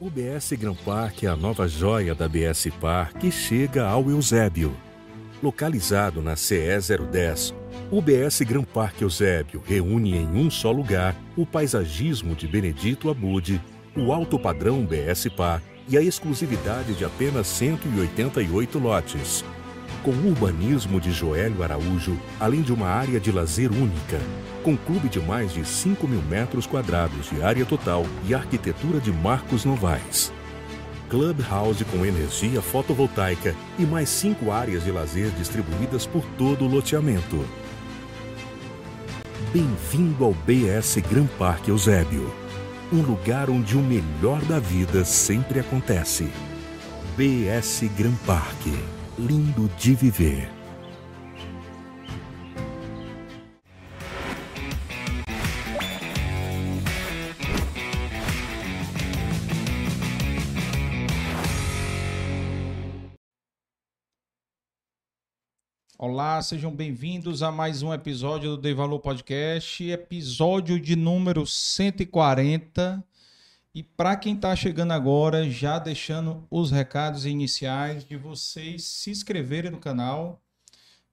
[0.00, 4.72] O BS Gran Park é a nova joia da BS Par que chega ao Eusébio.
[5.42, 6.78] Localizado na CE
[7.10, 7.52] 010,
[7.90, 13.60] o BS Gran Park Eusébio reúne em um só lugar o paisagismo de Benedito Abude,
[13.96, 19.44] o alto padrão BS Par e a exclusividade de apenas 188 lotes.
[20.02, 24.20] Com o urbanismo de Joélio Araújo, além de uma área de lazer única,
[24.62, 29.12] com clube de mais de 5 mil metros quadrados de área total e arquitetura de
[29.12, 30.32] Marcos Novaes.
[31.08, 37.44] Clubhouse com energia fotovoltaica e mais cinco áreas de lazer distribuídas por todo o loteamento.
[39.52, 42.30] Bem-vindo ao BS Gran Parque Eusébio,
[42.92, 46.30] um lugar onde o melhor da vida sempre acontece.
[47.16, 48.78] BS Gran Parque,
[49.18, 50.48] lindo de viver.
[65.98, 73.04] Olá, sejam bem-vindos a mais um episódio do Dei Valor Podcast, episódio de número 140.
[73.78, 79.70] E para quem está chegando agora, já deixando os recados iniciais de vocês se inscreverem
[79.70, 80.42] no canal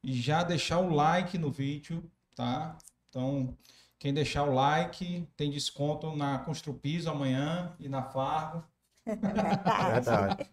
[0.02, 2.04] e já deixar o like no vídeo,
[2.34, 2.76] tá?
[3.08, 3.56] Então,
[4.00, 8.66] quem deixar o like tem desconto na Construpiso amanhã e na Fargo.
[9.06, 10.50] Verdade.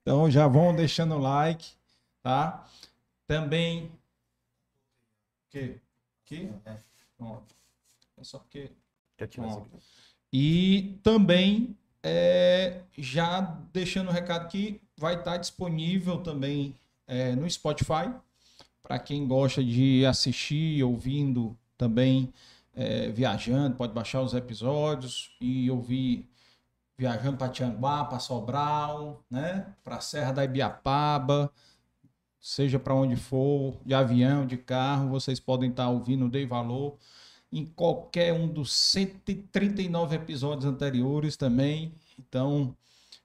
[0.00, 1.72] Então já vão deixando o like,
[2.22, 2.64] tá?
[3.26, 3.90] Também.
[5.50, 5.80] Que?
[6.24, 6.48] Que?
[7.18, 7.40] Ó,
[8.16, 8.70] É só porque.
[9.18, 9.66] Já tinha Ó.
[10.32, 13.40] E também é, já
[13.72, 16.74] deixando o recado que vai estar disponível também
[17.06, 18.10] é, no Spotify
[18.82, 22.32] para quem gosta de assistir, ouvindo também
[22.74, 26.26] é, viajando, pode baixar os episódios e ouvir
[26.96, 29.66] viajando para Tianguá, para Sobral, né?
[29.84, 31.52] Para Serra da Ibiapaba,
[32.40, 36.96] seja para onde for, de avião, de carro, vocês podem estar ouvindo o Dei Valor
[37.52, 41.92] em qualquer um dos 139 episódios anteriores também.
[42.18, 42.76] Então,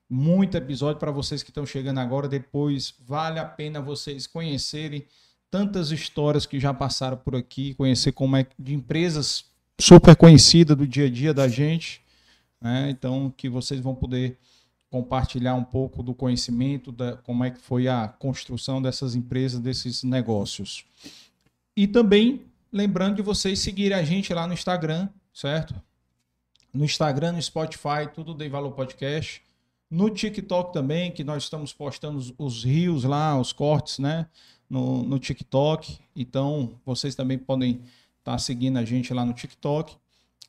[0.10, 2.28] muito episódio para vocês que estão chegando agora.
[2.28, 5.06] Depois, vale a pena vocês conhecerem
[5.50, 9.46] tantas histórias que já passaram por aqui, conhecer como é de empresas
[9.80, 12.02] super conhecidas do dia a dia da gente.
[12.62, 12.90] né?
[12.90, 14.38] Então, que vocês vão poder
[14.90, 20.04] compartilhar um pouco do conhecimento da como é que foi a construção dessas empresas, desses
[20.04, 20.86] negócios.
[21.76, 25.76] E também lembrando de vocês seguirem a gente lá no Instagram, certo?
[26.74, 29.44] No Instagram, no Spotify, tudo Dei Valor Podcast.
[29.92, 34.26] No TikTok também, que nós estamos postando os, os rios lá, os cortes, né?
[34.68, 36.00] No, no TikTok.
[36.16, 37.84] Então, vocês também podem
[38.18, 39.96] estar seguindo a gente lá no TikTok.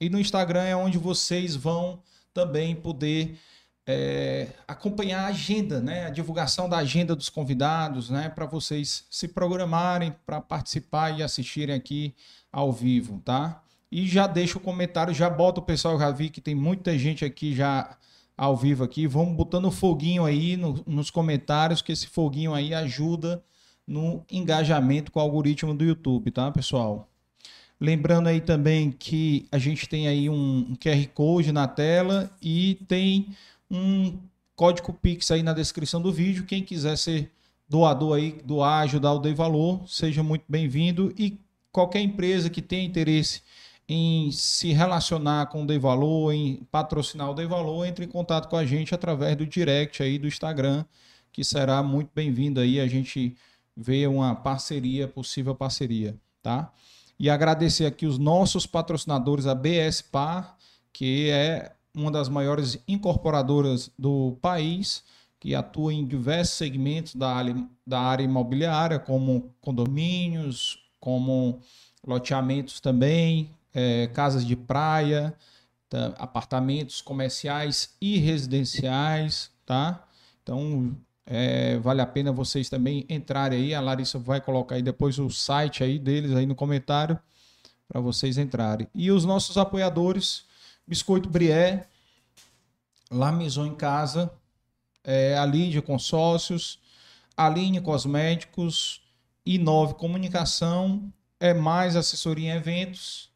[0.00, 2.02] E no Instagram é onde vocês vão
[2.32, 3.38] também poder
[3.86, 6.06] é, acompanhar a agenda, né?
[6.06, 8.28] A divulgação da agenda dos convidados, né?
[8.28, 12.14] Para vocês se programarem para participar e assistirem aqui
[12.50, 13.62] ao vivo, tá?
[13.92, 17.24] E já deixa o comentário, já bota o pessoal, já vi que tem muita gente
[17.24, 17.96] aqui já
[18.36, 19.06] ao vivo aqui.
[19.06, 23.42] Vamos botando foguinho aí no- nos comentários, que esse foguinho aí ajuda
[23.86, 27.08] no engajamento com o algoritmo do YouTube, tá, pessoal?
[27.80, 33.28] Lembrando aí também que a gente tem aí um QR Code na tela e tem
[33.70, 34.18] um
[34.56, 36.44] código Pix aí na descrição do vídeo.
[36.44, 37.30] Quem quiser ser
[37.68, 41.12] doador aí, doar, ajudar o Dei Valor, seja muito bem-vindo.
[41.18, 41.38] E
[41.72, 43.42] qualquer empresa que tenha interesse
[43.88, 48.48] em se relacionar com o Dei Valor, em patrocinar o Dei Valor, entre em contato
[48.48, 50.84] com a gente através do direct aí do Instagram,
[51.32, 52.80] que será muito bem-vindo aí.
[52.80, 53.36] A gente
[53.76, 56.72] vê uma parceria, possível parceria, tá?
[57.18, 60.56] E agradecer aqui os nossos patrocinadores, a BS Par,
[60.92, 65.04] que é uma das maiores incorporadoras do país,
[65.38, 71.60] que atua em diversos segmentos da área, da área imobiliária, como condomínios, como
[72.06, 75.34] loteamentos também, eh, casas de praia,
[75.88, 76.14] tá?
[76.18, 80.02] apartamentos comerciais e residenciais, tá?
[80.42, 80.96] Então,
[81.26, 83.74] é, vale a pena vocês também entrarem aí.
[83.74, 87.18] A Larissa vai colocar aí depois o site aí deles aí no comentário
[87.88, 88.88] para vocês entrarem.
[88.94, 90.44] E os nossos apoiadores,
[90.86, 91.86] Biscoito Brié,
[93.10, 94.30] La Maison em Casa,
[95.02, 96.78] é, a Lídia Consórcios,
[97.36, 99.02] Aline Cosméticos,
[99.44, 103.30] Inove Comunicação, é mais assessoria em eventos,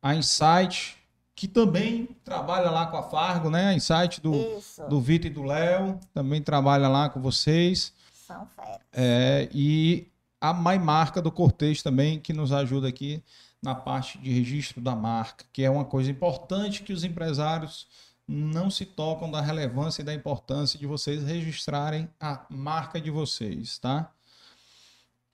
[0.00, 0.96] a Insight,
[1.34, 3.68] que também trabalha lá com a Fargo, né?
[3.68, 7.92] A Insight do, Isso, do Vitor e do Léo, também trabalha lá com vocês.
[8.26, 8.80] são férias.
[8.92, 10.08] É, e
[10.40, 13.22] a My Marca do Cortez também, que nos ajuda aqui
[13.62, 17.86] na parte de registro da marca, que é uma coisa importante que os empresários
[18.26, 23.78] não se tocam da relevância e da importância de vocês registrarem a marca de vocês,
[23.78, 24.10] tá?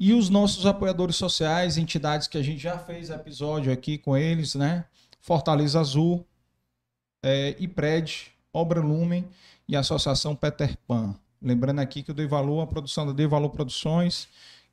[0.00, 4.54] E os nossos apoiadores sociais, entidades que a gente já fez episódio aqui com eles,
[4.54, 4.84] né?
[5.20, 6.24] Fortaleza Azul,
[7.22, 9.28] é, IPRED, Obra Lumen
[9.66, 11.14] e Associação Peter Pan.
[11.40, 14.28] Lembrando aqui que eu dei valor à produção da Dei Valor Produções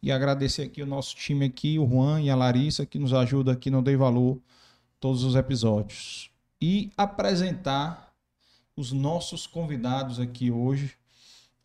[0.05, 3.51] e agradecer aqui o nosso time aqui, o Juan e a Larissa, que nos ajuda
[3.51, 4.39] aqui no Dei Valor
[4.99, 6.29] todos os episódios.
[6.61, 8.13] E apresentar
[8.77, 10.95] os nossos convidados aqui hoje.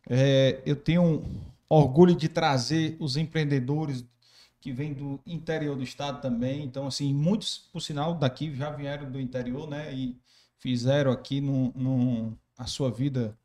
[0.09, 1.23] É, eu tenho
[1.69, 4.03] orgulho de trazer os empreendedores
[4.59, 6.63] que vêm do interior do estado também.
[6.63, 9.93] Então, assim, muitos, por sinal, daqui já vieram do interior, né?
[9.93, 10.17] E
[10.57, 13.37] fizeram aqui no, no, a sua vida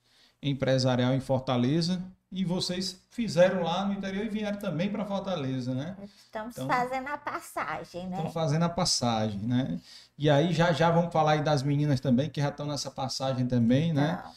[0.42, 2.02] empresarial em Fortaleza.
[2.30, 5.96] E vocês fizeram lá no interior e vieram também para Fortaleza, né?
[6.02, 8.16] Estamos então, fazendo a passagem, né?
[8.16, 9.80] Estamos fazendo a passagem, né?
[10.18, 13.46] E aí já já vamos falar aí das meninas também, que já estão nessa passagem
[13.46, 14.20] também, né?
[14.24, 14.32] Não.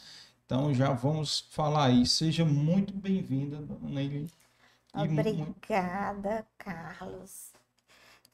[0.46, 2.06] Então já vamos falar aí.
[2.06, 4.30] Seja muito bem-vinda, dona Eli.
[4.94, 7.50] Obrigada, Carlos.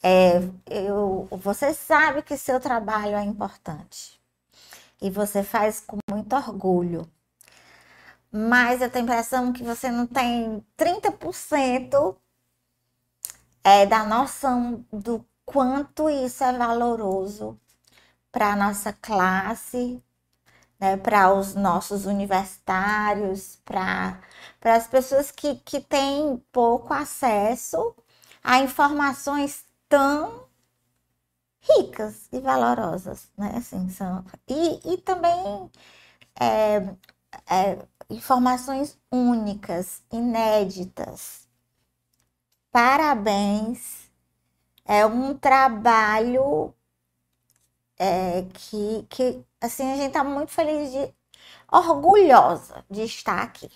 [0.02, 0.38] É,
[0.70, 4.20] eu, você sabe que seu trabalho é importante
[5.00, 7.10] e você faz com muito orgulho.
[8.30, 12.16] Mas eu tenho a impressão que você não tem 30%
[13.64, 17.58] é, da noção do quanto isso é valoroso
[18.30, 20.02] para a nossa classe,
[20.78, 24.20] né, para os nossos universitários, para
[24.62, 27.94] as pessoas que, que têm pouco acesso
[28.42, 30.46] a informações tão
[31.60, 33.54] ricas e valorosas, né?
[33.56, 35.70] Assim, são, e, e também
[36.40, 36.76] é,
[37.50, 41.46] é, informações únicas, inéditas.
[42.70, 44.10] Parabéns,
[44.84, 46.74] é um trabalho
[47.98, 51.12] é, que, que, assim, a gente está muito feliz de,
[51.70, 53.68] orgulhosa de estar aqui.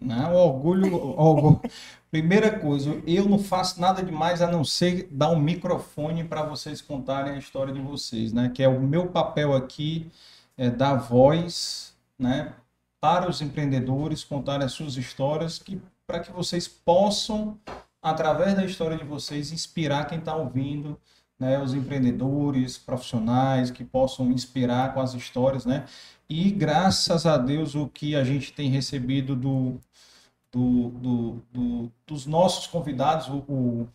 [0.00, 1.60] Não, orgulho, orgulho.
[2.10, 6.80] Primeira coisa, eu não faço nada demais a não ser dar um microfone para vocês
[6.82, 8.50] contarem a história de vocês, né?
[8.52, 10.10] Que é o meu papel aqui,
[10.56, 12.52] é dar voz, né?
[13.00, 17.58] Para os empreendedores contarem as suas histórias, que para que vocês possam,
[18.02, 20.98] através da história de vocês, inspirar quem está ouvindo,
[21.38, 21.58] né?
[21.62, 25.86] Os empreendedores, profissionais que possam inspirar com as histórias, né?
[26.28, 29.80] E graças a Deus o que a gente tem recebido do
[30.52, 33.28] do, do, do, dos nossos convidados.
[33.28, 33.88] O, o,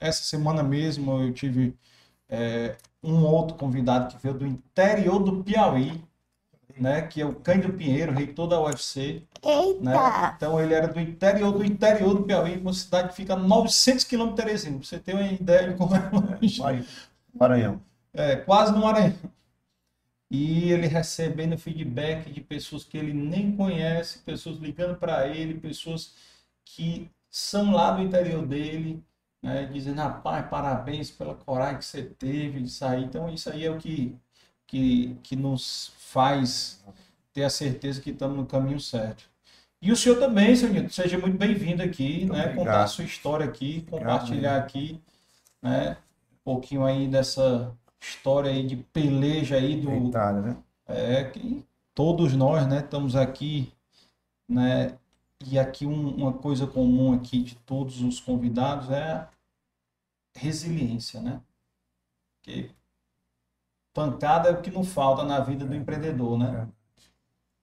[0.00, 1.76] essa semana mesmo eu tive
[2.28, 6.02] é, um outro convidado que veio do interior do Piauí,
[6.82, 9.22] né, que é o Cândido Pinheiro, reitor da UFC.
[9.42, 9.80] Eita!
[9.80, 10.34] Né?
[10.36, 14.04] Então ele era do interior do interior do Piauí, uma cidade que fica a 900
[14.04, 16.60] quilômetros de Teresina, pra você ter uma ideia de como é longe.
[17.32, 17.80] Maranhão.
[18.12, 19.14] É, quase no Maranhão
[20.32, 26.14] e ele recebendo feedback de pessoas que ele nem conhece, pessoas ligando para ele, pessoas
[26.64, 29.04] que são lá do interior dele,
[29.42, 33.04] né, dizendo, rapaz, parabéns pela coragem que você teve de sair.
[33.04, 34.16] Então, isso aí é o que,
[34.72, 36.82] que, que nos faz
[37.34, 39.24] ter a certeza que estamos no caminho certo.
[39.82, 43.44] E o senhor também, senhor Nilton, seja muito bem-vindo aqui, né, contar a sua história
[43.44, 44.98] aqui, compartilhar aqui,
[45.60, 45.98] né,
[46.32, 50.08] um pouquinho aí dessa história aí de peleja aí do.
[50.08, 50.56] Itália, né?
[50.86, 51.62] É, que
[51.94, 53.70] todos nós, né, estamos aqui,
[54.48, 54.96] né?
[55.44, 59.28] E aqui um, uma coisa comum aqui de todos os convidados é a
[60.34, 61.42] resiliência, né?
[62.36, 62.70] Porque
[63.92, 66.68] pancada é o que não falta na vida do empreendedor, né?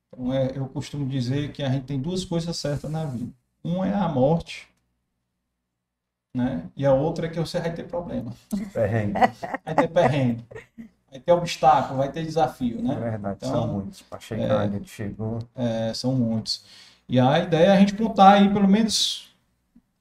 [0.07, 3.31] Então é, eu costumo dizer que a gente tem duas coisas certas na vida.
[3.63, 4.69] uma é a morte
[6.33, 6.63] né?
[6.75, 8.31] E a outra é que você vai ter problema.
[8.73, 9.13] Perrengue.
[9.65, 10.45] Vai ter perrengue.
[11.11, 12.93] Vai ter obstáculo, vai ter desafio, né?
[12.93, 14.01] É verdade, então, são muitos.
[14.03, 15.39] Para chegar, é, a gente chegou.
[15.55, 16.63] É, são muitos.
[17.07, 19.27] E a ideia é a gente contar aí pelo menos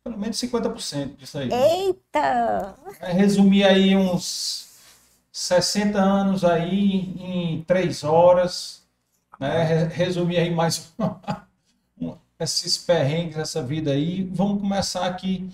[0.04, 1.50] pelo menos 50% disso aí.
[1.50, 2.74] Eita!
[3.00, 4.67] É resumir aí uns
[5.38, 8.82] 60 anos aí em 3 horas,
[9.38, 9.84] né?
[9.92, 10.92] Resumir aí mais
[12.40, 14.24] esses perrengues, essa vida aí.
[14.32, 15.48] Vamos começar aqui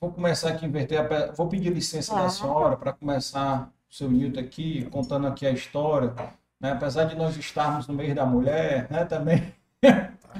[0.00, 1.00] Vou começar aqui a inverter.
[1.00, 1.32] A...
[1.32, 6.14] Vou pedir licença da senhora para começar o seu Nilton aqui, contando aqui a história.
[6.60, 6.72] Né?
[6.72, 9.04] Apesar de nós estarmos no meio da mulher, né?
[9.04, 9.54] Também.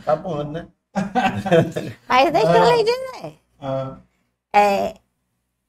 [0.04, 0.66] Tá bom, né?
[0.94, 3.38] Mas deixa ah, eu lhe dizer.
[3.58, 3.96] Ah.
[4.52, 4.94] É,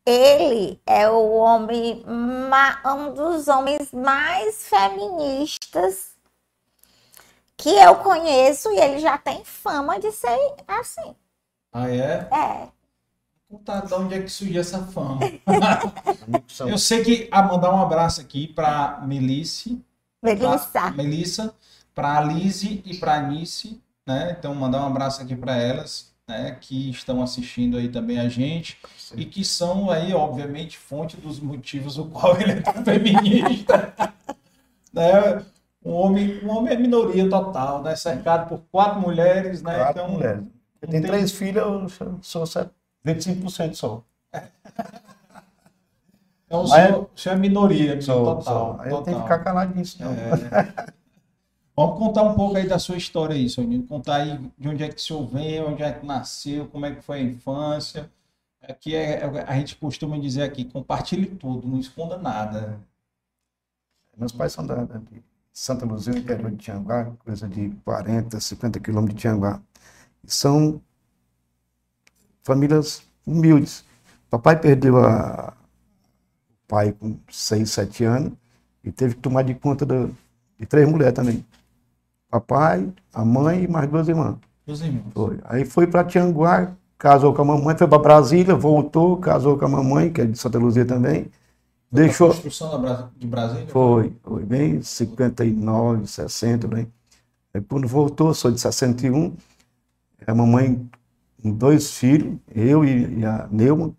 [0.10, 6.16] ele é o homem, um dos homens mais feministas
[7.58, 10.38] que eu conheço e ele já tem fama de ser
[10.68, 11.16] assim.
[11.74, 12.28] Ah, é?
[12.32, 12.78] É
[13.50, 15.22] contar de onde é que surgiu essa fama.
[16.68, 19.82] eu sei que a mandar um abraço aqui para Melisse,
[20.22, 20.70] Melissa.
[20.70, 21.56] Pra Melissa,
[21.96, 24.36] para a Lise e para a Anice, né?
[24.38, 26.58] Então, mandar um abraço aqui para elas, né?
[26.60, 28.78] Que estão assistindo aí também a gente
[29.16, 33.94] e que são aí, obviamente, fonte dos motivos o qual ele é tão feminista.
[34.92, 35.44] né?
[35.84, 37.96] Um homem, um homem é minoria total, né?
[37.96, 39.76] Cercado por quatro mulheres, né?
[39.78, 40.44] Quatro então, mulheres.
[40.82, 41.88] Eu tenho tem- três filhas, eu
[42.22, 42.66] sou só
[43.06, 44.04] 25% só.
[46.46, 48.74] então o senhor, senhor é minoria, Sou, total.
[48.74, 48.82] sou.
[48.82, 49.24] Aí eu tenho que total.
[49.24, 50.12] ficar caladinho, senão.
[51.78, 53.84] Vamos contar um pouco aí da sua história aí, Soninho.
[53.84, 56.96] Contar aí de onde é que o senhor vem, onde é que nasceu, como é
[56.96, 58.10] que foi a infância.
[58.64, 62.80] Aqui é, é- a gente costuma dizer aqui, compartilhe tudo, não esconda nada.
[64.18, 69.16] Meus pais são da, de Santa Luzia, interior de Tianguá, coisa de 40, 50 quilômetros
[69.16, 69.62] de Tianguá.
[70.26, 70.82] São
[72.42, 73.86] famílias humildes.
[74.32, 75.56] Papai perdeu a
[76.68, 78.34] pai com 6, 7 anos
[78.84, 81.46] e teve que tomar de conta de três mulheres também.
[82.42, 84.36] Papai, a mãe e mais duas irmãs.
[84.66, 85.04] Meus irmãos.
[85.14, 85.40] Foi.
[85.46, 89.70] Aí foi para Tianguá, casou com a mamãe, foi para Brasília, voltou, casou com a
[89.70, 91.28] mamãe, que é de Santa Luzia também.
[91.92, 93.68] Deixou, A construção Bra- de Brasília?
[93.70, 96.88] foi, foi bem 59, 60, bem.
[97.54, 99.34] Aí quando voltou, sou de 61,
[100.28, 100.86] a mamãe
[101.42, 103.94] com dois filhos, eu e, e a Neuma,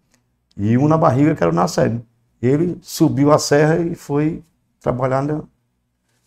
[0.56, 2.04] e um na barriga que era o Nacélio.
[2.42, 4.42] Ele subiu a serra e foi
[4.80, 5.42] trabalhar, na,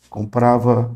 [0.10, 0.92] comprava,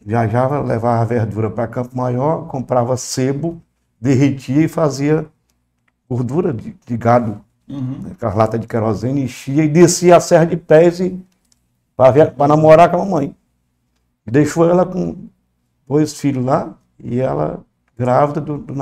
[0.00, 3.60] viajava, levava verdura para Campo Maior, comprava sebo,
[4.00, 5.26] derretia e fazia
[6.08, 8.14] gordura de, de gado Uhum.
[8.18, 11.00] com as latas de querosene, enchia e descia a serra de pés
[11.96, 13.36] para namorar com a mamãe.
[14.26, 15.28] Deixou ela com
[15.86, 17.64] dois filhos lá e ela
[17.96, 18.74] grávida do, do.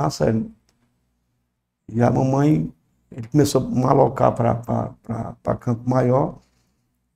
[1.87, 2.73] E a mamãe,
[3.11, 6.39] ele começou a malocar para Campo Maior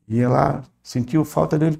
[0.07, 1.79] e ela sentiu falta dele,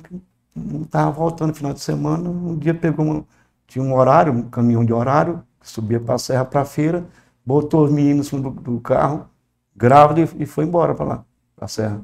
[0.84, 2.30] estava voltando no final de semana.
[2.30, 3.26] Um dia pegou, uma-
[3.68, 7.06] tinha um horário, um caminhão de horário, que subia para a serra, para a feira,
[7.46, 9.28] botou os meninos no do, do carro,
[9.76, 12.02] grávida e, foi embora para lá, para a serra.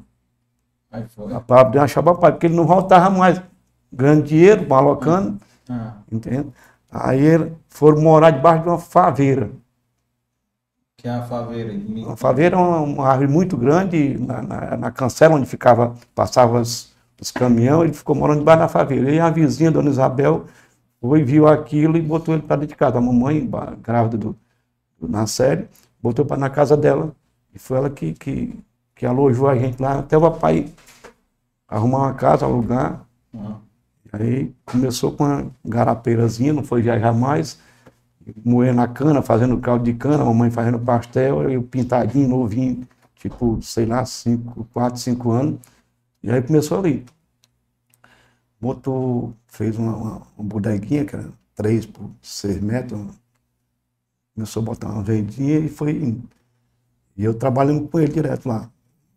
[0.92, 1.34] Aí foi.
[1.34, 3.42] A Pablo deu uma chabapada, porque ele não voltava mais.
[3.92, 6.50] Ganhando dinheiro, malocando, Ah, entende?
[6.92, 9.50] Aí foram morar debaixo de uma faveira.
[10.98, 11.72] que é a faveira.
[11.74, 16.60] Uma faveira é uma, uma árvore muito grande, na, na, na cancela onde ficava, passava
[16.60, 19.12] os, os caminhões, ele ficou morando debaixo da faveira.
[19.12, 20.46] E a vizinha, Dona Isabel,
[21.02, 22.98] foi, viu aquilo e botou ele para dentro de casa.
[22.98, 23.50] A mamãe,
[23.82, 24.36] grávida do,
[25.00, 25.68] do Nacélio,
[26.02, 27.16] botou para na casa dela.
[27.54, 28.60] E foi ela que, que,
[28.96, 30.68] que alojou a gente lá, até o papai
[31.68, 33.06] arrumar uma casa, alugar.
[33.36, 33.58] Ah,
[34.12, 37.60] Aí começou com uma garapeirazinha, não foi viajar mais,
[38.44, 43.62] moendo a cana, fazendo caldo de cana, a mamãe fazendo pastel, eu pintadinho, novinho, tipo,
[43.62, 45.60] sei lá, cinco, quatro, cinco anos.
[46.24, 47.06] E aí começou ali.
[48.60, 53.00] Botou, fez uma, uma, uma bodeguinha, que era três por seis metros,
[54.36, 56.28] começou a botar uma vendinha e foi indo.
[57.18, 58.70] E eu trabalhando com ele direto lá.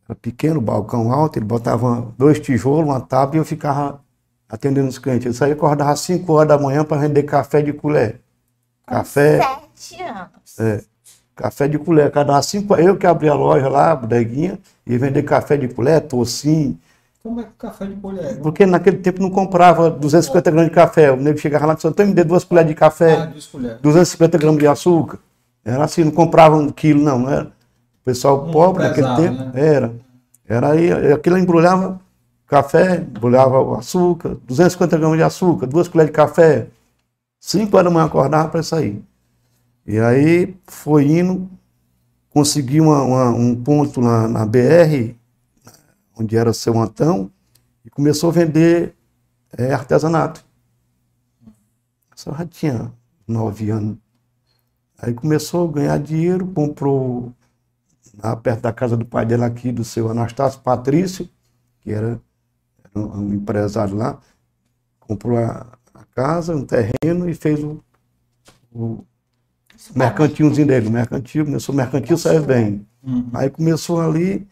[0.09, 4.03] Era pequeno, balcão alto, ele botava dois tijolos, uma tábua e eu ficava
[4.49, 5.27] atendendo os clientes.
[5.27, 8.21] Eu saía acordava às 5 horas da manhã para vender café de colher.
[8.87, 10.59] Café, Sete anos.
[10.59, 10.85] é,
[11.37, 12.11] café de colher.
[12.11, 16.01] Cada 5 eu que abria a loja lá, a bodeguinha, e vender café de colher,
[16.07, 16.79] tocinho.
[17.23, 18.41] Como é que o café de colher?
[18.41, 21.13] Porque naquele tempo não comprava 250 gramas de café.
[21.13, 23.47] O nego chegava lá e disse, Antônio, me dê duas colheres de Ah, café, duas
[23.47, 23.81] colheres.
[23.81, 25.19] 250 gramas de açúcar.
[25.65, 27.21] Era assim, não comprava um quilo, não.
[27.21, 27.45] não era.
[27.45, 29.53] O pessoal pobre naquele tempo, né?
[29.55, 29.93] era.
[30.49, 32.01] Era aí, aquilo embrulhava
[32.49, 36.67] café, embrulhava o açúcar, 250 gramas de açúcar, duas colheres de café.
[37.41, 39.01] 5 horas da manhã acordava para sair.
[39.87, 41.49] E aí foi indo,
[42.31, 45.15] consegui uma- uma- um ponto na, na BR,
[46.19, 47.31] onde era seu Antão,
[47.85, 48.95] e começou a vender
[49.57, 50.45] eh, artesanato.
[52.15, 52.93] Só já tinha
[53.27, 53.97] nove anos.
[54.99, 57.33] Aí começou a ganhar dinheiro, comprou
[58.23, 61.29] lá perto da casa do pai dela aqui, do seu Anastácio Patrício,
[61.81, 62.21] que era,
[62.85, 64.21] era um, empresário lá,
[65.01, 67.83] comprou a, a casa, um terreno e fez o,
[68.73, 69.05] o
[69.95, 72.87] mercantilzinho dele, o mercantil, começou o mercantil, saiu bem.
[73.03, 73.31] Uhum.
[73.35, 74.47] Aí começou ali,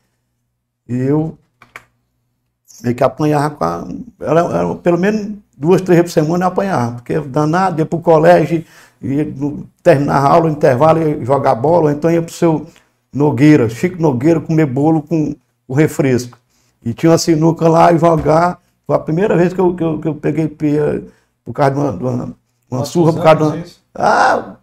[0.89, 1.39] e eu
[2.83, 3.85] meio que apanhava com a.
[4.21, 7.99] Era, era pelo menos duas, três vezes por semana eu apanhava, porque danado, ia para
[7.99, 8.65] o colégio,
[9.03, 12.67] ia no- terminava a aula, intervalo, ia jogar bola, então ia para o seu
[13.13, 15.35] Nogueira, Chico Nogueira, comer bolo com
[15.67, 16.39] o refresco.
[16.85, 18.59] E tinha uma sinuca lá e jogar.
[18.87, 21.05] Foi a primeira vez que eu, que eu, que eu peguei pia
[21.45, 22.35] por causa de uma, de uma,
[22.71, 23.65] uma surra, por causa de uma.
[23.95, 24.55] Ah,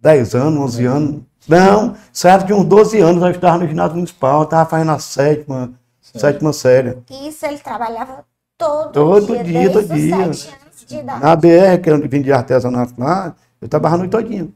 [0.00, 1.20] 10 anos, 11 anos.
[1.48, 4.98] Não, certo, de uns 12 anos eu estava no ginásio municipal, eu estava fazendo a
[4.98, 5.70] sétima,
[6.14, 6.98] sétima série.
[7.10, 8.24] Isso ele trabalhava
[8.56, 10.32] todo, Todo dia, dia, todo os dia.
[10.32, 11.20] sete anos de idade.
[11.22, 14.48] Na BR, que eu vendia artesanato lá, eu trabalhava a noite todinha.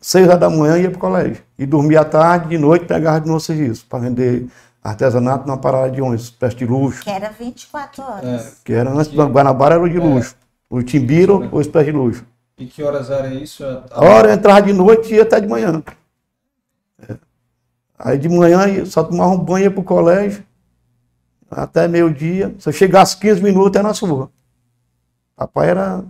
[0.00, 1.42] Seis horas da manhã ia pro colégio.
[1.58, 4.46] E dormia à tarde, de noite pegava de novo serviço para vender
[4.82, 7.02] artesanato numa parada de ônibus, peça de luxo.
[7.02, 8.24] Que era 24 horas.
[8.24, 8.52] É.
[8.64, 10.34] Que era antes do Guanabara era o de luxo.
[10.68, 12.24] O Timbiro, o espécie de luxo.
[12.58, 13.64] E que horas era isso?
[13.90, 15.82] A hora eu entrava de noite e ia até de manhã.
[17.08, 17.16] É.
[17.98, 20.44] Aí de manhã só tomava um banho ia pro colégio,
[21.52, 22.54] até meio-dia.
[22.58, 24.28] Se eu chegasse 15 minutos, era na surra.
[25.36, 26.04] Papai era,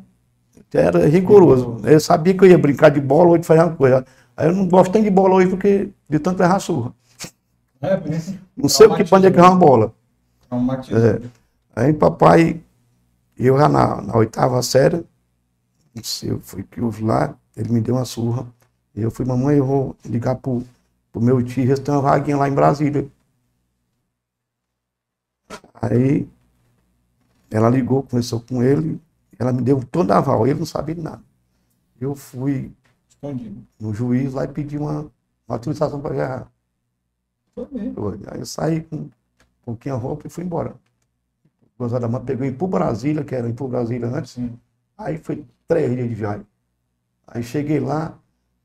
[0.72, 1.78] era rigoroso.
[1.84, 4.04] Eu sabia que eu ia brincar de bola hoje fazer uma coisa.
[4.36, 6.92] Aí eu não gosto nem de bola hoje porque de tanto errar surra.
[7.80, 8.00] É?
[8.56, 9.92] Não sei o que pode é que é uma bola.
[10.94, 11.22] É.
[11.74, 12.60] Aí papai,
[13.38, 15.04] eu já na, na oitava série,
[15.94, 18.46] não sei, eu fui que houve lá, ele me deu uma surra.
[18.94, 20.62] E eu fui, mamãe, eu vou ligar pro,
[21.10, 23.06] pro meu tio, eles têm uma vaguinha lá em Brasília.
[25.74, 26.28] Aí
[27.50, 29.00] ela ligou, conversou com ele,
[29.38, 31.22] ela me deu toda a aval, ele não sabia de nada.
[32.00, 32.72] Eu fui
[33.08, 33.62] Escondido.
[33.80, 35.10] no juiz lá e pedi uma, uma
[35.56, 36.52] autorização para viajar.
[38.30, 39.10] Aí eu saí com um
[39.64, 40.74] pouquinho a roupa e fui embora.
[41.78, 44.32] Duas horas da manhã, pegou em por Brasília, que era em por Brasília antes.
[44.32, 44.58] Sim.
[44.96, 46.46] Aí foi três dias de viagem.
[47.26, 48.18] Aí cheguei lá,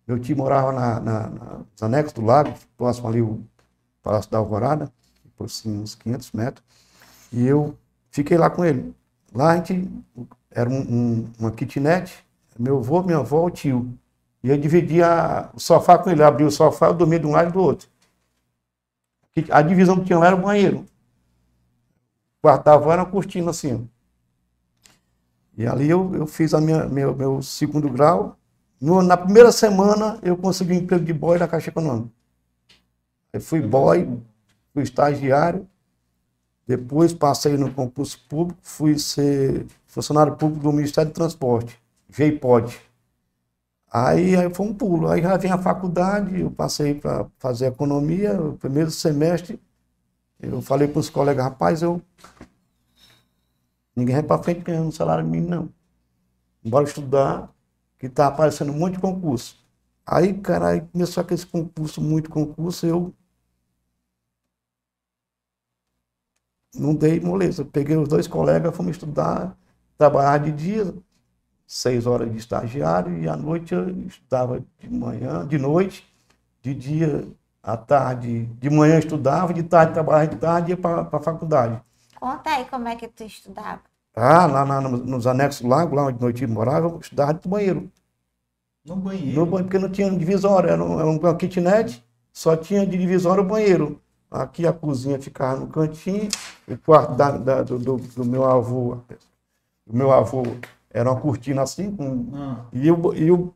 [0.08, 3.44] meu tio morava na, na, na- nos anexos do lago, próximo ali o
[4.04, 4.92] Palácio da Alvorada,
[5.38, 6.66] por assim, uns 500 metros.
[7.32, 7.78] E eu
[8.12, 8.94] fiquei lá com ele.
[9.34, 9.90] Lá a gente,
[10.52, 12.14] era um, um- uma kitnet,
[12.60, 13.92] meu avô, minha avó, o tio.
[14.44, 17.32] E eu dividia o sofá com ele, eu abria o sofá, eu dormia de um
[17.32, 17.90] lado e do outro.
[19.52, 20.80] A divisão que tinha lá era o banheiro.
[20.80, 20.86] O
[22.42, 23.88] quarto da avó era uma cortina assim.
[25.58, 28.38] E ali eu, eu fiz a minha, meu, meu segundo grau.
[28.80, 32.10] No- na primeira semana eu consegui um emprego de boy da Caixa Econômica.
[33.34, 34.06] Aí fui boy,
[34.78, 35.68] fui estagiário,
[36.68, 42.80] depois passei no concurso público, fui ser funcionário público do Ministério do Transporte, GEIPOD.
[43.92, 45.08] Aí, aí foi um pulo.
[45.08, 49.60] Aí já vem a faculdade, eu passei para fazer economia, o primeiro semestre.
[50.40, 52.00] Eu falei com os colegas, rapaz, eu.
[53.96, 55.70] Ninguém vai para frente ganhando salário mínimo, não.
[56.64, 57.50] Bora estudar,
[57.98, 59.58] que tá aparecendo um monte de concurso.
[60.06, 63.12] Aí, cara, aí começou aquele concurso, muito concurso, eu
[66.76, 67.66] não dei moleza.
[67.66, 69.56] Peguei os dois colegas, fomos estudar,
[69.98, 70.94] trabalhar de dia,
[71.66, 76.08] seis horas de estagiário, e à noite eu estudava de manhã, de noite,
[76.62, 77.28] de dia
[77.62, 81.82] à tarde, de manhã eu estudava, de tarde trabalhava de tarde ia para a faculdade.
[82.20, 83.82] Conta aí como é que tu estudava.
[84.16, 87.52] Ah, lá, lá nos, anexos do lago, lá onde noite eu morava, eu estudava no
[87.52, 87.92] banheiro.
[88.84, 89.40] No banheiro.
[89.40, 93.44] No banheiro, porque não tinha divisória, era, um, era uma kitnet, só tinha de divisória
[93.44, 94.02] o banheiro.
[94.30, 96.28] Aqui a cozinha ficava no cantinho,
[96.68, 98.98] o quarto da, da- do, do- meu avô,
[99.86, 100.44] do meu avô
[100.90, 103.54] era uma cortina assim, com, Ah, e, o, e o,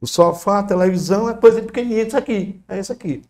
[0.00, 3.22] o sofá, a televisão é coisa pequenininha, isso aqui, é isso aqui.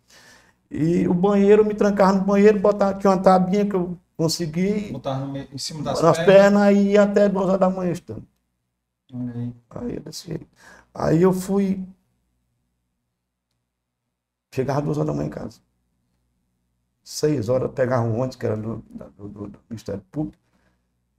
[0.71, 5.19] E o banheiro, me trancava no banheiro, botava, tinha uma tabinha que eu consegui, botar
[5.19, 6.25] no em cima das nas pernas.
[6.25, 8.25] pernas, e ia até duas horas da manhã estando.
[9.13, 9.53] Aí.
[9.69, 10.39] Aí desse.
[10.93, 11.85] Aí eu fui.
[14.53, 15.61] Chegava duas horas da manhã em casa.
[17.09, 18.77] Seis horas, pegava um ônibus, que era do,
[19.17, 20.37] do- do- do Ministério Público,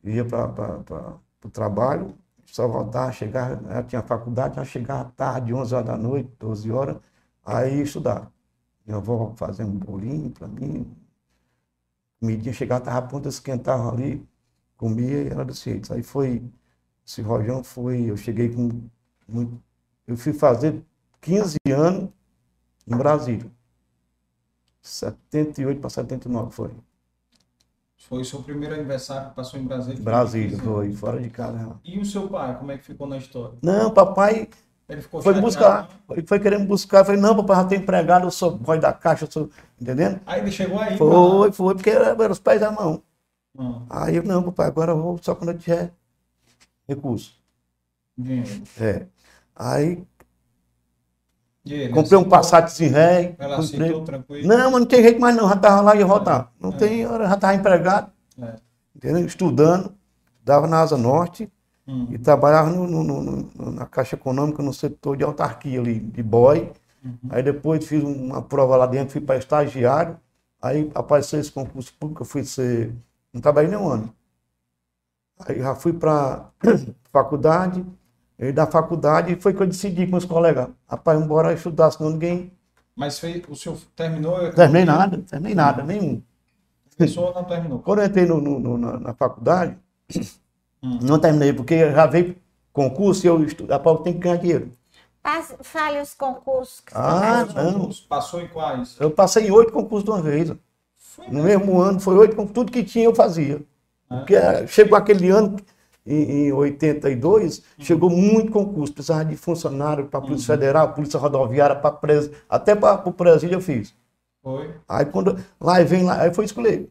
[0.05, 2.15] ia para o trabalho,
[2.47, 6.99] só voltava, chegava, já tinha faculdade, já chegava tarde, 11 horas da noite, 12 horas,
[7.45, 8.31] aí ia estudar.
[8.87, 10.87] Minha avó fazia um bolinho para mim,
[12.21, 14.27] comidinha, chegava, estava a ponta, esquentava ali,
[14.77, 15.93] comia e era desse jeito.
[15.93, 16.43] Aí foi,
[17.07, 18.89] esse rojão foi, eu cheguei com
[19.29, 19.63] muito,
[20.07, 20.85] eu fui fazer
[21.21, 22.11] 15 anos
[22.89, 23.51] em Brasília.
[24.89, 26.71] 78 para 79 foi.
[28.09, 30.01] Foi o seu primeiro aniversário que passou em Brasília?
[30.03, 31.59] Brasília, 15 foi, fora de casa.
[31.59, 31.77] já.
[31.85, 33.59] E o seu pai, como é que ficou na história?
[33.63, 34.49] Não, papai
[34.89, 35.91] Ele ficou foi buscar.
[36.07, 37.01] Foi, foi querendo buscar.
[37.01, 39.51] Eu falei, não, papai, já tem empregado, eu sou boy da caixa, eu sou.
[39.79, 40.21] Entendendo?
[40.25, 40.97] Aí ele chegou aí.
[40.97, 43.03] Foi, foi, porque era, era os pés da mão.
[43.91, 45.93] Aí eu, não, papai, agora eu vou só quando eu tiver
[46.89, 47.37] recurso.
[48.17, 48.63] Dinheiro.
[48.81, 49.07] É.
[49.55, 50.03] Aí
[51.75, 52.25] Ele comprei um?
[52.25, 53.35] Passat em ré.
[53.39, 54.49] Ela comprei- aceitou tranquilo?
[54.49, 56.53] Não, mas não tem jeito mais não, já estava lá e ia voltar.
[56.61, 56.73] Não É.
[56.77, 58.55] tem hora, já estava empregado, É.
[58.97, 59.25] entendeu?
[59.27, 59.93] estudando,
[60.45, 61.51] dava na Asa Norte
[61.87, 62.07] Hum.
[62.11, 66.71] e trabalhava no- no- no- na Caixa Econômica no setor de autarquia ali, de boy.
[67.05, 67.17] Uhum.
[67.31, 70.19] Aí depois fiz uma prova lá dentro, fui para estagiário,
[70.61, 72.93] aí apareceu esse concurso público, eu fui ser.
[73.33, 74.13] Não trabalhei nem um ano.
[75.47, 76.47] Aí já fui para
[77.13, 77.85] faculdade,
[78.39, 82.53] e da faculdade foi que eu decidi com os colegas, rapaz, embora estudar, senão ninguém
[82.97, 84.51] Mas fez, o senhor terminou?
[84.53, 86.23] Terminei nada, terminei nada, nenhum.
[86.97, 87.79] Começou ou não terminou?
[87.81, 89.77] Quando eu entrei no, no- no- na, na faculdade,
[90.83, 90.99] Hum.
[91.03, 92.37] não terminei, porque já veio
[92.73, 94.73] concurso e eu estudar para tem que ganhar dinheiro.
[95.23, 97.55] Passe- Fale os concursos que você Ah, faz.
[97.55, 97.91] não.
[98.09, 98.97] Passou em quais?
[99.01, 100.53] Eu passei em oito concursos de uma vez.
[100.97, 103.61] Foi No mesmo ano, foi oito concursos, tudo que tinha eu fazia.
[104.09, 104.19] Ah.
[104.19, 105.57] Porque eh, chegou aquele ano,
[106.09, 111.77] em, em 82, chegou muito concurso, precisava de funcionário para a Polícia Federal, Polícia Rodoviária,
[111.77, 113.95] para preso, até para o presídio eu fiz.
[114.43, 114.75] Foi.
[114.89, 116.89] Aí quando lá vem lá, aí foi escolher.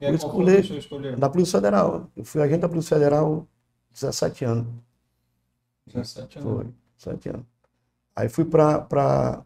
[0.00, 1.16] E aí, escolheu?
[1.16, 2.10] Da Polícia Federal.
[2.16, 3.46] Eu fui agente da Polícia Federal
[3.92, 4.66] 17 anos.
[5.86, 6.52] 17 anos.
[6.52, 6.66] Foi,
[6.98, 7.46] 17 anos.
[8.16, 8.80] Aí fui para.
[8.80, 9.42] Pra...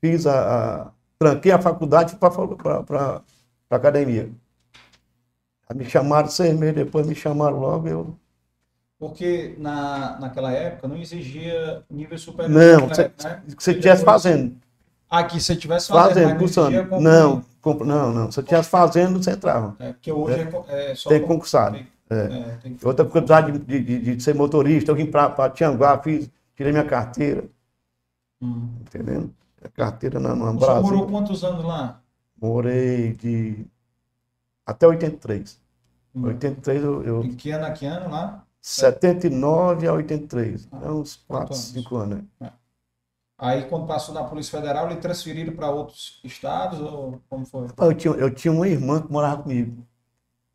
[0.00, 0.92] Fiz a, a.
[1.18, 3.22] Tranquei a faculdade e fui para
[3.70, 4.30] a academia.
[5.74, 7.88] Me chamaram seis meses depois, me chamaram logo.
[7.88, 8.16] Eu...
[8.98, 12.50] Porque na, naquela época não exigia nível superior.
[12.50, 13.42] Não, se Né?
[13.48, 14.56] se você estivesse fazendo.
[15.10, 17.00] Aqui, se você estivesse fazendo, Fazendo, não.
[17.00, 18.30] Não, comp- não, não.
[18.30, 19.76] Se você estivesse fazendo, você entrava.
[19.78, 21.08] É, porque hoje é, co- é só.
[21.08, 21.76] Tem con- concursado.
[22.10, 22.14] É.
[22.16, 25.98] é, tem que- Outra oportunidade de, de, de, de ser motorista, eu vim para Tianguá,
[25.98, 27.44] fiz, tirei minha carteira,
[28.42, 28.68] Hum.
[28.80, 29.32] entendendo?
[29.62, 32.00] A carteira na, na O senhor morou quantos anos lá?
[32.40, 33.66] Morei de.
[34.68, 35.58] Até 83.
[36.14, 36.24] Hum.
[36.24, 37.02] 83 eu.
[37.02, 38.44] eu Em que ano a que ano lá?
[38.60, 40.68] 79 a 83.
[40.70, 41.64] É uns 4, quatro anos.
[41.68, 42.24] 5 anos.
[42.38, 42.52] né?
[43.38, 47.68] Aí, quando passou na Polícia Federal, ele transferiram para outros estados ou como foi?
[47.78, 49.86] Eu tinha, eu tinha uma irmã que morava comigo.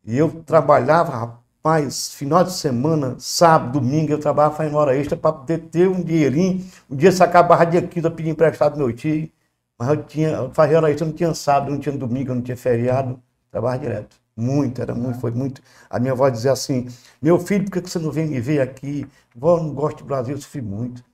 [0.04, 5.32] E eu trabalhava, rapaz, final de semana, sábado, domingo, eu trabalhava fazendo hora extra para
[5.32, 6.64] poder ter um dinheirinho.
[6.88, 9.28] Um dia se acabava dia 15, eu pedi emprestado do meu tio.
[9.76, 12.56] Mas eu tinha, eu fazia hora extra, não tinha sábado, não tinha domingo, não tinha
[12.56, 13.20] feriado.
[13.54, 14.16] Trabalhava direto.
[14.36, 15.62] Muito, era muito, foi muito.
[15.88, 16.88] A minha avó dizia assim:
[17.22, 19.06] Meu filho, por que você não vem me ver aqui?
[19.32, 21.04] Vó, eu não gosto de Brasil, eu sofri muito.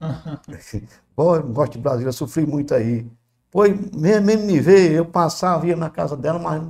[1.16, 3.08] Vó, eu não gosto de Brasil, eu sofri muito aí.
[3.52, 6.62] Foi, mesmo, mesmo me ver, eu passava, ia na casa dela, mas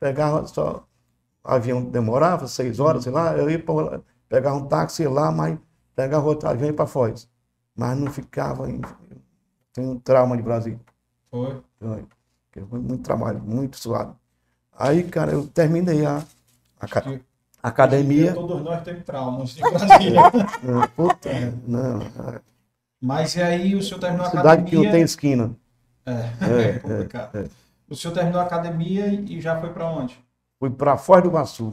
[0.00, 0.84] pegava só.
[1.44, 5.58] O avião demorava seis horas, sei lá, eu ia pra, pegava um táxi lá, mas
[5.94, 7.28] pegava outro avião e ia para Foz.
[7.76, 8.70] Mas não ficava.
[8.70, 8.80] Em,
[9.72, 10.80] tenho um trauma de Brasil.
[11.30, 11.62] Foi.
[11.80, 12.06] Foi
[12.68, 14.18] foi muito trabalho, muito suado.
[14.78, 16.22] Aí, cara, eu terminei a,
[16.80, 17.20] a ca- Que-
[17.62, 18.34] academia.
[18.34, 20.20] Todos nós temos traumas de Brasília.
[20.62, 21.30] Não, puta,
[21.66, 22.40] não, é
[23.00, 24.84] Mas e aí o senhor terminou a cidade que academia?
[24.84, 25.50] não tem esquina.
[26.06, 27.50] É, É, é complicado.
[27.88, 30.18] O senhor terminou a academia e já foi para onde?
[30.58, 31.72] Fui para Foz do Iguaçu.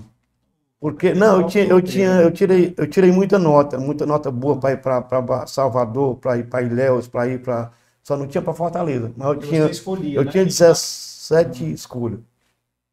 [0.80, 4.58] Porque, não, eu, tinha, eu, tinha, eu, tirei, eu tirei muita nota, muita nota boa
[4.60, 7.72] para ir para Salvador, para ir para Ilhéus, para ir para.
[8.04, 9.12] Só não tinha para Fortaleza.
[9.16, 10.32] Mas eu tinha, escolhia, eu né?
[10.32, 12.20] tinha 17 escolhas.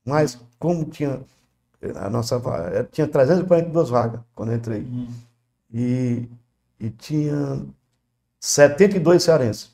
[0.08, 1.20] Mas como tinha.
[1.96, 2.42] A nossa
[2.72, 4.80] eh, tinha 342 vagas quando eu entrei.
[4.80, 5.06] Hum.
[5.72, 6.26] E,
[6.80, 7.60] e tinha
[8.40, 9.70] 72 cearenses.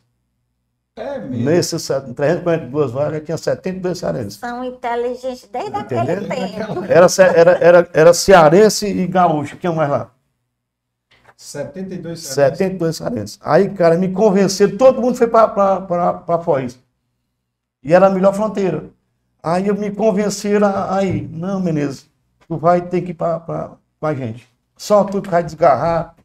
[0.96, 1.44] É mesmo.
[1.44, 4.34] Nesses set- 342 vagas, tinha 72 cearenses.
[4.38, 6.84] São inteligentes desde aquele tempo.
[6.84, 9.56] Era, era, era, era cearense e gaúcho.
[9.56, 10.10] Tinha mais lá.
[11.36, 12.58] 72 cearenses.
[12.58, 13.38] 72 cearenses.
[13.42, 16.78] Aí, cara, me convenceram, todo mundo foi para Foz.
[17.82, 18.84] E era a melhor fronteira.
[19.44, 22.10] Aí eu me convenceram a- aí, não, Menezes,
[22.48, 24.48] tu vai ter que ir para a gente.
[24.76, 26.16] Só tu que vai desgarrar.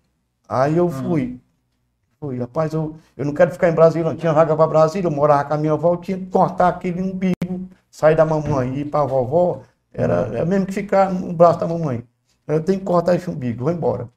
[0.47, 1.39] Aí eu fui.
[2.19, 5.11] Fui, rapaz, eu, eu não quero ficar em Brasília, não tinha vaga para Brasília, eu
[5.11, 8.79] morava com a minha avó, eu tinha que cortar aquele umbigo, sair da mamãe e
[8.81, 9.61] ir para a vovó,
[9.93, 12.03] era, era mesmo que ficar no braço da mamãe.
[12.47, 14.09] Eu tenho que cortar esse umbigo, vou embora.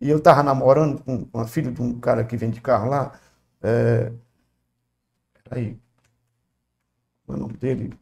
[0.00, 3.12] E eu estava namorando com com a filha de um cara que vende carro lá.
[3.62, 4.12] É...
[5.50, 5.78] Aí.
[7.24, 7.92] Qual é o nome dele?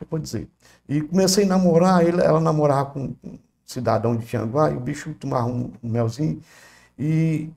[0.00, 0.48] Eu vou dizer.
[0.88, 5.46] E comecei a namorar, ela namorava com um cidadão de Tianguá, e o bicho tomava
[5.46, 6.40] um, um melzinho.
[6.98, 7.50] E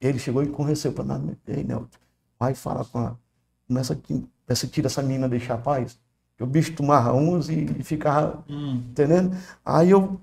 [0.00, 1.22] ele chegou e convenceu para nós.
[1.46, 1.98] Ei, Nelton,
[2.38, 3.16] vai falar com a.
[3.66, 5.98] Começa a tira essa menina deixar paz.
[6.36, 9.36] Que o bicho tomava uns e, e ficava Hum, entendendo?
[9.64, 10.20] Aí eu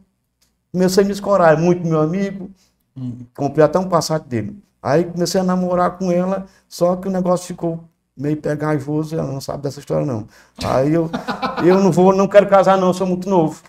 [0.71, 2.49] comecei a me escorar, é muito meu amigo,
[2.95, 3.17] hum.
[3.36, 4.58] comprei até um Passat dele.
[4.82, 7.84] Aí comecei a namorar com ela, só que o negócio ficou
[8.17, 10.25] meio pegajoso, ela não sabe dessa história não.
[10.63, 11.10] Aí eu,
[11.65, 13.62] eu não vou, não quero casar não, sou muito novo.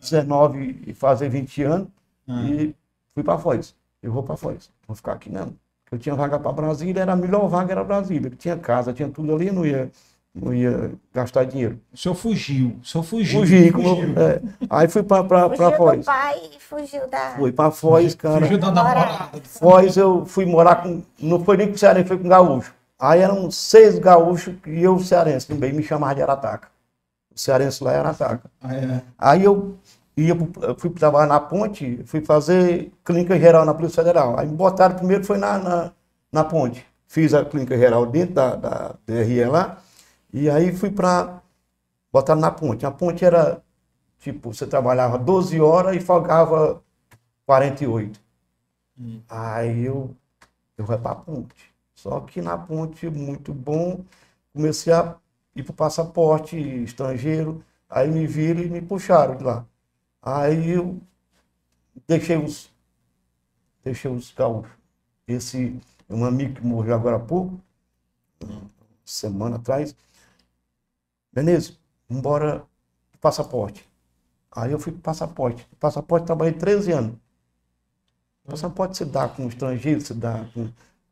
[0.00, 1.88] 19 e fazer 20 anos,
[2.28, 2.42] Ah.
[2.44, 2.74] e
[3.14, 3.74] fui para Foz.
[4.02, 5.52] Eu vou para Foz, vou ficar aqui não.
[5.90, 8.30] Eu tinha vaga para Brasília, era a melhor vaga, era Brasília.
[8.38, 9.90] Tinha casa, tinha tudo ali, não ia,
[10.32, 11.80] não ia gastar dinheiro.
[11.92, 12.76] O senhor fugiu.
[12.80, 13.40] O senhor fugiu.
[13.40, 14.14] Fugi, como, fugiu.
[14.20, 14.40] é.
[14.70, 16.06] aí fui para Fugiu do Foz.
[16.06, 17.30] pai e fugiu da.
[17.36, 18.40] Fui para Foz, cara.
[18.42, 19.30] Fugiu da namorada.
[19.42, 21.02] Foz eu fui morar com.
[21.18, 22.72] Não foi nem com cearense, foi com gaúcho.
[23.00, 26.68] Aí eram seis gaúchos e eu cearense também, me chamava de Arataca.
[27.34, 28.50] O cearense lá é Arataca.
[28.60, 29.02] Ah, é.
[29.18, 29.78] Aí eu
[30.16, 30.36] ia
[30.76, 34.38] fui trabalhar na ponte, fui fazer clínica geral na Polícia Federal.
[34.38, 35.92] Aí me botaram primeiro foi na, na,
[36.30, 36.84] na ponte.
[37.08, 39.78] Fiz a clínica geral dentro da, da DRE lá.
[40.32, 41.40] E aí fui para
[42.12, 42.84] botaram na ponte.
[42.84, 43.62] A ponte era,
[44.18, 46.82] tipo, você trabalhava 12 horas e folgava
[47.46, 48.20] 48.
[48.98, 49.20] Hum.
[49.28, 50.14] Aí eu,
[50.76, 51.69] eu fui para a ponte.
[52.02, 54.02] Só que na ponte, muito bom,
[54.54, 55.16] comecei a
[55.54, 59.66] ir para o passaporte estrangeiro, aí me viram e me puxaram de lá.
[60.22, 60.98] Aí eu
[62.08, 62.72] deixei os,
[63.84, 64.72] deixei os gaúchos.
[65.28, 67.60] Esse, um amigo que morreu agora há pouco,
[68.42, 68.62] uma
[69.04, 69.94] semana atrás,
[71.32, 71.74] Beleza,
[72.08, 72.66] embora
[73.20, 73.86] passaporte.
[74.50, 75.68] Aí eu fui para passaporte.
[75.78, 77.16] Passaporte trabalhei 13 anos.
[78.44, 80.70] Passaporte se dá com estrangeiro, se dá com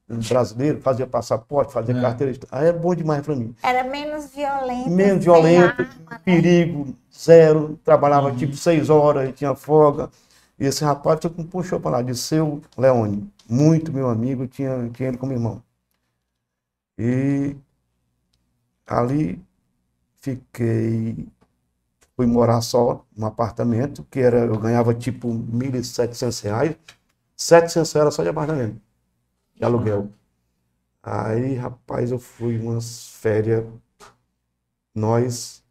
[0.09, 2.01] brasileiro, fazia passaporte, fazia É.
[2.01, 2.33] carteira.
[2.51, 3.55] Aí é bom demais para mim.
[3.63, 4.91] Era menos violento.
[4.91, 6.21] Menos violento, arma, né?
[6.25, 7.79] perigo, zero.
[7.85, 8.37] Trabalhava Uhum.
[8.37, 10.09] tipo seis horas e tinha folga.
[10.59, 13.31] E esse rapaz me puxou para lá, de seu Leone.
[13.49, 15.63] Muito meu amigo, tinha, tinha ele como irmão.
[16.99, 17.55] E
[18.87, 19.41] ali
[20.21, 21.29] fiquei,
[22.17, 26.77] fui morar só num apartamento, que era, eu ganhava tipo 1.700 reais.
[27.37, 28.81] 700 era só de apartamento,
[29.59, 30.11] de aluguel.
[31.03, 33.65] Aí, rapaz, eu fui umas férias,
[34.95, 35.65] nós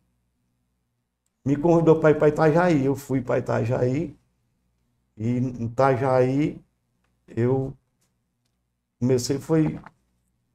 [1.46, 2.86] me convidou para ir para Itajaí.
[2.86, 4.16] Eu fui para Itajaí
[5.16, 6.62] e em Itajaí
[7.28, 7.74] eu
[9.00, 9.80] comecei, foi,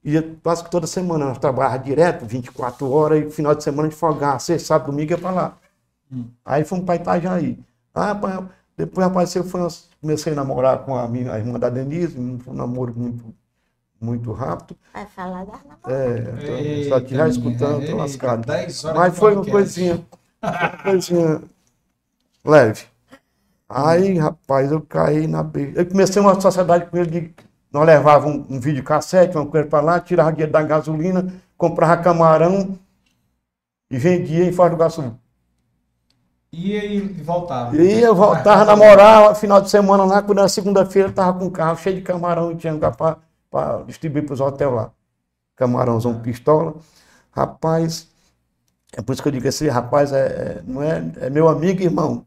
[0.03, 3.95] ia quase que toda semana, nós trabalhávamos direto, 24 horas, e final de semana de
[3.95, 5.57] folgar, sexta, sábado, domingo ia para lá.
[6.11, 6.29] Hum.
[6.43, 7.63] Aí fomos para Itajaí.
[7.93, 8.45] Ah, rapaz,
[8.77, 12.93] depois apareceu, umas- comecei a namorar com a, minha, a irmã da Denise, um namoro
[12.95, 13.33] muito,
[14.01, 14.75] muito rápido.
[14.93, 15.89] Vai falar das namoradas.
[15.89, 18.45] É, tô- só que já escutando, tô lascado.
[18.45, 20.05] 10 horas Mas foi uma coisinha,
[20.41, 21.41] uma coisinha
[22.43, 22.85] leve.
[23.69, 25.81] Aí, rapaz, eu caí na beira.
[25.81, 27.33] Eu comecei uma sociedade com ele de.
[27.71, 32.01] Nós levávamos um, um vídeo cassete, uma coisa para lá, tirava dinheiro da gasolina, comprava
[32.03, 32.77] camarão
[33.89, 35.15] e vendia em Foz do Iguaçu.
[36.53, 37.75] Ia e voltava.
[37.75, 41.45] E eu voltava a namorar, final de semana lá, quando era segunda-feira, eu tava com
[41.45, 44.91] um carro cheio de camarão e tinha lugar para distribuir para os hotéis lá.
[45.55, 46.75] Camarãozão pistola.
[47.31, 48.07] Rapaz,
[48.95, 51.81] é por isso que eu digo, esse rapaz é, é- não é, é meu amigo
[51.81, 52.25] e irmão.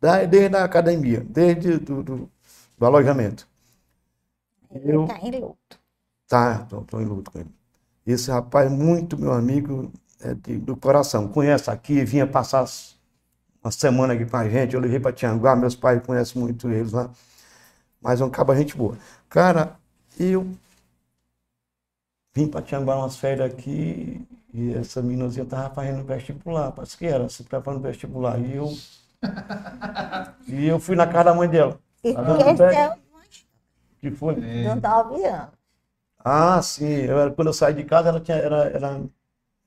[0.00, 2.30] Da- Desde a academia, desde do, do,
[2.78, 3.48] do alojamento.
[4.84, 5.78] Eu, Tá em luto.
[6.28, 7.50] Tá, tô, tô em luto com ele.
[8.06, 11.28] Esse rapaz, muito meu amigo é de- do coração.
[11.28, 12.66] Conhece aqui, vinha passar
[13.62, 14.74] uma semana aqui com a gente.
[14.74, 17.10] Eu levei para Tianguá, meus pais conhecem muito eles lá.
[18.00, 18.96] Mas é um cabo gente boa.
[19.28, 19.76] Cara,
[20.18, 20.46] eu
[22.34, 26.72] vim para Tianguá umas férias aqui e essa meninazinha tava fazendo vestibular.
[26.72, 28.38] Parece que era, se preparando vestibular.
[28.40, 28.72] E eu,
[30.48, 31.78] e eu fui na casa da mãe dela.
[32.02, 32.96] E Tá
[34.00, 34.34] Que foi?
[34.34, 35.52] Dos nove anos.
[36.24, 36.84] Ah, sim.
[36.84, 39.00] Eu, quando eu saí de casa, ela tinha, era, era,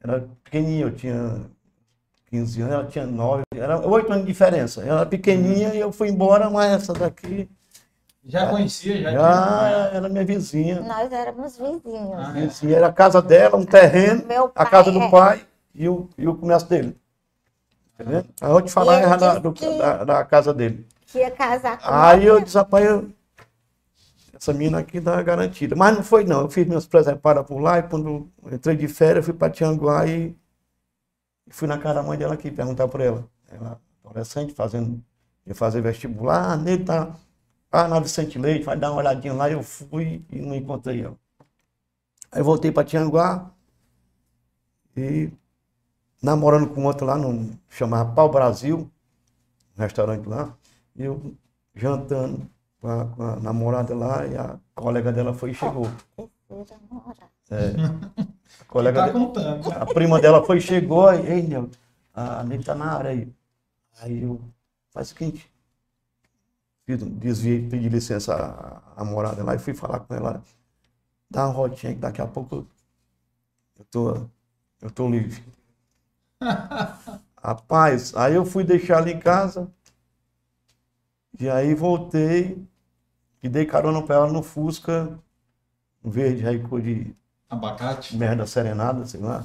[0.01, 0.85] era pequenininha.
[0.85, 1.49] Eu tinha
[2.29, 3.43] 15 anos, ela tinha 9.
[3.55, 4.81] Era 8 anos de diferença.
[4.81, 7.49] Ela era pequenininha e eu fui embora, mas essa daqui
[8.23, 9.97] Já conhecia, já, já tinha.
[9.97, 10.81] era minha vizinha.
[10.81, 12.13] Nós éramos vizinhos.
[12.13, 15.87] Ah, Vizinha, era a casa dela, um terreno, Meu a casa do é- pai e
[15.87, 16.97] o, e o comércio dele.
[17.99, 18.25] Entendeu?
[18.41, 20.85] Aí eu te falar E ele da, do- que- da, da casa dele.
[21.07, 23.09] que ia casar com Aí eu disse, rapaz, eu-
[24.37, 25.75] essa mina aqui dá garantida.
[25.75, 28.87] Mas não foi não, eu fiz meus presepados por lá e quando eu entrei de
[28.87, 30.35] férias, fui para Tianguá e
[31.47, 33.27] e fui na casa da mãe dela aqui, perguntar por ela.
[33.49, 35.03] Ela, adolescente, fazendo,
[35.45, 37.15] ia fazer vestibular, ah, nele tá,
[37.71, 41.17] ah, na Vicente Leite, vai dar uma olhadinha lá, eu fui e não encontrei ela.
[42.31, 43.51] Aí voltei para Tianguá
[44.95, 45.31] e
[46.21, 48.89] namorando com outro lá, no, chamava Pau Brasil,
[49.77, 50.55] um restaurante lá,
[50.95, 51.35] e eu
[51.75, 55.87] jantando com a, com a namorada lá e a colega dela foi e chegou.
[57.49, 57.73] É,
[58.75, 59.71] colega Tá de- contando.
[59.71, 61.69] a prima dela foi chegou, e, ei, Nel,
[62.13, 63.33] a Nele tá na área aí.
[64.01, 64.41] Aí eu,
[64.91, 65.49] faz o seguinte,
[67.19, 70.43] desviei, pedi licença à, à namorada lá e fui falar com ela,
[71.29, 72.67] dá uma rodinha que daqui a pouco
[73.77, 74.27] eu- tô,
[74.81, 75.43] eu tô livre.
[77.41, 79.71] Rapaz, aí eu fui deixar ela em casa,
[81.39, 82.57] e aí voltei,
[83.43, 85.19] e dei carona pra ela no Fusca,
[86.03, 87.15] um verde aí cor de
[87.55, 88.15] Abacate.
[88.17, 89.43] merda serenada, sei lá.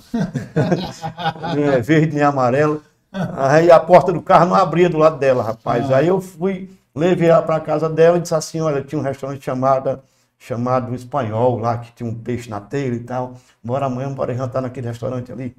[1.55, 2.83] Nem é verde nem amarelo.
[3.13, 5.91] Aí a porta do carro não abria do lado dela, rapaz.
[5.91, 5.97] Ah.
[5.99, 9.45] Aí eu fui, levei ela para casa dela e disse assim: olha, tinha um restaurante
[9.45, 10.01] chamado,
[10.39, 13.35] chamado Espanhol lá, que tinha um peixe na telha e tal.
[13.63, 15.57] Bora amanhã, bora jantar naquele restaurante ali.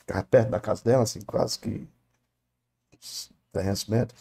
[0.00, 1.88] Ficava perto da casa dela, assim, quase que
[2.94, 4.20] uns 300 metros.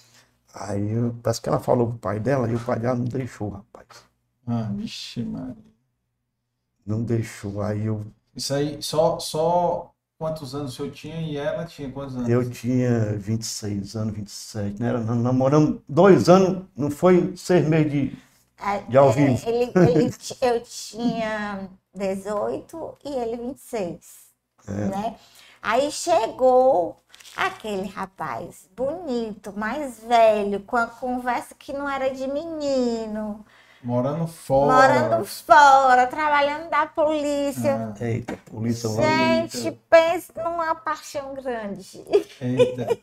[0.54, 3.50] Aí eu- parece que ela falou pro pai dela e o pai dela não deixou,
[3.50, 3.88] rapaz.
[4.48, 5.56] Ah, vixe, Maria.
[6.86, 7.62] Não deixou.
[7.62, 8.06] Aí eu
[8.36, 12.30] Isso aí, só, só quantos anos o senhor tinha e ela tinha quantos anos?
[12.30, 14.90] Eu tinha 26 anos, 27, né?
[14.90, 18.18] Era, namoramos dois anos, não foi seis meses de.
[18.58, 19.42] É, De ao é, vivo.
[19.44, 24.30] Ele, ele ti- eu tinha 18 e ele 26,
[24.68, 24.72] É.
[24.74, 25.18] né?
[25.62, 26.98] Aí chegou
[27.36, 33.46] aquele rapaz bonito, mais velho, com a conversa que não era de menino,
[33.86, 34.74] Morando fora.
[34.74, 37.94] morando fora, trabalhando da polícia.
[38.00, 39.02] Ah, Eita, polícia lá.
[39.04, 42.04] Gente, pense numa paixão grande.
[42.42, 42.98] eita.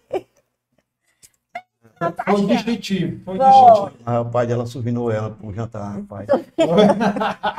[2.00, 2.46] Uma Foi paixão.
[2.46, 3.24] distintivo.
[3.24, 3.46] Foi Foi.
[3.46, 3.92] distintivo.
[4.04, 6.26] Ah, O pai dela survinou ela pro jantar, rapaz.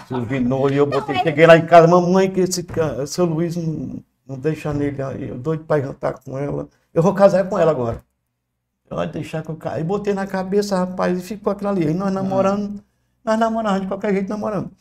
[0.08, 2.66] Survinou e eu botei, cheguei lá em casa, mamãe, que esse
[3.08, 6.68] seu Luiz não, não deixa nele, aí eu doido pra jantar com ela.
[6.94, 8.02] Eu vou casar com ela agora.
[8.90, 9.78] Pode deixar que eu caio.
[9.78, 11.88] Aí botei na cabeça, rapaz, e ficou aquilo ali.
[11.88, 12.84] Aí nós namorando,
[13.24, 14.72] nós namoramos, de qualquer jeito namoramos.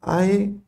[0.00, 0.58] Aí,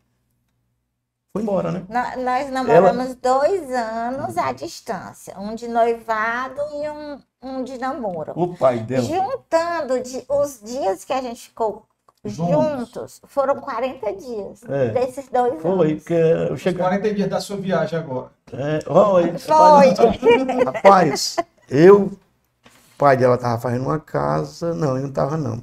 [1.33, 1.85] foi embora, né?
[1.89, 8.33] No- Nós namoramos dois anos à distância, um de noivado e um, um de namoro.
[8.37, 9.03] O pai dela.
[9.03, 11.87] Juntando de- os dias que a gente ficou
[12.27, 12.55] Juntos.
[12.55, 14.89] juntos, foram 40 dias É.
[14.93, 16.03] desses dois Foi, anos.
[16.03, 16.81] porque eu Os cheguei.
[16.81, 18.31] 40 dias da sua viagem agora.
[18.53, 20.65] É, oi, Foi.
[20.65, 21.37] Rapaz,
[21.69, 22.19] eu, o
[22.97, 25.63] pai dela tava fazendo uma casa, não, eu não tava não.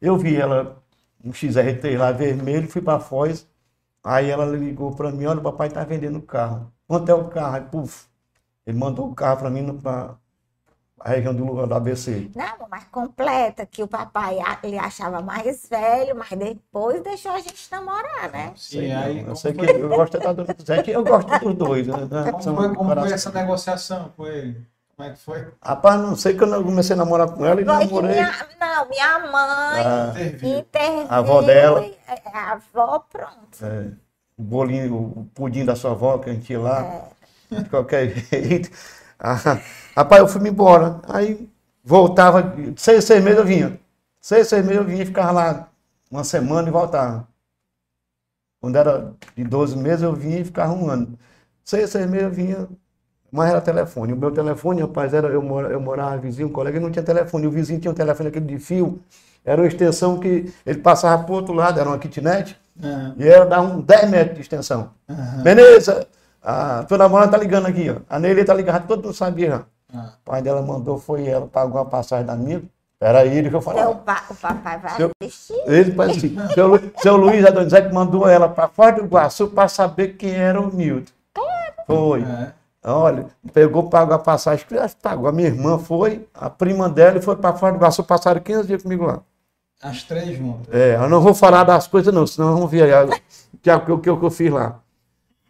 [0.00, 0.76] Eu vi ela,
[1.24, 3.46] um XR3 lá vermelho, fui pra Foz,
[4.04, 6.72] aí ela ligou pra mim, olha, o papai tá vendendo o carro.
[6.86, 7.56] Quanto é o carro?
[7.56, 8.06] Aí, puf,
[8.66, 10.16] ele mandou o carro pra mim no- pra
[11.00, 12.28] a região do lugar do ABC.
[12.34, 17.70] Não, mas completa, que o papai ele achava mais velho, mas depois deixou a gente
[17.70, 18.52] namorar, né?
[18.56, 21.38] Sim, aí eu como sei foi, que eu gosto da dona Zé, que eu gosto
[21.38, 21.86] dos dois.
[21.86, 21.94] Né?
[22.30, 24.66] como São foi, como foi essa negociação com ele?
[24.98, 25.46] Como é que foi?
[25.62, 28.10] Rapaz, não sei que eu comecei a namorar com ela e Foi que namorei.
[28.16, 30.58] minha, não, minha mãe Ah, Interviu.
[30.58, 31.06] interviu.
[31.08, 31.86] A avó dela.
[31.86, 31.96] e-
[32.34, 33.64] A avó, pronto.
[33.64, 33.92] É,
[34.36, 37.04] o bolinho, o pudim da sua avó que a gente ia lá,
[37.48, 38.70] de qualquer jeito.
[39.20, 39.36] Ah,
[39.94, 41.00] rapaz, eu fui me embora.
[41.08, 41.48] Aí
[41.84, 43.80] voltava, seis, seis meses eu vinha.
[44.20, 45.68] Seis, seis meses eu vinha e ficava lá
[46.10, 47.28] uma semana e voltava.
[48.60, 51.16] Quando era de 12 meses eu vinha e ficava um ano.
[51.64, 52.68] Seis, seis meses eu vinha,
[53.30, 54.12] mas era telefone.
[54.12, 57.02] O meu telefone, rapaz, era, eu, mora, eu morava vizinho, um colega, e não tinha
[57.04, 57.46] telefone.
[57.46, 58.98] O vizinho tinha um telefone aquele de fio,
[59.44, 62.56] era uma extensão que ele passava para o outro lado, era uma kitnet.
[62.82, 64.90] Ah, E era dar uns 10 metros de extensão.
[65.08, 66.06] aham, Beleza,
[66.42, 67.96] a tua namorada tá ligando aqui, ó.
[68.08, 70.12] A Neile tá ligando, todo mundo sabia ah.
[70.22, 72.62] O pai dela mandou, foi ela, pagou a passagem da minha.
[73.00, 73.94] Era ele que eu falava.
[73.94, 75.54] pa- o papai vai Seu- assistir.
[75.66, 79.68] Ele parece assim, seu, Lu- seu Luiz Adonizete mandou ela para fora do Iguaçu para
[79.68, 81.12] saber quem era o Milton.
[81.86, 82.22] Foi.
[82.22, 82.52] É.
[82.84, 85.28] Olha, pegou, pagou a passagem, acho que pagou.
[85.28, 88.66] A minha irmã foi, a prima dela e foi para fora do Iguaçu, passaram 15
[88.66, 89.20] dias comigo lá.
[89.82, 90.72] As três juntas.
[90.74, 93.10] É, eu não vou falar das coisas não, senão vamos ver o
[93.60, 94.80] que, o que, o que eu fiz lá.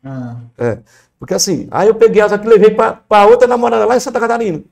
[0.05, 0.79] Ah, É.
[1.19, 4.21] Porque assim, aí eu peguei ela aqui e levei para outra namorada lá em Santa
[4.21, 4.63] Catarina,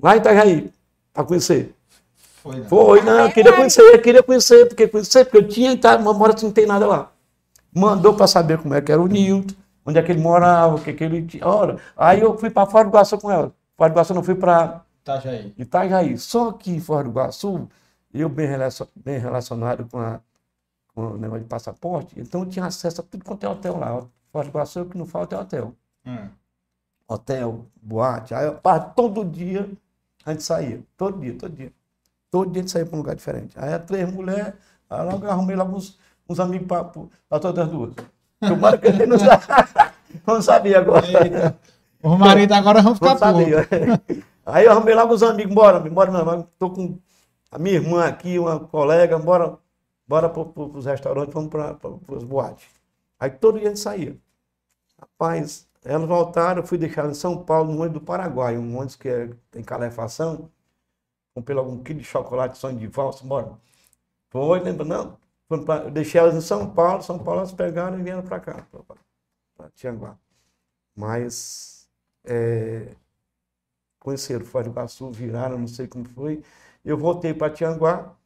[0.00, 0.70] lá em Itajaí,
[1.12, 1.74] para conhecer.
[2.42, 2.56] foi.
[2.56, 2.66] não.
[2.66, 6.34] Foi, não, eu queria conhecer, eu queria conhecer, porque conhecer, porque eu tinha, tá, mora
[6.42, 7.10] não tem nada lá.
[7.74, 9.54] Mandou para saber como é que era o Nilton,
[9.86, 11.46] onde é que ele morava, o que que ele tinha.
[11.46, 13.52] Olha, aí eu fui para Fora do Iguaçu com ela.
[13.76, 15.54] Fora do Iguaçu eu não fui para Tá, já aí.
[15.56, 16.18] Itajaí.
[16.18, 17.68] Só que em Fora do Iguaçu,
[18.12, 20.20] eu bem, relacion- bem relacionado com, a,
[20.94, 24.04] com o negócio de passaporte, então eu tinha acesso a tudo quanto é hotel lá.
[24.32, 25.74] Fora do Iguaçu, o que não falta é hotel.
[26.04, 26.28] Ah,
[27.08, 28.34] Hotel, boate.
[28.34, 29.70] Aí, pá, todo dia
[30.24, 30.82] a gente saía.
[30.96, 31.72] Todo dia, todo dia.
[32.30, 33.56] Todo dia a gente saía para um lugar diferente.
[33.58, 34.54] Aí três mulheres,
[34.90, 37.94] aí logo eu arrumei logo uns, uns amigos para todas as duas.
[38.46, 39.92] Tomara que a gente não, sa-
[40.26, 41.06] não sabia agora.
[41.06, 41.58] Eita.
[42.02, 43.66] Os maridos agora vão ficar sabia.
[43.66, 44.24] putos.
[44.46, 46.98] Aí eu arrumei logo os amigos, bora, bora, não, tô com
[47.50, 49.58] a minha irmã aqui, uma colega, bora,
[50.06, 51.76] bora para os restaurantes, vamos para
[52.08, 52.64] os boates.
[53.18, 54.16] Aí todo dia a gente saía.
[55.00, 58.94] Rapaz, elas voltaram, eu fui deixar em São Paulo, no ônibus do Paraguai, um ônibus
[58.94, 60.48] que é, tem calefação.
[61.34, 63.52] Comprei logo um quilo de chocolate, sonho de valsa, bora.
[64.30, 65.16] Foi, lembra não?
[65.48, 68.66] Pra- deixei elas em São Paulo, São Paulo elas pegaram e vieram para cá,
[69.56, 70.18] para Tianguá.
[70.96, 71.88] Mas
[72.24, 72.96] é,
[73.98, 76.42] conheceram Foz do Iguaçu, viraram, não sei como foi.
[76.84, 78.16] Eu voltei para Tianguá,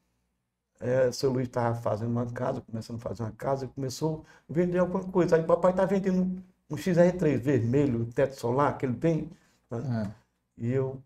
[0.80, 4.52] é, seu Luiz estava fazendo uma casa, começando a fazer uma casa, e começou a
[4.52, 5.36] vender alguma coisa.
[5.36, 9.30] Aí o papai está vendendo um XR3 vermelho, teto solar, aquele bem.
[9.70, 9.78] né?
[9.88, 10.14] Ah,
[10.58, 11.02] E eu,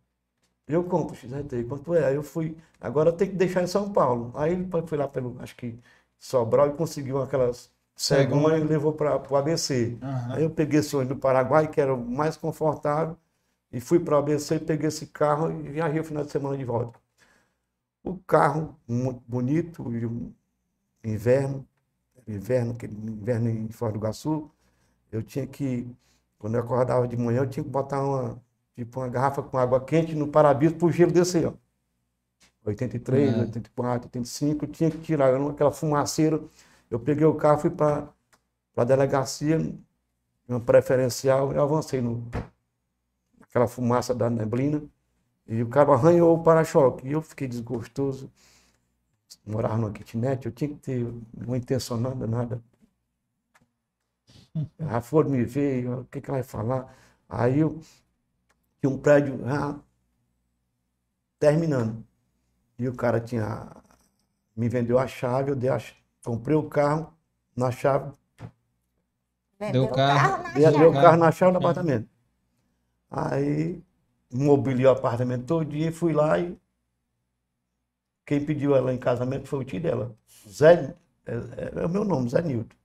[0.69, 2.07] eu compro o XR3, quanto é?
[2.07, 4.33] Aí eu fui, agora tenho que deixar em São Paulo.
[4.37, 5.79] Aí ele foi lá pelo, acho que
[6.19, 9.99] Sobral e conseguiu aquelas cegonhas e levou para o ABC.
[10.03, 10.35] aham.
[10.37, 13.17] Aí eu peguei esse ônibus do Paraguai, que era o mais confortável,
[13.73, 16.65] e fui para o ABC, peguei esse carro e viajei o final de semana de
[16.65, 17.01] volta.
[18.03, 20.33] O carro, muito bonito, e um
[21.05, 21.67] inverno,
[22.29, 24.51] inverno, inverno em Foz do Iguaçu,
[25.13, 25.89] eu tinha que
[26.39, 28.43] Quando eu acordava de manhã, eu tinha que botar uma,
[28.77, 31.55] tipo, uma garrafa com água quente no para-brisa para o gelo descer, ó.
[32.65, 33.41] 83, É.
[33.41, 36.41] 84, 85, eu tinha que tirar não- aquela fumaceira.
[36.91, 38.09] Eu peguei o carro, fui para
[38.77, 39.59] a delegacia,
[40.49, 42.29] uma preferencial, eu avancei no
[43.41, 44.83] aquela fumaça da neblina,
[45.47, 47.09] e o cara arranhou o para-choque.
[47.09, 48.31] E eu fiquei desgostoso.
[49.47, 52.63] Morava numa kitnet, eu tinha que ter uma intenção nada, nada.
[54.79, 56.95] Aí foram me ver, o que, que ela vai falar?
[57.29, 57.81] Aí eu
[58.81, 59.81] tinha um prédio já
[61.39, 62.05] terminando.
[62.79, 63.71] E o cara tinha
[64.57, 65.79] me vendeu a chave, eu dei a,
[66.25, 67.13] comprei o carro
[67.57, 68.13] na chave,
[69.59, 70.89] Vendeu Deu o carro, carro chave.
[70.91, 72.09] o carro na chave do apartamento.
[73.11, 73.83] Aí
[74.31, 76.55] mobiliei o apartamento todo dia, fui lá e
[78.27, 80.15] quem pediu ela em casamento foi o tio dela.
[80.49, 80.95] Zé,
[81.27, 82.77] é, é- é o meu nome, Zé Nilton.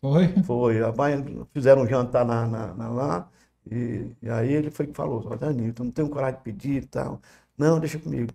[0.00, 0.24] Foi?
[0.42, 1.16] Foi, a mãe
[1.52, 3.30] fizeram um jantar na, na- na- lá,
[3.70, 6.86] e, e aí ele foi que falou, ó, Danilton, não tenho coragem de pedir e
[6.86, 7.20] tal.
[7.56, 8.30] Não, deixa comigo.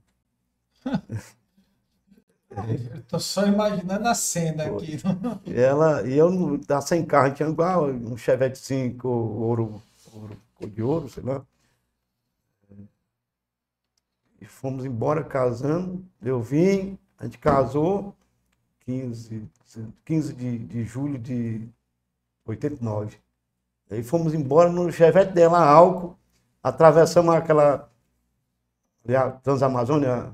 [0.86, 1.00] Eu
[3.08, 4.98] tô só imaginando a cena aqui.
[5.46, 9.82] E ela, e eu tá sem carro, tinha igual um chevetezinho com ouro,
[10.14, 11.46] ouro, de ouro, sei lá.
[14.42, 18.16] E fomos embora casando, eu vim, a gente casou
[18.86, 19.48] 15,
[20.06, 21.68] 15 de, de julho de
[22.46, 23.18] 89.
[23.92, 26.18] Aí fomos embora no chevette dela, álcool,
[26.64, 27.90] atravessamos aquela
[29.08, 30.34] a Transamazônia,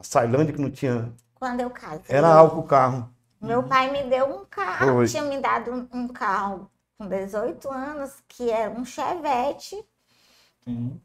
[0.00, 3.14] a Sailândia, que não tinha, Quando eu casei, era álcool o carro.
[3.40, 5.06] meu pai me deu um carro, Foi.
[5.06, 9.76] tinha me dado um, um carro com 18 anos, que era um Chevette.
[10.64, 11.00] Sim.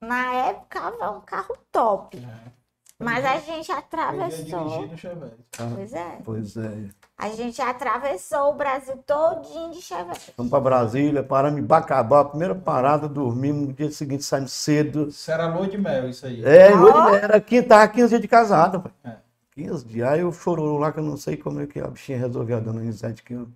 [0.00, 2.18] Na época, era um carro top.
[2.18, 2.52] É.
[2.98, 4.96] Mas a gente atravessou.
[4.96, 5.36] Chevette.
[5.74, 6.18] Pois é.
[6.24, 6.88] Pois é.
[7.18, 10.32] A gente atravessou o Brasil todinho de Chevette.
[10.36, 15.08] Fomos para Brasília, paramos em Bacabá, a primeira parada, dormimos, no dia seguinte saímos cedo.
[15.08, 16.44] Isso era lua de mel, isso aí.
[16.44, 18.92] É, Ah, lua de mel, era 15, tava 15 dias de casado, pai.
[19.04, 19.16] É.
[19.52, 20.08] 15 dias.
[20.08, 22.60] Aí eu chorou lá, que eu não sei como é que a bichinha resolveu a
[22.60, 23.48] dona Anisete, que eu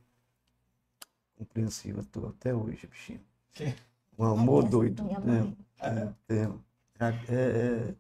[1.37, 3.21] compreensiva tô até hoje, bichinha.
[3.55, 3.75] Que-
[4.19, 5.03] Um amor doido.
[5.05, 5.57] minha Tem, mãe.
[5.81, 6.55] tem, tem.
[7.01, 7.95] É, é,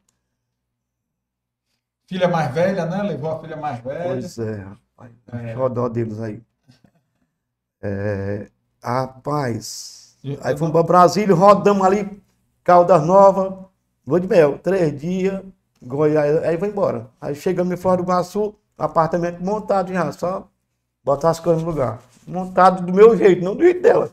[2.08, 3.02] Filha mais velha, né?
[3.02, 4.02] Levou a filha mais velha.
[4.04, 5.12] pois é, rapaz.
[5.32, 5.54] É.
[5.54, 6.42] Xodó deles aí.
[7.82, 8.46] É,
[8.82, 10.16] rapaz.
[10.24, 12.20] Eu- Aí eu fomos não- para Brasília, rodamos ali,
[12.64, 13.52] Caldas Novas,
[14.06, 15.42] Lua de Mel, três dias,
[15.82, 17.06] Goiás, aí vai embora.
[17.20, 20.48] Aí chegamos em Flora do Iguaçu, apartamento montado já, só
[21.04, 22.00] botar as coisas no lugar.
[22.26, 24.10] Montado do meu jeito, não do jeito dela.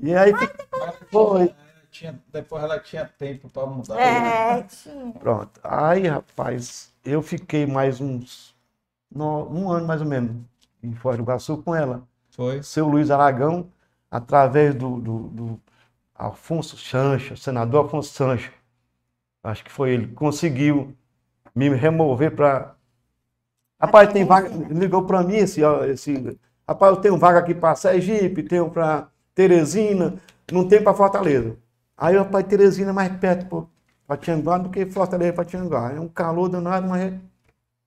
[0.00, 0.32] E aí
[1.10, 1.54] foi.
[1.90, 3.98] Tinha, depois ela tinha tempo para mudar.
[4.00, 5.12] É, tinha.
[5.12, 5.60] Pronto.
[5.64, 8.54] Aí, rapaz, eu fiquei mais uns.
[9.10, 10.36] no- um ano mais ou menos
[10.82, 12.02] em Foz do Iguaçu com ela.
[12.30, 12.62] Foi.
[12.62, 13.68] Seu Luiz Aragão,
[14.10, 15.60] através do, do, do
[16.14, 18.52] Afonso Sancho, senador Afonso Sancho,
[19.44, 20.94] acho que foi ele, conseguiu
[21.54, 22.76] me remover para.
[23.80, 24.48] Rapaz, tem vaga.
[24.72, 25.60] Ligou para mim esse,
[25.90, 26.38] esse.
[26.68, 30.16] Rapaz, eu tenho vaga aqui para Sergipe, tenho para Teresina,
[30.52, 31.56] não tem para Fortaleza.
[31.98, 33.68] Aí, rapaz, Teresina é mais perto
[34.06, 35.92] para Tianguá do que Fortaleza para Tianguá.
[35.92, 37.20] É um calor danado, mas é,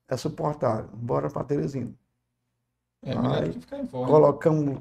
[0.10, 0.90] é suportável.
[0.94, 1.92] Bora para Teresina.
[3.04, 4.10] É Foz.
[4.10, 4.80] Colocamos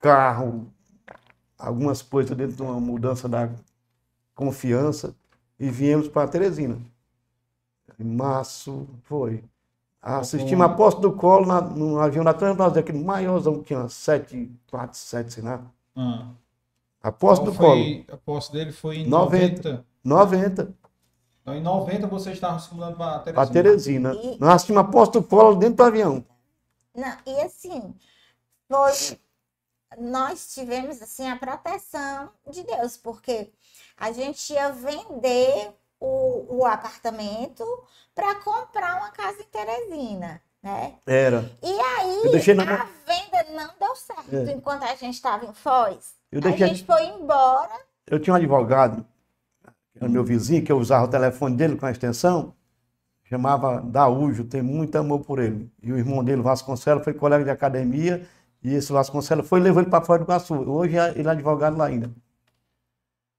[0.00, 0.66] carro,
[1.56, 3.48] algumas coisas dentro de uma mudança da
[4.34, 5.14] confiança
[5.58, 6.76] e viemos para Teresina.
[7.98, 9.42] Em março, foi.
[10.02, 15.32] Assistimos a posse do colo na- no avião da Transbrasil, aquele maiorzão que tinha 747,
[15.32, 15.64] sei lá.
[15.96, 16.28] Ah.
[17.02, 19.84] A posse Então do colo, foi, a posse dele foi em 90.
[20.04, 20.66] 90.
[20.66, 20.74] 90,
[21.42, 23.34] Então, em 90 vocês estavam se mudando para Teresina.
[23.44, 24.14] para Teresina.
[24.14, 26.24] E- Nós assistimos a posse do colo dentro do avião.
[26.94, 27.94] Não, e assim,
[28.68, 29.18] foi,
[29.98, 33.52] nós tivemos assim a proteção de Deus, porque
[33.96, 37.64] a gente ia vender o, o apartamento
[38.14, 40.94] para comprar uma casa em Teresina, né?
[41.06, 41.50] Era.
[41.62, 44.52] E aí na a venda não deu certo É.
[44.52, 46.16] enquanto a gente estava em Foz.
[46.32, 47.70] Eu A gente foi embora.
[48.06, 49.06] Eu tinha um advogado,
[50.00, 52.52] meu vizinho, que eu usava o telefone dele com a extensão,
[53.24, 55.70] chamava Daújo, tenho muito amor por ele.
[55.82, 58.26] E o irmão dele, Vasconcelos, foi colega de academia,
[58.62, 60.54] e esse Vasconcelos foi e levou ele para fora do Iguaçu.
[60.54, 62.10] Hoje é- ele é advogado lá ainda.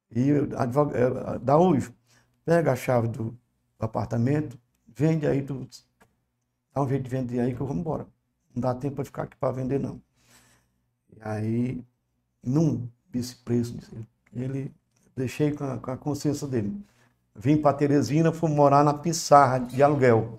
[0.10, 0.94] E o advog...
[0.96, 1.94] eh, Daújo,
[2.46, 3.38] pega a chave do, do
[3.82, 4.58] apartamento,
[4.88, 5.68] vende aí, tu...
[6.78, 8.06] dá um jeito de vender aí que eu vou embora.
[8.54, 10.00] Não dá tempo para ficar aqui para vender, não.
[11.16, 11.84] E aí,
[12.44, 13.76] num desse preço,
[14.32, 14.72] ele
[15.16, 16.72] deixei com a, com a consciência dele.
[17.36, 20.38] vim para Teresina, fui morar na Pissarra de aluguel.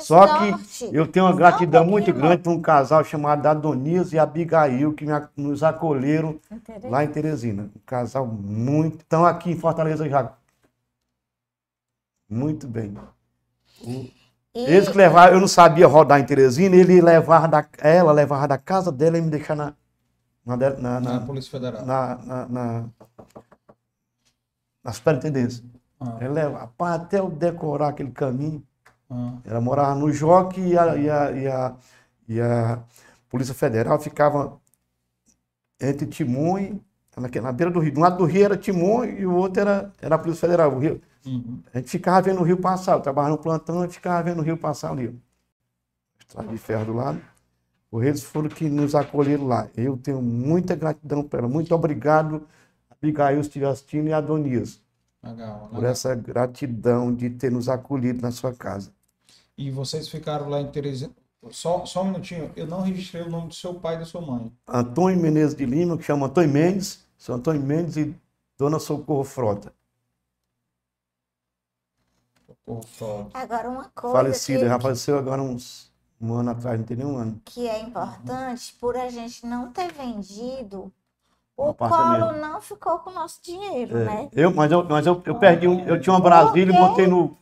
[0.00, 0.88] Só sorte.
[0.88, 4.92] que eu tenho uma um gratidão muito grande para um casal chamado Adonias e Abigail,
[4.92, 6.40] que me nos acolheram
[6.84, 7.70] lá em Teresina.
[7.76, 9.02] Um casal muito.
[9.02, 10.36] Estão aqui em Fortaleza já.
[12.28, 12.92] Muito bem.
[14.64, 18.48] E- Eles que levaram, eu não sabia rodar em Teresina, ele levava da, ela levava
[18.48, 19.76] da casa dela e me deixava
[20.46, 21.84] na, na, na, Na na, Polícia Federal.
[21.86, 22.90] na, na, na,
[24.84, 25.64] na superintendência.
[26.00, 28.62] Ah, Ele leva, rapaz, até eu decorar aquele caminho.
[29.10, 31.76] ah, Ela morava no Joque e a, e a, e a,
[32.28, 32.84] e a
[33.30, 34.60] Polícia Federal ficava
[35.80, 36.82] entre Timon e.
[37.16, 37.92] Na, na beira do rio.
[37.92, 40.70] De um lado do rio era Timon e o outro era, era a Polícia Federal.
[40.74, 41.60] O rio, uhum.
[41.72, 42.94] a gente ficava vendo o rio passar.
[42.94, 45.14] Eu trabalhava no plantão e ficava vendo o rio passar ali.
[46.20, 47.20] Estrada de ferro do lado.
[47.90, 49.68] Os reis foram que nos acolheram lá.
[49.76, 51.48] Eu tenho muita gratidão para ela.
[51.48, 52.46] Muito obrigado,
[52.90, 54.80] Abigail, assistindo, e Adonias,
[55.22, 55.90] Legal, por legal.
[55.92, 58.92] essa gratidão de ter nos acolhido na sua casa.
[59.56, 61.12] E vocês ficaram lá em Teresina.
[61.50, 64.20] Só, só um minutinho, eu não registrei o nome do seu pai e da sua
[64.20, 64.52] mãe.
[64.66, 68.14] Antônio Menezes de Lima, que chama Antônio Mendes, seu Antônio Mendes e
[68.58, 69.72] Dona Socorro Frota.
[73.32, 77.06] Agora, uma coisa Falecida, que, já faleceu agora uns um ano atrás, não tem nem
[77.06, 77.40] um ano.
[77.44, 80.92] que é importante, por a gente não ter vendido,
[81.56, 84.30] o colo não ficou com o nosso dinheiro, É, né?
[84.32, 87.36] eu, mas eu, mas eu, eu perdi, um, eu tinha uma Brasília e botei no,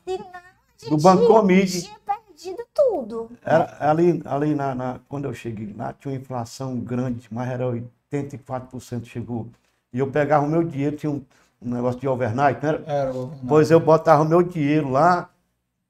[0.90, 3.30] no Banco tinha perdido tudo.
[3.42, 7.64] Era, ali ali na, na- quando eu cheguei lá, tinha uma inflação grande, mas era
[7.66, 9.48] 84% chegou.
[9.92, 11.22] E eu pegava o meu dinheiro, tinha um,
[11.64, 12.84] um negócio de overnight, não era?
[12.86, 15.30] Era o Pois eu botava o meu dinheiro lá,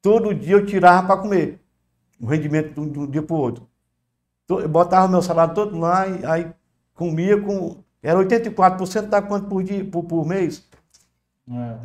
[0.01, 1.61] todo dia eu tirava para comer.
[2.21, 3.67] O rendimento de um, dia para o outro.
[4.49, 6.53] Eu botava o meu salário todo lá e aí
[6.95, 7.77] comia com.
[8.03, 10.65] Era 84% da quanto por, dia, por, por mês,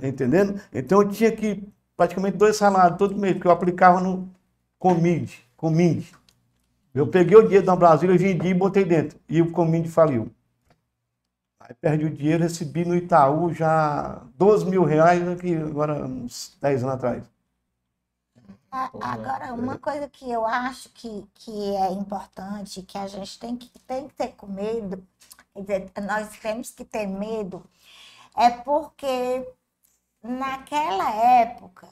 [0.02, 0.08] É.
[0.08, 0.60] entendendo?
[0.74, 1.68] Então eu tinha que
[1.98, 4.30] praticamente dois salários todo mês, porque eu aplicava no
[4.78, 5.34] Comid.
[5.58, 6.12] Comid.
[6.94, 9.18] Eu peguei o dinheiro da Brasília, vendi e botei dentro.
[9.30, 10.30] E o Comid faliu.
[11.70, 16.84] Aí perdi o dinheiro, recebi no Itaú já 12 mil reais, aqui, agora uns 10
[16.84, 17.24] anos atrás.
[18.72, 23.70] Agora, uma coisa que eu acho que, que é importante, que a gente tem que,
[23.82, 25.04] tem que ter com medo,
[26.08, 27.64] nós temos que ter medo,
[28.36, 29.48] é porque
[30.24, 31.88] naquela época,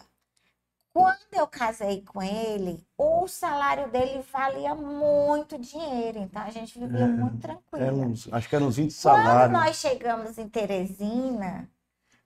[0.98, 7.06] quando eu casei com ele, o salário dele valia muito dinheiro, então a gente vivia
[7.06, 7.86] É, muito tranquilo.
[7.86, 9.52] Era uns, acho que eram uns 20 Quando salários.
[9.60, 11.70] nós chegamos em Teresina,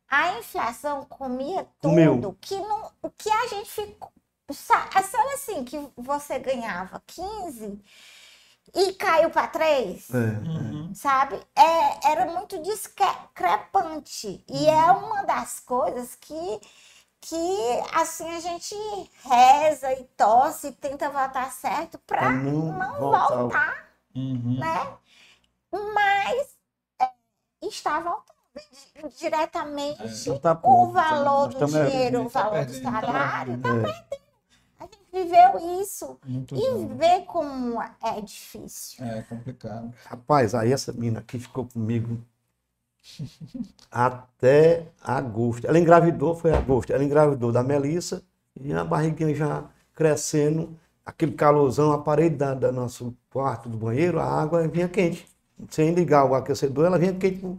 [0.10, 2.16] a inflação comia Comeu.
[2.16, 2.38] tudo.
[2.40, 4.12] Que não, o que a gente ficou.
[4.52, 7.80] sa- Sabe assim, que você ganhava 15
[8.74, 10.10] e caiu para 3?
[10.14, 10.94] É, Uhum.
[10.94, 11.36] Sabe?
[11.56, 14.44] É, era muito discrepante.
[14.48, 16.60] E é uma das coisas que,
[17.22, 17.36] que
[17.94, 18.76] assim, a gente
[19.24, 23.38] reza e torce e tenta votar certo pra para não, não voltar.
[23.38, 24.58] voltar Uhum.
[24.58, 24.98] né?
[25.72, 26.58] Mas
[27.00, 27.12] é,
[27.68, 28.36] está voltando
[29.12, 33.02] di- diretamente Então tá o pouco, valor nós do dinheiro, o tá valor do tá
[33.02, 33.54] salário.
[33.54, 33.88] perdendo.
[33.88, 34.06] É,
[34.80, 36.98] A gente viveu isso Muitos e anos.
[36.98, 39.06] vê como é difícil.
[39.06, 39.94] É complicado.
[40.06, 42.24] Rapaz, aí essa menina aqui ficou comigo
[43.92, 45.66] até agosto.
[45.68, 46.92] Ela engravidou, foi agosto.
[46.94, 48.22] Ela engravidou da Melissa
[48.60, 50.76] e a barriguinha já crescendo,
[51.06, 55.30] aquele calorzão, a parede da, da nosso quarto, do banheiro, a água vinha quente.
[55.70, 57.56] Sem ligar o aquecedor, ela vinha quente por,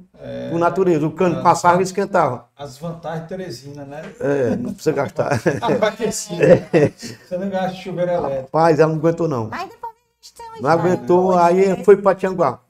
[0.50, 1.06] por natureza.
[1.06, 2.48] O cano passava e esquentava.
[2.56, 4.02] As vantagens de Teresina, né?
[4.18, 5.38] É, não precisa gastar.
[5.80, 6.68] Aquecida.
[6.98, 8.42] Você não gasta de chuveiro elétrico.
[8.42, 9.48] Rapaz, ela não aguentou não.
[9.48, 12.60] Mas depois a gente tem uma Não aguentou, aí foi para Tianguá.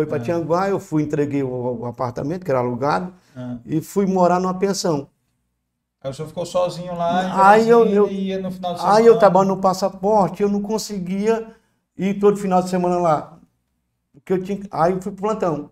[0.00, 0.20] Foi para É.
[0.24, 3.58] Tianguá, eu fui, entreguei o, o apartamento, que era alugado, Ah.
[3.66, 5.08] e fui morar numa pensão.
[6.02, 8.96] Aí o senhor ficou sozinho lá, Aí eu- eu- ia no final de semana.
[8.98, 11.54] Aí eu trabalhando no passaporte, eu não conseguia
[11.98, 13.38] ir todo final de semana lá.
[14.14, 15.70] Porque eu tinha, aí eu fui pro plantão.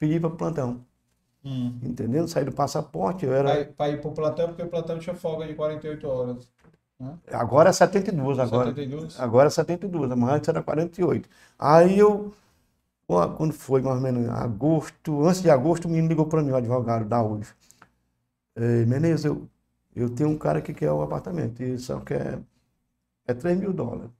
[0.00, 0.80] Pedi para plantão.
[1.44, 1.78] Hum.
[1.84, 2.26] Entendeu?
[2.26, 3.64] Saí do passaporte, eu era.
[3.66, 6.48] Para ir pro plantão, porque o plantão tinha folga de 48 horas.
[7.32, 8.66] Agora é 72, agora.
[8.70, 9.18] 72?
[9.20, 11.28] Agora é 72, mas antes era 48.
[11.58, 12.32] Aí eu,
[13.36, 16.56] quando foi mais ou menos agosto, antes de agosto, o menino ligou para mim, o
[16.56, 17.54] advogado da UF.
[18.86, 19.48] Menezes, eu,
[19.94, 22.40] eu tenho um cara que quer o apartamento, e só quer
[23.26, 24.10] é 3 mil dólares.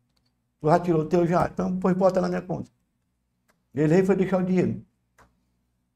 [0.60, 1.48] Tu já tirou o teu já?
[1.52, 2.70] Então, pois bota na minha conta.
[3.74, 4.84] Ele aí foi deixar o dinheiro.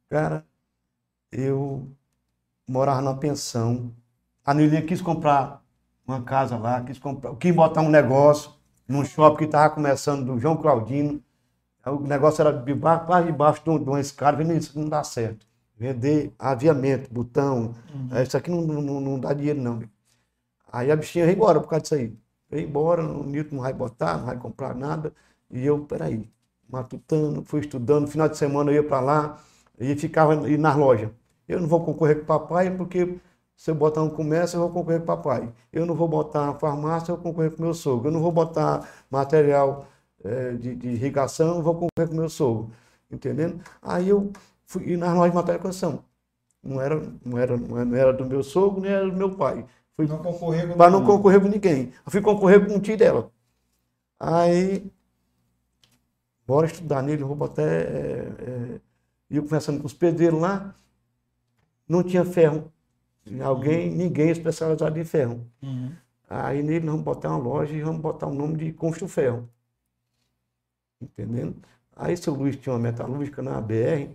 [0.08, 0.44] Cara,
[1.30, 1.90] eu
[2.66, 3.92] morava numa pensão.
[4.44, 5.62] A Nilinha quis comprar
[6.06, 8.52] uma casa lá, quis comprar, quis botar um negócio
[8.88, 11.22] num shopping que estava começando do João Claudino.
[11.86, 15.46] O negócio era debaixo, quase debaixo de um- uma escada, vendo isso não dá certo.
[15.78, 17.74] vender aviamento, botão.
[17.94, 18.08] Uhum.
[18.12, 19.80] É, Isso aqui não, não, não dá dinheiro, não.
[20.72, 22.16] Aí a bichinha veio embora por causa disso aí.
[22.50, 25.12] Veio embora, o Newton não vai botar, não vai comprar nada.
[25.50, 26.28] E eu, peraí,
[26.68, 28.02] matutando, fui estudando.
[28.02, 29.38] No final de semana eu ia para lá
[29.78, 31.10] e ficava e nas lojas.
[31.48, 33.18] Eu não vou concorrer com o papai porque
[33.56, 35.52] se eu botar um comércio, eu vou concorrer com o papai.
[35.72, 38.08] Eu não vou botar farmácia, eu vou concorrer com o meu sogro.
[38.08, 39.86] Eu não vou botar material
[40.24, 42.70] eh, de, de irrigação, vou concorrer com o meu sogro.
[43.10, 43.60] Entendendo?
[43.80, 44.32] Aí eu
[44.66, 46.04] fui ir nas lojas de material de construção.
[46.62, 49.64] Não era, não, era, não era do meu sogro, nem era do meu pai.
[49.94, 51.92] Fui Não concorrer com para não concorrer com ninguém.
[52.04, 53.30] Eu fui concorrer com um tio dela.
[54.20, 54.90] Aí,
[56.46, 57.62] bora estudar nele, vou botar.
[57.62, 58.80] É, é,
[59.30, 60.74] e eu conversando com os pedreiros lá,
[61.88, 62.70] não tinha ferro.
[63.42, 65.46] Alguém, ninguém especializado em ferro.
[65.62, 65.92] Uhum.
[66.28, 69.48] Aí nele nós vamos botar uma loja e vamos botar o nome de Constru Ferro.
[71.00, 71.56] Entendendo?
[71.94, 74.10] Aí seu Luiz tinha uma metalúrgica na BR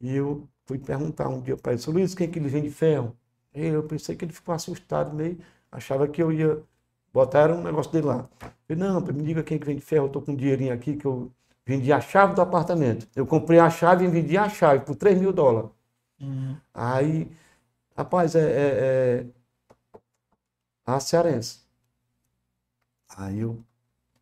[0.00, 2.70] e eu fui perguntar um dia para ele, seu Luiz, quem é que ele vende
[2.70, 3.16] ferro?
[3.52, 5.38] Eu pensei que ele ficou assustado, meio,
[5.70, 6.62] achava que eu ia
[7.12, 8.28] botar um negócio dele lá.
[8.68, 10.72] Eu falei, não, me diga quem é que vende ferro, eu tô com um dinheirinho
[10.72, 11.32] aqui que eu
[11.66, 13.08] vendi a chave do apartamento.
[13.14, 15.70] Eu comprei a chave e vendi a chave por 3 mil dólares.
[16.20, 16.56] Uhum.
[16.72, 17.30] Aí,
[17.96, 19.26] rapaz, é, é, é
[20.86, 21.60] a cearense.
[23.16, 23.58] Aí eu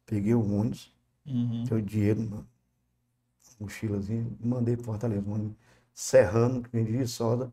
[0.07, 0.93] peguei o ônibus,
[1.29, 1.81] Uhum.
[1.83, 2.47] dinheiro,
[3.61, 5.31] mochilazinha, mandei para Fortaleza.
[5.31, 5.57] Ônibus
[5.95, 7.53] serrano, que vendia soda,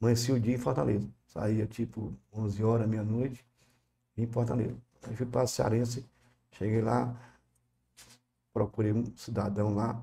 [0.00, 1.08] amanheci o dia em Fortaleza.
[1.26, 3.44] Saía tipo 11 horas, meia-noite,
[4.16, 4.76] em Fortaleza.
[5.02, 6.06] Aí fui para cearense,
[6.52, 7.16] cheguei lá,
[8.52, 10.00] procurei um cidadão lá,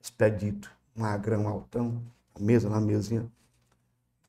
[0.00, 2.02] expedito, magrão, altão,
[2.38, 3.30] mesa na mesinha.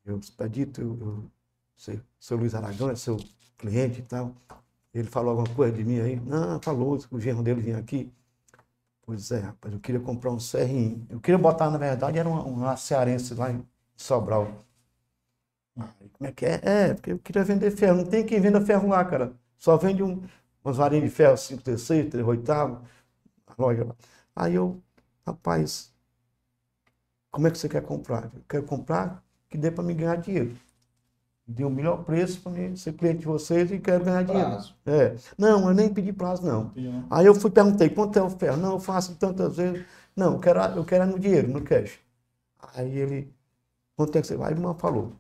[0.06, 1.32] Eu, expedito, eu, eu
[1.78, 3.18] sei, seu Luiz Aragão é seu
[3.58, 4.36] cliente e tal.
[4.94, 6.16] Ele falou alguma coisa de mim aí?
[6.20, 8.12] Não, falou, que o genro dele vinha aqui.
[9.04, 11.06] Pois é, rapaz, eu queria comprar um CRI.
[11.10, 13.66] Eu queria botar, na verdade, era uma, uma cearense lá em
[13.98, 14.66] Sobral.
[16.14, 16.60] Como é que é?
[16.64, 17.98] É, porque eu queria vender ferro.
[17.98, 19.34] Não tem quem venda ferro lá, cara.
[19.58, 20.22] Só vende um,
[20.64, 22.84] umas varinhas de ferro 5 terceiro, 3 oitavo,
[23.48, 23.96] a loja lá.
[24.36, 24.82] Aí eu,
[25.26, 25.94] rapaz,
[27.32, 28.26] como é que você quer comprar?
[28.36, 30.56] Eu quero comprar que dê para me ganhar dinheiro.
[31.52, 34.50] Dê o melhor preço para mim ser cliente de vocês e quero ganhar dinheiro.
[34.50, 34.76] Prazo.
[34.86, 35.16] É.
[35.36, 36.72] Não, eu nem pedi prazo, não.
[37.10, 38.58] Aí eu fui perguntei, quanto é o ferro?
[38.58, 39.84] Não, eu faço tantas vezes.
[40.16, 41.98] Não, eu quero, eu quero é no dinheiro, no cash.
[42.76, 43.34] Aí ele,
[43.96, 44.52] quanto é que você vai?
[44.52, 45.14] Ele me falou,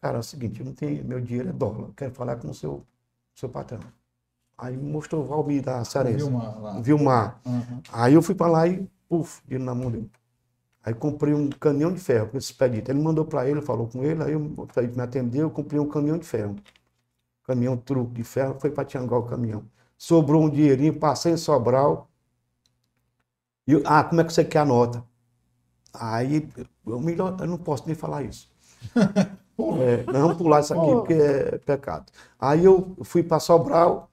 [0.00, 2.48] cara, é o seguinte, eu não tenho, meu dinheiro é dólar, eu quero falar com
[2.50, 2.84] o seu,
[3.34, 3.80] seu patrão.
[4.56, 6.82] Aí me mostrou o Valmir da Cearense, Vilmar.
[6.82, 7.40] Vilmar.
[7.44, 7.80] Uhum.
[7.92, 10.08] Aí eu fui para lá e, puf, dinheiro na mão dele.
[10.84, 12.90] Aí comprei um caminhão de ferro com esse expedito.
[12.90, 15.88] Ele mandou para ele, falou com ele, aí o expedito me atendeu, eu comprei um
[15.88, 16.56] caminhão de ferro.
[17.44, 19.64] Caminhão truque de ferro, foi para Tianguá o caminhão.
[19.98, 22.10] Sobrou um dinheirinho, passei em Sobral.
[23.66, 25.04] E, ah, como é que você quer a nota?
[25.94, 26.48] Aí,
[26.86, 28.50] eu, melhor, eu não posso nem falar isso.
[29.76, 32.12] É, nós vamos pular isso aqui porque é pecado.
[32.38, 34.10] Aí eu fui para Sobral,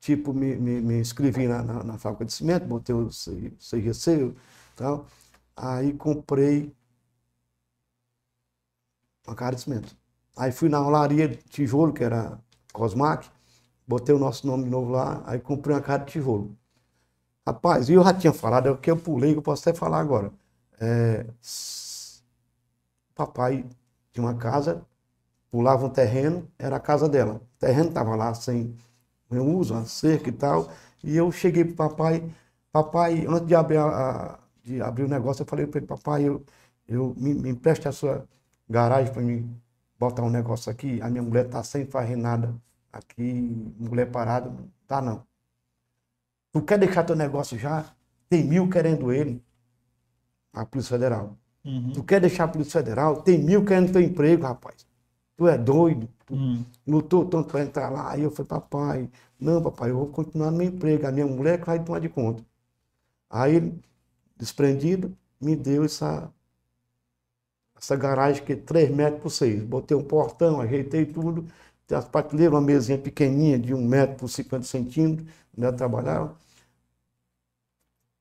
[0.00, 3.52] tipo, me, me, me inscrevi na, na, na fábrica de cimento, botei o C-
[4.72, 5.06] E tal.
[5.56, 6.74] Aí comprei
[9.26, 9.96] uma cara de cimento.
[10.36, 12.38] Aí fui na olaria de tijolo, que era
[12.72, 13.28] Cosmac,
[13.86, 16.56] botei o nosso nome novo lá, aí comprei uma cara de tijolo.
[17.46, 19.78] Rapaz, e eu já tinha falado, é o que eu pulei, que eu posso até
[19.78, 20.32] falar agora.
[20.80, 21.26] É,
[23.14, 23.64] papai
[24.12, 24.84] tinha uma casa,
[25.50, 27.34] pulava um terreno, era a casa dela.
[27.36, 28.76] O terreno estava lá sem
[29.30, 30.70] nenhum uso, uma cerca e tal.
[31.04, 32.34] E eu cheguei para papai,
[32.72, 36.44] papai, antes de abrir, a- de abrir o negócio, eu falei para ele, papai, eu,
[36.88, 38.28] eu, me, me empreste a sua
[38.68, 39.60] garagem para mim
[39.98, 41.00] botar um negócio aqui.
[41.02, 42.54] A minha mulher está sem fazer nada
[42.92, 43.22] aqui,
[43.78, 45.26] mulher parada, não tá não.
[46.52, 47.94] Tu quer deixar teu negócio já?
[48.28, 49.42] Tem mil querendo ele,
[50.52, 51.36] a Polícia Federal.
[51.64, 51.92] Uhum.
[51.92, 53.22] Tu quer deixar a Polícia Federal?
[53.22, 54.86] Tem mil querendo teu emprego, rapaz.
[55.36, 56.08] Tu é doido.
[56.26, 56.64] Tu Uhum.
[56.86, 58.12] lutou tanto para entrar lá.
[58.12, 59.10] Aí eu falei, papai,
[59.40, 61.06] não, papai, eu vou continuar no meu emprego.
[61.06, 62.44] A minha mulher que vai tomar de conta.
[63.30, 63.82] Aí ele,
[64.42, 66.30] desprendido, me deu essa,
[67.76, 69.62] essa garagem que é 3 metros por 6.
[69.62, 71.46] Botei um portão, ajeitei tudo.
[71.86, 76.36] Tem as prateleiras, uma mesinha pequenininha de 1 metro por 50 centímetros, onde eu trabalhava.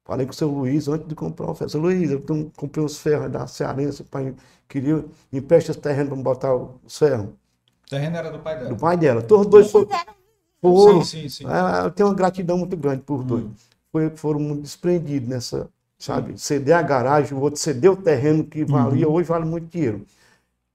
[0.03, 1.69] Falei com o seu Luiz antes de comprar o ferro.
[1.69, 2.23] Seu Luiz, eu
[2.55, 4.35] comprei uns ferros da Cearense, pai,
[4.67, 7.27] queria, me empresta esse terreno para botar os ferros.
[7.27, 8.69] O terreno era do pai dela.
[8.69, 9.21] Do pai dela.
[9.21, 11.03] Todos os dois foram.
[11.03, 11.45] Sim, sim, sim.
[11.47, 13.43] ah, eu tenho uma gratidão muito grande por dois.
[13.43, 13.53] Hum.
[13.91, 15.69] Foi, foram muito desprendidos nessa,
[16.03, 16.39] sabe?
[16.39, 20.05] Ceder a garagem, o outro ceder o terreno que valia, hoje vale muito dinheiro.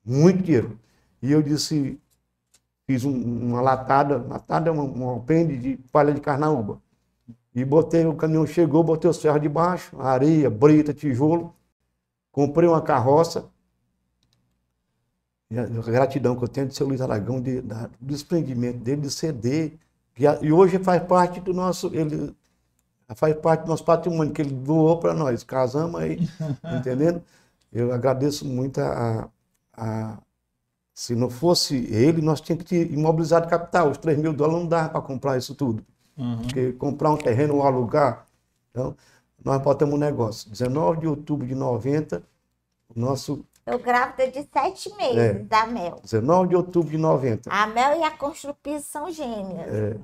[0.05, 0.79] Muito dinheiro.
[1.23, 1.99] E eu disse,
[2.87, 3.13] fiz um-
[3.49, 6.81] uma latada, latada é uma, uma alpendre de palha de carnaúba.
[7.55, 11.55] E botei, o caminhão chegou, botei os ferros de baixo, areia, brita, tijolo.
[12.33, 13.49] comprei uma carroça.
[15.51, 19.03] E a gratidão que eu tenho de seu Luiz Aragão, de, da, do desprendimento dele,
[19.03, 19.75] de ceder.
[20.19, 21.89] E, a- e hoje faz parte do nosso.
[21.95, 22.35] Ele
[23.15, 25.45] faz parte do nosso patrimônio, que ele doou para nós.
[25.45, 26.29] Casamos aí,
[26.79, 27.23] entendendo?
[27.73, 29.29] Eu agradeço muito a,
[29.77, 30.19] a-
[30.95, 33.91] Se não fosse ele, nós tínhamos que imobilizar de capital.
[33.91, 35.85] Os 3 mil dólares não dava para comprar isso tudo.
[36.17, 36.39] Uhum.
[36.39, 38.25] Porque comprar um terreno ou alugar.
[38.71, 38.97] Então,
[39.45, 40.49] nós botamos um negócio.
[40.51, 42.23] 19 de outubro de 90,
[42.95, 43.45] o nosso.
[43.67, 45.33] Eu grávida de sete meses É.
[45.35, 45.99] da Mel.
[46.03, 47.51] 19 de outubro de 90.
[47.53, 49.69] A Mel e a Construpiso são gêmeas.
[49.69, 49.97] É.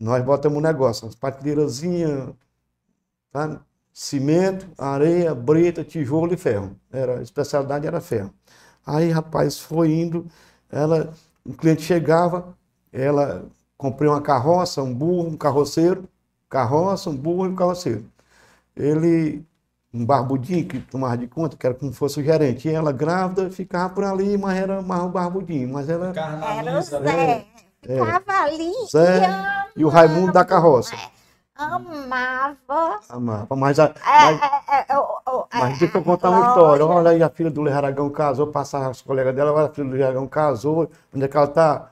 [0.00, 2.30] Nós botamos um negócio, umas partilheirazinhas,
[3.30, 3.60] tá?
[3.92, 6.74] cimento, areia, brita, tijolo e ferro.
[6.90, 8.32] Era, a especialidade era ferro.
[8.86, 10.26] Aí, rapaz, foi indo,
[10.70, 11.12] ela,
[11.44, 12.56] o cliente chegava,
[12.90, 13.44] ela
[13.76, 16.08] comprei uma carroça, um burro, um carroceiro,
[16.48, 18.04] carroça, um burro e um carroceiro.
[18.74, 19.44] Ele,
[19.92, 22.68] um barbudinho que tomava de conta, que era como se fosse o gerente.
[22.68, 25.68] E ela grávida, ficava por ali, mas era mais um barbudinho.
[25.68, 27.10] Mas ela Era o Carnaliza, né?
[27.10, 27.59] Zé.
[27.82, 29.20] Ficava ali Zé
[29.76, 30.94] e e o Raimundo da carroça.
[31.56, 33.00] amava.
[33.08, 33.56] Amava.
[33.56, 34.86] Mas, a, É, mas, é, é,
[35.54, 36.86] mas é, deixa eu contar uma história.
[36.86, 39.86] Olha aí, a filha do Luiz Aragão casou, passava as colegas dela, olha, a filha
[39.86, 41.90] do Luiz Aragão casou, onde é que ela está?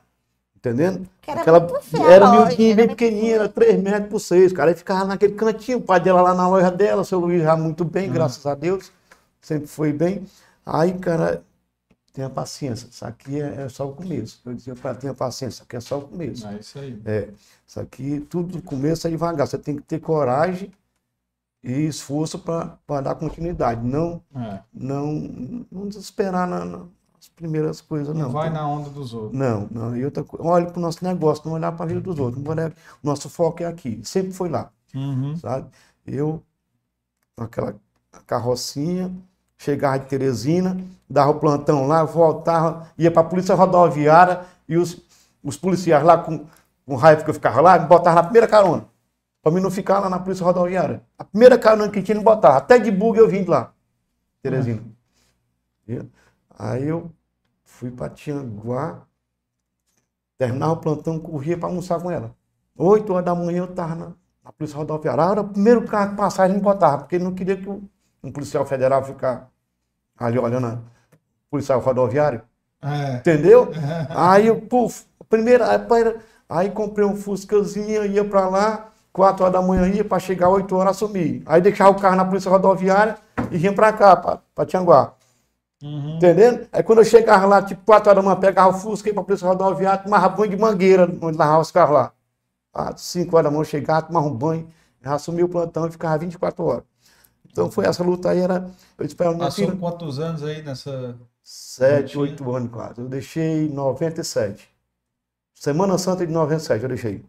[0.57, 1.09] Entendendo?
[1.23, 1.69] Que era Aquela,
[2.11, 4.53] era miudinha, bem pequenininha, era 3 metros por 6.
[4.53, 7.43] Cara, aí ficava naquele cantinho, o pai dela lá na loja dela, o seu Luiz
[7.43, 8.91] já muito bem, graças a Deus,
[9.41, 10.27] sempre foi bem.
[10.67, 11.43] Aí, cara,
[12.19, 14.41] tenha paciência, isso aqui é, é só o começo.
[14.45, 16.45] Eu dizia para tenha paciência, isso aqui é só o começo.
[16.49, 17.01] É isso aí.
[17.05, 17.31] É,
[17.65, 19.47] isso aqui, tudo no começo é devagar.
[19.47, 20.73] Você tem que ter coragem
[21.63, 23.87] e esforço para dar continuidade.
[23.87, 24.61] Não, É.
[24.75, 25.13] não,
[25.71, 28.31] não desesperar na- nas primeiras coisas, Não não.
[28.33, 29.39] vai na onda dos outros.
[29.39, 29.97] Não, não.
[29.97, 32.43] E outra coisa, olhe para o nosso negócio, não olhar para a vida dos outros.
[32.45, 34.01] O nosso foco é aqui.
[34.03, 35.37] Sempre foi lá, Uhum.
[35.37, 35.69] sabe?
[36.05, 36.43] Eu,
[37.37, 37.77] com aquela
[38.27, 39.15] carrocinha,
[39.59, 40.81] chegava de Teresina,
[41.11, 45.03] dava o plantão lá, voltava, ia para a polícia rodoviária e os,
[45.43, 46.47] os policiais lá com,
[46.87, 48.87] com raiva que eu ficava lá, me botavam na primeira carona.
[49.43, 51.03] Para mim não ficar lá na polícia rodoviária.
[51.19, 52.57] A primeira carona que tinha, me botava.
[52.57, 53.73] Até de bug eu vim de lá,
[54.43, 54.83] Teresina.
[56.57, 57.11] Aí eu
[57.65, 59.03] fui para Tianguá,
[60.37, 62.35] terminava o plantão, corria para almoçar com ela.
[62.77, 64.13] Oito horas da manhã eu estava na,
[64.45, 65.23] na polícia rodoviária.
[65.23, 67.83] Era o primeiro carro que passava, ele me botava, porque ele não queria que o,
[68.23, 69.49] um policial federal ficar
[70.19, 70.83] ali olhando
[71.51, 72.43] policial rodoviário.
[72.83, 73.17] É.
[73.17, 73.71] Entendeu?
[74.11, 75.79] Aí eu, puf, primeiro, aí,
[76.49, 80.77] aí comprei um Fuscazinho, ia pra lá, 4 horas da manhã ia, pra chegar 8
[80.77, 81.43] horas assumir.
[81.47, 83.17] Aí deixava o carro na polícia rodoviária
[83.51, 85.15] e vinha pra cá, pra, pra Tianguá.
[85.83, 86.17] Uhum.
[86.17, 86.69] Entendendo?
[86.73, 89.23] Aí quando eu chegava lá, tipo 4 horas da manhã, pegava o Fusca, ia pra
[89.25, 92.13] polícia rodoviária, tomava banho de mangueira, onde lavava os carros lá.
[92.73, 94.69] Ah, 5 horas da manhã eu chegava, tomava um banho,
[95.05, 96.85] assumia o plantão e ficava 24 horas.
[97.59, 98.71] Então foi essa luta aí, era.
[98.97, 101.17] Eu disse minha Passou filha, quantos anos aí nessa.
[101.43, 103.01] Sete, oito anos quase.
[103.01, 104.71] Eu deixei em 97.
[105.57, 107.25] Semana Santa de 97 eu deixei.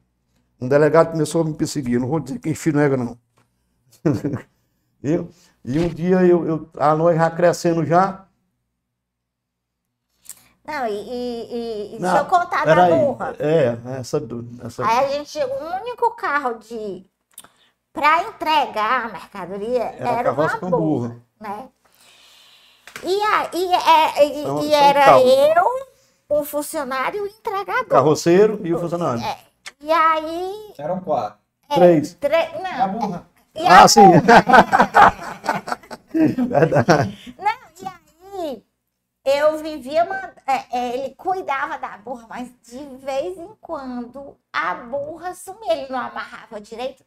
[0.62, 2.00] Um delegado começou a me perseguir.
[2.00, 3.18] Não vou dizer quem filho nega, não.
[5.02, 5.30] eu,
[5.66, 8.28] e um dia eu, eu, a noite já crescendo já.
[10.64, 13.36] Não, e, e, e Não, deixa eu contar da burra.
[13.40, 14.86] É, essa, do- essa.
[14.86, 17.10] Aí a gente, o único carro de
[17.94, 21.22] para entregar a mercadoria Era era, carroça uma com burra, burra.
[21.40, 21.70] né?
[23.04, 25.66] E, aí é, e, São- e são era eu,
[26.30, 27.86] o funcionário e o entregador.
[27.88, 29.24] Carroceiro e o funcionário.
[29.24, 29.38] É,
[29.82, 30.74] E aí.
[30.78, 31.40] Eram quatro.
[31.74, 32.14] Três.
[32.16, 32.36] tre-
[32.66, 33.26] A Não, burra.
[33.56, 34.02] e a Ah, sim.
[34.02, 34.22] burra,
[36.48, 37.36] Verdade.
[37.38, 37.88] Não, e
[38.42, 38.64] aí
[39.26, 44.74] eu vivia, uma, é, é, ele cuidava da burra, mas de vez em quando a
[44.76, 47.04] burra sumia, ele não amarrava direito.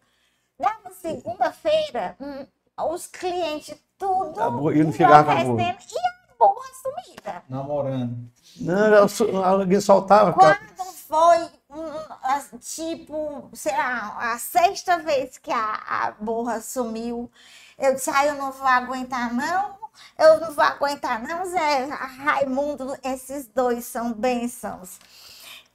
[0.62, 2.46] Dava segunda-feira, hum,
[2.92, 7.42] os clientes tudo A burra- ele não chegava com e a burra sumida.
[7.48, 8.30] Namorando.
[8.60, 10.32] Não, eu alguém soltava.
[10.32, 17.30] ficava- Quando foi, hum, tipo, sei lá, a sexta vez que a, a burra sumiu,
[17.78, 19.76] eu disse, ah, eu não vou aguentar não,
[20.18, 24.98] eu não vou aguentar não, Zé, Raimundo, esses dois são bênçãos.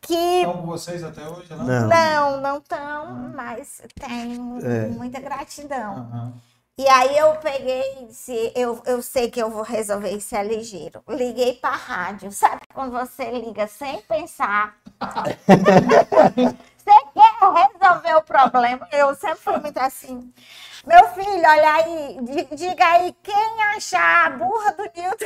[0.07, 1.65] Que Estão com vocês até hoje, não?
[1.65, 1.87] Não.
[1.89, 4.87] não, não estão, mas tenho É.
[4.87, 5.97] muita gratidão.
[5.97, 6.33] Aham.
[6.79, 10.43] E aí eu peguei e disse, eu, eu sei que eu vou resolver isso é
[10.43, 11.01] ligeiro.
[11.09, 12.31] Liguei para rádio.
[12.31, 14.75] Sabe quando você liga sem pensar?
[16.77, 17.33] você quer
[17.81, 18.87] resolver o problema?
[18.91, 20.31] Eu sempre fui muito assim.
[20.85, 25.25] Meu filho, olha aí, di- diga aí quem achar a burra do Newton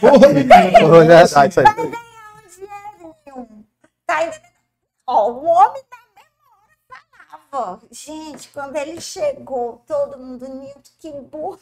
[0.00, 0.88] Porra, menino.
[0.88, 1.48] Foi verdade, isso aí.
[1.64, 3.66] vai ganhar um dinheirinho.
[4.06, 4.52] Tá entendendo?
[5.06, 6.74] Ó, o homem da mesma hora
[7.50, 7.82] falava.
[7.90, 11.58] gente, quando ele chegou, todo mundo, Nilton, que burro.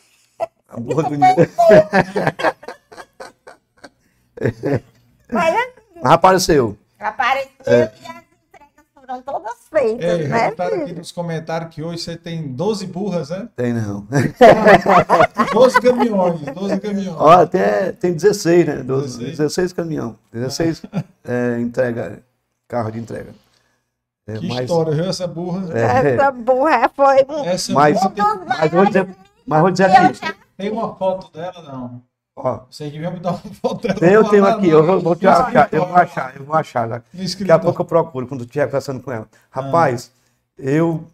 [0.68, 1.54] A burra do Nilton.
[5.32, 6.78] Mas assim, Mas apareceu.
[6.98, 7.92] apareceu É.
[8.02, 8.06] e
[9.10, 10.98] foram todas feitas, Ei, né, botaram aqui filho?
[10.98, 13.48] nos comentários que hoje você tem 12 burras, né?
[13.56, 14.06] Tem não.
[15.52, 17.16] 12 caminhões, 12 caminhões.
[17.18, 18.76] Ó, tem, tem 16, né?
[18.82, 19.36] Do- 16.
[19.38, 20.16] 16 caminhão.
[20.32, 20.82] 16
[21.24, 22.22] é, entrega,
[22.68, 23.30] carro de entrega.
[24.26, 25.04] É, que mas, história, viu?
[25.06, 25.76] Essa burra.
[25.76, 29.08] é, Essa burra foi um Essa Mas- burra mas vou dizer,
[29.46, 30.14] mas vou dizer aqui.
[30.24, 32.02] já tem uma foto dela, não.
[32.36, 32.60] Ó,
[32.92, 34.12] deviam me dar uma dela.
[34.12, 36.88] eu tenho aqui, eu vou, vou te achar, eu vou achar, eu vou achar.
[36.88, 39.28] Daqui a pouco eu procuro, quando eu estiver conversando com ela.
[39.50, 40.10] Rapaz,
[40.56, 41.04] eu,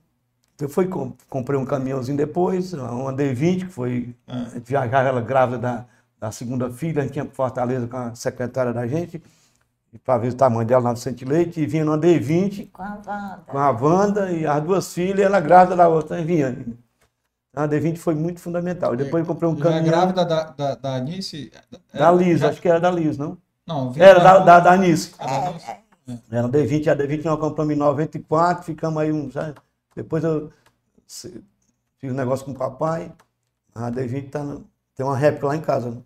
[0.61, 4.43] eu fui, com- comprei um caminhãozinho depois, uma D20, que foi Ah.
[4.43, 5.85] a gente viajava ela grávida da,
[6.21, 9.21] da segunda filha, a gente tinha para Fortaleza com a secretária da gente,
[10.05, 12.91] para ver o tamanho dela lá no Centro Leite, e vinha numa D20 com a
[13.07, 13.41] Wanda.
[13.47, 16.57] com a Wanda e as duas filhas, ela grávida da outra, e vinha.
[17.57, 18.93] A D20 foi muito fundamental.
[18.93, 21.51] E depois eu comprei um é caminhão grávida da, da, da Anice?
[21.93, 23.39] da Liz, acho que era da Liz, não?
[23.67, 25.15] Não, Era na da, da, da Anice.
[25.19, 25.67] Ah, Anice.
[26.31, 29.31] Era D20, a D20 nós compramos em 94, ficamos aí um.
[29.31, 29.55] já-
[29.95, 30.53] depois eu
[31.99, 33.11] fiz um negócio com o papai.
[33.75, 34.45] A D20 tá
[34.95, 35.91] tem uma réplica lá em casa.
[35.91, 36.03] Né?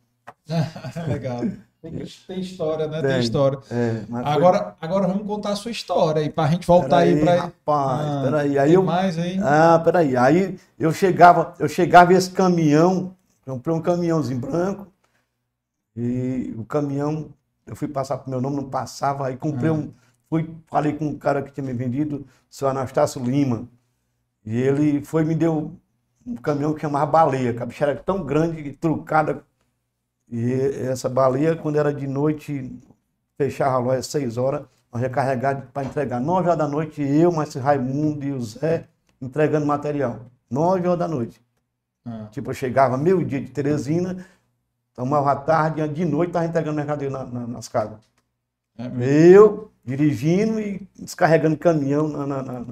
[1.08, 1.40] Legal.
[1.82, 1.92] Tem,
[2.26, 3.00] tem história, né?
[3.00, 3.20] Tem, Tem.
[3.20, 3.58] história.
[3.70, 7.14] É, mas foi- Agora, agora vamos contar a sua história aí, pra gente voltar aí
[7.18, 7.42] Peraí, pra.
[7.46, 8.58] rapaz, Ah, peraí.
[8.58, 9.38] Aí eu, mais aí?
[9.42, 10.14] Ah, peraí.
[10.16, 13.16] Aí eu chegava, eu chegava esse caminhão,
[13.46, 14.88] comprei um caminhãozinho branco,
[15.96, 17.30] e o caminhão,
[17.66, 19.90] eu fui passar pro meu nome, não passava, aí comprei um,
[20.28, 23.66] fui, falei com um cara que tinha me vendido, o seu Anastácio Lima,
[24.44, 25.72] e ele foi e me deu
[26.26, 29.42] um caminhão que chamava baleia, que a bicha era tão grande, trucada,
[30.30, 30.52] e
[30.88, 32.78] essa baleia, quando era de noite,
[33.36, 34.62] fechava a loja às seis horas,
[34.92, 36.20] nós recarregados para entregar.
[36.20, 38.86] Nove horas da noite, eu, mais Raimundo e o Zé,
[39.20, 40.20] entregando material.
[40.50, 41.40] Nove horas da noite.
[42.04, 44.24] Ah, Tipo, eu chegava meio-dia de Teresina,
[44.94, 47.98] tomava a tarde, de noite estava entregando mercadoria na- na- nas casas.
[48.78, 48.84] é.
[49.34, 52.64] Eu dirigindo e descarregando caminhão na, na- na-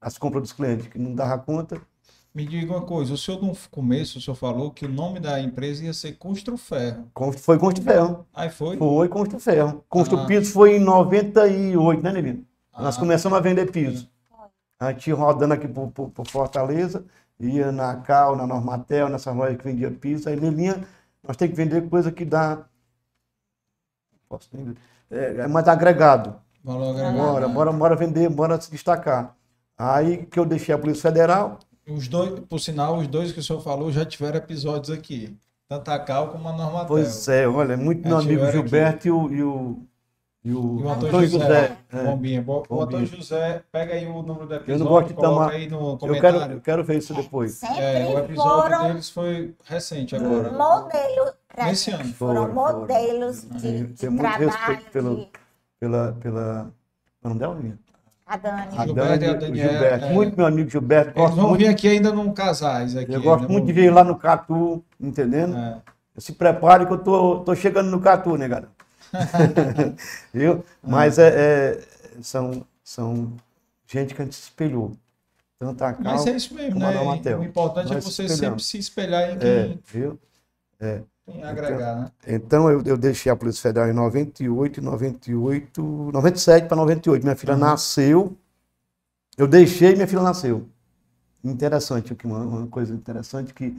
[0.00, 1.80] nas compras dos clientes, que não dava conta.
[2.32, 5.40] Me diga uma coisa, o senhor no começo, o senhor falou que o nome da
[5.40, 7.10] empresa ia ser Construferro.
[7.12, 8.26] Constru- Foi Constru Ferro.
[8.32, 8.76] Aí foi?
[8.76, 9.84] Foi Constru Ferro.
[9.88, 10.26] Constru Ah.
[10.26, 12.44] Piso foi em 98, né, Nevino?
[12.78, 13.00] Nós Ah.
[13.00, 14.08] começamos a vender piso.
[14.78, 17.04] A gente rodando aqui por, por- por Fortaleza,
[17.38, 20.28] ia na Cal, na Normatel, nessa loja que vendia piso.
[20.28, 20.84] Aí, Nelinha,
[21.26, 22.64] nós temos que vender coisa que dá.
[24.28, 24.74] Posso nem-
[25.10, 26.36] É, é mais agregado.
[26.62, 27.16] Valor agregado.
[27.18, 27.52] Bora, né?
[27.54, 29.34] bora, bora vender, bora se destacar.
[29.76, 31.58] Aí que eu deixei a Polícia Federal,
[31.88, 35.36] Os dois, por sinal, os dois que o senhor falou já tiveram episódios aqui.
[35.68, 36.86] Tanto a Cal como a Normatel.
[36.88, 39.78] pois é, olha, muito meu É, amigo Gilberto e o, e o,
[40.44, 41.44] e o E o Antônio Antônio José.
[41.46, 41.76] José.
[41.92, 42.04] é.
[42.04, 42.42] Bombinha.
[42.42, 42.84] Bo- O Bombinha.
[43.02, 45.68] Antônio José, pega aí o número do episódio, Eu não gosto de coloca tomar- aí
[45.68, 46.40] no Eu comentário.
[46.40, 47.62] quero, eu quero ver isso depois.
[47.62, 50.50] É, o episódio foram deles foi recente agora.
[50.52, 52.04] modelos pra Nesse ano.
[52.14, 52.80] Foram Foram, foram.
[52.80, 54.48] modelos de, Tenho- de muito trabalho.
[54.48, 55.28] respeito pelo- de-
[55.78, 56.12] Pela.
[56.20, 56.70] pela...
[57.22, 57.78] O nome dela, menina?
[58.30, 58.78] A Dani.
[58.78, 60.04] A Gilberto Dani e a e o Daniela, Gilberto.
[60.04, 60.12] é.
[60.12, 61.18] Muito meu amigo Gilberto.
[61.18, 63.12] Eles vão muito, vir aqui ainda num casais aqui.
[63.12, 65.56] eu gosto ainda muito de ver lá no Catu, entendendo?
[65.56, 65.78] É.
[66.16, 68.68] Se prepare que eu tô, tô chegando no Catu, né, cara?
[70.32, 70.64] Viu?
[70.80, 71.80] Mas é, é-
[72.22, 73.32] são, são
[73.84, 74.92] gente que a gente se espelhou.
[75.58, 77.36] Tanto a Cal, Mas é isso mesmo, né?
[77.36, 78.38] O importante é Nós você espelhamos.
[78.38, 80.18] sempre se espelhar em é, quem viu?
[81.32, 82.10] Tem a agregar, né?
[82.26, 87.22] Então eu, eu deixei a Polícia Federal em 98, 98, 97 para 98.
[87.22, 87.60] Minha filha Uhum.
[87.60, 88.36] nasceu.
[89.36, 90.68] Eu deixei e minha filha nasceu.
[91.44, 93.76] Interessante, uma, uma coisa interessante que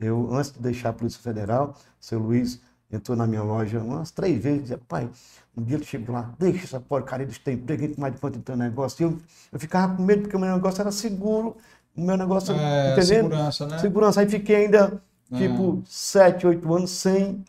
[0.00, 2.60] eu, antes de deixar a Polícia Federal, o seu Luiz
[2.92, 5.10] entrou na minha loja umas três vezes e dizia, pai,
[5.56, 8.20] um dia ele chegou lá, deixa essa porcaria de ter emprego, a gente mais de
[8.20, 9.02] quanto teu negócio.
[9.02, 9.18] E eu,
[9.52, 11.56] eu ficava com medo porque o meu negócio era seguro,
[11.96, 13.04] o meu negócio, É, entendendo?
[13.30, 13.78] segurança, né?
[13.78, 14.20] Segurança.
[14.20, 15.02] Aí fiquei ainda,
[15.32, 15.36] É.
[15.36, 17.44] tipo, sete, oito anos sem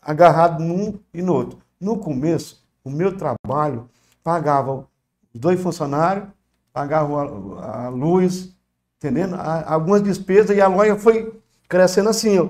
[0.00, 1.58] agarrado num e no outro.
[1.80, 3.88] No começo, o meu trabalho
[4.22, 4.86] pagava
[5.34, 6.26] dois funcionários,
[6.72, 7.22] pagava
[7.60, 8.54] a, a luz,
[8.98, 9.34] entendendo?
[9.34, 11.32] A- algumas despesas e a loja foi
[11.68, 12.48] crescendo assim, ó.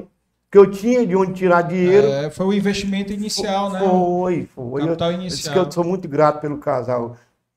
[0.51, 2.07] Que eu tinha de onde tirar dinheiro.
[2.07, 3.79] É, foi o investimento inicial, né?
[3.81, 4.83] Foi, foi.
[4.85, 5.55] Capital eu, eu inicial.
[5.55, 7.17] que eu sou muito grato pelo casal,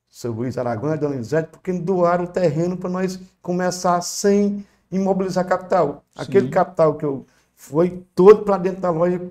[0.10, 5.46] seu Luiz Aragão e Dona Elisete, porque doaram o terreno para nós começar sem imobilizar
[5.48, 6.04] capital.
[6.16, 6.52] Aquele Sim.
[6.52, 7.26] capital que eu
[7.56, 9.22] foi todo para dentro da loja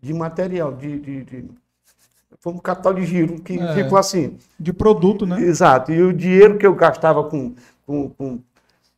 [0.00, 1.50] de material, de, de, de-
[2.40, 3.74] foi um capital de giro que É.
[3.74, 4.36] ficou assim.
[4.58, 5.40] De produto, né?
[5.40, 5.90] Exato.
[5.92, 7.54] E o dinheiro que eu gastava com,
[7.86, 8.38] com, com,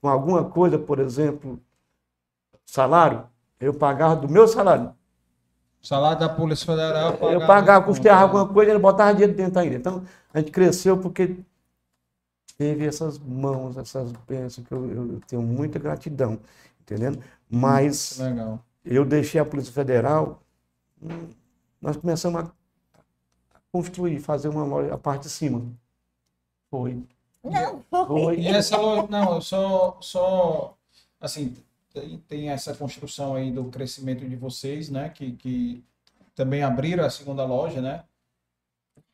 [0.00, 1.58] com alguma coisa, por exemplo,
[2.66, 3.24] salário,
[3.58, 4.92] eu pagava do meu salário.
[5.82, 7.16] Salário da Polícia Federal.
[7.22, 8.22] Eu pagava, custeava né?
[8.24, 9.76] alguma coisa, ele botava dinheiro dentro ainda.
[9.76, 10.02] Então,
[10.32, 11.36] a gente cresceu porque
[12.60, 16.38] teve essas mãos, essas bênçãos, que eu, eu tenho muita gratidão,
[16.78, 17.24] entendendo?
[17.48, 18.62] Mas Legal.
[18.84, 20.42] eu deixei a Polícia Federal,
[21.02, 21.30] hum,
[21.80, 22.52] nós começamos a
[23.72, 25.64] construir, fazer uma loja, a parte de cima.
[26.70, 27.02] Foi.
[27.42, 28.38] Não, Foi.
[28.38, 30.76] E essa loja, não, eu só, só,
[31.18, 31.56] assim,
[31.94, 35.08] tem, tem essa construção aí do crescimento de vocês, né?
[35.08, 35.82] Que, que
[36.34, 38.04] também abriram a segunda loja, né?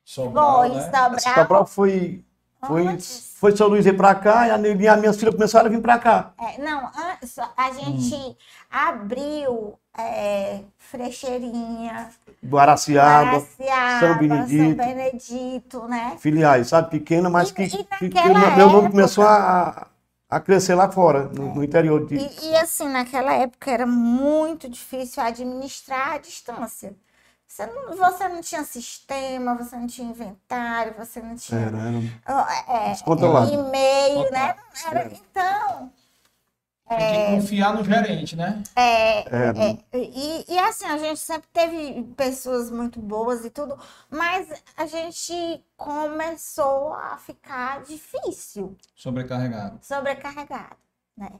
[0.05, 0.83] Sobral, Foi, né?
[0.83, 1.35] Sobral.
[1.35, 2.25] Cabral foi,
[2.67, 3.35] foi, Antes.
[3.39, 5.99] foi São Luís veio pra cá e a, e minhas filhas começaram a vir pra
[5.99, 6.33] cá.
[6.39, 8.37] É, não, antes a gente
[8.71, 12.11] abriu é, Frecheirinha,
[12.45, 14.77] Guaraciaba, Guaraciaba, São Benedito.
[14.77, 16.17] São Benedito, né?
[16.19, 16.91] filiais, sabe?
[16.91, 19.87] Pequena, mas E- que, e que- que o meu nome época- começou a,
[20.29, 22.17] a crescer lá fora, no, no interior de.
[22.17, 26.95] E, e, assim, naquela época era muito difícil administrar a distância.
[27.57, 32.89] Você não, você não tinha sistema, você não tinha inventário, você não tinha Era, era
[32.89, 33.51] é, descontrolado.
[33.51, 34.55] e-mail, né?
[34.87, 35.91] Era- então,
[36.87, 37.07] Tem É.
[37.31, 38.63] que confiar no gerente, né?
[38.77, 39.59] Era.
[39.95, 43.77] E, e assim, a gente sempre teve pessoas muito boas e tudo,
[44.11, 49.79] mas a gente começou a ficar difícil, Sobrecarregado.
[49.83, 50.77] sobrecarregado,
[51.17, 51.31] né?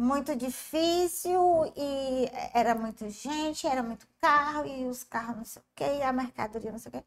[0.00, 5.64] Muito difícil e era muita gente, era muito carro e os carros não sei o
[5.74, 7.04] quê, e a mercadoria não sei o quê.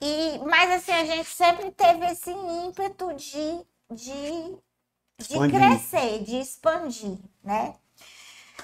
[0.00, 4.56] E, mas assim, a gente sempre teve esse ímpeto de, de,
[5.18, 7.74] de crescer, de expandir, né?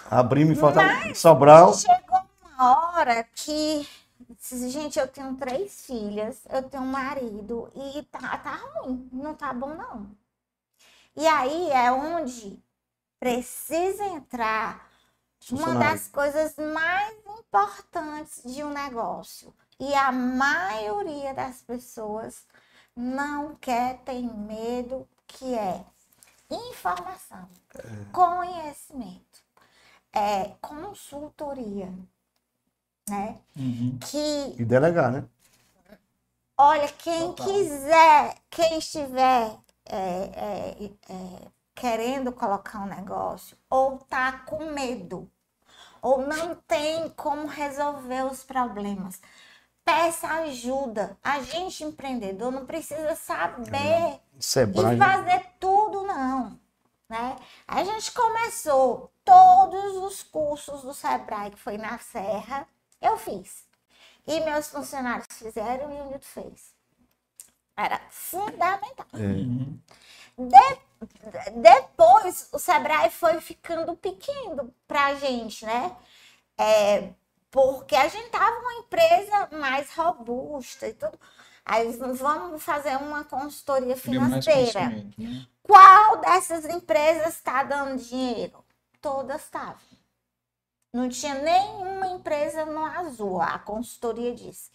[0.09, 1.75] Abrimos em Fortaleza, Sobral.
[1.75, 2.21] Chegou
[2.55, 3.85] uma hora que,
[4.49, 9.53] gente, eu tenho três filhas, eu tenho um marido e tá, tá ruim, não tá
[9.53, 10.09] bom não.
[11.17, 12.63] E aí é onde
[13.23, 14.91] precisa entrar
[15.53, 19.55] uma das coisas mais importantes de um negócio.
[19.79, 22.45] E a maioria das pessoas
[22.97, 25.85] não quer, tem medo, que é
[26.51, 27.49] informação,
[28.11, 29.41] conhecimento,
[30.13, 31.93] é, consultoria,
[33.09, 33.39] né?
[33.57, 33.99] Uhum.
[34.01, 35.25] Que, E delegar, né?
[36.59, 37.47] olha, quem Total.
[37.47, 39.57] quiser, quem estiver
[39.87, 45.29] é, é, é, querendo colocar um negócio, ou tá com medo,
[46.01, 49.21] ou não tem como resolver os problemas,
[49.85, 51.19] peça ajuda.
[51.25, 54.95] A gente, empreendedor, não precisa saber Sebrae.
[54.95, 55.05] e né?
[55.05, 56.57] fazer tudo não,
[57.09, 57.37] né?
[57.67, 62.65] A gente começou todos os cursos do Sebrae que foi na Serra,
[63.01, 63.67] eu fiz.
[64.25, 66.77] E meus funcionários fizeram e o Nilton fez.
[67.77, 69.07] Era fundamental.
[69.15, 69.93] É.
[70.39, 70.83] De-
[71.57, 75.95] depois o Sebrae foi ficando pequeno pra gente, né?
[76.59, 77.11] É,
[77.51, 81.19] porque a gente tava uma empresa mais robusta e tudo.
[81.65, 84.89] Aí vamos fazer uma consultoria financeira.
[85.19, 85.47] né?
[85.63, 88.65] Qual dessas empresas está dando dinheiro?
[89.01, 89.77] Todas estavam.
[90.93, 94.71] Não tinha nenhuma empresa no azul, a consultoria disse.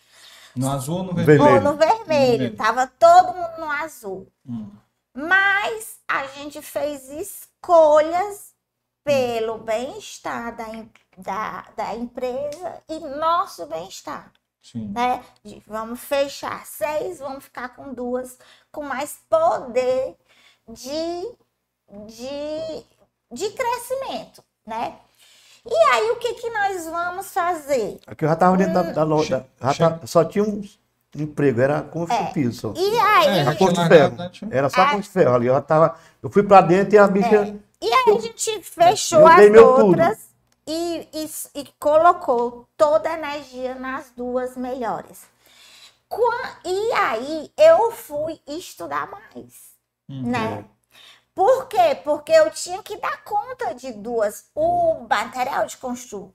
[0.56, 1.44] No azul ou no Vermelho.
[1.56, 2.56] Ou no vermelho, Vermelho.
[2.58, 4.32] tava todo mundo no azul.
[4.48, 4.72] Hum.
[5.20, 8.54] Mas a gente fez escolhas
[9.04, 10.66] pelo bem-estar da,
[11.18, 14.32] da, da empresa e nosso bem-estar,
[14.62, 14.90] Sim.
[14.94, 15.24] né?
[15.44, 18.38] De, vamos fechar seis, vamos ficar com duas,
[18.72, 20.16] com mais poder
[20.68, 21.36] de,
[22.06, 22.86] de,
[23.32, 25.00] de crescimento, né?
[25.66, 28.00] E aí, o que, que nós vamos fazer?
[28.06, 28.94] Aqui eu já estava dentro da, Hum.
[28.94, 29.48] da loja.
[30.06, 30.62] só tinha um
[31.16, 32.80] emprego, era construir É.
[32.80, 34.18] E aí, É, A tinha ponto de ferro.
[34.52, 35.48] Era só ponto de ferro ali.
[35.48, 37.36] Eu, tava, eu fui pra dentro e a bicha.
[37.36, 37.56] É.
[37.82, 39.86] E aí a gente fechou Eu as dei meu tudo.
[39.88, 40.30] outras
[40.66, 41.30] e, e,
[41.62, 45.26] e colocou toda a energia nas duas melhores.
[46.66, 49.76] E aí eu fui estudar mais,
[50.10, 50.24] Hum.
[50.24, 50.66] né?
[51.36, 51.96] Por quê?
[52.04, 54.46] Porque eu tinha que dar conta de duas.
[54.56, 56.34] O material de construção,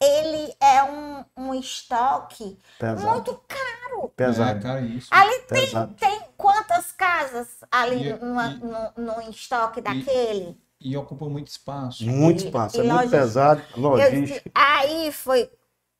[0.00, 3.06] ele é um, um estoque Pesado.
[3.10, 4.06] muito caro.
[4.06, 4.62] É, Pesado.
[4.62, 5.08] cara, isso.
[5.10, 5.94] Ali tem, Pesado.
[5.94, 8.58] tem quantas casas ali E- numa- e-
[8.98, 10.60] no, no estoque daquele?
[10.80, 12.04] E ocupa muito espaço.
[12.06, 12.76] Muito E- espaço.
[12.76, 13.18] e é muito logística.
[13.22, 13.62] pesado.
[13.76, 14.20] Eu Logística.
[14.26, 15.50] disse- aí foi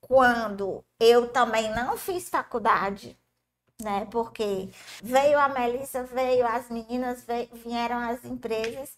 [0.00, 3.18] quando eu também não fiz faculdade,
[3.82, 4.06] né?
[4.10, 4.68] Porque
[5.02, 8.96] veio a Melissa, veio as meninas, veio- vieram as empresas.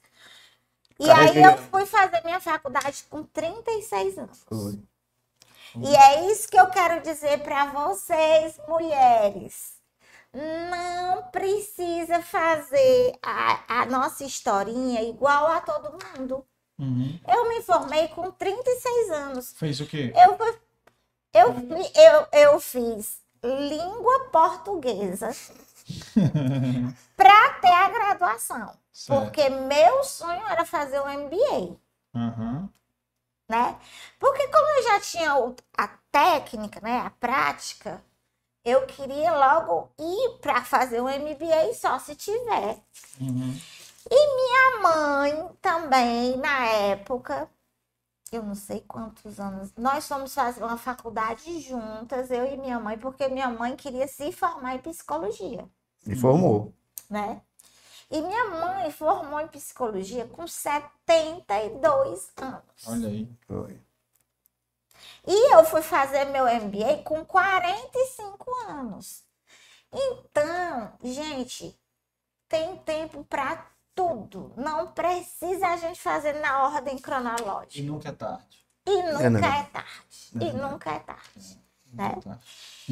[1.00, 4.44] E Carreguei aí eu fui fazer minha faculdade com 36 anos.
[4.46, 4.78] Foi.
[5.82, 9.80] E é isso que eu quero dizer para vocês, mulheres.
[10.32, 16.44] Não precisa fazer a, a nossa historinha igual a todo mundo.
[16.78, 17.18] Uhum.
[17.26, 19.54] Eu me formei com 36 anos.
[19.56, 20.12] Fez o quê?
[20.14, 20.38] Eu,
[21.32, 21.54] eu,
[21.94, 25.34] eu, eu fiz língua portuguesa
[27.16, 28.78] para ter a graduação.
[28.92, 29.24] Certo.
[29.24, 31.76] Porque meu sonho era fazer o MBA,
[32.14, 32.68] Aham.
[33.48, 33.78] né?
[34.18, 35.32] Porque como eu já tinha
[35.76, 38.02] a técnica, né, a prática,
[38.64, 42.78] eu queria logo ir para fazer o MBA só se tiver.
[43.20, 43.58] Uhum.
[44.10, 47.48] Minha mãe também, na época,
[48.32, 52.98] eu não sei quantos anos, nós fomos fazer uma faculdade juntas, eu e minha mãe,
[52.98, 55.68] porque minha mãe queria se formar em psicologia,
[56.06, 56.72] E formou.
[57.08, 57.40] né?
[58.10, 62.86] E minha mãe formou em psicologia com 72 anos.
[62.88, 63.28] Olha aí.
[63.46, 63.80] Foi.
[65.26, 69.24] E eu fui fazer meu MBA com 45 anos.
[69.92, 71.78] Então, gente,
[72.48, 73.64] tem tempo para
[73.94, 74.52] tudo.
[74.56, 77.86] Não precisa a gente fazer na ordem E cronológica.
[77.86, 78.66] nunca é tarde.
[78.86, 79.38] E nunca não.
[79.40, 80.30] é, tarde.
[80.34, 81.60] E nunca é tarde.
[81.92, 82.14] Né?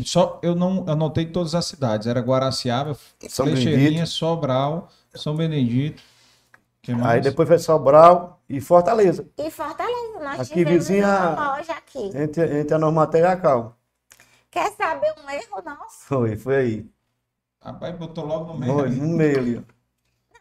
[0.05, 2.07] Só eu não anotei todas as cidades.
[2.07, 2.97] Era Guaraciaba,
[3.29, 6.03] São Flecheirinha, Sobral, São Benedito.
[7.05, 9.29] Aí depois foi Sobral e Fortaleza.
[9.37, 12.11] E Fortaleza, nós Aqui, tivemos vizinha- uma loja aqui.
[12.17, 13.77] Entre, entre a Normatel e a Cal.
[14.51, 15.99] Quer saber um erro nosso?
[16.07, 16.91] Foi, foi aí.
[17.63, 18.73] Rapaz, botou logo no meio.
[18.73, 19.59] Foi, no meio ali.
[19.59, 20.39] ó.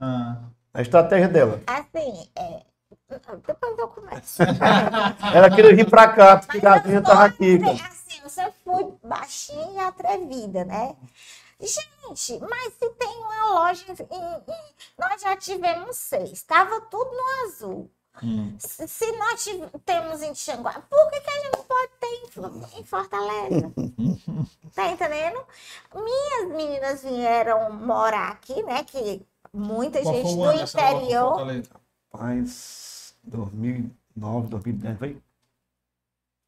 [0.00, 0.38] Ah,
[0.72, 1.60] A estratégia dela.
[1.66, 2.62] Assim, é...
[3.08, 4.42] depois eu começo.
[5.34, 7.58] Ela queria vir pra cá, porque Mas a eu gatinha sou tava aqui.
[7.88, 10.96] Assim, eu sempre fui baixinha e atrevida, né?
[11.60, 17.46] Gente, mas se tem uma loja em, em- nós já tivemos seis, estava tudo no
[17.48, 17.90] azul.
[18.22, 18.56] hum.
[18.58, 22.76] Se, se nós tive- temos em Tianguá, por que, que a gente não pode ter
[22.76, 23.72] em, em Fortaleza?
[24.74, 25.40] tá entendendo?
[25.94, 28.82] Minhas meninas vieram morar aqui, né?
[28.84, 31.36] Que muita Qual gente do interior.
[32.12, 32.93] Rapaz,
[33.26, 35.18] 2009, 2010, foi?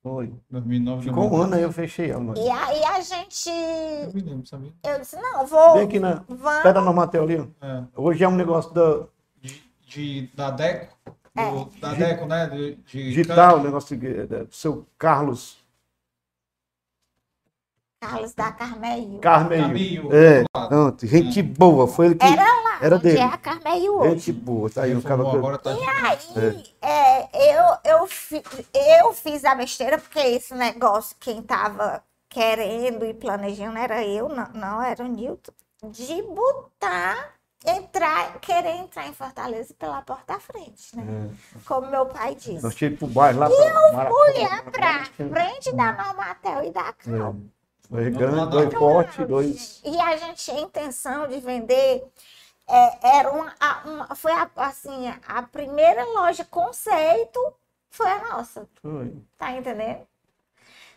[0.03, 0.33] Foi.
[0.51, 1.03] 2009.
[1.09, 1.45] Ficou um 2010.
[1.47, 2.35] ano aí, eu fechei ela.
[2.39, 3.51] E aí a gente.
[3.51, 4.73] Eu me lembro, sabia?
[4.85, 5.75] Eu disse, não, vou.
[5.75, 6.63] Vem aqui na Vamos.
[6.63, 7.39] pé da Normatel ali.
[7.39, 7.67] ó.
[7.67, 7.85] É.
[7.97, 9.05] Hoje é um negócio da
[9.43, 10.95] De, de- da Deco?
[11.37, 11.51] É.
[11.51, 12.47] Do- Da Deco, né?
[12.49, 15.59] De, de digital, negócio de, de- do seu Carlos
[18.01, 19.19] Carlos da Carmeio.
[19.19, 20.15] Carmeio.
[20.15, 23.19] É, pronto, gente boa, foi ele que Era era onde dele.
[23.19, 24.11] é a Carmeio hoje.
[24.11, 25.81] Gente boa, tá aí, um Reformou, cara agora tá de-
[26.41, 28.43] Aí, é, eu, eu, fi-
[28.99, 34.49] eu fiz a besteira, porque esse negócio, quem tava querendo e planejando era eu, não,
[34.55, 35.53] não era o Newton,
[35.85, 37.31] de botar,
[37.65, 41.31] entrar, querer entrar em Fortaleza pela porta da frente, né?
[41.67, 42.63] Como meu pai disse.
[42.63, 47.35] Nós tínhamos pro bairro lá pra Fui lá pra frente da Normatel e da Cal.
[47.89, 49.81] Foi grande, dois fortes, dois.
[49.85, 52.05] E a gente tinha a intenção de vender.
[52.69, 57.41] É, era uma, uma- foi a, assim, a primeira loja conceito
[57.91, 59.15] foi a nossa, Foi.
[59.39, 60.07] tá entendendo?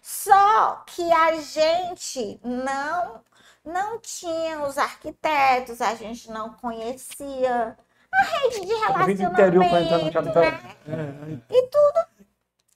[0.02, 3.24] Só que a gente não
[3.64, 7.78] não tinha os arquitetos, a gente não conhecia
[8.12, 10.76] a rede de relacionamento, né?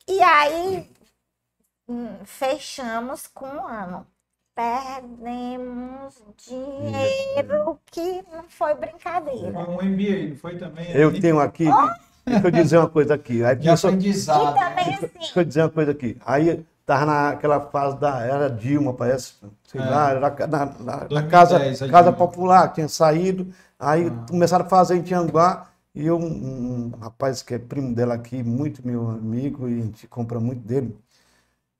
[0.07, 0.89] É, E aí
[1.87, 4.07] hum, fechamos com um ano.
[4.55, 9.59] Perdemos dinheiro que não foi brincadeira.
[9.59, 10.91] Um MBA, não foi também?
[10.91, 11.65] Eu tenho aqui,
[12.25, 13.43] deixa eu dizer uma coisa aqui.
[13.43, 14.53] Aí De começou, E aprendizado.
[14.53, 16.17] também deixa assim, eu dizer uma coisa aqui.
[16.25, 19.33] Aí tava naquela fase da era Dilma, parece,
[19.67, 19.85] sei É.
[19.85, 21.29] lá, era na, na- na 2010,
[21.79, 23.47] casa, casa popular, tinha saído.
[23.79, 24.25] Aí Ah.
[24.29, 25.67] começaram a fazer em Tianguá.
[25.95, 29.83] E eu, um, um rapaz que é primo dela aqui, muito meu amigo, e a
[29.83, 30.95] gente compra muito dele.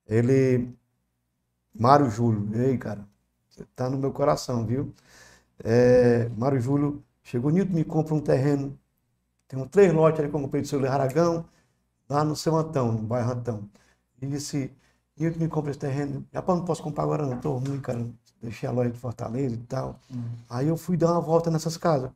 [0.08, 0.70] Ele,
[1.74, 3.08] Mário Júlio, ei, cara,
[3.50, 4.94] você tá no meu coração, viu?
[5.64, 8.78] É, Mário Júlio chegou, Nilton, me compra um terreno.
[9.48, 11.46] Tem um três lotes ali que eu comprei do seu Aragão,
[12.10, 13.70] lá no seu Antão, no bairro Antão.
[14.22, 14.72] E disse,
[15.18, 16.26] Nilton, me compra esse terreno.
[16.34, 18.06] Rapaz, não posso comprar agora, não, tô ruim, cara.
[18.42, 20.00] Deixei a loja de Fortaleza e tal.
[20.50, 22.12] Aí eu fui dar uma volta nessas casas.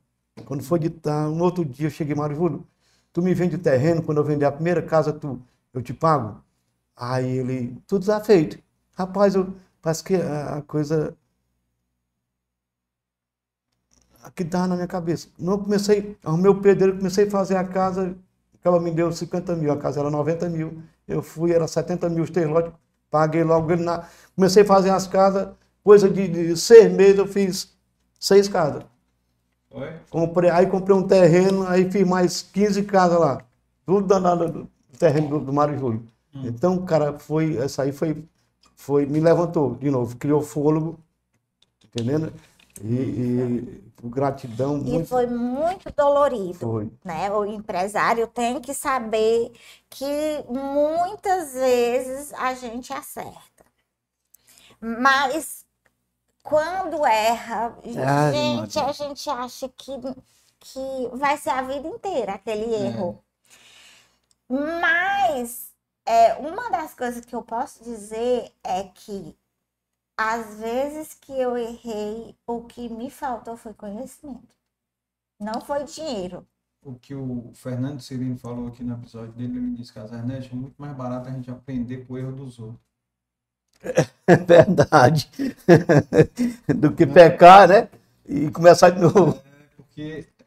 [0.46, 2.66] Quando foi de tarde, no outro dia eu cheguei, Mário Júlio,
[3.12, 5.40] tu me vende o terreno, quando eu vender a primeira casa, tu,
[5.74, 6.42] eu te pago?
[6.96, 8.58] Aí ele, tudo já feito.
[8.98, 11.16] Rapaz, eu, parece que a coisa
[14.24, 15.28] aqui estava na minha cabeça.
[15.38, 18.16] Não eu comecei, arrumei o pedreiro, comecei a fazer a casa,
[18.64, 20.82] ela me deu 50 mil, a casa era 90 mil.
[21.06, 22.72] Eu fui, era 70 mil os três lotes,
[23.08, 24.04] paguei logo ele na.
[24.34, 25.48] Comecei a fazer as casas,
[25.84, 27.72] coisa de, de seis meses eu fiz
[28.18, 28.82] seis casas.
[29.70, 29.92] Foi?
[30.10, 33.44] Comprei, aí comprei um terreno, aí fiz mais 15 casas lá.
[33.86, 34.68] Tudo danado do
[34.98, 36.02] terreno do, do Mário Júlio.
[36.34, 38.24] Então, cara, foi, essa aí foi,
[38.78, 40.98] foi, me levantou de novo, criou fôlego,
[41.84, 42.32] entendendo?
[42.80, 45.08] E, e gratidão e muito.
[45.08, 46.54] foi muito dolorido.
[46.54, 46.90] Foi.
[47.04, 47.28] né?
[47.32, 49.52] O empresário tem que saber
[49.90, 53.64] que muitas vezes a gente acerta.
[54.80, 55.66] Mas
[56.44, 59.92] quando erra, Ai, gente, a gente acha que,
[60.60, 62.86] que vai ser a vida inteira aquele É.
[62.86, 63.18] erro.
[64.48, 65.67] Mas
[66.08, 69.36] é, uma das coisas que eu posso dizer é que
[70.16, 74.56] às vezes que eu errei, o que me faltou foi conhecimento.
[75.38, 76.46] Não foi dinheiro.
[76.82, 80.50] O que o Fernando Cirino falou aqui no episódio dele, ele disse que a internet
[80.50, 82.80] é muito mais barato a gente aprender com o erro dos outros.
[84.26, 85.30] É verdade.
[86.74, 87.88] Do que pecar, né?
[88.26, 89.40] E começar de novo.
[89.76, 90.37] Porque é bom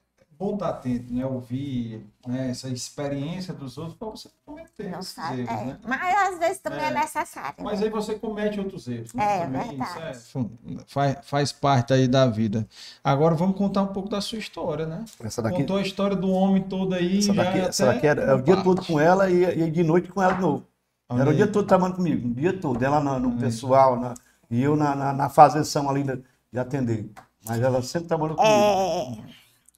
[0.53, 1.25] estar atento, né?
[1.25, 2.49] Ouvir né?
[2.49, 5.65] essa experiência dos outros para você não cometer Não esses sabe, erros, é.
[5.65, 5.77] né?
[5.85, 6.93] Mas às vezes também é, É.
[6.93, 7.55] necessário.
[7.63, 7.85] Mas né?
[7.85, 9.13] aí você comete outros erros.
[9.13, 9.23] né?
[9.23, 9.99] É, Também, verdade.
[10.03, 12.67] é- faz, faz parte aí da vida.
[13.03, 15.05] Agora vamos contar um pouco da sua história, né?
[15.23, 17.19] Essa daqui, Contou a história do homem todo aí.
[17.19, 18.65] essa daqui, é essa daqui era, era o dia parte.
[18.65, 20.65] todo com ela e, e de noite com ela de novo.
[21.09, 22.81] Olha Era o dia todo trabalhando comigo, o dia todo.
[22.83, 24.13] Ela no, no pessoal, na-
[24.49, 27.09] e eu na, na, na fazeção ali de, de atender.
[27.45, 28.53] Mas ela sempre trabalhou comigo.
[28.53, 29.23] É,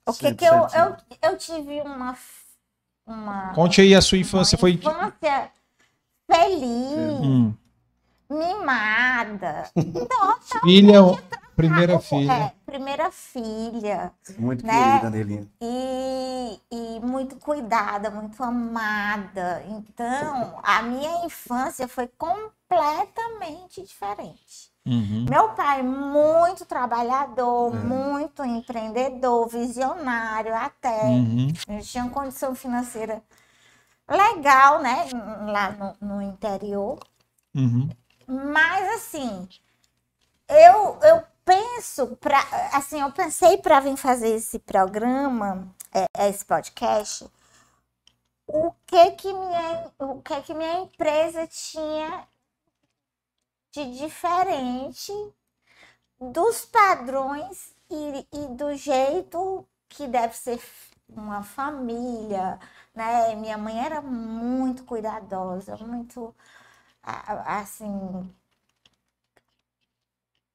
[0.06, 2.18] o que que eu, eu, eu tive uma,
[3.06, 4.56] uma, Conte aí a sua infância.
[4.56, 4.72] uma Foi.
[4.74, 5.52] infância
[6.30, 7.54] feliz, Hum.
[8.30, 9.70] mimada.
[10.64, 11.00] Filha,
[11.56, 12.34] primeira filha.
[12.34, 14.12] É, primeira filha.
[14.38, 14.74] Muito né?
[15.00, 15.48] querida, Nelinha.
[15.62, 19.64] E, e muito cuidada, muito amada.
[19.68, 24.73] Então, a minha infância foi completamente diferente.
[24.86, 25.26] Uhum.
[25.30, 27.80] Meu pai, muito trabalhador, É.
[27.80, 31.04] muito empreendedor, visionário até.
[31.04, 31.48] Uhum.
[31.70, 33.24] Eles tinham condição financeira
[34.10, 35.08] legal, né?
[35.50, 37.00] Lá no, no interior.
[37.56, 37.90] Uhum.
[38.28, 39.48] Mas assim,
[40.50, 42.40] eu, eu penso para
[42.74, 47.26] assim, eu pensei para vir fazer esse programa, é, esse podcast,
[48.48, 52.28] o que que minha, o que que minha empresa tinha
[53.74, 55.12] de diferente
[56.20, 60.60] dos padrões e, e do jeito que deve ser
[61.10, 62.60] uma família,
[62.96, 63.36] né?
[63.36, 66.34] Minha mãe era muito cuidadosa, muito
[67.04, 68.34] assim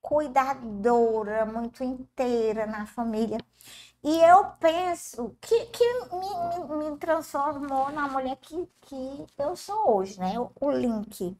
[0.01, 3.39] cuidadora, muito inteira na família.
[4.03, 9.97] E eu penso que, que me, me, me transformou na mulher que, que eu sou
[9.97, 10.39] hoje, né?
[10.41, 11.37] O, o link.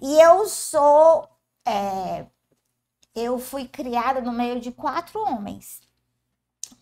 [0.00, 1.28] E eu sou.
[1.64, 2.26] é,
[3.14, 5.80] eu fui criada no meio de quatro homens.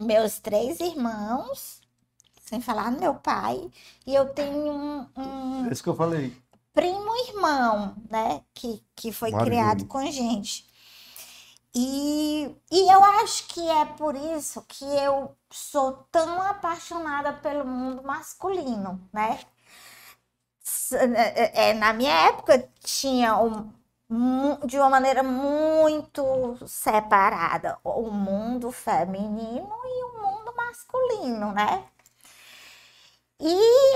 [0.01, 1.81] Meus três irmãos,
[2.43, 3.71] sem falar no meu pai,
[4.07, 6.37] e eu tenho um- um, que eu falei.
[6.73, 8.43] primo irmão, né?
[8.53, 10.67] Que, que foi Mário criado com a gente.
[11.75, 18.03] E, e eu acho que é por isso que eu sou tão apaixonada pelo mundo
[18.03, 19.41] masculino, né?
[20.97, 23.71] É, na minha época tinha um,
[24.67, 26.23] de uma maneira muito
[26.67, 31.85] separada o mundo feminino e o mundo masculino, né?
[33.41, 33.95] E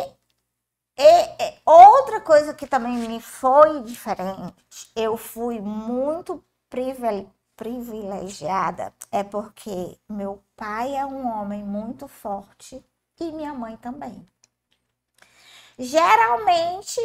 [0.97, 9.99] e- outra coisa que também me foi diferente, eu fui muito privi- privilegiada, é porque
[10.09, 12.85] meu pai é um homem muito forte
[13.21, 14.27] e minha mãe também.
[15.79, 17.01] Geralmente,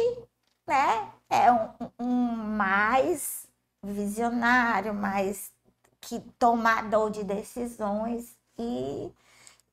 [0.66, 1.68] né, é um,
[1.98, 3.46] um mais
[3.82, 5.52] visionário, mais
[6.00, 9.12] que tomador de decisões e,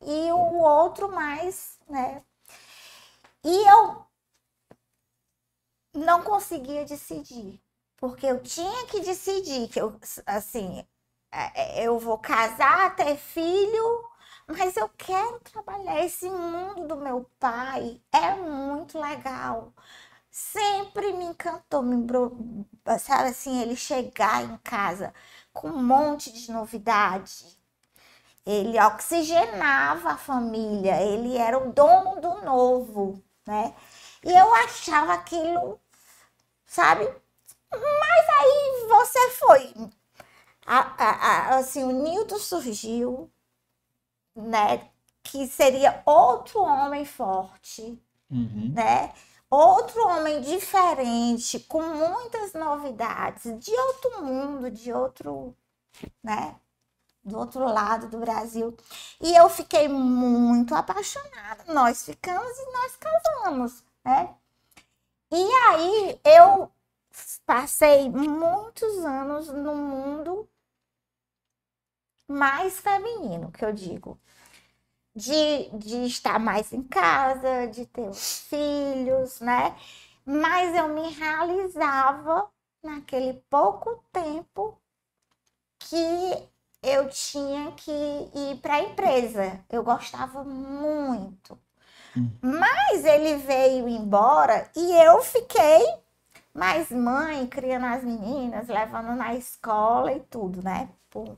[0.02, 2.24] e o outro mais, né,
[3.44, 4.06] e eu
[5.94, 7.60] não conseguia decidir,
[7.98, 10.86] porque eu tinha que decidir que eu, assim,
[11.32, 14.11] é, eu vou casar, ter filho,
[14.58, 19.74] mas eu quero trabalhar esse mundo do meu pai, é muito legal.
[20.32, 21.98] Sempre me encantou, me,
[23.00, 25.14] sabe assim, ele chegar em casa
[25.54, 27.58] com um monte de novidade.
[28.46, 33.74] Ele oxigenava a família, ele era o dono do novo, né?
[34.24, 35.80] E eu achava aquilo,
[36.66, 37.06] sabe?
[37.72, 39.74] Mas aí você foi.
[40.66, 43.32] A- a- a- assim, o Newton surgiu,
[44.36, 44.90] né?
[45.24, 48.72] Que seria outro homem forte, Uhum.
[48.74, 49.14] né?
[49.50, 55.56] Outro homem diferente, com muitas novidades, de outro mundo, de outro,
[56.24, 56.56] né?
[57.24, 58.76] Do outro lado do Brasil.
[59.22, 61.66] E eu fiquei muito apaixonada.
[61.74, 64.36] Nós ficamos e nós casamos, né?
[65.32, 66.72] E aí eu
[67.46, 70.48] passei muitos anos no mundo
[72.32, 74.20] mais feminino, que eu digo.
[75.16, 79.76] De, de estar mais em casa, de ter os filhos, né?
[80.26, 82.50] Mas eu me realizava
[82.82, 84.78] naquele pouco tempo
[85.80, 86.50] que
[86.82, 89.64] eu tinha que ir para a empresa.
[89.70, 91.60] Eu gostava muito.
[92.42, 95.82] Mas ele veio embora e eu fiquei
[96.54, 100.90] mais mãe, criando as meninas, levando na escola e tudo, né?
[101.10, 101.38] Por,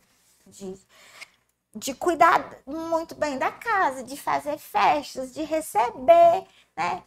[0.53, 0.79] de,
[1.75, 6.47] de cuidar muito bem da casa, de fazer festas, de receber,
[6.77, 7.03] né?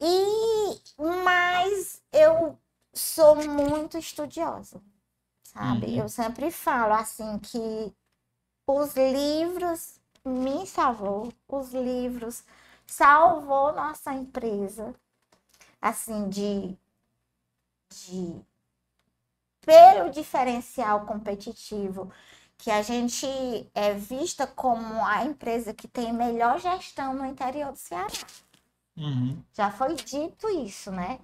[0.00, 0.80] E
[1.24, 2.58] mas eu
[2.92, 4.80] sou muito estudiosa,
[5.42, 5.86] sabe?
[5.86, 5.96] Uhum.
[6.02, 7.94] Eu sempre falo assim que
[8.66, 12.44] os livros me salvou, os livros
[12.86, 14.94] salvou nossa empresa,
[15.80, 16.76] assim de
[17.90, 18.44] de
[19.64, 22.12] pelo diferencial competitivo
[22.56, 23.26] que a gente
[23.74, 28.08] é vista como a empresa que tem melhor gestão no interior do Ceará.
[28.96, 29.42] Uhum.
[29.52, 31.18] Já foi dito isso, né?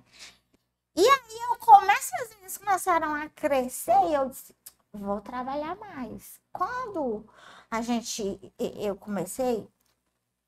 [0.96, 4.54] E aí eu começo, as meninas começaram a crescer e eu disse,
[4.92, 6.40] vou trabalhar mais.
[6.52, 7.24] Quando
[7.70, 9.66] a gente, eu comecei,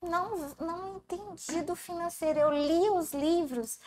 [0.01, 2.39] não, não entendi do financeiro.
[2.39, 3.79] Eu li os livros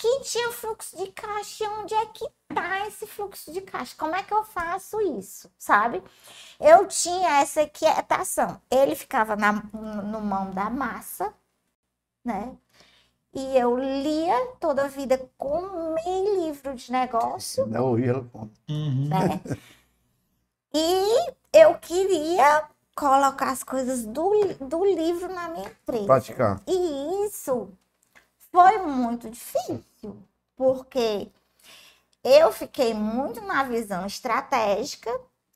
[0.00, 1.64] que tinha fluxo de caixa.
[1.64, 3.94] E onde é que tá esse fluxo de caixa?
[3.98, 6.02] Como é que eu faço isso, sabe?
[6.58, 8.60] Eu tinha essa quietação.
[8.70, 11.34] Ele ficava na, no mão da massa,
[12.24, 12.56] né?
[13.34, 18.52] E eu lia toda a vida com meio livro de negócio, Não ela conta.
[18.68, 19.08] Uhum.
[19.08, 19.40] né?
[20.72, 22.64] E eu queria
[22.96, 26.06] colocar as coisas do, do livro na minha empresa.
[26.06, 26.62] Praticar.
[26.66, 27.68] E isso
[28.52, 30.22] foi muito difícil,
[30.56, 31.30] porque
[32.22, 35.10] eu fiquei muito na visão estratégica,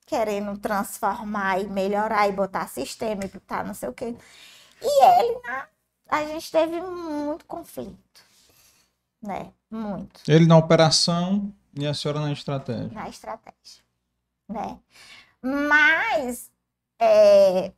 [0.07, 4.15] querendo transformar e melhorar e botar sistema e botar não sei o quê.
[4.83, 5.69] E ele, na-
[6.09, 8.23] a gente teve muito conflito,
[9.23, 9.53] né?
[9.71, 12.91] Muito Ele na operação e a senhora na estratégia.
[12.93, 13.83] na estratégia,
[14.49, 14.79] né?
[15.43, 16.51] Mas
[16.99, 17.73] é,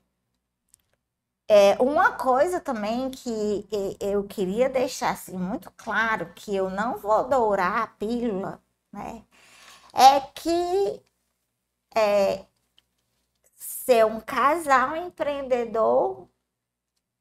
[1.48, 3.66] é uma coisa também que
[4.00, 8.60] eu queria deixar assim, muito claro que eu não vou dourar a pílula,
[8.92, 9.22] né?
[9.92, 11.02] É que
[11.94, 12.44] é,
[13.54, 16.28] ser um casal empreendedor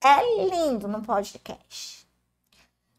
[0.03, 2.05] é lindo no podcast.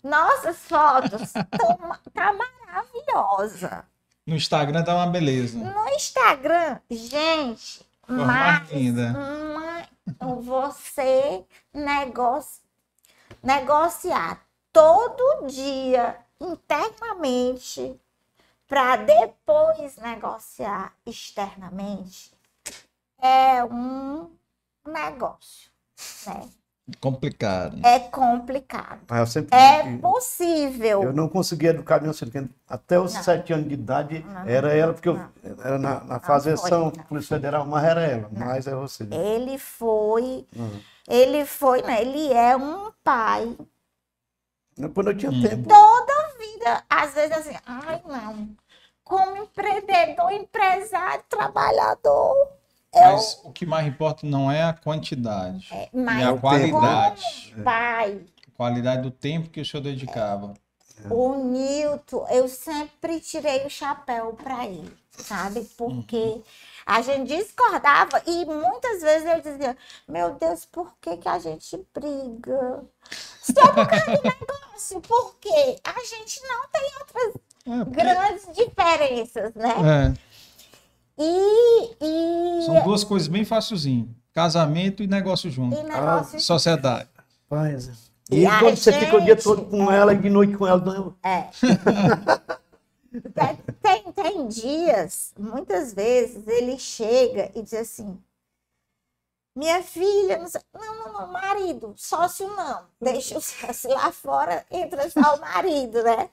[0.03, 3.85] Nossas fotos tão, tá maravilhosa.
[4.25, 5.59] No Instagram dá uma beleza.
[5.59, 9.13] No Instagram, gente, mais linda.
[10.21, 12.63] Uma- você negocia,
[13.43, 18.01] negociar todo dia internamente
[18.67, 22.33] para depois negociar externamente
[23.19, 24.31] é um
[24.85, 25.71] negócio,
[26.27, 26.51] né?
[27.01, 27.79] Complicado.
[27.85, 29.01] É complicado.
[29.09, 31.03] Mas eu sempre É possível.
[31.03, 32.31] eu não conseguia educar minha filha.
[32.31, 33.23] porque Até os Não.
[33.25, 34.49] sete anos de idade Não.
[34.49, 35.31] era ela, porque eu Não.
[35.65, 36.21] era na, na
[36.97, 37.05] não.
[37.05, 38.47] Polícia Federal, mas era ela, Não.
[38.47, 39.05] mas é você.
[39.11, 40.81] Ele foi, Uhum.
[41.09, 42.03] ele foi, né?
[42.03, 43.57] Ele é um pai
[44.95, 45.43] Quando eu tinha Hum.
[45.43, 45.69] tempo.
[46.39, 48.49] vida, às vezes assim, ai não,
[49.03, 52.35] como empreendedor, empresário, trabalhador,
[52.95, 57.55] eu, Mas o que mais importa não é a quantidade, é, e mas a qualidade.
[57.63, 60.55] pai, A qualidade do tempo que o senhor dedicava.
[61.11, 65.61] o Nilton, eu sempre tirei o chapéu para ele, sabe?
[65.77, 66.41] Porque
[66.87, 69.77] a gente discordava e muitas vezes eu dizia,
[70.09, 72.83] meu Deus, por que, que a gente briga?
[73.43, 77.35] Só por causa do negócio, porque a gente não tem outras
[77.67, 79.75] É, porque- grandes diferenças, né?
[80.15, 80.27] é,
[81.19, 84.15] E, e, são duas coisas bem facilzinho.
[84.33, 85.77] Casamento e negócio junto.
[85.77, 86.39] e negócio.
[86.41, 87.09] Sociedade.
[87.51, 87.89] Rapaz,
[88.31, 90.55] E e a quando você fica o dia gente- todo com ela e de noite
[90.57, 91.47] com ela, não, É.
[93.35, 98.19] Tem- tem, tem dias, muitas vezes, ele chega e diz assim:
[99.57, 102.83] Minha filha, não, sei- não, não, não, marido, sócio não.
[103.01, 106.29] Deixa o sócio lá fora, entra só o marido, né?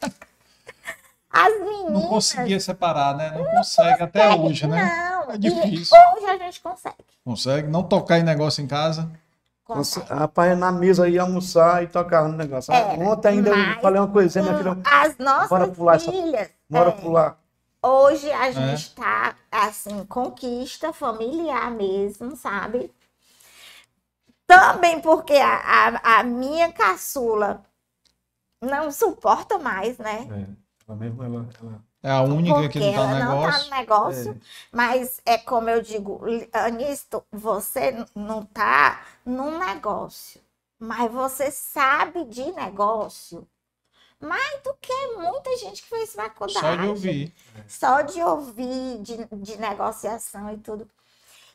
[1.34, 1.92] As meninas.
[1.94, 3.32] Não conseguia separar, né?
[3.36, 4.84] Não consegue até hoje, né?
[4.86, 5.98] Não, É e difícil.
[6.16, 6.96] hoje a gente consegue.
[7.26, 9.10] Consegue não tocar em negócio em casa.
[9.66, 10.14] Consegue.
[10.14, 12.72] rapaz, na mesa ia almoçar e tocava no negócio.
[12.72, 16.50] É, Ontem ainda eu falei uma coisinha, minha filha, As nossas bora pular essa- filhas.
[16.70, 17.38] bora é, pular.
[17.82, 22.92] Hoje a gente está, assim, conquista familiar mesmo, sabe?
[24.46, 25.56] Também porque a,
[26.04, 27.64] a, a minha caçula
[28.62, 30.28] não suporta mais, né?
[30.30, 33.40] É, ela mesmo, ela, ela- É a única Porque que não tá ela no não
[33.40, 33.64] tá negócio.
[33.70, 34.42] no negócio.
[34.72, 40.42] Mas é como eu digo, Anisto, você não tá num negócio,
[40.80, 43.48] mas você sabe de negócio
[44.20, 46.60] mais do que muita gente que fez faculdade.
[46.60, 47.34] Só de ouvir.
[47.68, 50.90] Só de ouvir, de, de negociação e tudo.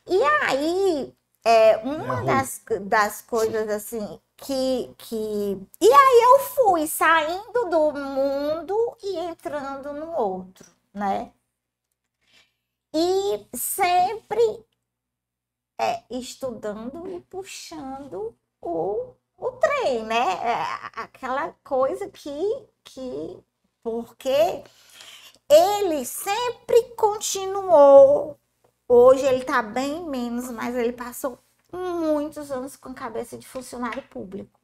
[0.07, 2.25] E aí, é, uma ruim.
[2.25, 5.67] das, das coisas assim que, que.
[5.81, 11.31] E aí eu fui saindo do mundo e entrando no outro, né?
[12.93, 14.41] E sempre
[15.79, 20.17] é, estudando e puxando o, o trem, né?
[20.17, 20.55] É,
[21.01, 23.43] aquela coisa que, que.
[23.83, 24.63] Porque
[25.49, 28.39] ele sempre continuou.
[28.87, 31.39] Hoje ele tá bem menos, mas ele passou
[31.71, 34.59] muitos anos com cabeça de funcionário público.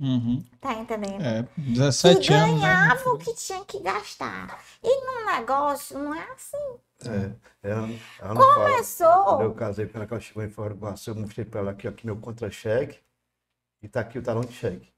[0.00, 0.44] Uhum.
[0.60, 1.22] Tá entendendo?
[1.24, 2.60] É, que 17 anos.
[2.60, 2.66] né?
[2.66, 4.60] ganhava o que tinha que gastar.
[4.82, 6.56] E no negócio não é assim.
[7.04, 7.32] É,
[7.62, 8.54] ela, ela não fala.
[8.54, 9.42] Quando Começou.
[9.42, 12.04] eu casei com ela, que ela chegou em Iguaçu, eu mostrei para ela aqui, aqui
[12.04, 12.98] meu contra-cheque
[13.80, 14.92] e tá aqui o talão de cheque.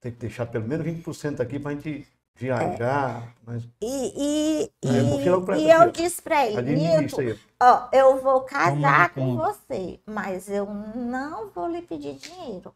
[0.00, 3.34] Tem que deixar pelo menos 20% aqui pra gente viajar.
[3.46, 8.40] Mas E, e, logo pra e, e eu disse pra ele, Nilton, ó, eu vou
[8.42, 12.74] casar com você, mas eu não vou lhe pedir dinheiro.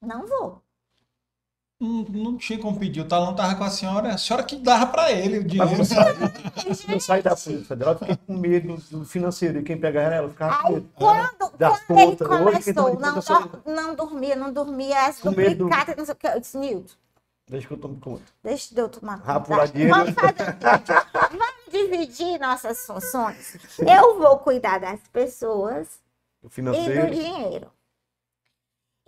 [0.00, 0.62] Não vou.
[1.80, 3.00] Não, não tinha como pedir.
[3.02, 4.14] O talão tava com a senhora.
[4.14, 5.80] A senhora que dava pra ele o Mas dinheiro.
[5.80, 9.58] eu saí, eu saí da Polícia Federal, eu fiquei com medo do financeiro.
[9.60, 10.90] E quem pegava era ela, ficava com medo.
[10.94, 15.06] quando, Das quando ele contas, hoje toma começou, de não, dor- não dormia, não dormia,
[15.06, 16.26] as Com medo do- duplicatas, não sei o que.
[16.26, 16.94] Eu disse, Nilton,
[17.48, 18.22] Deixa que eu tomo conta.
[18.42, 19.32] deixa eu tomar conta.
[19.32, 19.88] Rapuladinha.
[19.88, 20.58] Vamos fazer
[21.30, 23.56] vamos dividir nossas funções.
[23.78, 25.86] Eu vou cuidar das pessoas
[26.42, 27.10] O e do financeiro.
[27.14, 27.72] dinheiro.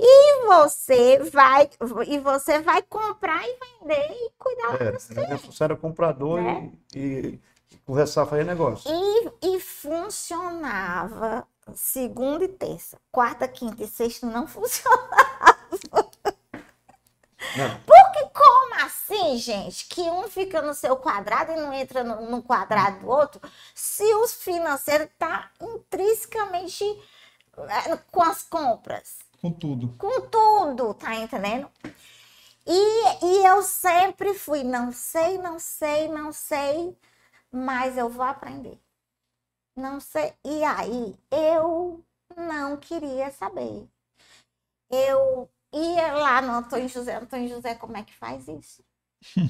[0.02, 1.68] E você vai,
[2.06, 6.72] e você vai comprar e vender e cuidar É, a minha função era comprador Né?
[6.94, 7.40] e, e-
[7.84, 8.90] conversar, fazer negócio.
[8.90, 12.98] E, e funcionava segunda e terça.
[13.12, 15.58] Quarta, quinta e sexta não funcionava.
[17.56, 17.80] Não,
[18.20, 19.86] Porque como assim, gente?
[19.86, 23.40] Que um fica no seu quadrado e não entra no, no quadrado do outro,
[23.74, 26.84] se o financeiro está intrinsecamente
[27.56, 29.18] é, com as compras.
[29.40, 29.88] Com tudo.
[29.96, 31.70] com tudo, tá entendendo?
[32.66, 36.96] E, e eu sempre fui, não sei, não sei, não sei,
[37.50, 38.78] mas eu vou aprender.
[39.74, 40.34] Não sei.
[40.44, 42.04] E aí eu
[42.36, 43.88] não queria saber.
[44.90, 48.84] Eu ia lá no Antônio José, Antônio José, como é que faz isso?
[49.36, 49.40] a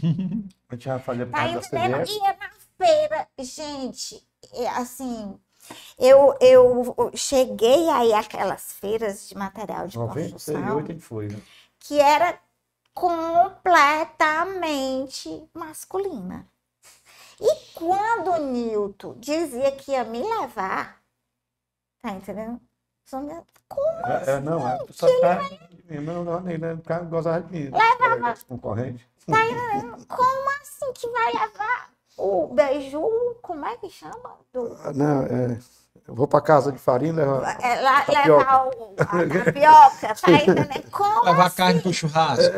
[0.74, 2.08] gente vai fazer Tá entendendo?
[2.08, 5.38] Ia na feira, gente, é, assim,
[5.98, 11.40] eu, eu cheguei aí aquelas feiras de material de construção 98 a gente foi, né?
[11.78, 12.40] que era
[12.92, 16.48] completamente masculina.
[17.40, 21.02] E quando o Newton dizia que ia me levar,
[22.02, 22.60] tá entendendo?
[23.68, 26.74] Como É, é, não, é, só tá de mim, não, não, nem, né?
[26.74, 27.70] O cara gozava de mim.
[27.70, 28.34] Levava.
[28.48, 29.08] Concorrente.
[29.26, 29.32] tá?
[30.16, 33.36] Como assim que vai levar o beiju?
[33.42, 34.36] Como é que chama?
[34.52, 35.58] Do, Ah, Não, é,
[36.06, 37.58] eu vou pra casa de farinha, levar.
[37.62, 38.38] é, lá- Tapioca.
[38.38, 39.04] levar o, a
[39.44, 40.90] tapioca, tá entendendo?
[40.90, 41.56] Como Levar assim?
[41.56, 42.52] carne pro churrasco.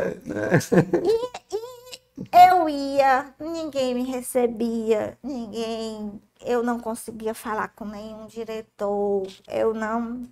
[2.33, 6.21] Eu ia, ninguém me recebia, ninguém.
[6.45, 10.23] Eu não conseguia falar com nenhum diretor, eu não.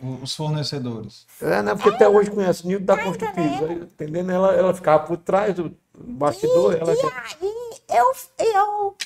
[0.00, 1.26] Os fornecedores.
[1.40, 1.74] É, né?
[1.74, 3.40] Porque até hoje conhece o Nildo da Tá Construtiva.
[3.40, 3.84] entendendo?
[3.84, 4.30] Entendendo?
[4.30, 6.74] Ela, ela ficava por trás do bastidor.
[6.74, 8.04] ela E aí eu,
[8.38, 8.96] eu.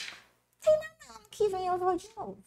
[0.60, 0.78] Falei,
[1.08, 2.38] não, ano que vem eu vou de novo.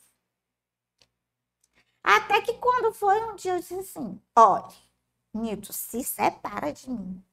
[2.03, 4.67] Até que quando foi um dia eu disse assim: olha,
[5.33, 7.23] Nilton, se separa de mim.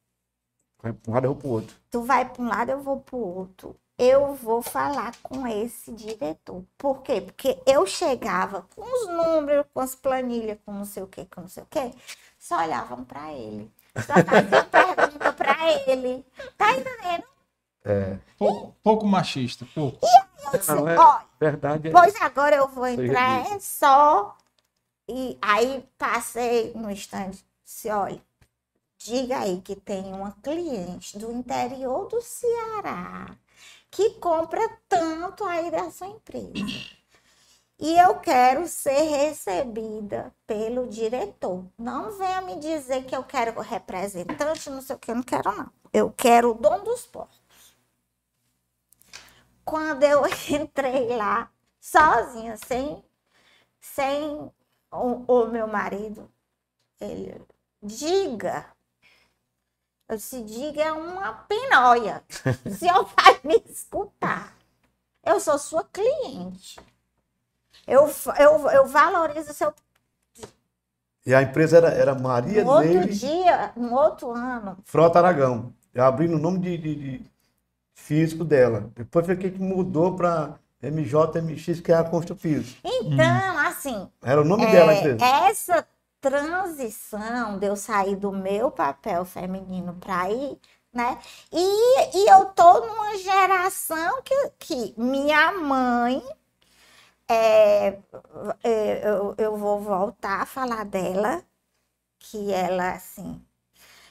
[0.83, 1.77] vai pra um lado e eu pro outro.
[1.91, 3.77] Tu vai para um lado, eu vou para o outro.
[4.05, 6.65] Eu vou falar com esse diretor.
[6.77, 7.21] Por quê?
[7.21, 11.43] Porque eu chegava com os números, com as planilhas, com não sei o quê, com
[11.43, 11.93] não sei o quê,
[12.37, 13.71] só olhavam para ele.
[13.95, 16.27] Só faziam pergunta para ele.
[16.59, 17.23] Tá entendendo?
[17.85, 18.19] É.
[18.37, 19.65] Pouco, pouco machista.
[19.73, 20.05] Pouco.
[20.53, 21.87] Eu disse, Não, é olha, verdade.
[21.87, 24.37] É, pois agora eu vou entrar é é só.
[25.09, 27.31] E aí passei no stand,
[27.65, 28.21] disse, olha,
[28.99, 33.37] diga aí que tem uma cliente do interior do Ceará
[33.93, 36.53] que compra tanto aí dessa empresa.
[37.79, 41.67] E eu quero ser recebida pelo diretor.
[41.79, 45.53] Não venha me dizer que eu quero representante, não sei o que, eu não quero,
[45.53, 45.71] não.
[45.93, 47.39] Eu quero o dono dos portos.
[49.65, 53.05] Quando eu entrei lá, sozinha, sem,
[53.81, 54.51] sem
[54.91, 56.33] o, o meu marido,
[57.01, 57.45] ele,
[57.83, 58.72] diga.
[60.13, 62.23] Eu disse, diga é uma pinóia.
[62.67, 64.55] O senhor vai me escutar.
[65.25, 66.79] Eu sou sua cliente.
[67.87, 69.73] Eu, eu, eu valorizo o seu
[71.25, 75.73] E a empresa era, era Maria No outro Neire dia, no outro ano, Frota Aragão.
[75.95, 77.27] Eu abri no nome de, de- de
[77.95, 78.91] físico dela.
[78.95, 82.77] Depois foi que mudou para MJMX, que é a Constru Piso.
[82.85, 85.25] então, assim, Era o nome dela, a É, empresa.
[85.25, 85.87] essa
[86.23, 90.59] transição de eu sair do meu papel feminino para ir,
[90.93, 91.21] né?
[91.53, 96.23] E, e eu tô numa geração que, que minha mãe,
[97.29, 97.99] é,
[98.63, 101.43] é, eu, eu vou voltar a falar dela,
[102.19, 103.45] que ela, assim,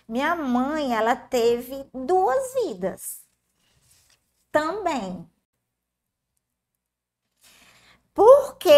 [0.07, 3.25] minha mãe, ela teve duas vidas
[4.51, 5.27] também.
[8.13, 8.69] Porque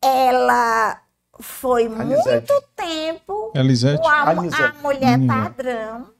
[0.00, 1.02] ela
[1.42, 2.50] foi Anisete.
[2.52, 4.06] muito tempo Elisete.
[4.06, 5.26] a, a mulher Hum.
[5.26, 6.10] padrão.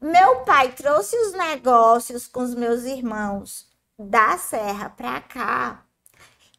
[0.00, 3.66] Meu pai trouxe os negócios com os meus irmãos
[3.98, 5.82] da Serra para cá.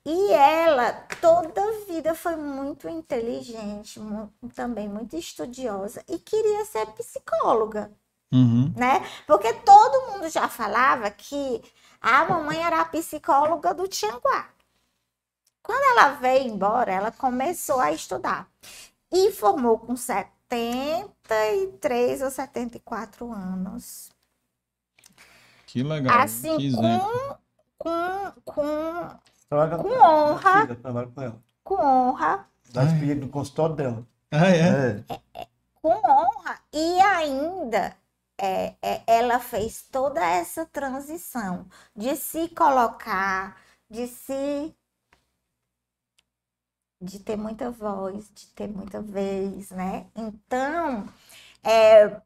[0.06, 0.92] E ela
[1.22, 7.92] toda a vida foi muito inteligente, mu- também muito estudiosa e queria ser psicóloga
[8.32, 8.72] Uhum.
[8.76, 9.06] né?
[9.28, 11.62] Porque todo mundo já falava que
[12.02, 14.48] a mamãe era a psicóloga do Tianguá.
[15.64, 18.50] Quando ela veio embora, ela começou a estudar
[19.12, 24.10] e formou com 73 ou 74 anos.
[25.66, 26.20] Que legal.
[26.20, 26.72] Assim, que.
[27.78, 29.08] Com, com,
[29.48, 30.62] Trabalha com honra.
[30.62, 31.42] Filha, trabalha com ela.
[31.64, 34.06] com honra, Dá experiência no consultório dela.
[34.32, 35.04] Ah, é?
[35.34, 35.48] É.
[35.82, 37.96] com honra e ainda
[38.40, 41.66] é, é, ela fez toda essa transição
[41.96, 43.58] de se colocar,
[43.90, 44.74] de se
[47.02, 50.06] de ter muita voz, de ter muita vez, né?
[50.16, 51.08] Então,
[51.64, 52.22] é,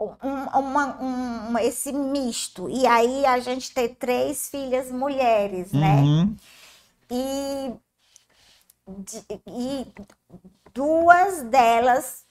[0.00, 2.68] um- uma- um- esse misto.
[2.68, 6.00] E aí a gente ter três filhas mulheres, né?
[6.02, 6.36] Uhum.
[7.10, 7.74] E,
[8.88, 9.86] de- e
[10.72, 12.24] duas delas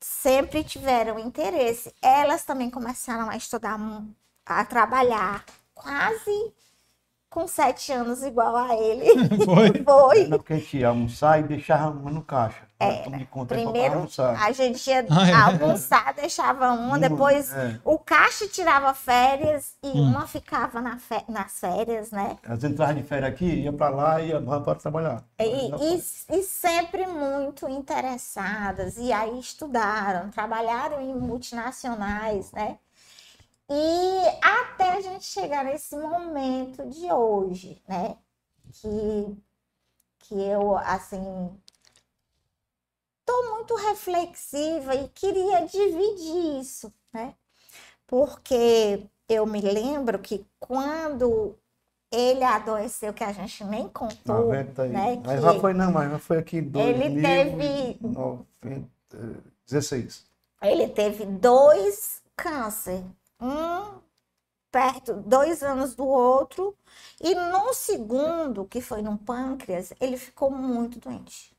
[0.00, 1.94] sempre tiveram interesse.
[2.02, 3.78] Elas também começaram a estudar,
[4.46, 5.44] a trabalhar
[5.74, 6.52] quase
[7.30, 9.04] com sete anos, igual a ele.
[9.44, 9.72] Foi.
[9.84, 10.26] Foi.
[10.28, 12.66] Não, porque a gente ia almoçar e deixava uma no caixa.
[12.80, 14.06] É, pra Primeiro,
[14.38, 15.32] a gente ia Ah, é?
[15.34, 17.76] almoçar, deixava uma, Uma, depois é.
[17.84, 20.10] o caixa tirava férias e Hum.
[20.10, 22.36] uma ficava na fe- nas férias, né?
[22.46, 25.24] As entradas de férias aqui, ia pra lá e ia para trabalhar.
[25.40, 32.78] E, e- e sempre muito interessadas, e aí estudaram, trabalharam em multinacionais, né?
[33.70, 38.16] E até a gente chegar nesse momento de hoje, né?
[38.72, 39.36] Que,
[40.20, 41.50] que eu, assim,
[43.24, 47.34] tô muito reflexiva e queria dividir isso, né?
[48.06, 51.54] Porque eu me lembro que quando
[52.10, 54.88] ele adoeceu, que a gente nem contou, 90 aí.
[54.90, 55.22] né?
[55.24, 60.24] Mas já foi, não, mas já foi aqui em Ele teve- 2016.
[60.62, 63.04] Ele teve dois câncer,
[63.40, 64.00] um
[64.70, 66.76] perto, dois anos do outro,
[67.20, 71.56] e no segundo, que foi no pâncreas, ele ficou muito doente.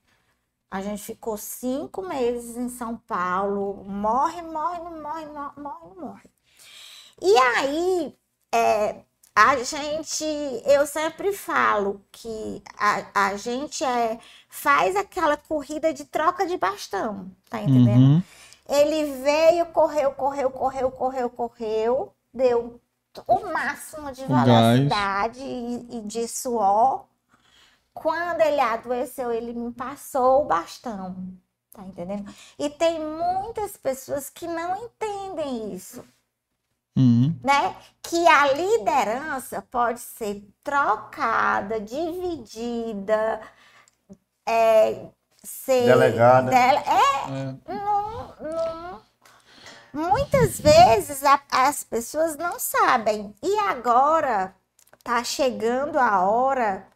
[0.72, 6.30] A gente ficou cinco meses em São Paulo, morre, morre, não morre, morre, não morre.
[7.22, 8.16] E aí,
[8.54, 9.04] é,
[9.36, 10.26] a gente,
[10.66, 17.32] eu sempre falo que a, a gente é, faz aquela corrida de troca de bastão,
[17.50, 18.16] tá entendendo?
[18.16, 18.24] Uhum.
[18.70, 22.80] Ele veio, correu, correu, correu, correu, correu, deu
[23.28, 27.06] o máximo de velocidade e, e de suor.
[27.94, 31.16] Quando ele adoeceu, ele me passou o bastão,
[31.74, 32.32] tá entendendo?
[32.58, 36.06] E tem muitas pessoas que não entendem isso,
[36.98, 37.40] Uhum.
[37.44, 37.76] né?
[38.02, 43.42] Que a liderança pode ser trocada, dividida,
[44.46, 45.10] é,
[45.44, 46.50] ser Delegada.
[46.50, 47.74] dele- é, É.
[47.76, 49.02] não, não.
[49.92, 53.34] Muitas vezes a- as pessoas não sabem.
[53.42, 54.56] E agora
[55.04, 56.88] tá chegando a hora,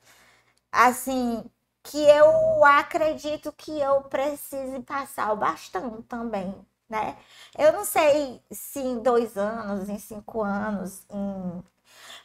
[0.72, 1.44] assim,
[1.82, 6.56] que eu acredito que eu precise passar o bastão também,
[6.90, 7.18] né?
[7.58, 11.64] Eu não sei se em dois anos, em cinco anos, em...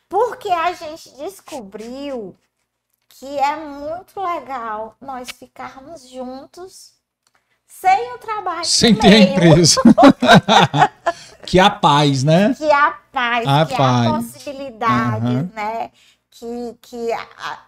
[0.09, 2.37] porque a gente descobriu
[3.19, 6.93] que é muito legal nós ficarmos juntos
[7.67, 9.81] sem o trabalho Sem ter meio, empresa.
[11.45, 12.55] que a paz, né?
[12.55, 14.07] que a paz, A que paz.
[14.07, 15.51] a possibilidade, Aham.
[15.53, 15.91] né?
[16.31, 17.09] Que, que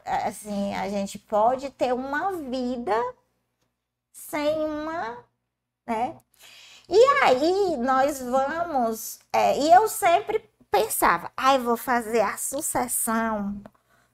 [0.05, 2.95] assim, a gente pode ter uma vida
[4.13, 5.19] sem uma,
[5.85, 6.15] né?
[6.89, 13.61] E aí nós vamos, é, e eu sempre pensava, ai, vou fazer a sucessão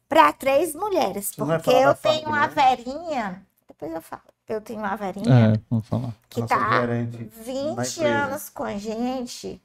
[0.09, 2.55] para três mulheres, Você vai porque eu tenho fábrica, uma não?
[2.55, 4.23] verinha, depois eu falo.
[4.49, 6.15] eu tenho uma verinha É, vamos falar.
[6.29, 8.09] que Nossa tá gerente 20 empresa.
[8.09, 9.61] anos com a gente.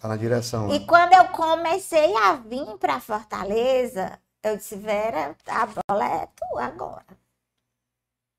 [0.00, 0.70] tá na direção.
[0.74, 6.64] E quando eu comecei a vir para Fortaleza, eu disse, Vera, a bola é tua
[6.64, 7.04] agora.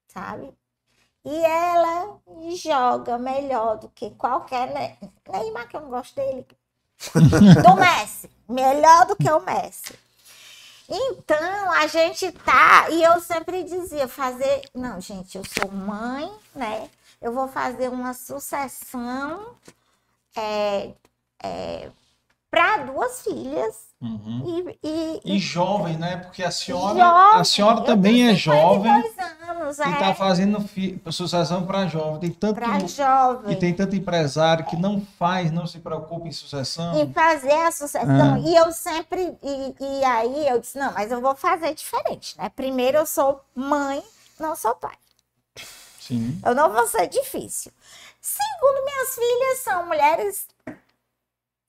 [0.07, 0.53] Sabe?
[1.23, 2.19] E ela
[2.55, 4.97] joga melhor do que qualquer Ne-
[5.31, 6.45] Neymar, que eu não gosto dele.
[7.63, 8.29] Do Messi.
[8.49, 9.97] Melhor do que o Messi.
[10.93, 12.89] Então, a gente tá.
[12.89, 14.63] E eu sempre dizia, fazer.
[14.75, 16.89] Não, gente, eu sou mãe, né?
[17.21, 19.55] Eu vou fazer uma sucessão
[21.43, 21.89] é,
[22.51, 23.89] para duas filhas.
[24.01, 24.75] Uhum.
[24.83, 26.17] E, e, E jovem, né?
[26.17, 30.59] Porque a senhora, Jovem, a senhora também é jovem 52 anos, e é, tá fazendo
[30.61, 32.19] fi- sucessão para jovem.
[32.19, 33.55] Tem tanto para e jovem.
[33.59, 36.99] tem tanto empresário que não faz, não se preocupa em sucessão.
[36.99, 38.33] E fazer a sucessão.
[38.35, 38.39] Ah.
[38.39, 39.37] E eu sempre.
[39.43, 42.49] E, e aí eu disse: não, mas eu vou fazer diferente, né?
[42.55, 44.01] Primeiro eu sou mãe,
[44.39, 44.95] não sou pai.
[45.99, 46.41] Sim.
[46.43, 47.71] Eu não vou ser difícil.
[48.19, 50.47] Segundo, minhas filhas são mulheres.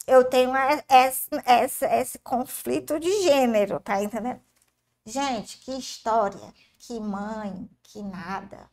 [0.06, 0.52] Eu tenho
[0.88, 4.40] esse, esse, esse conflito de gênero, tá entendendo?
[5.04, 8.70] Gente, que história, que mãe, que nada.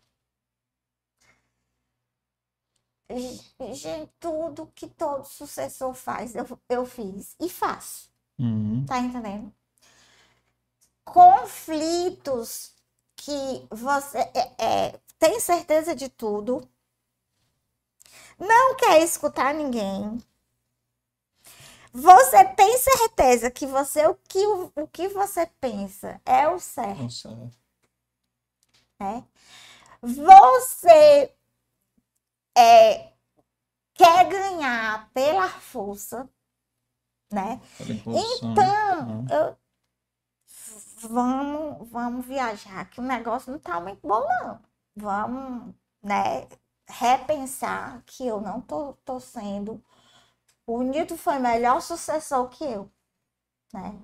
[3.10, 8.10] Gente, tudo que todo sucessor faz, eu, eu fiz e faço.
[8.38, 8.86] Uhum.
[8.86, 9.52] Tá entendendo?
[11.04, 12.76] Conflitos
[13.16, 16.70] que você é, é, tem certeza de tudo,
[18.38, 20.24] não quer escutar ninguém.
[21.94, 27.06] Você tem certeza que você o que, o, o que você pensa é o certo,
[27.06, 27.52] Nossa,
[29.00, 29.24] né?
[30.02, 31.34] Você
[32.58, 33.14] é,
[33.96, 36.30] quer ganhar pela força,
[37.32, 37.60] né?
[38.12, 39.28] Então, Uhum.
[39.30, 39.58] eu
[41.10, 44.60] vamos, vamos viajar, que o negócio não tá muito bom, não.
[44.96, 46.48] Vamos, né,
[46.88, 49.84] repensar que eu não tô, tô sendo.
[50.74, 52.90] O Nito foi melhor sucessor que eu,
[53.74, 54.00] né?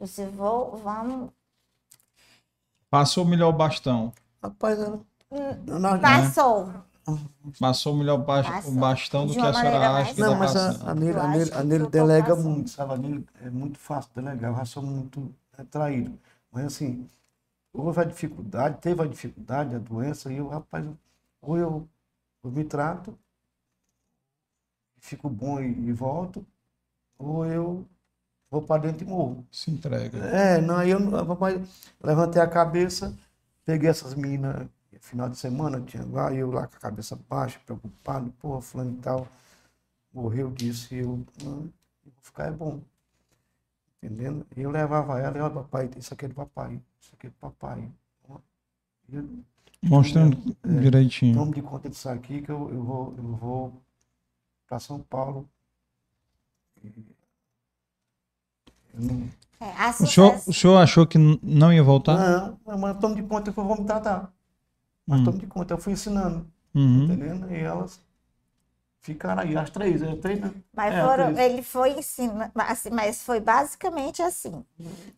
[0.00, 1.32] Eu disse, vou, vamos.
[2.88, 4.10] Passou o melhor bastão.
[4.42, 6.72] Rapaz, eu, Hum, eu não, Passou.
[7.58, 8.72] Passou o melhor ba- Passou.
[8.72, 11.62] bastão do que a senhora acha mais que não, mas a, a a que a
[11.90, 12.36] tô delega passando.
[12.36, 12.94] muito, sabe?
[12.94, 16.18] A Nele é muito fácil delegar, eu já sou muito retraído.
[16.52, 17.08] Mas assim,
[17.72, 20.86] houve a dificuldade, teve a dificuldade, a doença, e eu, rapaz,
[21.42, 21.88] ou eu,
[22.44, 23.18] eu me trato,
[25.04, 26.44] fico bom e, e volto,
[27.18, 27.86] ou eu
[28.50, 29.46] vou para dentro e morro.
[29.50, 30.18] Se entrega.
[30.18, 31.60] É, não, aí eu, rapaz,
[32.02, 33.14] levantei a cabeça,
[33.64, 34.66] peguei essas meninas,
[35.00, 39.02] final de semana, tinha lá, eu lá com a cabeça baixa, preocupado, porra, fulano e
[39.02, 39.28] tal,
[40.12, 42.80] morreu disso, e eu, eu vou ficar é bom.
[44.02, 44.46] Entendendo?
[44.56, 47.36] E eu levava ela, olha, papai, isso aqui é do papai, isso aqui é do
[47.36, 47.90] papai.
[49.08, 49.28] E eu,
[49.82, 50.80] Mostrando É.
[50.80, 51.34] direitinho.
[51.34, 53.83] Tome de conta disso aqui que eu, eu vou, eu vou
[54.74, 55.48] para São Paulo.
[58.92, 59.30] Eu não,
[59.60, 62.58] É, O senhor, o senhor achou que não ia voltar?
[62.66, 64.32] não, mas tome de conta que eu vou me tratar.
[65.06, 65.24] Mas Hum.
[65.26, 67.04] tome de conta, eu fui ensinando, Uhum.
[67.04, 67.50] entendendo?
[67.52, 68.00] E elas
[69.00, 70.52] ficaram aí, as três, as três, né?
[70.74, 71.38] Mas É, foram- três.
[71.38, 74.64] ele foi ensinando, assim, mas foi basicamente assim.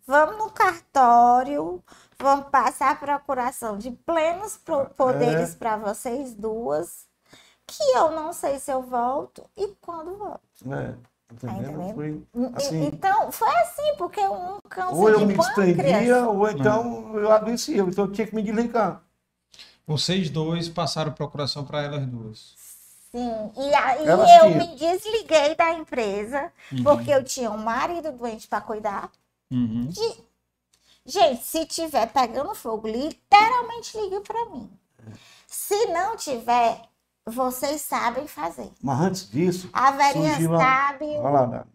[0.07, 1.83] Vamos no cartório,
[2.19, 5.57] vamos passar a procuração de plenos pro- poderes É.
[5.59, 7.06] para vocês duas,
[7.67, 10.41] que eu não sei se eu volto e quando volto.
[10.73, 10.95] É,
[11.33, 11.83] entendendo?
[11.83, 11.95] entendendo?
[11.95, 16.27] Foi assim, Então, foi assim, porque um câncer ou eu de me pâncreas.
[16.27, 19.03] ou então eu adoecia, então eu tinha que me desligar.
[19.87, 22.55] Vocês dois passaram procuração para elas duas.
[23.13, 24.59] Sim, e aí Elas eu tinham.
[24.67, 26.83] me desliguei da empresa, Uhum.
[26.83, 29.11] porque eu tinha um marido doente para cuidar.
[29.51, 29.89] Uhum.
[31.05, 34.69] Gente, se tiver pegando fogo, literalmente ligue para mim.
[35.47, 36.83] Se não tiver,
[37.37, 38.71] vocês sabem fazer.
[38.83, 41.05] Mas antes disso, A velhinha Surgiu a- sabe.
[41.17, 41.67] olha lá,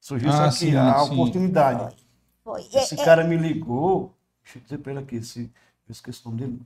[0.00, 1.12] surgiu isso Ah, aqui, sim, a sim.
[1.12, 1.96] oportunidade.
[2.44, 2.62] Foi.
[2.72, 5.42] Esse E- e- cara me ligou, deixa eu dizer pra ele aqui, esse,
[5.88, 6.62] eu esqueci o nome dele.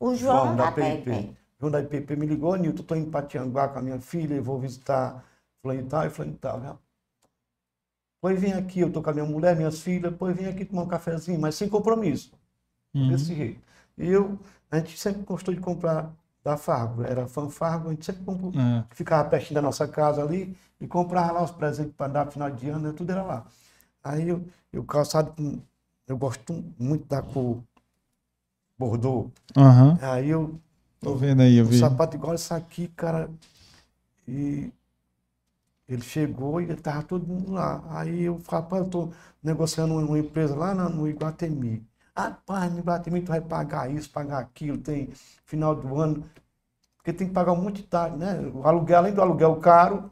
[0.00, 1.10] o João, João da da PP.
[1.10, 1.36] PIP.
[1.60, 4.42] João da IPP me ligou, Nilton, tô indo para Tianguá com a minha filha, eu
[4.42, 5.24] vou visitar
[5.60, 6.58] fulano e tal, e fulano e tal.
[6.58, 6.76] né?
[8.20, 10.82] Pois vem aqui, eu tô com a minha mulher, minhas filhas, pois vem aqui tomar
[10.82, 12.32] um cafezinho, mas sem compromisso,
[12.94, 13.10] Uhum.
[13.10, 13.60] desse jeito.
[13.98, 14.38] E eu,
[14.70, 16.12] a gente sempre gostou de comprar
[16.44, 18.24] da Fargo, era fã Fargo, a gente sempre
[18.58, 18.84] É.
[18.94, 22.68] ficava pertinho da nossa casa ali e comprava lá os presentes para dar final de
[22.68, 23.46] ano, né, tudo era lá.
[24.04, 25.60] Aí eu, eu calçado, com-
[26.08, 27.62] eu gosto muito da cor
[28.78, 29.30] Bordeaux.
[29.56, 29.98] Aham.
[30.02, 30.60] Aí eu
[31.00, 31.78] Tô vendo aí, eu um vi.
[31.78, 33.30] sapato igual esse aqui, cara.
[34.28, 34.72] E
[35.88, 37.82] ele chegou e ele tava todo mundo lá.
[37.98, 39.08] Aí eu falei, rapaz, eu tô
[39.42, 41.86] negociando uma empresa lá no Iguatemi.
[42.16, 42.82] Rapaz, no
[43.22, 45.10] tu vai pagar isso, pagar aquilo, tem
[45.46, 46.22] final do ano.
[46.98, 48.38] Porque tem que pagar um monte de tarde, né?
[48.54, 50.10] O aluguel, além do aluguel caro,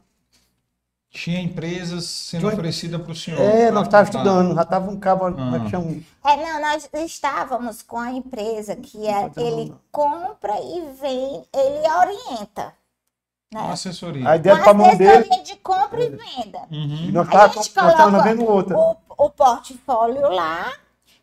[1.13, 3.37] Tinha empresas sendo Tinha- oferecidas para o senhor.
[3.41, 4.31] é, pra nós estávamos comprar.
[4.31, 5.63] estudando, já estava um cabo, como é Ah.
[5.65, 6.01] que chama?
[6.23, 9.79] É, não, nós estávamos com a empresa que é, ele não.
[9.91, 12.73] compra e vem, ele orienta.
[13.53, 13.71] Uma Né?
[13.73, 14.29] assessoria.
[14.29, 16.59] Aí deram Com para a mão dele assessoria de compra e venda.
[16.71, 17.11] e Uhum.
[17.11, 18.77] nós Aí a estávamos gente nós estávamos coloca vendo outra.
[18.77, 18.95] o,
[19.25, 20.71] o portfólio lá.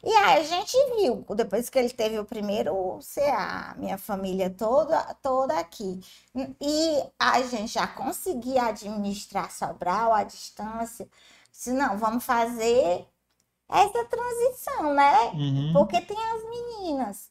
[0.05, 4.97] E aí a gente viu, depois que ele teve o primeiro CA, minha família toda,
[5.23, 6.01] toda aqui.
[6.61, 11.09] E a gente já conseguia administrar Sobral à distância.
[11.51, 13.05] Se não, vamos fazer
[13.69, 15.31] essa transição, né?
[15.35, 15.73] Uhum.
[15.73, 17.31] Porque tem as meninas.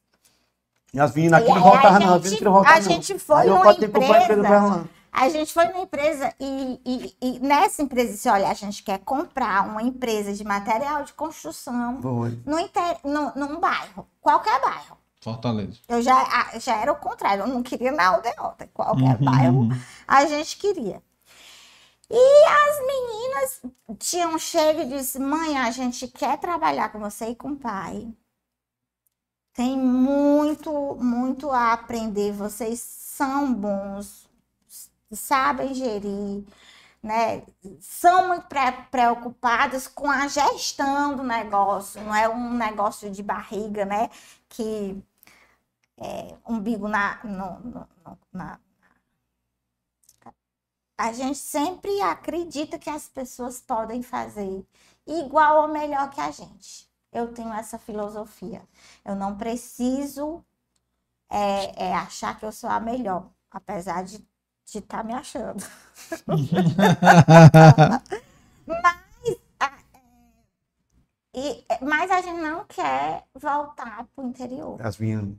[0.94, 3.46] E as meninas aqui E não a voltavam, não, as gente- não a gente foi
[3.46, 4.90] numa a empresa-.
[5.20, 9.00] A gente foi na empresa e, e- e nessa empresa disse, olha, a gente quer
[9.00, 12.40] comprar uma empresa de material de construção Foi.
[12.46, 14.98] no, inter- no, num bairro, qualquer bairro.
[15.20, 15.78] Fortaleza.
[15.90, 19.26] Eu já, já era o contrário, eu não queria na aldeota, qualquer Uhum.
[19.26, 19.70] bairro
[20.08, 21.02] a gente queria.
[22.10, 23.62] E as meninas
[24.00, 28.08] tinham chego e disse, mãe, a gente quer trabalhar com você e com o pai.
[29.54, 30.72] Tem muito,
[31.02, 32.32] muito a aprender.
[32.32, 34.27] Vocês são bons,
[35.16, 36.44] sabem gerir,
[37.04, 37.44] né?
[37.82, 42.02] São muito pre- preocupadas com a gestão do negócio.
[42.04, 44.10] Não é um negócio de barriga, né?
[44.50, 45.02] Que
[45.98, 48.60] é, umbigo na, no- no- no- na-
[50.98, 54.66] A gente sempre acredita que as pessoas podem fazer
[55.06, 56.88] igual ou melhor que a gente.
[57.12, 58.68] Eu tenho essa filosofia.
[59.06, 60.44] Eu não preciso
[61.30, 64.26] é, é, achar que eu sou a melhor, apesar de
[64.76, 65.64] estar me achando.
[71.36, 74.78] E, mas a gente não quer voltar para o interior.
[74.82, 75.38] As não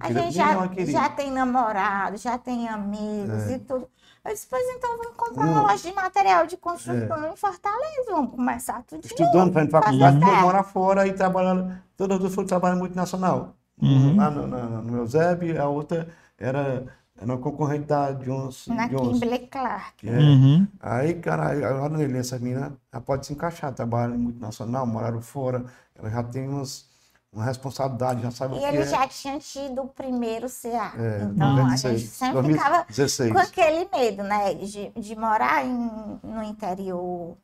[0.00, 3.56] A gente já, já tem namorado, já tem amigos É.
[3.56, 3.86] e tudo.
[4.24, 8.10] Eu disse, pois então vamos comprar uma loja de material de construção em Fortaleza.
[8.10, 9.22] Vamos começar tudo de novo.
[9.24, 10.40] Estudando, fazendo faculdade, certo.
[10.40, 11.78] morar fora e trabalhando.
[11.96, 13.54] Todas duas foram trabalhar multinacional.
[13.80, 14.16] Uhum.
[14.16, 16.86] Lá no, na- no Eusébio, a outra era,
[17.16, 18.66] era uma concorrente da Jones.
[18.68, 19.14] Na Jones.
[19.20, 20.08] Kimberly Clark.
[20.08, 20.12] É.
[20.18, 20.66] Uhum.
[20.80, 25.64] Aí, cara, agora nele, essa menina ela pode se encaixar, trabalha em multinacional, moraram fora,
[25.94, 26.88] ela já tem umas,
[27.32, 28.86] uma responsabilidade, já sabe o E que ele é.
[28.86, 30.92] já tinha tido o primeiro CA.
[30.98, 33.32] É, então a 96, gente sempre ficava 2016.
[33.32, 34.54] com aquele medo, né?
[34.54, 37.36] De, de morar em, no interior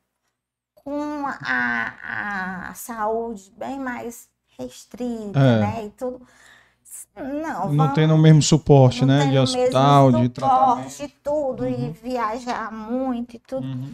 [0.74, 4.28] com a, a saúde bem mais
[4.58, 5.60] restrita, É.
[5.60, 5.84] né?
[5.86, 6.20] E tudo.
[7.16, 9.26] Não, Não vamos- tendo o mesmo suporte, não né?
[9.26, 10.90] De hospital, de tratamento.
[10.90, 13.66] suporte, tudo, e viajar muito e tudo.
[13.66, 13.92] Uhum.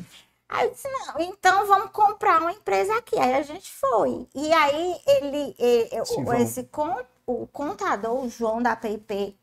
[0.48, 3.18] Aí eu disse, não, então vamos comprar uma empresa aqui.
[3.18, 4.26] Aí a gente foi.
[4.34, 9.36] E aí ele, ele- Sim, o, esse con- o contador, o João da PIP,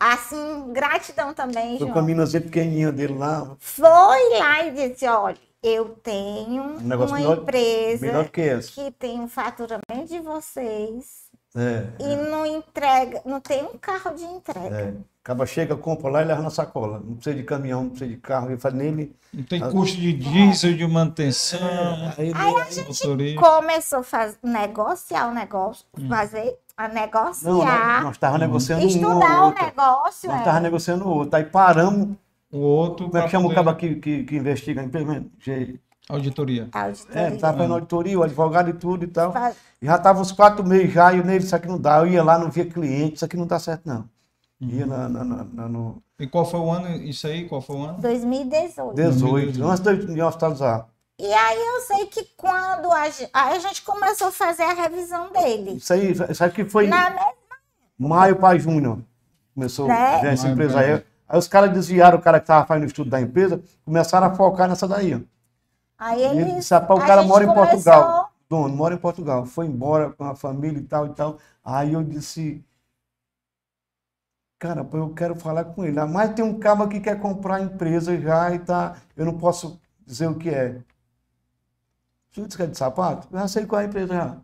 [0.00, 1.92] assim, gratidão também, Foi João.
[1.92, 7.06] com a meninazinha pequenininha dele lá, Foi lá e disse, olha, eu tenho Um uma
[7.12, 8.70] melhor- empresa melhor que essa.
[8.70, 14.22] que tem o faturamento de vocês É, e não entrega, não tem um carro de
[14.24, 14.76] entrega.
[14.76, 14.94] é.
[15.24, 17.02] Acaba chega, compra lá e leva na sacola.
[17.04, 18.48] Não precisa de caminhão, não precisa de carro.
[18.48, 19.14] Ele faz nele.
[19.30, 21.60] Não tem custo de diesel, de manutenção,
[22.16, 23.40] Aí, Aí a gente motorista.
[23.42, 28.88] começou a faz- negociar o negócio, fazer a não, negociar, nós, nós estávamos negociando um
[28.88, 29.64] estudar o outro.
[29.66, 30.28] negócio.
[30.30, 30.38] Nós é.
[30.40, 31.36] estávamos negociando o outro.
[31.36, 32.16] Aí paramos.
[32.50, 35.26] O outro Como é que chama o poder- cabo que, que, que investiga a empresa?
[36.08, 36.68] Auditoria.
[36.72, 37.28] A É, auditoria.
[37.34, 39.32] estava fazendo auditoria, o advogado e tudo e tal.
[39.32, 41.98] Faz- E já estava uns quatro meses já, e eu nele, isso aqui não dá.
[41.98, 44.08] Eu ia lá, não via cliente, isso aqui não dá certo, não.
[44.60, 46.88] Ia na, na, na- na- no E qual foi o ano?
[46.96, 48.00] Isso aí, qual foi o ano?
[48.00, 48.94] 2018.
[48.96, 50.88] 18, antes de eu hospitalizar.
[51.20, 54.72] E aí eu sei que quando a gente, aí a gente começou a fazer a
[54.72, 55.72] revisão dele.
[55.76, 57.32] Isso aí, isso aqui foi Na mesma
[57.98, 59.04] maio para junho.
[59.54, 60.20] Começou Né?
[60.22, 61.04] já essa empresa aí.
[61.28, 64.34] Aí os caras desviaram o cara que estava fazendo o estudo da empresa, começaram a
[64.34, 65.14] focar nessa daí.
[65.14, 65.20] ó.
[65.98, 68.32] Aí E ele ele disse, rapaz, o cara mora em Portugal.
[68.48, 69.44] Dono, mora em Portugal.
[69.46, 71.38] Foi embora com a família e tal e tal.
[71.64, 72.64] Aí eu disse,
[74.58, 76.00] cara, eu quero falar com ele.
[76.06, 78.96] Mas tem um cara que quer comprar a empresa já e tá.
[79.16, 80.82] Eu não posso dizer o que é.
[82.32, 83.28] Você é de sapato?
[83.32, 84.36] Eu já sei qual é a empresa já.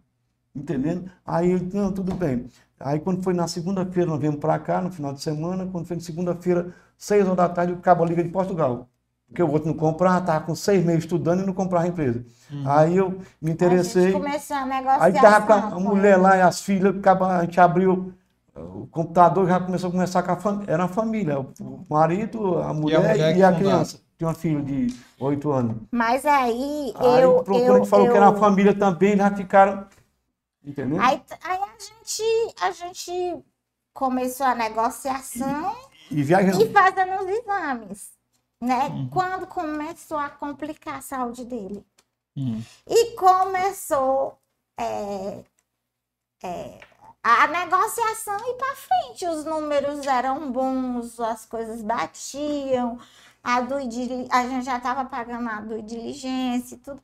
[0.55, 1.11] Entendendo?
[1.25, 2.49] Aí ele, não, tudo bem.
[2.81, 5.97] Aí quando foi na segunda-feira, nós viemos para cá, no final de semana, quando foi
[5.97, 8.89] na segunda-feira, seis horas da tarde, o cabo liga de Portugal.
[9.29, 12.25] Porque o outro não comprava, estava com seis meses estudando e não comprava a empresa.
[12.67, 14.13] Aí eu me A interessei.
[14.13, 15.03] gente começou a negociação.
[15.03, 18.13] Aí tava com a com mulher lá e as filhas, a gente abriu
[18.55, 20.73] o computador, já começou a conversar com a família.
[20.73, 23.57] Era a família, o marido, a mulher e mulher a, que fundava.
[23.59, 24.01] criança.
[24.17, 25.77] Tinha uma filha de oito anos.
[25.91, 27.43] Mas aí Aí eu.
[27.43, 29.87] procura, eu, a falou eu, que era uma família também, já ficaram.
[30.65, 31.01] Entendeu?
[31.01, 33.45] Aí, aí a, gente, a gente
[33.93, 35.75] começou a negociação
[36.11, 36.63] E viajando.
[36.65, 38.11] e fazendo os exames,
[38.65, 38.89] né?
[38.89, 39.09] Uhum.
[39.11, 41.85] Quando começou a complicar a saúde dele.
[42.37, 42.63] Hum.
[42.89, 44.39] E começou
[44.77, 45.45] é,
[46.43, 46.81] é,
[47.23, 49.27] a negociação ir para frente.
[49.27, 52.99] Os números eram bons, as coisas batiam,
[53.43, 57.03] a, do, a gente já estava pagando a do diligência e tudo.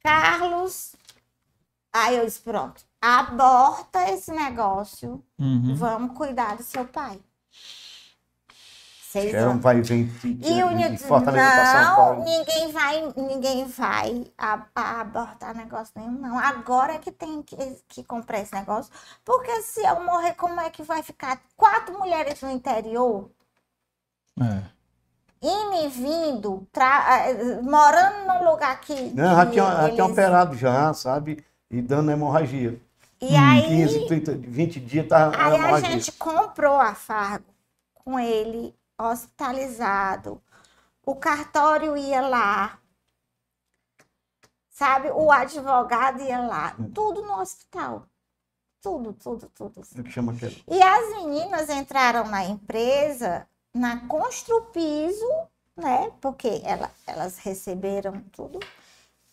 [0.00, 0.94] Carlos,
[1.92, 5.74] aí eu disse, pronto, aborta esse negócio, Uhum.
[5.74, 7.20] vamos cuidar do seu pai.
[9.22, 12.24] Seis era um vai e vem E o de Fortaleza para São não, Paulo.
[12.24, 16.38] ninguém vai, ninguém vai a- a abortar negócio nenhum, não.
[16.38, 17.56] Agora é que tem que,
[17.88, 18.92] que comprar esse negócio.
[19.24, 23.30] Porque se eu morrer, como é que vai ficar quatro mulheres no interior,
[24.40, 24.62] É.
[25.42, 28.94] indo e vindo, tra- eh, morando num lugar que.
[29.14, 31.44] Não, já que tinha, já tinha eles- operado já, sabe?
[31.70, 32.80] E dando hemorragia.
[33.20, 37.46] E aí, 15, 30, 20 dias tá aí a gente comprou a Fargo
[37.94, 40.42] com ele hospitalizado.
[41.04, 42.78] O cartório ia lá.
[44.70, 45.10] Sabe?
[45.10, 46.74] O advogado ia lá.
[46.78, 46.90] Hum.
[46.90, 48.06] Tudo no hospital.
[48.82, 49.82] Tudo, tudo, tudo.
[50.30, 50.64] Aquele?
[50.68, 55.26] E as meninas entraram na empresa na Construpiso,
[55.76, 56.10] né?
[56.20, 58.60] Porque ela, elas receberam tudo.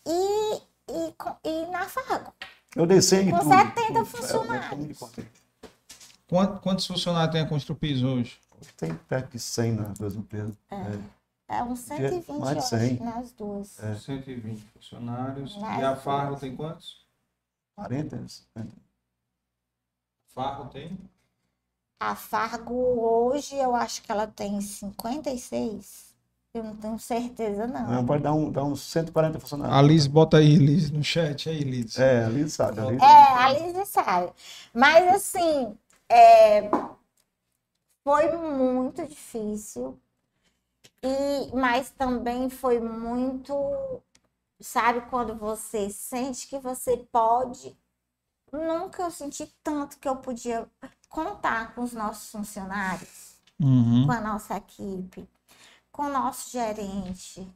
[0.06, 0.56] E,
[0.88, 1.14] e,
[1.44, 2.32] e na Fargo.
[2.74, 3.50] Eu desci de Com tudo.
[3.54, 4.04] 70 tudo.
[4.06, 4.90] funcionários.
[4.90, 5.28] É, contei.
[6.28, 8.38] Quant- Quantos funcionários tem a Construpiso hoje?
[8.76, 10.54] Tem perto de 100 nas duas empresas.
[10.70, 11.56] É.
[11.56, 12.94] É uns 120 Mais de eu 100.
[12.94, 13.82] acho, nas duas.
[13.82, 13.94] É.
[13.96, 15.56] 120 funcionários.
[15.58, 17.04] Mas- E a Farro tem quantos?
[17.76, 18.72] 40, 50.
[20.34, 20.98] Farro tem?
[22.00, 26.12] A Fargo hoje eu acho que ela tem 56.
[26.52, 27.86] Eu não tenho certeza, não.
[27.90, 29.76] Não, pode dar, um, dar uns 140 funcionários.
[29.76, 31.98] A Liz, bota aí, Liz, no chat aí, Liz.
[31.98, 32.80] É, ali sabe.
[32.80, 34.32] Ali, É, a Liz sabe.
[34.72, 35.76] Mas assim,
[36.08, 36.70] é,
[38.04, 39.98] foi muito difícil.
[41.02, 43.54] E, mas também foi muito,
[44.60, 47.76] sabe, quando você sente que você pode.
[48.52, 50.66] Nunca eu senti tanto que eu podia
[51.08, 54.06] contar com os nossos funcionários, Uhum.
[54.06, 55.28] com a nossa equipe,
[55.92, 57.46] com o nosso gerente.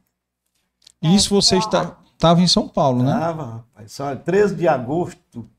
[1.01, 3.11] Isso você está, estava em São Paulo, né?
[3.11, 3.91] Tava, rapaz.
[3.91, 5.49] Só 13 de agosto,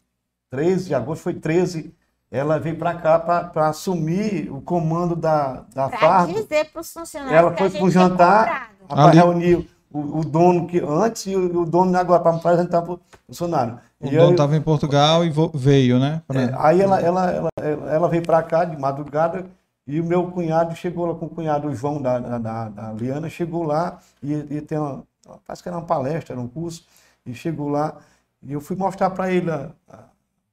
[0.51, 1.95] 13 de agosto, foi 13,
[2.31, 6.33] ela veio para cá para assumir o comando da, da Para Fargo.
[6.35, 9.69] dizer para os funcionários Ela que foi a gente pro tinha jantar, para Ali- reunir
[9.93, 13.01] o, o dono que antes e o, o dono agora, para me apresentar para o
[13.27, 13.79] funcionário.
[14.01, 16.23] O E dono estava em Portugal e veio, né?
[16.29, 19.47] Pra- É, aí ela, ela, ela, ela, ela veio para cá de madrugada
[19.87, 22.93] e o meu cunhado chegou lá com o cunhado o João da, da, da- da
[22.93, 25.03] Liana, chegou lá e, e tem uma,
[25.45, 26.85] parece que era uma palestra, era um curso,
[27.27, 27.97] e chegou lá
[28.41, 29.99] e eu fui mostrar para ele a, a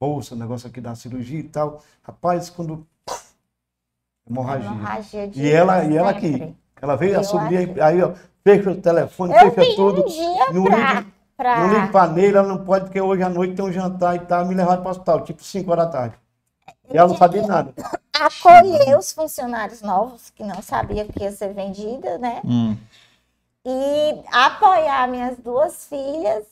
[0.00, 1.82] bolsa, negócio aqui da cirurgia e tal.
[2.02, 2.86] Rapaz, quando
[4.28, 4.68] hemorragia.
[4.70, 8.12] Hemorragia de E ela, e ela aqui, ela veio Eu assumir, aí ó,
[8.44, 10.02] fecha o telefone, Eu fecha tudo.
[10.02, 13.22] um dia Não pra, ligue, pra- não ligue para Neila, ela não pode, porque hoje
[13.22, 15.86] à noite tem um jantar e tal, me levar para o hospital, tipo 5 horas
[15.86, 16.14] da tarde.
[16.90, 17.74] E ela não sabia nada.
[18.14, 22.40] acolher os funcionários novos que não sabiam que ia ser vendida, né?
[22.44, 22.76] Hum.
[23.64, 26.44] E apoiar minhas duas filhas,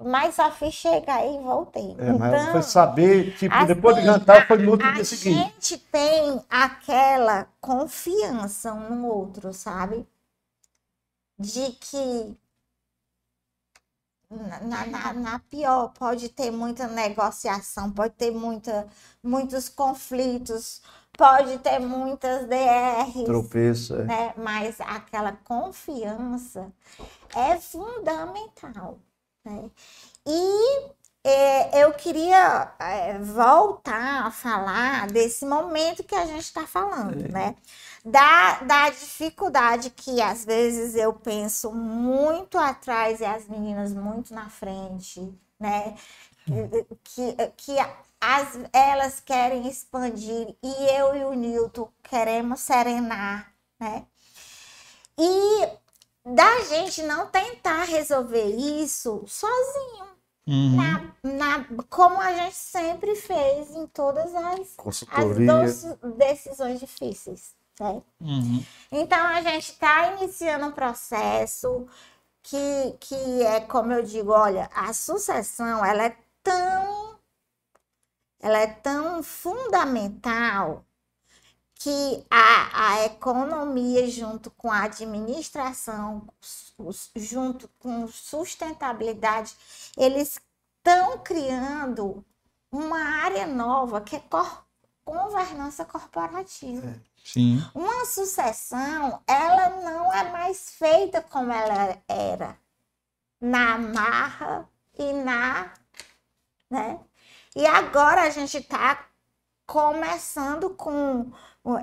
[0.00, 1.96] mas só fiz chegar e voltei.
[1.98, 5.04] É, mas então, foi saber, tipo, assim, depois do jantar foi no outro a dia
[5.04, 5.38] seguinte.
[5.38, 10.06] gente tem aquela confiança um no outro, sabe?
[11.38, 12.36] De que
[14.30, 18.86] na, na, na pior pode ter muita negociação, pode ter muita,
[19.22, 20.82] muitos conflitos,
[21.16, 24.04] pode ter muitas DRs, Tropeço, é.
[24.04, 24.34] né?
[24.36, 26.70] Mas aquela confiança
[27.34, 28.98] é fundamental,
[29.46, 29.70] né?
[30.26, 30.90] E
[31.24, 37.56] é, eu queria é, voltar a falar desse momento que a gente está falando, né?
[38.04, 44.48] Da, da dificuldade que às vezes eu penso muito atrás e as meninas muito na
[44.48, 45.96] frente, né?
[47.02, 47.76] Que, que
[48.20, 54.06] as, elas querem expandir e eu e o Newton queremos serenar, né?
[55.18, 55.68] E
[56.26, 60.06] da gente não tentar resolver isso sozinho,
[60.48, 60.76] Uhum.
[60.76, 64.76] na, na, como a gente sempre fez em todas as,
[65.10, 65.84] as
[66.16, 68.00] decisões difíceis, né?
[68.20, 68.64] Uhum.
[68.92, 71.88] Então a gente está iniciando um processo
[72.44, 77.18] que, que é como eu digo, olha, a sucessão ela é tão
[78.40, 80.84] ela é tão fundamental
[81.78, 86.26] que a, a economia junto com a administração,
[87.14, 89.54] junto com sustentabilidade,
[89.96, 90.40] eles
[90.78, 92.24] estão criando
[92.72, 94.64] uma área nova que é cor-
[95.04, 97.00] governança corporativa.
[97.24, 97.62] Sim.
[97.74, 102.58] Uma sucessão, ela não é mais feita como ela era,
[103.40, 105.72] na marra e na,
[106.70, 107.00] né?
[107.54, 109.06] E agora a gente está
[109.66, 111.32] começando com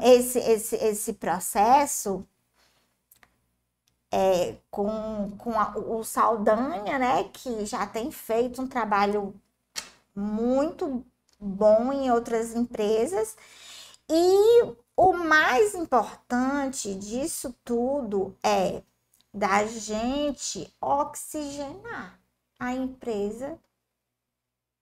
[0.02, 2.26] esse, esse, esse processo
[4.12, 7.24] é, com, com a- o Saldanha, né?
[7.26, 9.34] Que já tem feito um trabalho
[10.16, 11.06] muito
[11.40, 13.38] bom em outras empresas.
[14.10, 18.84] E o mais importante disso tudo é
[19.34, 22.20] da gente oxigenar
[22.60, 23.60] a empresa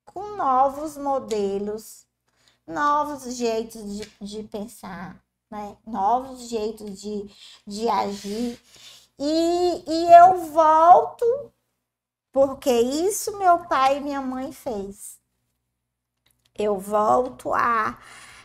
[0.06, 2.06] com novos modelos,
[2.72, 5.77] novos jeitos de, de pensar, né?
[5.85, 7.30] novos jeitos de,
[7.68, 8.60] de agir.
[9.19, 11.26] E, e eu volto
[12.31, 15.19] porque isso meu pai e minha mãe fez.
[16.57, 17.98] Eu volto a,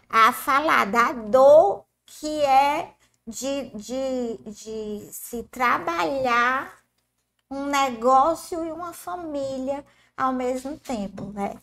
[0.08, 2.94] a falar da dor que é
[3.26, 6.80] de, de, de se trabalhar
[7.50, 9.84] um negócio e uma família
[10.16, 11.60] ao mesmo tempo, né?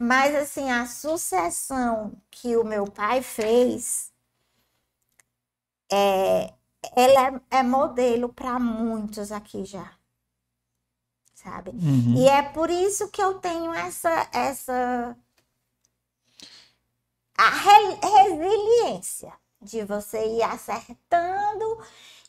[0.00, 4.10] Mas assim, a sucessão que o meu pai fez
[5.92, 6.54] é,
[6.96, 9.92] ela é, é modelo para muitos aqui já.
[11.34, 11.70] Sabe?
[11.70, 12.14] Uhum.
[12.16, 15.16] E é por isso que eu tenho essa essa
[17.36, 21.78] a re- resiliência de você ir acertando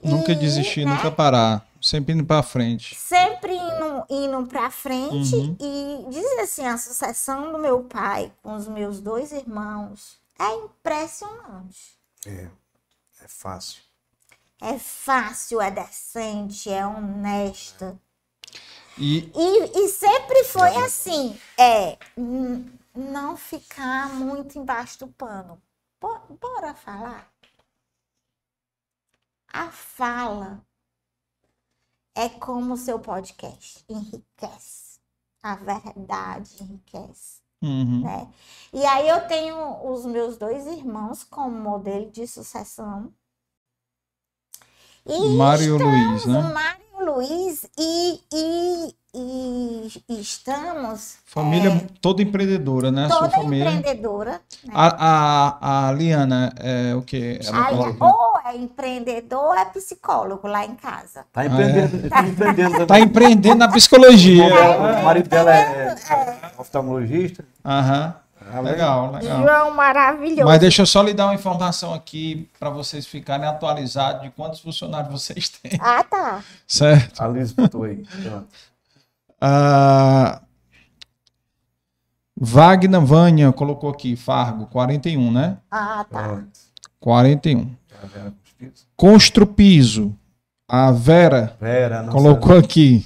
[0.03, 1.65] Nunca e, desistir, né, nunca parar.
[1.81, 2.93] Sempre indo pra frente.
[2.95, 5.57] sempre indo, indo para frente Uhum.
[5.59, 11.97] e dizer assim, a sucessão do meu pai com os meus dois irmãos é impressionante.
[12.27, 12.47] É,
[13.23, 13.81] é fácil.
[14.61, 17.97] É fácil, é decente, é honesta.
[18.97, 21.97] E E, e sempre foi assim, é
[22.95, 25.59] não ficar muito embaixo do pano.
[25.99, 27.27] Bo- Bora falar?
[29.53, 30.61] A fala
[32.15, 34.99] é como o seu podcast, enriquece.
[35.43, 38.01] A verdade enriquece, uhum.
[38.03, 38.27] né?
[38.71, 43.11] E aí eu tenho os meus dois irmãos como modelo de sucessão.
[45.05, 46.41] E Mário Luiz, né?
[46.53, 53.05] Mário Luiz e, e, e- e estamos Família toda empreendedora, né?
[53.05, 53.71] A sua toda família.
[53.71, 54.41] empreendedora.
[54.63, 54.73] Né?
[54.75, 57.39] A, a, a Liana é o quê?
[57.43, 61.25] Ela ou é empreendedor ou é psicólogo lá em casa.
[61.31, 64.43] Tá empreendendo, tá empreendendo Tá empreendendo na psicologia.
[64.43, 65.95] O marido dela é
[66.57, 67.43] oftalmologista.
[67.63, 68.15] Aham.
[68.53, 69.41] Ah, Legal, legal.
[69.43, 70.45] João maravilhoso.
[70.45, 74.59] Mas deixa eu só lhe dar uma informação aqui para vocês ficarem atualizados de quantos
[74.59, 75.79] funcionários vocês têm.
[75.79, 76.43] Ah, tá.
[76.67, 77.21] Certo?
[77.21, 78.03] A Liz botou aí.
[78.23, 78.47] Pronto.
[79.39, 80.41] Ah,
[82.35, 85.57] Wagner Vânia colocou aqui, Fargo, 41, né?
[85.69, 86.23] Ah, tá.
[86.23, 86.59] Pronto.
[86.99, 87.80] 41.
[88.01, 88.73] A Vera Cuspido.
[88.95, 90.15] Constru Piso,
[90.67, 93.05] a Vera Vera, não colocou aqui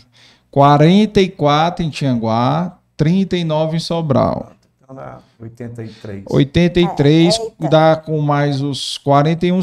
[0.51, 4.51] 44 em Tianguá, 39 em Sobral.
[4.81, 6.23] Então dá 83.
[6.29, 7.69] 83 É, eita.
[7.69, 9.59] dá com mais os 41.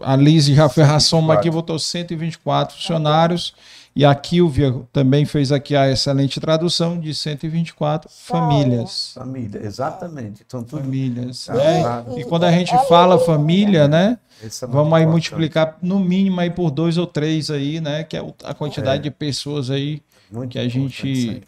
[0.00, 1.38] A Liz já fez a soma 124.
[1.40, 3.54] aqui, botou 124 funcionários.
[3.98, 9.10] E a Kilvia também fez aqui a excelente tradução de 124 famílias.
[9.12, 10.44] Família, exatamente.
[10.46, 10.82] Então tudo.
[10.82, 11.46] Famílias.
[11.46, 11.80] Tá né?
[11.82, 12.16] claro.
[12.16, 14.16] E quando a gente fala família, né?
[14.40, 15.06] É Vamos aí importante.
[15.08, 18.04] multiplicar no mínimo aí por dois ou três aí, né?
[18.04, 19.02] Que é a quantidade É.
[19.02, 20.00] de pessoas aí
[20.30, 21.42] Muito que a gente-.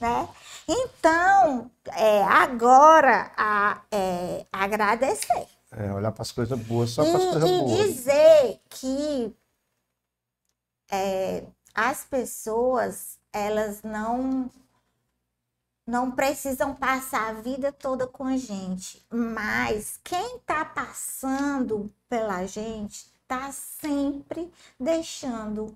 [0.00, 0.28] Né?
[0.68, 5.46] Então, é, agora, a, é, agradecer.
[5.72, 7.86] É, olhar para as coisas boas, só para as E, coisas e boas.
[7.86, 9.36] dizer que
[10.90, 14.50] é, as pessoas, elas não
[15.86, 23.06] não precisam passar a vida toda com a gente, mas quem está passando pela gente
[23.22, 25.74] está sempre deixando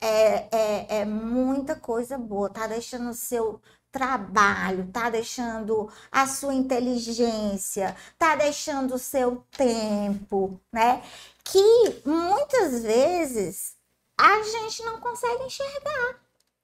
[0.00, 3.60] é, é, é muita coisa boa, tá deixando o seu
[3.92, 11.02] trabalho, tá deixando a sua inteligência, tá deixando o seu tempo, né?
[11.44, 13.76] Que muitas vezes
[14.16, 16.20] a gente não consegue enxergar.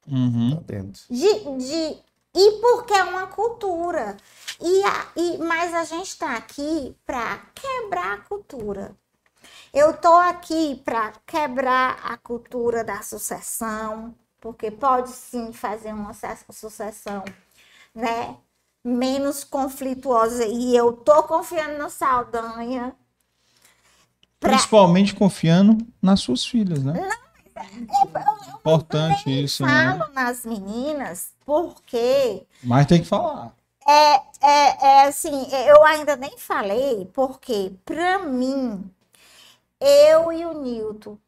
[0.09, 0.63] Uhum.
[1.11, 1.99] De, de,
[2.35, 4.17] e porque é uma cultura.
[4.61, 8.95] E, a, e, mas a gente está aqui para quebrar a cultura.
[9.77, 16.27] Eu estou aqui para quebrar a cultura da sucessão, porque pode sim fazer uma su-
[16.51, 17.23] sucessão
[17.95, 18.39] né,
[18.83, 20.47] menos conflituosa.
[20.47, 22.97] E eu estou confiando no Saldanha.
[24.41, 26.95] pra- Principalmente confiando nas suas filhas, né?
[28.59, 29.99] Importante isso, né?
[29.99, 33.55] Falo nas meninas porque Mas tem que falar.
[33.87, 38.91] É, é, é assim, eu ainda nem falei, porque pra mim,
[39.81, 41.19] eu e o Nilton,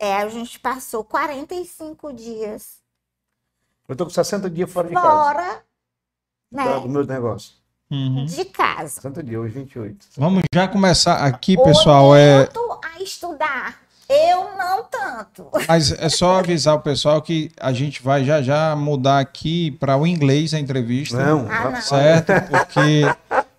[0.00, 2.78] é, a gente passou 45 dias
[3.88, 5.06] Eu tô com 60 dias fora de casa.
[5.08, 5.62] fora
[6.50, 7.54] né, Do meu negócio.
[7.90, 8.26] Uhum.
[8.26, 8.88] de casa.
[9.00, 10.06] 60 dias, hoje 28.
[10.16, 12.14] Vamos já começar aqui, O pessoal.
[12.14, 15.50] É, Nilton a estudar, eu não tanto.
[15.66, 19.96] mas é só avisar o pessoal que a gente vai já já mudar aqui para
[19.96, 21.16] o inglês a entrevista.
[21.16, 21.80] Não, Ah, não.
[21.80, 22.32] Certo?
[22.50, 23.02] Porque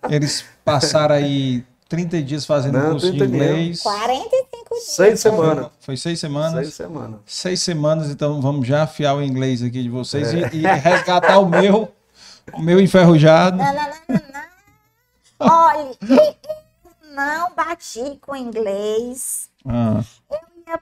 [0.08, 3.50] eles passaram aí 30 dias fazendo Não, curso de 30 dias.
[3.50, 3.82] inglês.
[3.82, 4.84] 45 dias.
[4.84, 5.66] Seis semanas.
[5.80, 6.52] Foi seis semanas?
[6.52, 7.20] Seis semanas.
[7.26, 11.46] Seis semanas, então vamos já afiar o inglês aqui de vocês e, e resgatar o
[11.48, 11.92] meu,
[12.54, 13.56] o meu enferrujado.
[13.56, 15.50] Não, não, não, não.
[15.52, 19.50] Olha, eu não bati com inglês.
[19.66, 20.00] Ah,
[20.68, 20.78] ia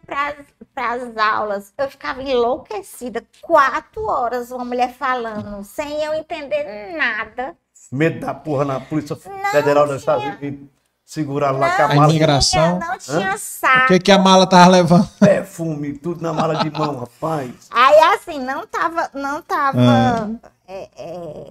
[0.74, 3.24] para as aulas, eu ficava enlouquecida.
[3.40, 7.56] Quatro horas uma mulher falando, sem eu entender nada.
[7.90, 10.68] Medo da porra na Polícia Federal dos Estados Unidos.
[11.12, 12.10] Segurar lá com a A mala.
[12.10, 12.78] imigração.
[12.78, 13.86] Tinha- não tinha o saco.
[13.88, 15.08] que, que a mala tava levando?
[15.18, 17.50] Perfume, tudo na mala de mão, rapaz.
[17.70, 19.80] Aí assim, não tava, não tava.
[19.80, 20.28] Ah.
[20.68, 21.50] é,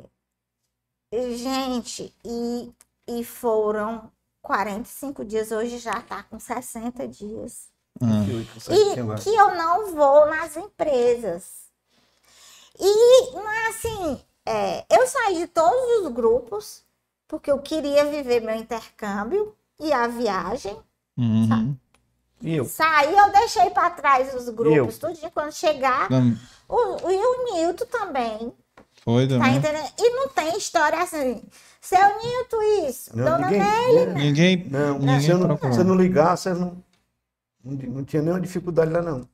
[1.12, 2.72] é, gente, e,
[3.08, 4.12] e foram
[4.44, 7.64] 45 dias, hoje já tá com 60 dias.
[8.00, 8.24] Ah.
[8.70, 11.46] E que eu não vou nas empresas.
[12.80, 16.84] E não é assim, é, eu saí de todos os grupos,
[17.28, 20.78] porque eu queria viver meu intercâmbio e a viagem.
[21.18, 21.76] uhum.
[22.42, 22.66] E eu?
[22.66, 25.10] Saí, eu deixei para trás os grupos, eu?
[25.10, 25.32] tudinho.
[25.32, 26.38] Quando chegar, Não,
[26.70, 28.54] o, e o Nilton também,
[29.04, 29.56] Foi tá também.
[29.58, 29.92] entendendo?
[29.98, 31.42] E não tem história assim,
[31.82, 33.60] seu Nilton isso, Não, dona ninguém.
[33.60, 34.14] Nelly?
[34.14, 36.84] Ninguém, Não, ninguém se eu não, se eu não ligar, você não,
[37.64, 39.28] não, não tinha nenhuma dificuldade lá, não.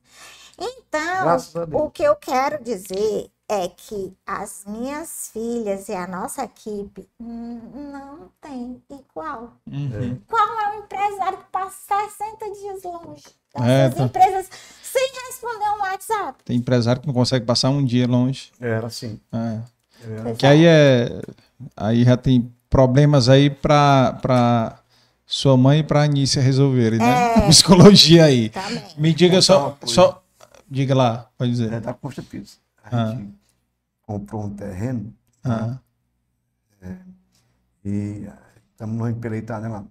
[0.58, 1.36] Então,
[1.72, 8.30] o que eu quero dizer é que as minhas filhas e a nossa equipe não
[8.40, 9.52] tem igual.
[9.70, 10.18] Uhum.
[10.26, 11.76] Qual é o empresário que passa
[12.08, 13.24] 60 dias longe
[13.56, 14.04] É, dessas tá.
[14.04, 14.50] empresas
[14.82, 16.38] sem responder um WhatsApp?
[16.44, 18.50] Tem empresário que não consegue passar um dia longe.
[18.60, 19.20] Era assim.
[19.32, 19.58] É.
[20.06, 20.34] Era.
[20.34, 21.20] Que aí é.
[21.76, 24.78] Aí já tem problemas aí pra, pra
[25.26, 27.34] sua mãe e pra Anícia resolverem, né?
[27.36, 27.40] É.
[27.48, 28.48] Psicologia aí.
[28.48, 28.82] Também.
[28.96, 30.22] Me diga só, só.
[30.68, 31.72] Diga lá, pode dizer.
[31.72, 32.58] É da Costa Pires.
[32.94, 33.34] A gente
[34.02, 35.14] comprou um terreno
[35.44, 35.78] Ah,
[37.84, 38.26] e
[38.70, 39.84] estamos numa empeleitada lá.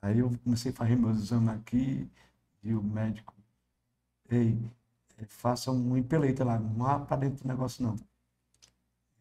[0.00, 2.08] Aí eu comecei a fazer meus exames aqui
[2.62, 3.34] e o médico,
[4.30, 4.58] ei,
[5.18, 7.96] eh, faça um empeleita lá, não vá para dentro do negócio não.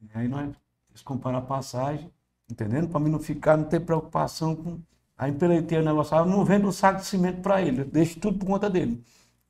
[0.02, 0.56] E aí nós
[0.90, 2.12] eles a passagem,
[2.50, 2.88] entendendo?
[2.88, 4.80] Para mim não ficar, não ter preocupação com.
[5.18, 7.86] Aí empeleitei o negócio, ah, eu não vendo um saco de cimento para ele, eu
[7.86, 9.04] deixo tudo por conta dele.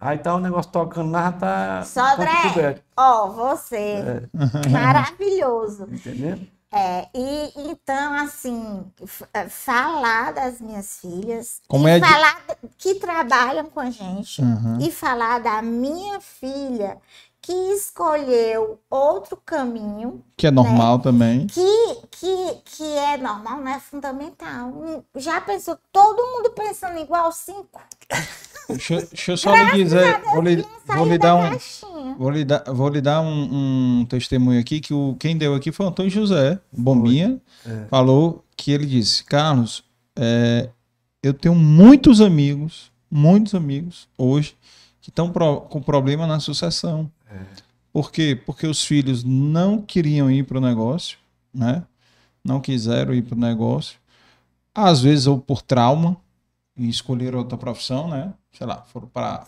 [0.06, 1.84] Aí tá o negócio tocando lá, tá.
[1.84, 4.30] Sodré, tá ó, você,
[4.70, 5.88] maravilhoso.
[5.92, 6.48] Entendendo?
[6.72, 8.86] É, e então, assim,
[9.34, 13.90] é, falar das minhas filhas, Como e é de- falar d- que trabalham com a
[13.90, 14.80] gente, Uhum.
[14.82, 16.98] e falar da minha filha
[17.42, 21.48] que escolheu outro caminho, que é normal também.
[21.48, 24.68] que, que, que é normal, não é fundamental.
[24.70, 27.80] Hum, Já pensou, todo mundo pensando igual cinco?
[28.70, 32.64] Deixa, deixa eu só lhe dizer, vou lhe, vou lhe dar um, vou lhe dar,
[32.68, 36.12] vou lhe dar um, um testemunho aqui que o quem deu aqui foi o Antônio
[36.12, 37.86] José, Bombinha, é.
[37.90, 39.84] falou que ele disse, Carlos,
[40.16, 40.70] é,
[41.22, 44.56] eu tenho muitos amigos, muitos amigos hoje
[45.02, 47.10] que estão pro, com problema na sucessão.
[47.30, 47.40] É.
[47.94, 48.40] Por quê?
[48.46, 51.18] Porque os filhos não queriam ir para o negócio,
[51.54, 51.84] né?
[52.44, 53.98] Não quiseram ir para o negócio.
[54.74, 56.18] Às vezes ou por trauma
[56.78, 58.34] e escolheram outra profissão, né?
[58.58, 59.46] Sei lá, foram para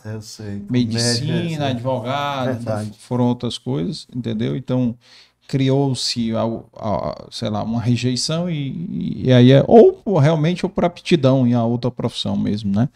[0.69, 4.55] medicina, Média, advogado, foram outras coisas, entendeu?
[4.55, 4.95] Então
[5.47, 6.31] criou-se,
[7.31, 11.63] sei lá, uma rejeição e, e aí é ou realmente ou por aptidão em a
[11.63, 12.89] outra profissão mesmo, né?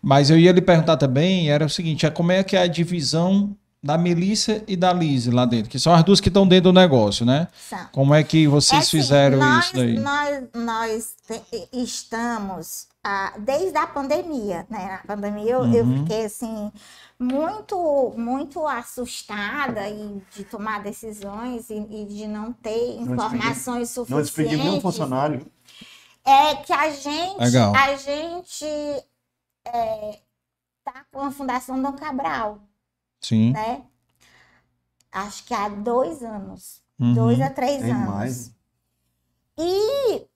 [0.00, 2.66] Mas eu ia lhe perguntar também, era o seguinte, é como é que é a
[2.66, 6.72] divisão da Melissa e da Lise lá dentro, que são as duas que estão dentro
[6.72, 7.48] do negócio, né?
[7.68, 7.86] São.
[7.92, 9.98] Como é que vocês é assim, fizeram nós, isso daí?
[9.98, 11.14] Nós, nós
[11.72, 15.00] estamos ah, desde a pandemia, né?
[15.04, 15.74] Na pandemia eu, uhum.
[15.74, 16.72] eu fiquei assim
[17.18, 24.10] muito, muito assustada e de tomar decisões e, e de não ter informações suficientes.
[24.10, 25.46] Não despedi nenhum funcionário.
[26.24, 27.74] É que a gente, Legal.
[27.76, 28.64] a gente
[29.66, 30.18] é,
[30.82, 32.58] tá com a Fundação Dom Cabral.
[33.20, 33.52] Sim.
[33.52, 33.82] Né?
[35.12, 36.82] Acho que há dois anos.
[36.98, 37.12] Uhum.
[37.12, 38.08] Dois a três Tem anos.
[38.08, 38.54] Mais.
[39.58, 40.26] E,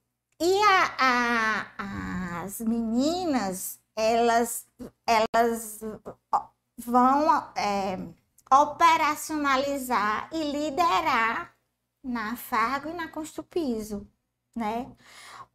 [0.40, 4.66] e a, a, as meninas, elas,
[5.06, 5.80] elas
[6.76, 7.98] vão é,
[8.50, 11.54] operacionalizar e liderar
[12.02, 14.06] na Fargo e na Construpiso,
[14.54, 14.90] né?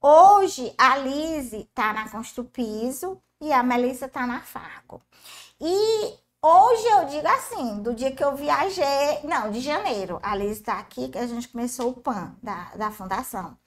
[0.01, 5.01] Hoje, a Lise está na Construpiso e a Melissa está na Fargo.
[5.59, 10.57] E Hoje eu digo assim, do dia que eu viajei, não, de janeiro, a Liz
[10.57, 13.57] está aqui, que a gente começou o PAN da, da fundação.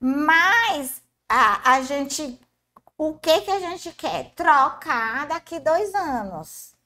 [0.00, 2.38] Mas a, a gente,
[2.96, 4.32] o que que a gente quer?
[4.34, 6.76] Trocar daqui dois anos.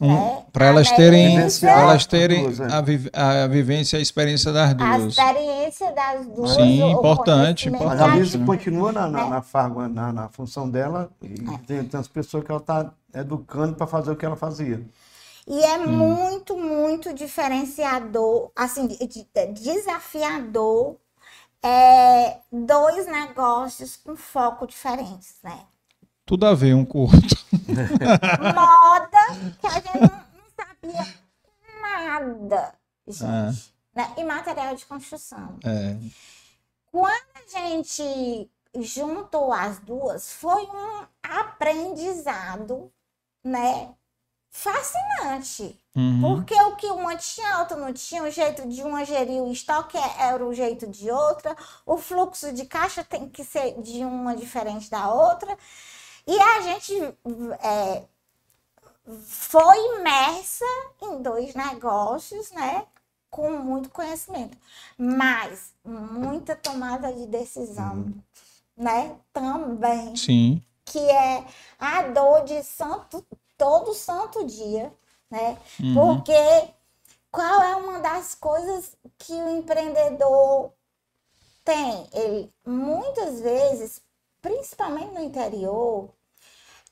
[0.00, 0.44] Um, né?
[0.50, 4.90] Para elas terem, elas terem a, vi, a vivência, a experiência das duas.
[4.90, 6.54] A experiência das duas.
[6.54, 7.68] Sim, importante.
[7.68, 7.98] importante.
[7.98, 11.58] Mas a Lisa continua na, na, na, Fargo, na, na função dela e é.
[11.66, 14.82] tem, tem as pessoas que ela está educando para fazer o que ela fazia.
[15.46, 15.88] E é hum.
[15.88, 18.88] muito, muito diferenciador, assim,
[19.52, 20.96] desafiador,
[21.62, 25.66] é, dois negócios com foco diferentes, né?
[26.24, 27.38] Tudo a ver um com o outro.
[28.54, 31.14] Moda, que a gente não, não sabia
[31.82, 32.74] nada,
[33.06, 33.24] gente.
[33.24, 33.70] É.
[33.94, 34.14] Né?
[34.16, 35.58] E material de construção.
[35.64, 35.96] É.
[36.86, 42.92] Quando a gente juntou as duas, foi um aprendizado,
[43.44, 43.94] né?
[44.50, 45.78] Fascinante.
[45.94, 46.20] Uhum.
[46.20, 49.52] Porque o que uma tinha, a outra não tinha, o jeito de uma gerir o
[49.52, 51.56] estoque era o jeito de outra,
[51.86, 55.56] o fluxo de caixa tem que ser de uma diferente da outra.
[56.26, 56.94] E a gente
[57.62, 58.04] é,
[59.22, 60.64] foi imersa
[61.02, 62.86] em dois negócios, né?
[63.30, 64.58] Com muito conhecimento,
[64.98, 68.22] mas muita tomada de decisão, uhum.
[68.76, 69.16] né?
[69.32, 70.16] Também.
[70.16, 70.62] Sim.
[70.84, 71.44] Que é
[71.78, 73.24] a dor de santo,
[73.60, 74.90] todo santo dia,
[75.30, 75.58] né?
[75.78, 75.94] Uhum.
[75.94, 76.72] Porque
[77.30, 80.72] qual é uma das coisas que o empreendedor
[81.62, 82.08] tem?
[82.14, 84.02] Ele muitas vezes,
[84.40, 86.10] principalmente no interior,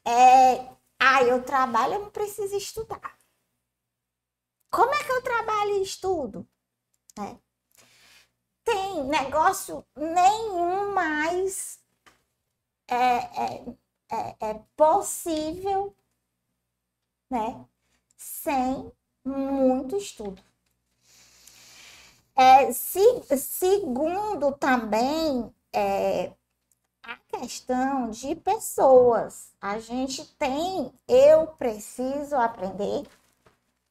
[0.05, 0.69] é,
[1.01, 3.17] ah, eu trabalho, eu não preciso estudar.
[4.71, 6.47] Como é que eu trabalho e estudo?
[7.19, 7.35] É.
[8.63, 11.81] Tem negócio nenhum mais
[12.87, 13.65] é, é,
[14.11, 15.97] é, é possível,
[17.31, 17.65] né?
[18.17, 18.93] Sem
[19.25, 20.43] muito estudo.
[22.37, 23.01] É, se,
[23.37, 26.33] segundo também, é,
[27.03, 29.53] a questão de pessoas.
[29.61, 33.07] A gente tem, eu preciso aprender,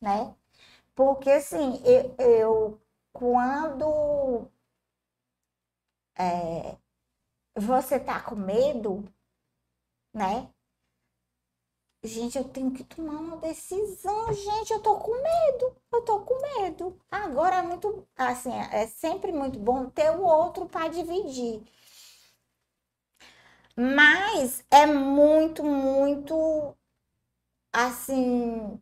[0.01, 0.33] né?
[0.95, 2.81] Porque assim, eu, eu
[3.13, 4.47] quando
[6.17, 6.77] é,
[7.55, 9.03] você tá com medo,
[10.13, 10.49] né?
[12.07, 16.35] Gente, eu tenho que tomar uma decisão, gente, eu tô com medo, eu tô com
[16.61, 16.97] medo.
[17.11, 21.61] Agora é muito, assim, é sempre muito bom ter o outro para dividir.
[23.75, 26.75] Mas é muito, muito
[27.73, 28.81] assim.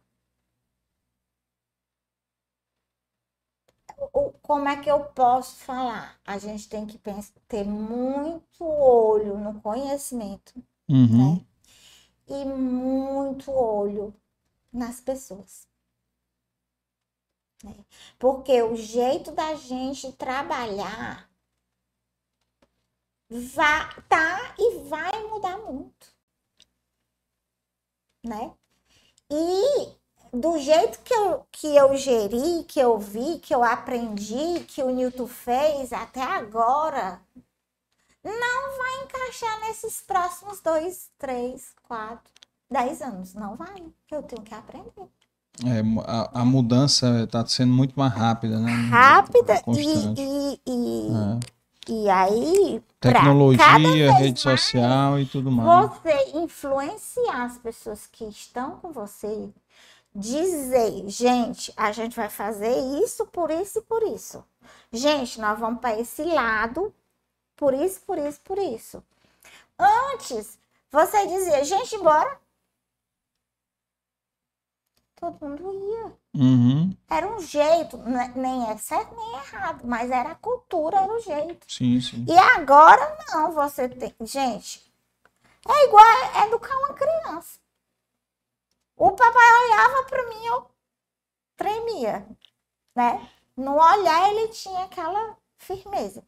[4.41, 6.19] Como é que eu posso falar?
[6.25, 10.53] A gente tem que pensar, ter muito olho no conhecimento,
[10.89, 11.35] uhum.
[11.35, 11.45] né?
[12.27, 14.13] E muito olho
[14.73, 15.67] nas pessoas.
[17.63, 17.75] Né?
[18.17, 21.29] Porque o jeito da gente trabalhar
[23.29, 26.07] vai, tá e vai mudar muito.
[28.23, 28.53] né?
[29.31, 29.93] E
[30.33, 34.89] do jeito que eu, que eu geri, que eu vi, que eu aprendi, que o
[34.91, 37.21] Newton fez até agora,
[38.25, 42.31] não vai encaixar nesses próximos dois, três, quatro,
[42.69, 43.33] dez anos.
[43.33, 43.83] Não vai.
[44.11, 45.07] Eu tenho que aprender.
[45.63, 48.71] É, a, a mudança está sendo muito mais rápida, né?
[48.89, 50.19] Rápida Constante.
[50.21, 51.91] e, e, e, É.
[51.93, 52.83] e aí.
[52.99, 55.91] Tecnologia, rede social e tudo mais.
[55.91, 59.49] Você influenciar as pessoas que estão com você,
[60.13, 64.43] dizer, gente, a gente vai fazer isso, por isso e por isso.
[64.91, 66.93] Gente, nós vamos para esse lado,
[67.55, 69.03] por isso, por isso, por isso.
[69.79, 70.59] Antes,
[70.91, 72.39] você dizia, gente, bora.
[75.15, 76.17] Todo mundo ia.
[76.35, 80.99] Uhum, Era um jeito, né, nem é certo nem é errado, mas era a cultura,
[81.01, 81.67] era o jeito.
[81.67, 82.25] sim, sim.
[82.27, 84.15] E agora não, você tem.
[84.21, 84.83] Gente,
[85.67, 86.05] é igual
[86.47, 87.59] educar uma criança.
[88.97, 90.69] O papai olhava para mim, eu
[91.57, 92.27] tremia,
[92.95, 93.29] né?
[93.57, 96.23] No olhar ele tinha aquela firmeza.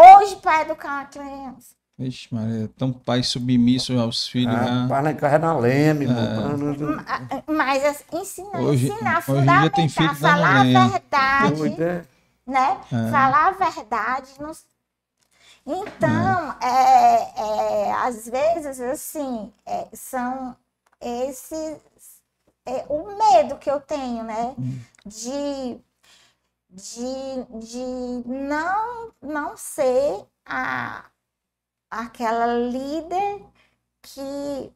[0.00, 4.54] Hoje, para educar uma criança, Vixe, Maria, tão pai submisso aos filhos.
[4.54, 4.88] Ah, né?
[4.88, 6.08] Para lá em casa é na leme, É.
[6.08, 6.96] irmão.
[6.96, 10.88] ma- mas assim, ensinar, Hoje- ensinar, hoje dia tem fundamentar, filho falar a leme.
[10.90, 11.54] verdade.
[11.56, 12.04] Doido, é.
[12.46, 12.80] né?
[12.90, 13.10] É.
[13.10, 14.28] Falar a verdade.
[14.40, 14.52] não-
[15.66, 17.32] Então, é.
[17.88, 20.56] É, às vezes, assim, é, são
[21.02, 21.76] esses.
[22.64, 24.54] é, o medo que eu tenho, né?
[25.04, 25.78] De,
[26.70, 31.10] de, de não, não ser a,
[31.90, 33.44] aquela líder
[34.02, 34.72] que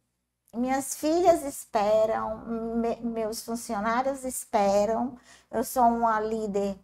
[0.54, 2.38] minhas filhas esperam,
[2.76, 5.18] me- meus funcionários esperam.
[5.50, 6.78] Eu sou uma líder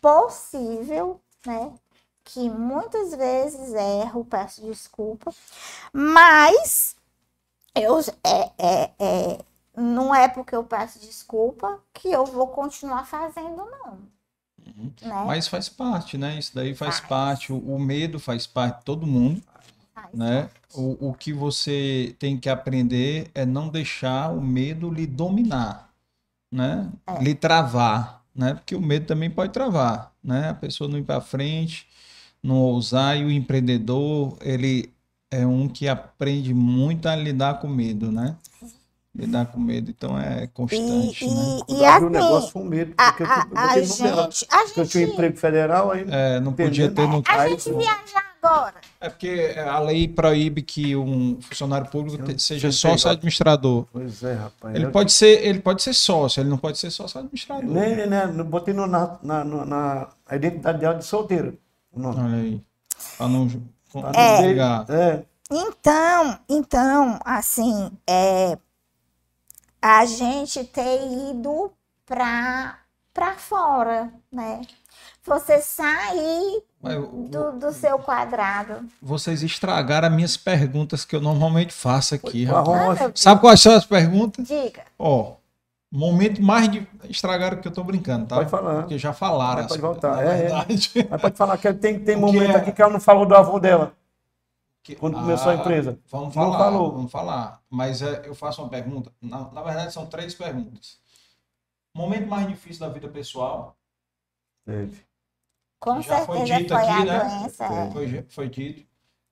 [0.00, 1.74] possível, né?
[2.24, 5.32] Que muitas vezes erro, peço desculpa,
[5.92, 6.96] mas
[7.74, 8.92] eu é, é,
[9.34, 9.38] é,
[9.76, 13.98] não é porque eu peço desculpa que eu vou continuar fazendo, não.
[14.66, 15.24] Né?
[15.26, 16.38] Mas faz parte, né?
[16.38, 17.08] Isso daí faz, Faz.
[17.08, 17.52] parte.
[17.52, 19.42] O, o medo faz parte de todo mundo,
[19.94, 20.48] Faz né?
[20.74, 25.90] O, o que você tem que aprender é não deixar o medo lhe dominar,
[26.50, 26.90] né?
[27.06, 27.22] É.
[27.22, 28.54] Lhe travar, né?
[28.54, 30.50] Porque o medo também pode travar, né?
[30.50, 31.86] A pessoa não ir para frente,
[32.42, 34.92] não ousar e o empreendedor, ele
[35.30, 38.36] é um que aprende muito a lidar com medo, né?
[39.14, 41.60] Lidar com medo, então é E, constante, né?
[41.68, 42.94] e, e abriu o assim, negócio foi um medo.
[42.96, 46.06] Porque eu, a, eu a gente, a Porque eu tinha um gente, emprego federal, aí
[46.08, 47.78] É, não podia ter no a gente pô.
[47.78, 48.74] viajar agora.
[48.98, 53.86] É porque a lei proíbe que um funcionário público te- seja sócio administrador.
[53.92, 54.74] Pois é, rapaz.
[54.74, 57.64] Ele Eu- pode ser, ele pode ser sócio, ele não pode ser sócio administrador.
[57.70, 58.32] Nem, né?
[58.34, 61.52] Eu botei no, na, na, na, identidade dela de solteira.
[61.92, 62.18] o nome.
[62.18, 62.62] Olha aí.
[63.18, 63.46] Pra não
[63.92, 64.86] Pra não não pegar.
[64.88, 68.56] É, Então, então, assim, é,
[69.82, 71.00] a gente ter
[71.30, 71.72] ido
[72.06, 72.78] para
[73.12, 74.62] para fora, né?
[75.24, 78.86] Você sair Mas do, do seu quadrado.
[79.02, 82.46] Vocês estragaram as minhas perguntas que eu normalmente faço aqui.
[82.46, 83.00] com a rapaz.
[83.00, 83.12] rocha.
[83.14, 84.46] Sabe quais são as perguntas?
[84.46, 84.84] Diga.
[84.98, 85.34] Ó,
[85.92, 88.36] momento mais de estragaram que eu tô brincando, tá?
[88.36, 88.80] Pode falar.
[88.80, 89.62] Porque já falaram.
[89.62, 90.36] Mas pode voltar, é, é.
[90.38, 90.90] verdade.
[91.10, 92.56] Mas pode falar que tem, tem momento é?
[92.56, 93.92] aqui que ela não falou do avô dela,
[94.82, 95.98] Que- quando começou a Ah, empresa.
[96.10, 96.92] Vamos Não falar, falou.
[96.92, 97.62] vamos falar.
[97.70, 99.12] Mas é, eu faço uma pergunta.
[99.20, 100.98] Na, na verdade, são três perguntas.
[101.94, 103.76] Momento mais difícil da vida pessoal.
[104.64, 105.04] Teve.
[105.78, 107.18] Com já foi certeza dito foi aqui, a né?
[107.40, 107.64] doença.
[107.64, 107.90] é.
[107.90, 108.86] Foi, foi dito.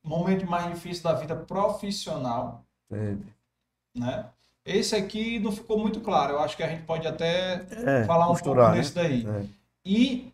[0.04, 3.24] Momento mais difícil da vida profissional, Teve.
[3.94, 4.26] né?
[4.64, 6.34] Esse aqui não ficou muito claro.
[6.34, 8.72] Eu acho que a gente pode até É, falar um pouco né?
[8.72, 9.26] desse daí.
[9.26, 9.46] É.
[9.84, 10.32] E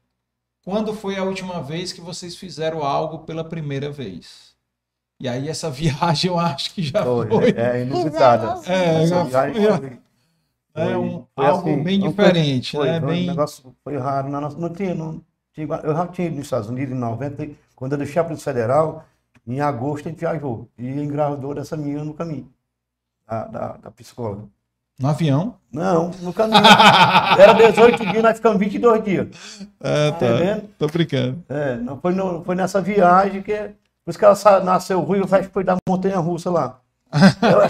[0.64, 4.45] quando foi a última vez que vocês fizeram algo pela primeira vez?
[5.18, 7.26] E aí essa viagem eu acho que já foi.
[7.28, 8.60] Foi, é, é inusitada.
[8.70, 9.78] É, Essa já viagem foi.
[9.78, 9.98] foi-
[10.74, 13.00] É um, foi algo assim, bem diferente, Foi, né?
[13.00, 13.24] foi Bem...
[13.24, 14.28] um negócio foi raro.
[14.28, 15.22] Na nossa, não tinha, não
[15.54, 18.24] tinha, eu já tinha ido nos Estados Unidos em 90, e quando eu deixei a
[18.24, 19.04] Polícia Federal,
[19.46, 22.50] em agosto a gente viajou e engravidou dessa menina no caminho,
[23.26, 24.42] da, da, da psicóloga.
[24.98, 25.54] No avião?
[25.72, 26.60] Não, no caminho.
[27.38, 29.28] Era 18 dias, nós ficamos 22 dias.
[29.80, 30.68] É, Tá entendendo?
[30.78, 31.42] Tô brincando.
[31.48, 33.70] É, não foi, no- foi nessa viagem que.
[34.06, 36.78] Por isso que ela nasceu ruim, eu acho que foi da montanha russa lá.
[37.42, 37.68] Ela,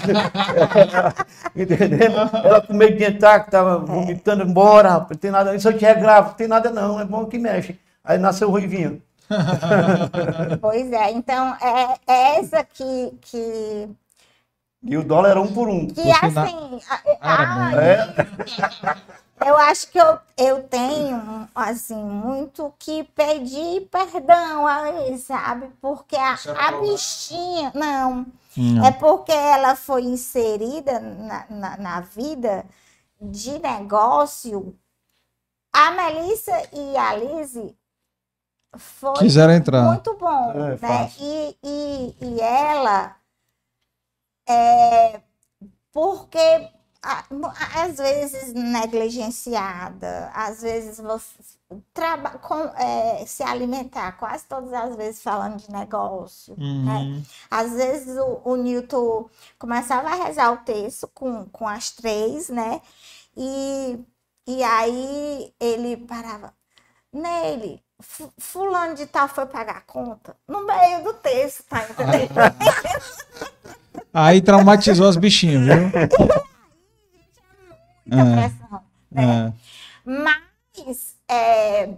[1.54, 2.16] entendendo?
[2.44, 5.54] Ela com medo de entrar, que tava vomitando, embora, rapaz, não tem nada.
[5.54, 7.78] Isso eu tinha grave, não tem nada não, é bom que mexe.
[8.04, 8.98] Aí nasceu ruivinha.
[10.60, 13.88] Pois é, então é é essa que, que,
[14.82, 15.86] E o dólar era um por um.
[15.86, 16.80] que assim.
[16.88, 17.00] a-
[17.32, 17.80] Era a- bom.
[17.80, 18.14] É.
[19.44, 25.70] Eu acho que eu, eu tenho, assim, muito que pedir perdão aí, sabe?
[25.80, 27.70] Porque a, a bichinha.
[27.74, 28.26] Não.
[28.56, 28.84] Hum.
[28.84, 32.64] É porque ela foi inserida na, na, na vida
[33.20, 34.74] de negócio.
[35.72, 37.76] A Melissa e a Lizzie
[38.78, 39.82] foi Quiseram entrar.
[39.84, 41.12] muito bom, É, né?
[41.20, 43.16] E, e, e ela
[44.48, 45.20] é
[45.92, 46.70] porque
[47.74, 51.34] às vezes negligenciada, às vezes você
[51.92, 56.54] traba, com, é, se alimentar quase todas as vezes falando de negócio.
[56.58, 56.98] né?
[56.98, 57.22] Uhum.
[57.50, 59.28] Às vezes o, o Newton
[59.58, 62.80] começava a rezar o texto com, com as três, né?
[63.36, 63.98] E,
[64.46, 66.52] e aí ele parava.
[67.12, 70.36] Nele, fu- fulano de tal foi pagar a conta.
[70.46, 72.34] No meio do texto, tá entendendo?
[74.12, 75.90] Aí traumatizou as bichinhas, viu?
[78.06, 78.82] Muita É, pressão.
[79.10, 79.48] né?
[79.48, 79.52] é.
[80.04, 81.94] Mas é,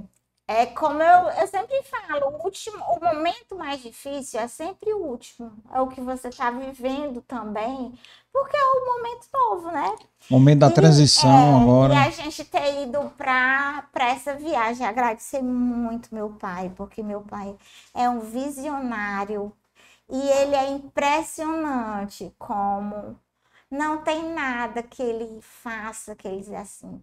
[0.47, 4.99] é como eu, eu sempre falo, o último, o momento mais difícil é sempre o
[5.05, 5.53] último.
[5.73, 7.93] É o que você está vivendo também,
[8.33, 9.95] porque é o momento novo, né?
[10.31, 11.95] Momento da E, transição é, agora.
[11.95, 17.57] E a gente ter ido para essa viagem, agradecer muito meu pai, porque meu pai
[17.95, 19.53] é um visionário
[20.11, 23.19] e ele é impressionante como
[23.71, 27.03] não tem nada que ele faça que ele diz assim,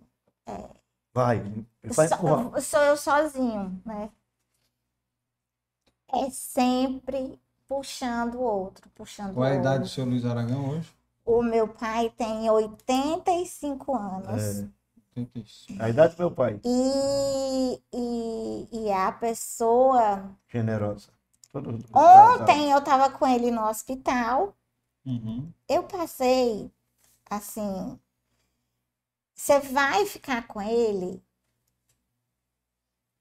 [1.14, 1.38] Vai.
[1.84, 2.62] Ele vai só- empurrar.
[2.62, 4.10] sou eu sozinho, né?
[6.12, 9.94] É sempre puxando o outro, puxando Qual é a o idade do outro.
[9.96, 10.94] seu Luiz Aragão hoje?
[11.26, 14.60] O meu pai tem 85 anos.
[14.60, 14.70] É,
[15.18, 15.84] 85.
[15.84, 20.30] a idade do meu pai, E, e, e a pessoa.
[20.48, 21.10] generosa.
[21.94, 24.54] Ontem eu tava com ele no hospital.
[25.06, 25.54] Uhum.
[25.68, 26.72] Eu passei
[27.30, 28.00] assim.
[29.36, 31.24] Você vai ficar com ele?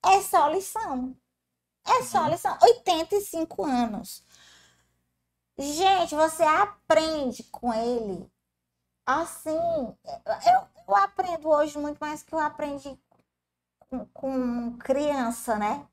[0.03, 1.15] É só lição.
[1.85, 2.57] É só lição.
[2.61, 4.23] 85 anos.
[5.57, 8.29] Gente, você aprende com ele.
[9.05, 12.97] Assim, eu, eu aprendo hoje muito mais que eu aprendi
[13.79, 15.87] com, com criança, né?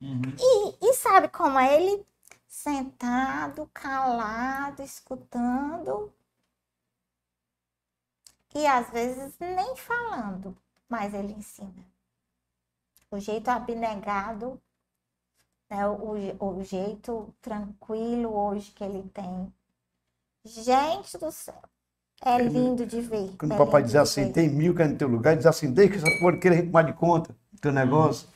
[0.00, 0.22] Uhum.
[0.38, 2.06] E, e sabe como é ele?
[2.48, 6.12] Sentado, calado, escutando.
[8.54, 10.56] E às vezes nem falando,
[10.88, 11.84] mas ele ensina.
[13.10, 14.60] O jeito abnegado,
[15.70, 15.86] né?
[15.86, 19.52] o, o jeito tranquilo hoje que ele tem.
[20.44, 21.62] Gente do céu,
[22.22, 23.36] é lindo de ver.
[23.36, 24.32] Quando é o papai diz assim, ver.
[24.32, 26.62] tem mil que é no teu lugar, ele diz assim, deixa que essa porra querer
[26.62, 28.28] tomar de conta do teu negócio.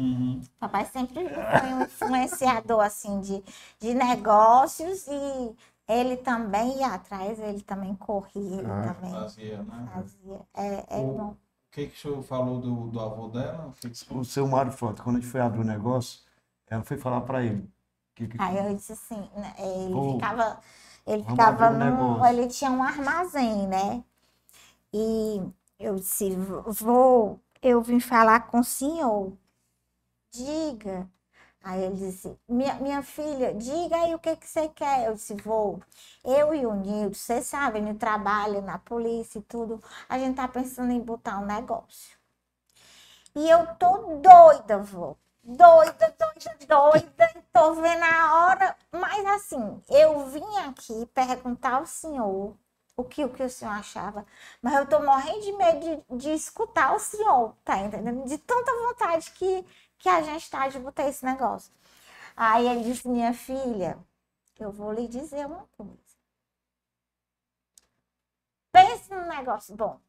[0.00, 0.40] Uhum.
[0.58, 3.42] Papai sempre foi um influenciador assim de,
[3.78, 5.56] de negócios e
[5.88, 8.94] ele também ia atrás, ele também corria, ele Ah.
[8.94, 9.88] também Fazia, né?
[9.92, 10.40] fazia.
[10.54, 11.30] É, é O- bom.
[11.30, 13.68] O que, que o senhor falou do, do avô dela?
[13.68, 16.20] O que que- O seu Mário Frota, quando a gente foi abrir o negócio,
[16.66, 17.68] ela foi falar para ele.
[18.14, 20.60] Que, que- Aí eu disse assim, né, ele Pô, ficava,
[21.06, 24.02] ele ficava um num, ele tinha um armazém, né?
[24.92, 25.40] E
[25.78, 26.30] eu disse,
[26.66, 29.32] vou, eu vim falar com o senhor.
[30.32, 31.08] Diga.
[31.62, 35.06] Aí ele disse, minha, minha filha, diga aí o que, que você quer.
[35.08, 35.80] Eu disse, vou.
[36.24, 39.82] Eu e o Nildo, você sabe, ele trabalha na polícia e tudo.
[40.08, 42.18] A gente tá pensando em botar um negócio.
[43.34, 45.16] E eu tô doida, vô.
[45.42, 47.44] Doida, doida, doida.
[47.52, 48.76] Tô vendo a hora.
[48.92, 52.54] Mas assim, eu vim aqui perguntar ao senhor
[52.96, 54.26] o que, o que o senhor achava.
[54.62, 58.24] Mas eu tô morrendo de medo de, de escutar o senhor, tá entendendo?
[58.26, 59.64] De tanta vontade que,
[60.00, 61.72] que a gente tá de botar esse negócio.
[62.36, 63.98] Aí ele disse, minha filha,
[64.58, 66.18] eu vou lhe dizer uma coisa.
[68.72, 70.00] Pense num negócio bom.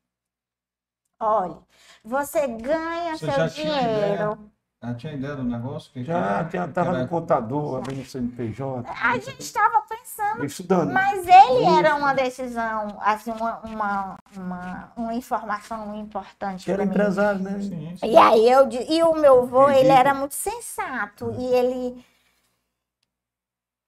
[1.20, 1.62] Olha,
[2.04, 4.52] você ganha Você seu dinheiro.
[4.82, 5.92] Ela tinha ideia do negócio?
[5.92, 8.90] Que Já que- tava era- no contador, abrindo CNPJ.
[8.90, 10.92] A gente estava pensando Estudando.
[10.92, 16.86] Mas ele era uma decisão, assim, uma, uma, uma, uma informação importante Que era para
[16.86, 16.92] mim.
[16.92, 17.60] empresário, né?
[17.60, 18.08] Sim, sim.
[18.08, 22.04] E aí eu e o meu avô, ele era muito sensato e ele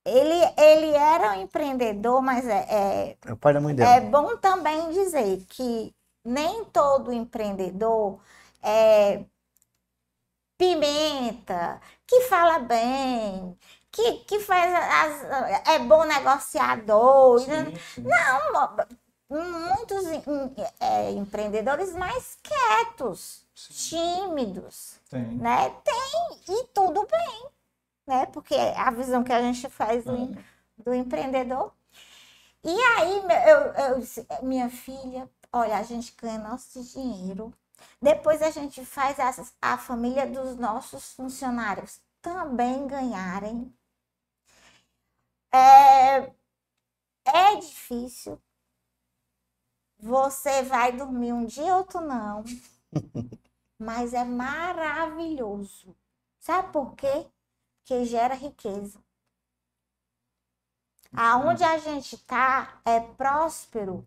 [0.05, 4.11] ele ele era um empreendedor, mas é, é, É o pai da mãe é dela.
[4.11, 5.91] bom também dizer que
[6.23, 8.19] nem todo empreendedor
[8.61, 9.23] é
[10.57, 13.57] pimenta, que fala bem,
[13.91, 17.39] que, que faz as, é bom negociador.
[17.41, 18.07] Sim, sim.
[19.29, 20.23] Muitos em-
[20.79, 25.39] é, empreendedores mais quietos, Sim, tímidos, tem.
[25.39, 25.69] né?
[25.83, 27.47] Tem, e tudo bem,
[28.07, 28.25] né?
[28.27, 30.31] Porque é a visão que a gente faz do,
[30.77, 31.73] do empreendedor.
[32.63, 33.59] E aí, eu,
[33.97, 37.53] eu minha filha, olha, a gente ganha nosso dinheiro.
[38.03, 39.31] Depois a gente faz a,
[39.61, 43.73] a família dos nossos funcionários também ganharem.
[45.49, 46.33] É,
[47.25, 48.41] é difícil.
[49.97, 52.43] Você vai dormir um dia, outro não.
[53.79, 55.95] Mas é maravilhoso.
[56.41, 57.31] Sabe por quê?
[57.79, 59.01] Porque gera riqueza.
[61.15, 64.05] Aonde a gente está é próspero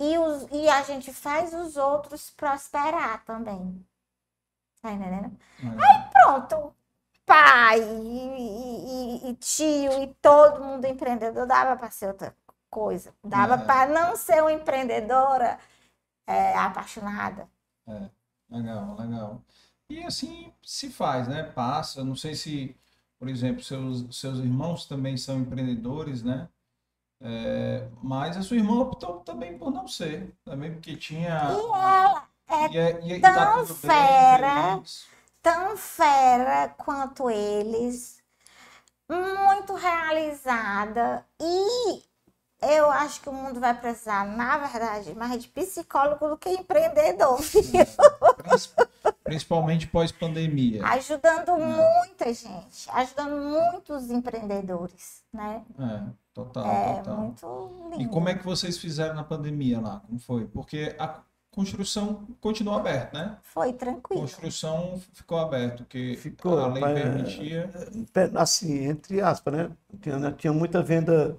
[0.00, 3.84] e, os, e a gente faz os outros prosperar também.
[4.82, 5.36] Tá entendendo?
[5.62, 5.66] É.
[5.66, 6.74] Aí pronto,
[7.26, 12.36] pai e, e- e tio e todo mundo empreendedor dava para ser outra
[12.70, 13.14] coisa.
[13.24, 13.64] Dava É.
[13.64, 15.58] para não ser uma empreendedora
[16.26, 17.48] é, apaixonada.
[18.50, 19.42] Legal, legal.
[19.90, 21.42] E assim se faz, né?
[21.42, 22.04] Passa.
[22.04, 22.76] Não sei se,
[23.18, 26.48] por exemplo, seus, seus irmãos também são empreendedores, né?
[27.20, 31.50] É, mas a sua irmã optou também por não ser, também porque tinha.
[31.50, 34.72] E ela é e é- e- tá tão bem, fera.
[34.74, 35.06] feliz.
[35.42, 38.22] tão fera quanto eles,
[39.08, 42.02] muito realizada e
[42.60, 47.38] eu acho que o mundo vai precisar, na verdade, mais de psicólogo do que empreendedor,
[48.36, 48.70] Princi-
[49.24, 50.84] Principalmente pós-pandemia.
[50.86, 55.62] ajudando muita gente, ajudando muitos empreendedores, né?
[55.78, 56.02] É,
[56.44, 57.16] total, É total.
[57.16, 58.02] muito lindo.
[58.02, 60.00] E como é que vocês fizeram na pandemia lá?
[60.06, 60.46] Como foi?
[60.46, 63.36] Porque a construção continuou aberta, né?
[63.42, 64.22] Foi A tranquilo.
[64.22, 67.70] construção ficou aberta, porque Ficou, a lei mas- permitia.
[68.12, 69.70] Pe- Assim, entre aspas, né?
[70.00, 71.36] Tinha, tinha muita venda.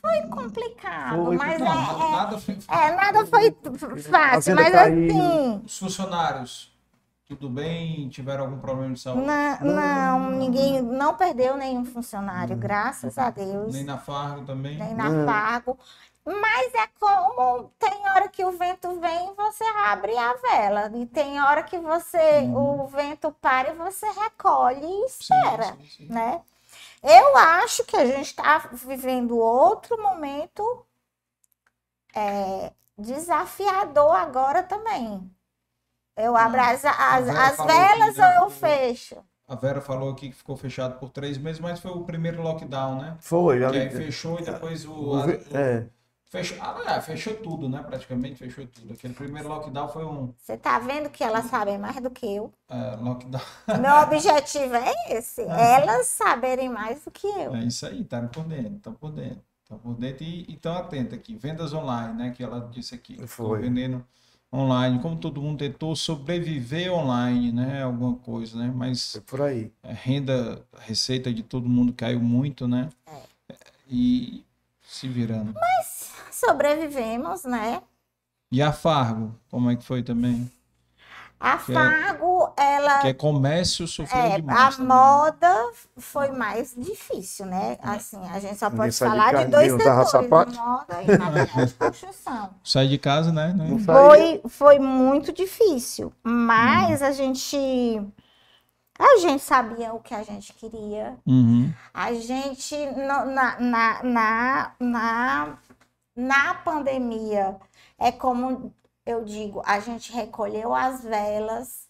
[0.00, 2.54] Foi complicado, Foi mas Não, é, nada foi.
[2.68, 3.50] é, é, nada foi
[4.02, 5.08] fácil, mas caiu.
[5.08, 6.72] assim, Os funcionários,
[7.26, 8.08] tudo bem?
[8.08, 9.26] Tiveram algum problema de saúde?
[9.26, 14.78] Não, não, ninguém não perdeu nenhum funcionário, graças a Deus, Nem na Fargo também?
[14.78, 15.26] nem na Não.
[15.26, 15.78] Fargo.
[16.26, 20.90] Mas é como tem hora que o vento vem e você abre a vela.
[20.96, 25.86] E tem hora que você, o vento para e você recolhe e Sim, espera, sim,
[25.86, 26.08] sim.
[26.08, 26.40] né?
[27.02, 30.62] Eu acho que a gente está vivendo outro momento
[32.14, 35.33] é, desafiador agora também.
[36.16, 39.16] Eu abro as, as, as velas ou eu fecho?
[39.46, 42.96] A Vera falou aqui que ficou fechado por três meses, mas foi o primeiro lockdown,
[43.00, 43.16] né?
[43.20, 43.58] Foi.
[43.58, 44.92] Que ali- aí fechou e depois o.
[44.92, 45.86] o a- é,
[46.30, 47.82] fechou, ah, é, fechou tudo, né?
[47.82, 48.94] Praticamente fechou tudo.
[48.94, 52.52] Aquele primeiro lockdown foi um Você tá vendo que elas sabem mais do que eu?
[52.68, 53.42] é, lockdown.
[53.80, 57.54] Meu objetivo é esse, elas saberem mais do que eu.
[57.54, 59.42] É isso aí, tá por dentro, tá por dentro.
[59.68, 61.34] Tá por dentro e estão atenta aqui.
[61.36, 62.30] Vendas online, né?
[62.30, 63.16] Que ela disse aqui.
[63.16, 63.60] Tô Foi.
[63.62, 64.04] vendendo
[64.54, 65.00] online.
[65.00, 67.82] Como todo mundo tentou sobreviver online, né?
[67.82, 68.72] Alguma coisa, né?
[68.74, 69.72] Mas foi por aí.
[69.82, 72.88] a renda, a receita de todo mundo caiu muito, né?
[73.88, 74.44] E
[74.82, 75.54] se virando.
[76.30, 77.82] Sobrevivemos, né?
[78.50, 80.50] E a Fargo, como é que foi também?
[81.40, 84.58] A é- Fargo, ela Que é comércio sofreu É, demais.
[84.60, 84.86] a também.
[84.88, 87.78] moda foi mais difícil, né?
[87.82, 90.52] Assim, a gente só Ninguém pode de falar de, casa, dois setores, sapato.
[90.54, 92.50] moda e material de construção.
[92.62, 93.52] Sai de casa, né?
[93.56, 94.08] Não- saía.
[94.08, 97.56] Foi, foi muito difícil, mas a gente
[98.98, 101.16] a gente sabia o que a gente queria.
[101.26, 101.72] Uhum.
[101.92, 103.24] A gente na,
[103.60, 105.58] na, na, na,
[106.16, 107.56] na pandemia
[107.98, 108.72] é como
[109.06, 111.88] eu digo, a gente recolheu as velas,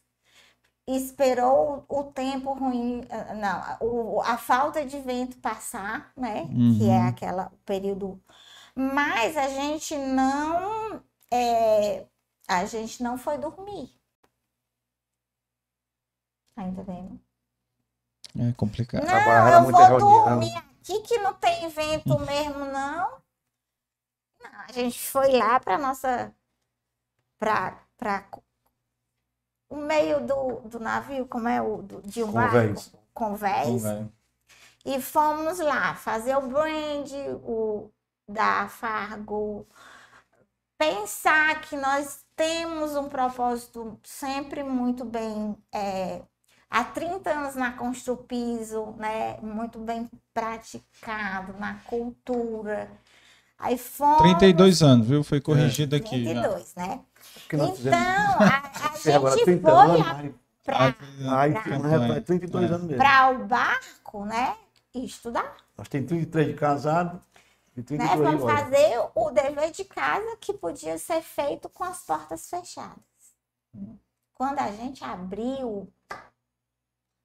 [0.87, 3.79] esperou o, tempo ruim, ah, não,
[4.17, 6.47] o- a falta de vento passar, né?
[6.79, 7.09] Que é Uhum.
[7.09, 8.23] aquela período.
[8.75, 12.07] Mas a gente não é,
[12.49, 13.91] a gente não foi dormir.
[16.55, 17.21] Tá entendendo?
[18.39, 19.05] É complicado.
[19.05, 20.25] Não, eu vou reunião.
[20.25, 23.23] dormir aqui que não tem vento mesmo, não.
[24.41, 26.35] Não, a gente foi lá para nossa.
[27.39, 28.25] para para
[29.69, 32.89] o meio do, do navio, como é o do, de um Convés.
[32.89, 34.09] barco, convés, Vai.
[34.85, 37.11] e fomos lá fazer o brand,
[37.45, 37.91] o
[38.29, 39.67] da Fargo,
[40.79, 46.23] pensar que nós temos um propósito sempre muito bem é,
[46.71, 49.39] há 30 anos na Construpiso, né?
[49.41, 52.91] Muito bem praticado na cultura.
[53.59, 55.23] Aí fomos 32 anos, viu?
[55.23, 56.25] Foi corrigido aqui.
[56.25, 56.33] já.
[56.33, 57.01] 32, né?
[57.57, 57.97] Porque nós Então, fizemos.
[58.41, 58.97] a, a
[59.35, 60.35] gente 30 foi
[60.65, 60.95] para
[61.41, 62.75] aí pra- ficamos repleto, 32 É.
[62.75, 62.97] anos mesmo.
[62.97, 64.57] para o barco, né?
[64.95, 65.57] Estudar.
[65.77, 67.21] Nós temos 33 de casado
[67.77, 67.85] e né?
[67.87, 72.49] 32 de Vamos fazer o dever de casa que podia ser feito com as portas
[72.49, 72.97] fechadas.
[74.33, 75.93] Quando a gente abriu,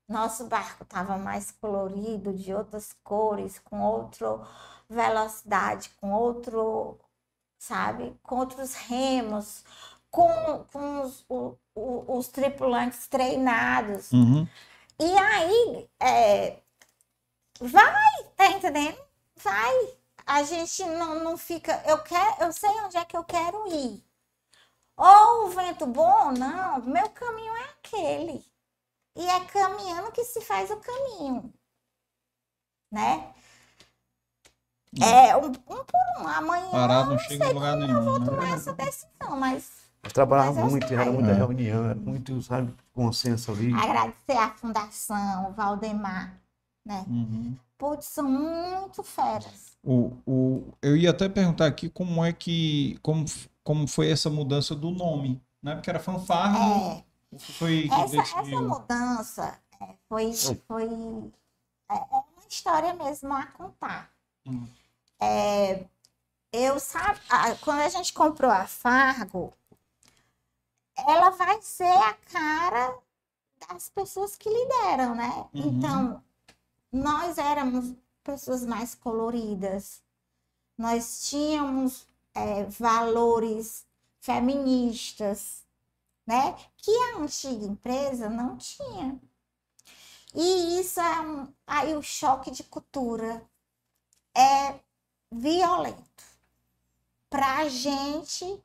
[0.08, 4.46] nosso barco estava mais colorido, de outras cores, com outro,
[4.90, 7.00] velocidade, com outro,
[7.60, 9.64] sabe, com outros remos,
[10.12, 14.12] com, com os, o- o- os tripulantes treinados.
[14.12, 14.48] Uhum.
[15.00, 16.60] E aí, é,
[17.62, 18.98] vai, tá entendendo?
[19.38, 19.98] Vai.
[20.26, 21.82] A gente não, não fica.
[21.88, 24.04] Eu, quero, eu sei onde é que eu quero ir.
[24.98, 26.82] Ou o vento bom, não.
[26.84, 28.46] Meu caminho é aquele.
[29.16, 31.54] E é caminhando que se faz o caminho.
[32.92, 33.34] Né?
[35.02, 35.52] É um, um
[35.86, 36.28] por um.
[36.28, 38.26] Amanhã Parado não eu chega em lugar nenhum.
[38.26, 38.52] tomar Né?
[38.54, 41.34] essa decisão, mas Nós trabalhávamos muito, era muita É.
[41.34, 43.74] reunião, era muito, sabe, consenso ali.
[43.74, 46.40] agradecer à Fundação, o Valdemar,
[46.86, 47.06] né?
[47.08, 47.56] Uhum.
[47.78, 49.78] Putz, são muito feras.
[49.84, 52.98] O, o, eu ia até perguntar aqui como é que.
[53.02, 53.26] Como,
[53.64, 55.76] como foi essa mudança do nome, né?
[55.76, 56.60] Porque era fanfarra.
[56.60, 57.04] É.
[57.38, 60.34] Foi Essa, essa mudança é, foi,
[60.68, 60.84] foi
[61.90, 64.10] é, é uma história mesmo a contar.
[64.48, 64.66] Hum.
[65.22, 65.86] É,
[66.52, 67.20] eu sabe,
[67.62, 69.54] quando a gente comprou a Fargo,
[71.08, 72.98] ela vai ser a cara
[73.68, 75.50] das pessoas que lideram, né?
[75.54, 75.62] Uhum.
[75.68, 76.24] Então,
[76.92, 80.02] nós éramos pessoas mais coloridas,
[80.78, 83.86] nós tínhamos é, valores
[84.20, 85.64] feministas,
[86.26, 86.56] né?
[86.78, 89.20] Que a antiga empresa não tinha.
[90.34, 91.54] E isso é um.
[91.66, 93.44] Aí o choque de cultura
[94.36, 94.80] é
[95.32, 96.24] violento
[97.30, 98.64] para a gente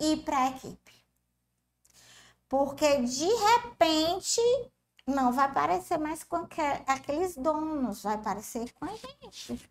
[0.00, 0.87] e para a equipe.
[2.48, 4.40] Porque de repente
[5.06, 9.70] não vai parecer mais com aque- aqueles donos, vai parecer com a gente.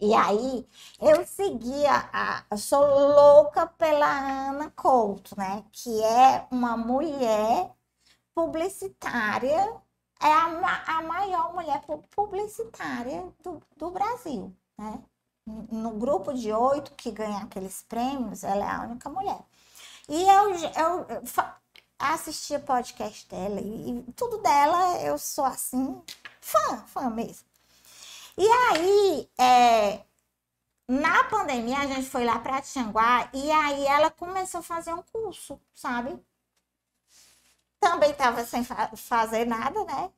[0.00, 0.66] E aí,
[1.00, 4.06] eu seguia, a, eu sou louca pela
[4.50, 5.64] Ana Couto, né?
[5.72, 7.72] Que é uma mulher
[8.34, 9.74] publicitária,
[10.22, 15.02] é a, a maior mulher pu- publicitária do, do Brasil, né?
[15.70, 19.44] No grupo de oito que ganha aqueles prêmios, ela é a única mulher.
[20.08, 21.06] E eu, eu,
[21.98, 26.00] assistia podcast dela e, e tudo dela, eu sou assim,
[26.40, 27.46] fã, fã mesmo.
[28.38, 30.04] E aí, é,
[30.88, 35.02] na pandemia, a gente foi lá para Tianguá e aí ela começou a fazer um
[35.02, 36.18] curso, sabe?
[37.80, 40.12] Também estava sem fa- fazer nada, né?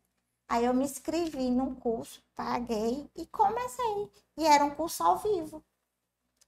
[0.49, 4.11] Aí eu me inscrevi num curso, paguei e comecei.
[4.39, 5.65] E era um curso ao vivo.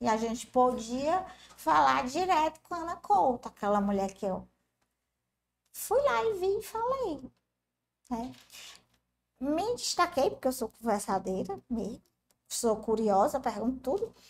[0.00, 1.24] E a gente podia
[1.56, 4.46] falar direto com a Ana Couto, aquela mulher que eu
[5.72, 7.30] fui lá e vi e falei.
[8.10, 8.32] Né?
[9.40, 12.02] Me destaquei, porque eu sou conversadeira mesmo,
[12.48, 14.14] sou curiosa, pergunto tudo.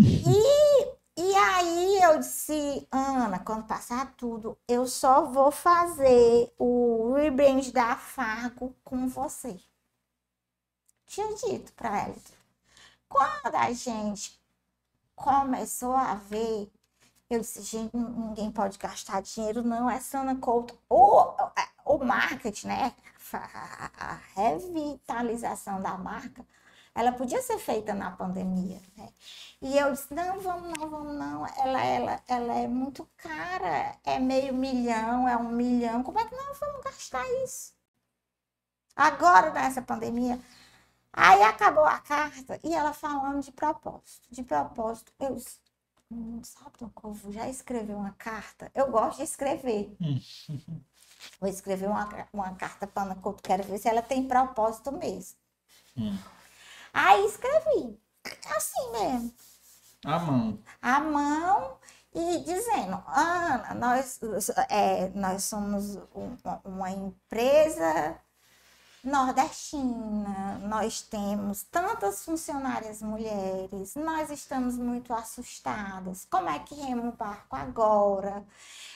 [0.00, 7.72] E, e aí eu disse, Ana, quando passar tudo, eu só vou fazer o rebrand
[7.72, 9.58] da Fargo com você.
[11.06, 12.14] Tinha dito para ela.
[13.08, 14.37] Quando a gente
[15.18, 16.70] começou a ver,
[17.28, 20.78] eu disse, gente, ninguém pode gastar dinheiro, não, é Sana Couto.
[20.88, 21.34] O,
[21.84, 22.94] o marketing, né?
[23.32, 26.46] A, a revitalização da marca,
[26.94, 29.08] ela podia ser feita na pandemia, né?
[29.60, 31.46] E eu disse, não, vamos não, vamos não.
[31.46, 36.02] Ela, ela, ela é muito cara, é meio milhão, é um milhão.
[36.02, 37.74] Como é que nós vamos gastar isso?
[38.96, 40.40] Agora, nessa pandemia,
[41.12, 44.28] Aí acabou a carta e ela falando de propósito.
[44.30, 45.58] De propósito, eu disse,
[46.10, 48.70] hum, sabe, Dom Corvo, já escreveu uma carta?
[48.74, 49.96] Eu gosto de escrever.
[51.40, 55.36] Vou escrever uma, uma carta para Ana Couto, quero ver se ela tem propósito mesmo.
[55.96, 56.16] Hum.
[56.92, 57.98] Aí escrevi,
[58.56, 59.34] assim mesmo,
[60.04, 60.58] A mão.
[60.80, 61.78] a mão
[62.14, 64.20] e dizendo, Ana, nós,
[64.68, 68.18] é, nós somos um- uma empresa
[69.08, 76.26] nordestina, nós temos tantas funcionárias mulheres, nós estamos muito assustadas.
[76.30, 78.44] Como é que remo o barco agora?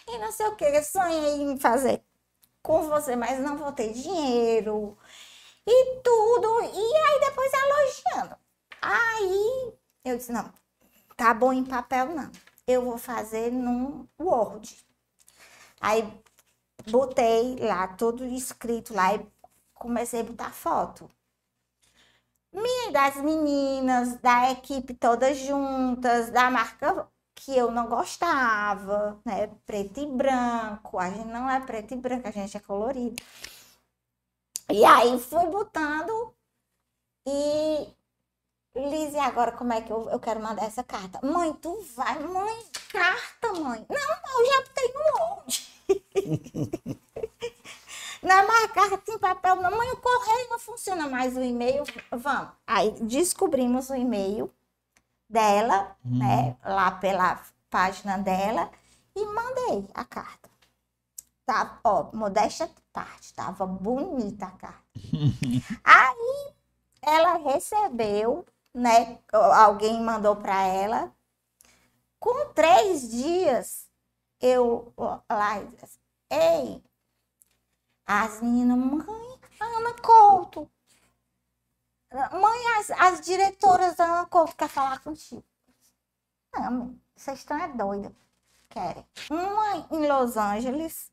[0.06, 2.02] E não sei o que, eu sonhei em fazer
[2.62, 4.96] com você, mas não vou ter dinheiro.
[5.66, 8.36] E tudo, e aí depois elogiando.
[8.80, 9.72] Aí
[10.04, 10.52] eu disse, não,
[11.16, 12.30] tá bom em papel não.
[12.66, 14.84] Eu vou fazer num Word.
[15.80, 16.22] Aí
[16.88, 19.26] botei lá tudo escrito lá e
[19.82, 21.10] comecei a botar foto.
[22.52, 29.48] Minha e das meninas, da equipe todas juntas, da marca que eu não gostava, né?
[29.66, 30.98] Preto e branco.
[30.98, 33.16] A gente não é preto e branco, a gente é colorido.
[34.70, 36.34] E aí fui botando
[37.26, 37.88] e
[38.74, 41.20] Liz, e agora como é que eu, eu quero mandar essa carta?
[41.22, 43.84] Mãe, tu vai, mãe, carta, mãe.
[43.88, 45.42] Não, eu já tenho um.
[48.22, 49.70] Não é mais carta em papel, não.
[49.76, 51.84] Mãe, o correio não funciona mais, o e-mail.
[52.10, 52.52] Vamos.
[52.66, 54.50] Aí descobrimos o e-mail
[55.28, 56.18] dela, Hum.
[56.18, 56.56] né?
[56.64, 58.70] Lá pela página dela.
[59.14, 60.48] E mandei a carta.
[61.44, 64.82] Tá, ó, modéstia parte, tava bonita a carta.
[65.84, 66.52] Aí
[67.02, 69.18] ela recebeu, né?
[69.32, 71.12] Alguém mandou para ela.
[72.20, 73.88] Com três dias,
[74.40, 75.98] eu ó, lá, disse,
[76.30, 76.82] ei,
[78.20, 80.70] as meninas, mãe, a Ana Couto.
[82.12, 85.42] Mãe, as, as diretoras da Ana Couto quer falar contigo.
[86.54, 88.14] Não, vocês estão é doida.
[88.68, 89.06] Querem.
[89.30, 91.10] Uma em Los Angeles,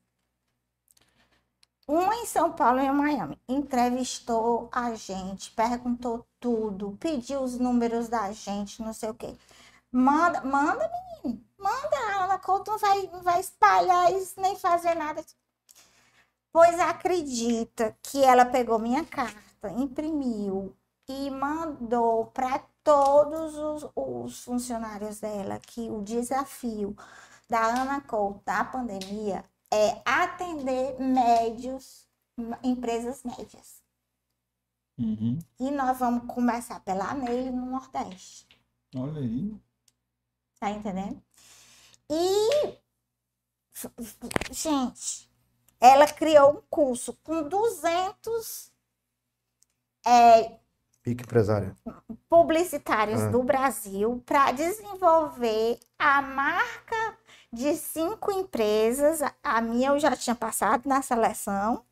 [1.86, 3.40] uma em São Paulo e em Miami.
[3.48, 9.36] Entrevistou a gente, perguntou tudo, pediu os números da gente, não sei o quê.
[9.90, 10.88] Manda, manda,
[11.22, 11.44] menino.
[11.58, 15.24] Manda, a Ana Couto não vai, não vai espalhar isso, nem fazer nada.
[16.52, 20.74] Pois acredita que ela pegou minha carta, imprimiu
[21.08, 26.96] e mandou para todos os, os funcionários dela que o desafio
[27.48, 32.08] da Ana Couto da pandemia é atender médios,
[32.62, 33.82] empresas médias.
[34.98, 35.38] Uhum.
[35.58, 38.46] E nós vamos começar pela nele no Nordeste.
[38.94, 39.56] Olha aí.
[40.58, 41.22] Tá entendendo?
[42.10, 42.78] E,
[44.52, 45.29] gente,
[45.80, 48.70] ela criou um curso com 200
[50.06, 50.58] é,
[51.02, 51.74] Pique empresário.
[52.28, 53.28] publicitários Ah.
[53.28, 57.18] do Brasil para desenvolver a marca
[57.52, 59.22] de cinco empresas.
[59.22, 61.84] A- A minha eu já tinha passado na seleção.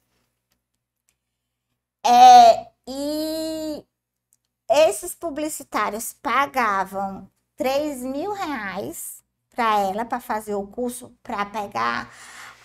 [2.05, 3.85] É, e
[4.71, 12.09] esses publicitários pagavam 3 mil reais para ela, para fazer o curso, para pegar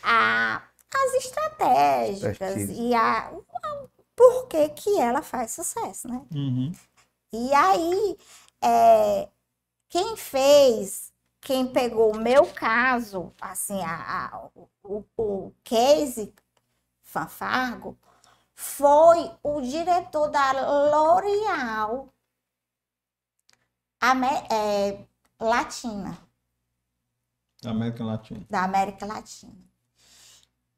[0.04, 0.62] a-
[0.96, 2.82] as estratégicas Expertise.
[2.82, 3.32] e a,
[4.16, 6.26] por que que ela faz sucesso, né?
[6.34, 6.72] Uhum.
[7.32, 8.18] E aí,
[8.62, 9.30] é,
[9.90, 14.50] quem fez, quem pegou o meu caso, assim, a, a-
[14.84, 16.34] o, o case
[17.02, 17.98] Fanfargo,
[18.56, 22.14] foi o diretor da L'Oréal
[24.52, 25.06] é,
[25.40, 26.18] Latina,
[27.62, 28.46] Da América Latina.
[28.50, 29.73] da América Latina.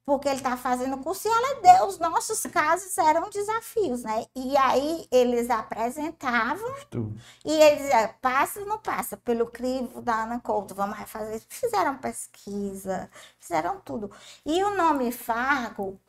[0.06, 4.26] Porque ele está fazendo curso e ela deu, os nossos casos eram desafios, né?
[4.36, 7.12] E aí eles apresentavam Tu.
[7.44, 11.42] e eles diziam, passa ou não passa pelo crivo da Ana Couto, vamos refazer.
[11.50, 13.10] Fizeram pesquisa,
[13.40, 14.12] fizeram tudo.
[14.46, 16.00] E o nome Fargo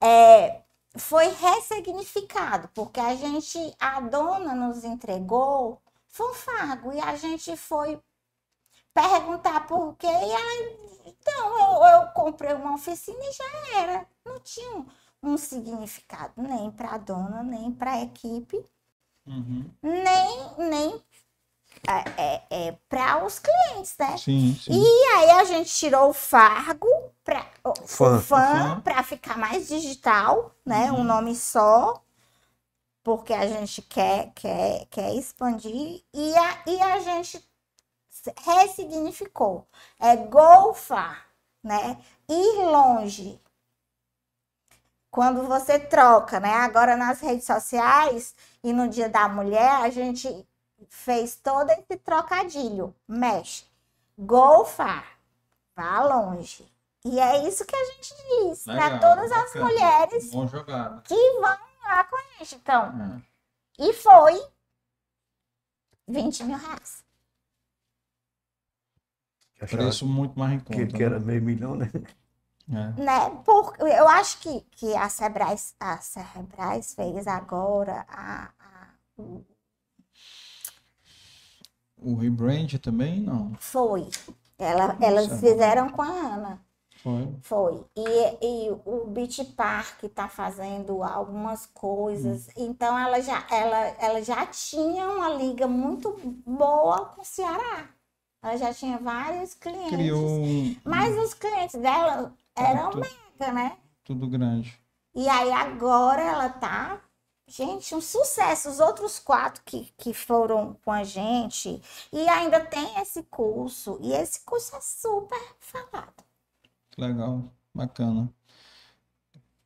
[0.00, 0.62] é,
[0.96, 7.56] foi ressignificado, porque a gente, a dona nos entregou, foi um Fargo, e a gente
[7.56, 8.00] foi
[8.94, 14.06] perguntar por quê, e ela, então, eu, eu comprei uma oficina e já era.
[14.24, 14.86] Não tinha um,
[15.22, 18.64] um significado, nem para a dona, nem para a equipe
[19.26, 19.70] Uhum.
[19.82, 21.02] nem, nem
[21.88, 24.16] é, é, é, para os clientes, né?
[24.16, 24.72] Sim, sim.
[24.72, 26.88] E aí a gente tirou o fargo
[27.24, 27.44] para
[27.86, 28.16] Fã.
[28.16, 30.90] o fã para ficar mais digital, né?
[30.92, 32.02] Um nome só,
[33.02, 37.38] porque a gente quer quer, quer expandir e a, e a gente
[38.44, 39.66] ressignificou.
[40.00, 41.26] É golfar,
[41.62, 41.98] né?
[42.28, 43.40] Ir longe.
[45.10, 46.52] Quando você troca, né?
[46.54, 50.46] Agora nas redes sociais e no Dia da Mulher, a gente
[50.88, 52.94] fez todo esse trocadilho.
[53.08, 53.64] Mexe.
[54.18, 55.06] Golfar.
[55.74, 56.70] Vá longe.
[57.04, 59.64] E é isso que a gente diz para todas as bacana.
[59.64, 61.00] mulheres jogada.
[61.02, 62.56] que vão lá com a gente.
[62.56, 63.22] Então,
[63.78, 63.84] É.
[63.84, 64.42] e foi
[66.08, 67.04] 20 mil reais.
[69.58, 70.86] Que Preço muito mais em que, conta.
[70.96, 71.90] que era meio milhão, né?
[72.68, 72.94] né?
[72.98, 73.30] né?
[73.44, 75.98] Por, eu acho que, que a Sebrais, a
[76.94, 79.44] fez agora a, a- o-
[81.98, 83.54] O rebrand também, não.
[83.58, 84.08] foi.
[84.58, 86.60] Ela, elas fizeram com a Ana.
[87.02, 87.34] Foi.
[87.42, 87.84] Foi.
[87.96, 92.48] E, e o Beach Park está fazendo algumas coisas.
[92.56, 96.10] Então ela já, ela, ela já tinha uma liga muito
[96.44, 97.88] boa com o Ceará.
[98.42, 99.90] Ela já tinha vários clientes.
[99.90, 100.42] Criou
[100.84, 103.06] Mas os clientes dela eram tudo,
[103.38, 103.76] mega, né?
[104.04, 104.78] tudo grande.
[105.14, 107.00] E aí agora ela tá,
[107.48, 108.68] gente, um sucesso.
[108.68, 111.80] Os outros quatro que, que foram com a gente
[112.12, 113.98] e ainda tem esse curso.
[114.00, 116.24] E esse curso é super falado.
[116.96, 118.32] Legal, bacana.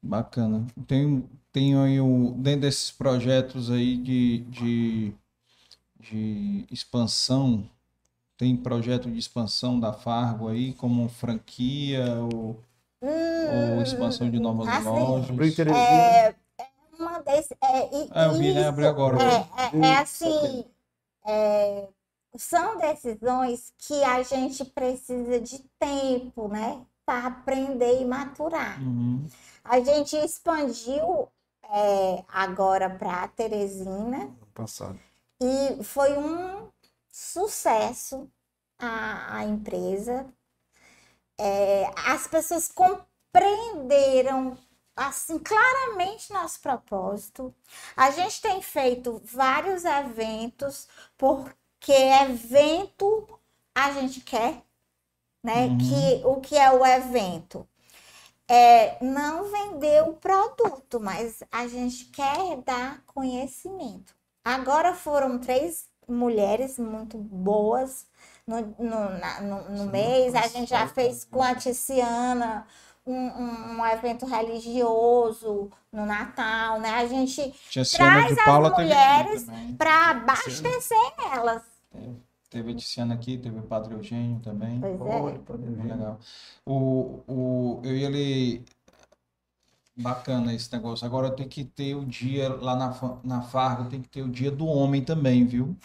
[0.03, 0.67] Bacana.
[0.87, 5.15] Tem, tem aí o, dentro desses projetos aí de, de,
[5.99, 7.69] de expansão,
[8.41, 12.57] tem projeto de expansão da Fargo aí, como franquia ou
[13.03, 15.55] Ou Hum, expansão de novas assim, lojas?
[15.55, 16.01] Teresina.
[16.01, 16.35] É,
[16.99, 18.67] uma desse, é, e- Ah, eu vi, né?
[18.67, 19.19] Abriu agora.
[19.19, 20.65] É, é- é assim,
[21.27, 21.89] é,
[22.37, 26.85] são decisões que a gente precisa de tempo, né?
[27.05, 28.81] Para aprender e maturar.
[28.81, 29.27] Uhum.
[29.65, 31.29] A gente expandiu
[31.73, 34.99] é, agora para Teresina Passado.
[35.41, 36.69] e foi um
[37.11, 38.31] sucesso
[38.79, 40.27] a, empresa.
[41.39, 44.57] É, as pessoas compreenderam
[44.97, 47.55] assim claramente nosso propósito.
[47.97, 53.29] A gente tem feito vários eventos porque evento
[53.75, 54.63] a gente quer,
[55.43, 55.67] né?
[55.67, 55.79] Uhum.
[55.79, 57.67] Que o que é o evento?
[58.49, 64.15] É não vender o produto, mas a gente quer dar conhecimento.
[64.45, 68.07] Agora foram três mulheres muito boas
[68.47, 70.35] no, no, na- no- no mês.
[70.35, 72.67] A gente já fez com a Tiziana
[73.07, 76.91] um, um- um evento religioso no Natal, né?
[76.91, 77.55] A gente
[78.37, 80.97] de Paula, teve mulheres para abastecer
[81.33, 81.63] elas.
[82.49, 84.81] Teve a Tiziana aqui, teve o Padre Eugênio também.
[84.81, 85.05] Pois é.
[85.83, 85.93] ver.
[85.93, 86.19] legal.
[86.67, 88.65] O, o, eu e ele.
[89.97, 91.05] Bacana esse negócio.
[91.07, 94.29] Agora eu tenho que ter o dia lá na, na Fargo, tem que ter o
[94.29, 95.77] dia do homem também, viu?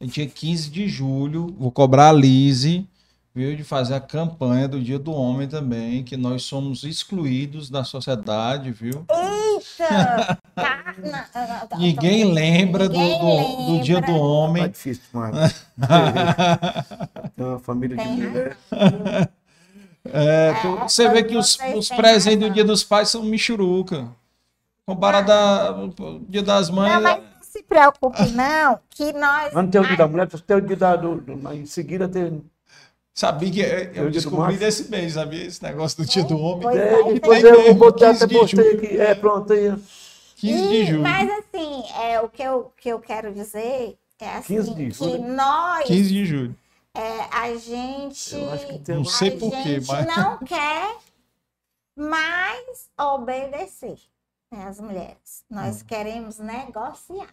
[0.00, 2.88] É dia 15 de julho, vou cobrar a Lise,
[3.34, 3.54] viu?
[3.54, 8.70] De fazer a campanha do dia do homem também, que nós somos excluídos da sociedade,
[8.72, 9.04] viu?
[9.10, 10.38] Eita!
[11.32, 14.18] Tá, tá- Ninguém lembra do, Ninguém do, do dia do lembra.
[14.20, 14.68] Tá homem.
[14.70, 15.66] difícil demais.
[17.36, 18.56] Tem uma família de Tem mulher.
[20.04, 22.54] É, tu- É, você vê que os, os presentes do.
[22.54, 24.08] Dia dos Pais são michuruca.
[24.86, 25.88] Comparado ao
[26.28, 26.92] Dia das Mães.
[26.94, 29.52] Não, mas não se preocupe, não, que nós.
[29.52, 30.96] Não tem o dia da mulher, tem o dia da.
[30.96, 32.42] Do, do- em seguida tem.
[33.12, 35.44] Sabia que é- É eu do descobri desse mês, sabia?
[35.44, 36.62] Esse negócio do Dia do Homem.
[36.62, 38.76] Pois É, é, depois tem eu mesmo, botei 15 até de postei julho.
[38.84, 38.98] aqui.
[38.98, 39.74] É, pronto aí.
[40.36, 41.02] 15 de E- julho.
[41.02, 44.90] Mas assim, é, o que eu, que eu quero dizer é assim, 15 de que
[44.92, 45.22] julho.
[45.34, 46.54] nós, 15 de julho.
[46.94, 48.34] É, a gente,
[48.88, 49.38] Não sei
[49.86, 50.96] mas- não quer
[51.96, 53.98] mais obedecer
[54.50, 55.44] né, as mulheres.
[55.50, 55.56] Hum.
[55.56, 57.28] Nós queremos negociar.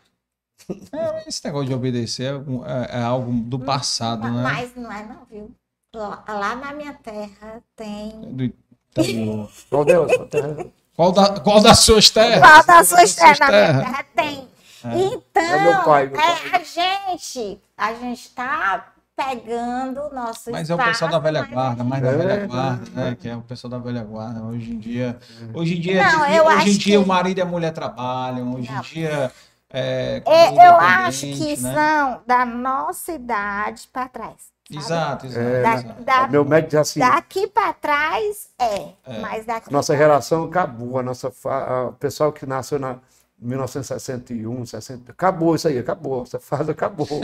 [0.91, 4.41] É, esse negócio de obedecer é, é- é algo do passado, né?
[4.43, 5.51] Mas não é não, viu?
[5.95, 8.09] Lá, lá na minha terra tem...
[8.33, 8.49] Do-
[8.93, 9.49] tá bom.
[9.69, 10.11] Qual delas?
[10.11, 12.39] Até- Qual, da, qual das suas terras?
[12.39, 13.35] Qual Das suas terra?
[13.39, 13.83] Na minha terras?
[13.85, 14.47] terra tem.
[14.83, 16.51] É Então, meu pai, meu é, pai.
[16.53, 21.45] a gente, a gente tá pegando o nosso Mas é o pessoal da velha a
[21.45, 23.09] guarda, mais da É, velha é, guarda, né?
[23.09, 23.15] é.
[23.15, 24.43] Que é o pessoal da velha guarda.
[24.43, 25.17] Hoje em dia,
[25.55, 28.53] hoje em dia, Não, é hoje em dia que- o marido e a mulher trabalham.
[28.53, 28.81] Hoje em Não.
[28.81, 29.31] dia
[29.73, 31.73] é, É, eu acho que né?
[31.73, 34.35] são da nossa idade para trás.
[34.69, 34.79] sabe?
[34.83, 35.45] Exato, exato.
[35.47, 35.81] É, Da-
[36.21, 39.19] da- Meu médico diz assim: daqui para trás é, É.
[39.21, 40.99] mas daqui nossa pra- geração acabou.
[40.99, 42.97] A nossa, fa- o pessoal que nasceu na
[43.39, 46.23] 1961, 60, acabou isso aí, acabou.
[46.23, 47.07] Essa fase acabou.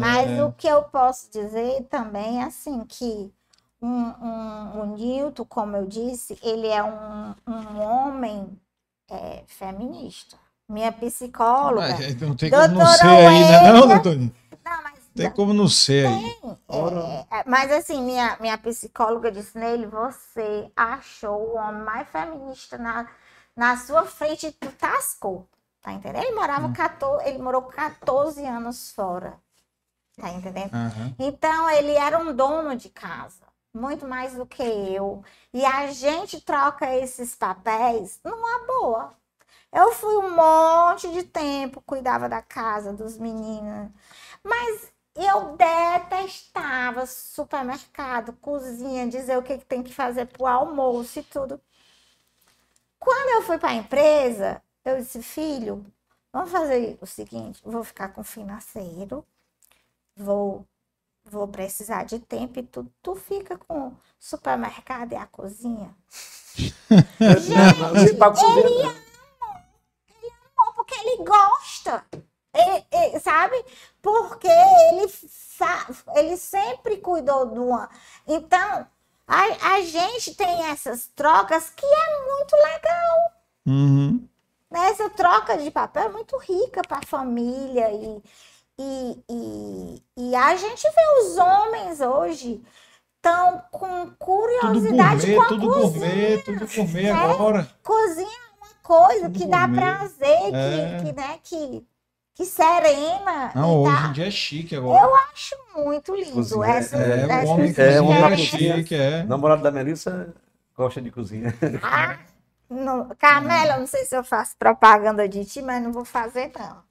[0.00, 3.32] Mas o que eu posso dizer também é assim que
[3.80, 8.48] um, um- o Newton, como eu disse, ele é um, um homem
[9.08, 10.36] é, feminista.
[10.68, 11.88] Minha psicóloga.
[11.96, 13.72] Mas não tem como não ser aí, né?
[13.72, 14.30] Não, doutor?
[15.22, 16.36] Tem como não ser aí.
[17.30, 22.78] É, é, mas assim, minha, minha psicóloga disse nele, você achou o homem mais feminista
[22.78, 23.08] na,
[23.54, 25.46] na sua frente e tu tascou.
[25.82, 26.24] Tá entendendo?
[26.24, 29.38] Ele morava 14, ele morou 14 anos fora.
[30.16, 30.74] Tá entendendo?
[30.74, 31.14] Aham.
[31.18, 35.24] Então ele era um dono de casa, muito mais do que eu.
[35.52, 39.14] E a gente troca esses papéis numa boa.
[39.72, 43.90] Eu fui um monte de tempo, cuidava da casa, dos meninos.
[44.42, 51.22] Mas eu detestava supermercado, cozinha, dizer o que, que tem que fazer pro almoço e
[51.22, 51.60] tudo.
[52.98, 55.84] Quando eu fui para a empresa, eu disse, filho,
[56.32, 59.24] vamos fazer o seguinte, vou ficar com o financeiro,
[60.14, 60.66] vou,
[61.24, 62.92] vou precisar de tempo e tudo.
[63.02, 65.94] Tu fica com o supermercado e a cozinha.
[66.56, 69.04] Gente, pra comer, né?
[70.56, 72.04] Não, porque ele gosta.
[72.52, 73.64] Ele- ele- sabe?
[74.02, 75.12] Porque ele,
[76.16, 77.88] ele sempre cuidou do uma.
[78.26, 78.86] Então,
[79.26, 83.32] a, a gente tem essas trocas que é muito legal.
[83.66, 84.28] Uhum.
[84.70, 84.86] né?
[84.90, 87.90] Essa troca de papel é muito rica para a família.
[87.92, 88.22] E,
[88.78, 92.64] e, e, e a gente vê os homens hoje
[93.16, 95.90] estão com Tudo curiosidade gourmet, com a tudo cozinha.
[96.08, 97.12] gourmet, tudo gourmet É.
[97.12, 97.70] agora.
[97.82, 99.80] Cozinha é uma coisa Tudo que dá gourmet.
[99.80, 101.02] prazer, que, É.
[101.04, 101.86] que, né, que,
[102.40, 103.52] que serena.
[103.54, 105.04] Não, e hoje tá- em dia é chique agora.
[105.04, 106.64] Eu acho muito lindo.
[106.64, 109.22] Essa, É, essa o homem É, é chique, é.
[109.24, 110.34] O namorado da Melissa
[110.74, 111.52] gosta de cozinha.
[111.82, 112.18] Ah,
[112.70, 116.82] não, Carmela, não sei se eu faço propaganda de ti, mas não vou fazer, não.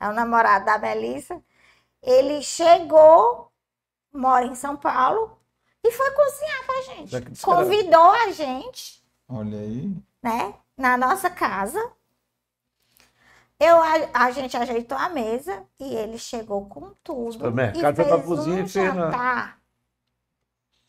[0.00, 1.38] É o namorado da Melissa.
[2.02, 3.52] Ele chegou,
[4.10, 5.38] mora em São Paulo,
[5.84, 7.42] e foi cozinhar pra gente.
[7.42, 9.94] Convidou a gente, Olha aí.
[10.22, 11.78] né, na nossa casa.
[13.64, 17.32] Eu, a, a gente ajeitou a mesa e ele chegou com tudo.
[17.32, 19.58] Supermercado, e foi pra fez cozinha um e fez na- jantar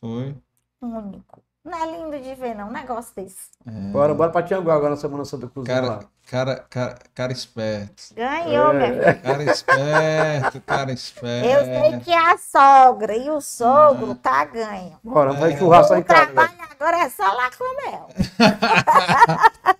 [0.00, 0.36] Foi.
[0.82, 1.42] único.
[1.64, 3.48] Não é lindo de ver, não, um negócio desse.
[3.90, 5.66] Bora, bora pra Tianguá agora na Semana Santa Cruz.
[5.66, 5.98] Cara,
[6.30, 8.14] cara, cara, cara esperto.
[8.14, 8.74] Ganhou, É.
[8.74, 9.14] minha filha.
[9.14, 11.48] Cara esperto, cara esperto.
[11.48, 14.96] Eu sei que a sogra e o sogro tá ganho.
[15.02, 15.56] Bora, vai É.
[15.58, 16.20] churrasco aí O em casa.
[16.26, 16.34] velho.
[16.34, 18.08] trabalho agora é só lá com mel.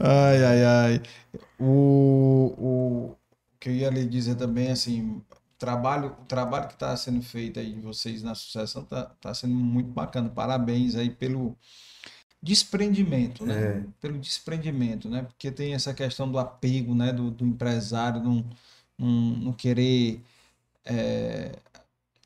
[0.00, 1.02] Ai, ai, ai.
[1.58, 3.16] O, o
[3.58, 5.24] que eu ia lhe dizer também, assim, o
[5.58, 9.54] trabalho, o trabalho que está sendo feito aí de vocês na sucessão tá, tá sendo
[9.54, 10.28] muito bacana.
[10.28, 11.56] Parabéns aí pelo
[12.42, 13.62] desprendimento, né?
[13.62, 13.84] É.
[14.00, 15.22] Pelo desprendimento, né?
[15.22, 17.12] Porque tem essa questão do apego, né?
[17.12, 18.44] Do, do empresário não,
[18.98, 20.22] não, não querer,
[20.84, 21.52] é,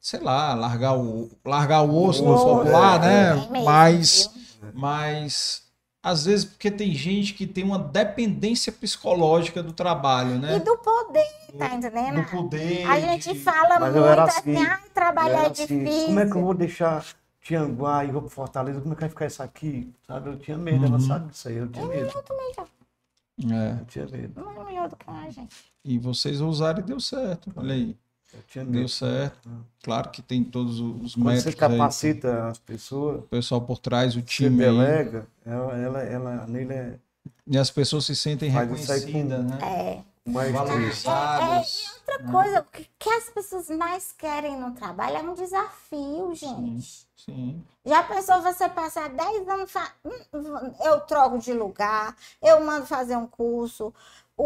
[0.01, 3.61] sei lá, largar o, largar o osso no osso, popular, é, né?
[3.61, 4.31] É Mas
[4.75, 5.63] mas
[6.03, 10.59] às vezes porque tem gente que tem uma dependência psicológica do trabalho, E né?
[10.59, 11.27] do poder,
[11.59, 12.23] tá entendendo?
[12.23, 12.85] Do poder.
[12.87, 14.67] A gente de- fala Mas eu muito era assim, assim.
[14.67, 16.07] ai, trabalhar Era é assim, difícil.
[16.07, 17.05] Como é que eu vou deixar
[17.43, 18.81] Tianguá e vou pro Fortaleza?
[18.81, 19.93] Como é que vai ficar isso aqui?
[20.07, 20.31] Sabe?
[20.31, 20.87] Eu tinha medo, Uhum.
[20.87, 21.57] ela sabe disso aí.
[21.57, 22.13] Eu tinha medo.
[23.43, 24.41] É, Eu tinha medo.
[24.45, 25.57] Muito melhor do que a gente.
[25.85, 27.51] e vocês usaram e deu certo.
[27.57, 27.97] Olha aí,
[28.33, 29.49] Eu tinha deu certo.
[29.83, 33.79] Claro que tem todos os Quando você métodos aí, capacita as pessoas, o pessoal por
[33.79, 36.99] trás, o você time aí, delega, ela, ela, ela, a Neila é
[37.47, 39.59] e as pessoas se sentem aí reconhecidas, né?
[39.63, 40.31] É.
[40.31, 41.91] mais Valorizadas.
[41.99, 47.07] Outra coisa, o que, que as pessoas mais querem no trabalho é um desafio, gente.
[47.17, 47.63] Sim.
[47.85, 53.17] Já pensou você passar 10 anos, fa- hum, eu troco de lugar, eu mando fazer
[53.17, 53.93] um curso,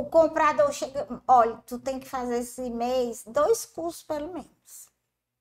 [0.00, 4.88] o comprador chega, olha, tu tem que fazer esse mês dois cursos pelo menos.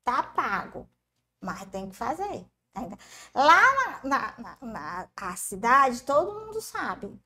[0.04, 0.88] Tá pago,
[1.42, 2.46] mas tem que fazer.
[3.36, 7.20] Lá na, na, na- na- a cidade, todo mundo sabe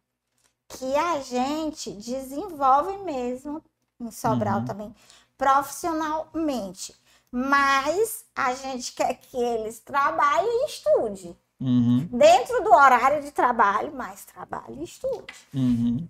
[0.70, 3.64] que a gente desenvolve mesmo,
[4.00, 4.66] em Sobral Uhum.
[4.66, 4.96] também,
[5.38, 6.96] profissionalmente.
[7.32, 11.38] Mas a gente quer que eles trabalhem e estudem.
[11.60, 15.48] Uhum, Dentro do horário de trabalho, mas trabalhe e estude.
[15.54, 16.10] uhum.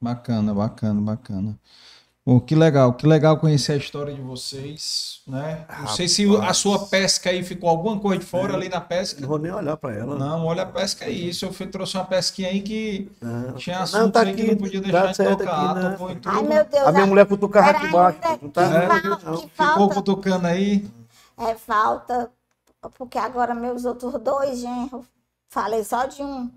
[0.00, 1.58] Bacana, bacana, bacana.
[2.24, 5.64] Pô, que legal, que legal conhecer a história de vocês, né?
[5.80, 9.18] Não sei se a sua pesca aí ficou alguma coisa de fora ali na pesca.
[9.20, 10.14] Não vou nem olhar pra ela.
[10.14, 11.32] Não, olha a pesca aí.
[11.32, 13.54] Se eu fui- trouxe uma pesquinha aí que Não.
[13.54, 15.70] tinha Não, assunto tá aí que aqui, não podia tá deixar de certo tocar.
[15.70, 15.90] aqui, né?
[15.92, 16.86] tocou em Ai, meu Deus.
[16.86, 18.18] A minha mulher cutucava aqui embaixo.
[18.42, 19.16] Não tá fal- não.
[19.16, 20.86] que Ficou falta, cutucando aí.
[21.38, 22.30] é falta,
[22.98, 25.06] porque agora meus outros dois genros,
[25.48, 26.50] falei só de um.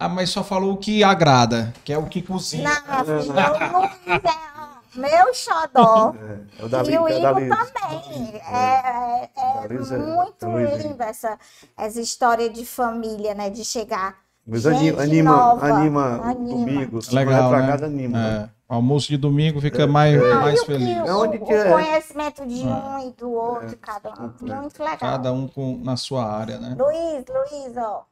[0.00, 2.70] Ah, mas só falou o que agrada, que é o que cozinha.
[2.70, 4.48] Não, meu filho, o Luiz é
[4.94, 6.14] meu xodó.
[6.58, 7.48] É o da E o é Igor Liz.
[7.48, 8.40] também.
[8.46, 11.36] É, é- é é- muito é linda essa,
[11.76, 13.50] essa história de família, né?
[13.50, 14.16] De chegar.
[14.46, 16.34] Mas Gente anima, anima, nova, anima, anima.
[16.64, 17.02] domingo.
[17.02, 17.72] se Legal, vai pra né?
[17.72, 18.18] casa, anima.
[18.18, 18.50] né?
[18.68, 20.96] É, o almoço de domingo fica mais, Não, mais que feliz.
[21.02, 21.70] o- É onde o que é?
[21.72, 24.14] conhecimento de um e do outro, cada um.
[24.14, 24.62] completo.
[24.62, 24.96] Muito legal.
[24.98, 26.76] Cada um com, na sua área, né?
[26.78, 28.04] Luiz, Luiz, ó.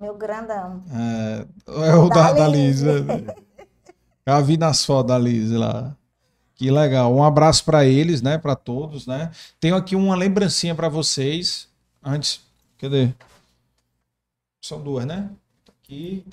[0.00, 0.82] Meu grandão.
[0.92, 1.46] É,
[1.90, 2.82] é o da, Da da Liz.
[2.82, 2.92] Né?
[4.26, 5.94] Já vi nas fotos da Liz lá.
[6.54, 7.14] Que legal.
[7.14, 8.36] Um abraço para eles, né?
[8.36, 9.30] Para todos, né?
[9.60, 11.68] Tenho aqui uma lembrancinha para vocês.
[12.02, 12.40] Antes,
[12.78, 13.10] cadê?
[14.60, 15.30] São duas, né?
[15.64, 16.24] Tá Aqui.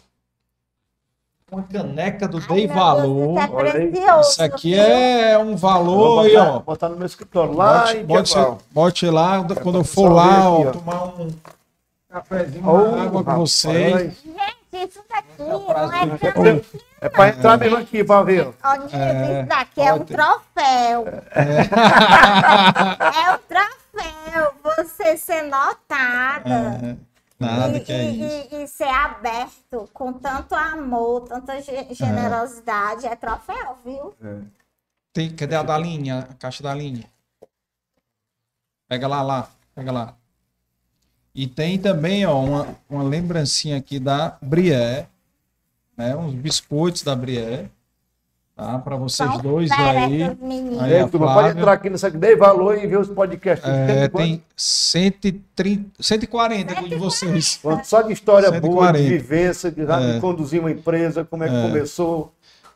[1.52, 3.38] Uma caneca do Ai, Dei Deus, valor.
[3.38, 3.88] Isso é Olha aí.
[3.92, 4.30] precioso.
[4.32, 6.60] Isso aqui é um valor aí, botar, ó.
[6.60, 8.34] botar no meu escritório lá Bote, em bote,
[8.72, 10.72] bote lá, quando eu for lá, ó.
[10.72, 11.30] tomar um
[12.22, 13.94] cafezinho, uma água com vocês.
[13.94, 14.10] olha.
[14.10, 16.42] Gente, isso daqui É não é pra...
[17.02, 18.54] É pra entrar mesmo aqui, pra ver.
[18.64, 21.06] Ó, Nilson, É, isso daqui é um troféu.
[23.16, 24.54] É um troféu.
[24.64, 26.50] Você ser notada.
[26.50, 26.98] É,
[27.40, 28.56] nada e, que é e- isso.
[28.56, 33.06] e- e ser aberto com tanto amor, tanta ge- generosidade.
[33.08, 34.14] É troféu, viu?
[35.14, 36.28] Tem, cadê a da linha?
[36.30, 37.04] A caixa da linha.
[38.90, 39.50] Pega lá, lá.
[39.74, 40.16] Pega lá.
[41.36, 45.08] E tem também, ó, uma, uma lembrancinha aqui da Brié.
[45.98, 46.16] Né?
[46.16, 47.66] Uns biscoitos da Brié.
[48.56, 48.80] Tá?
[48.80, 50.24] Para vocês São dois aí.
[50.80, 53.68] Aí, a turma, pode entrar aqui nessa aqui, dei valor e ver os podcasts.
[53.68, 57.60] É, Tem tem 130, 140 aqui de vocês.
[57.84, 58.98] Só de história boa, 140.
[59.04, 60.20] de vivência, de, de É.
[60.22, 61.62] conduzir uma empresa, como é que É.
[61.64, 62.32] começou.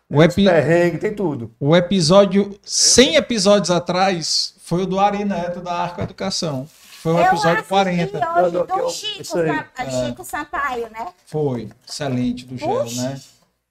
[0.10, 0.44] O, epi...
[0.44, 1.52] Perrengue, tem tudo.
[1.60, 6.68] o episódio, 100 episódios atrás, foi o do Ari Neto da Arco Educação.
[7.02, 8.18] Foi o Eu episódio assisti 40.
[8.18, 9.24] hoje Eu- eu- do Chico.
[9.24, 11.14] Sa- Chico Sampaio, né?
[11.26, 11.70] Foi.
[11.88, 13.02] Excelente do Gel, Puxa.
[13.04, 13.22] né?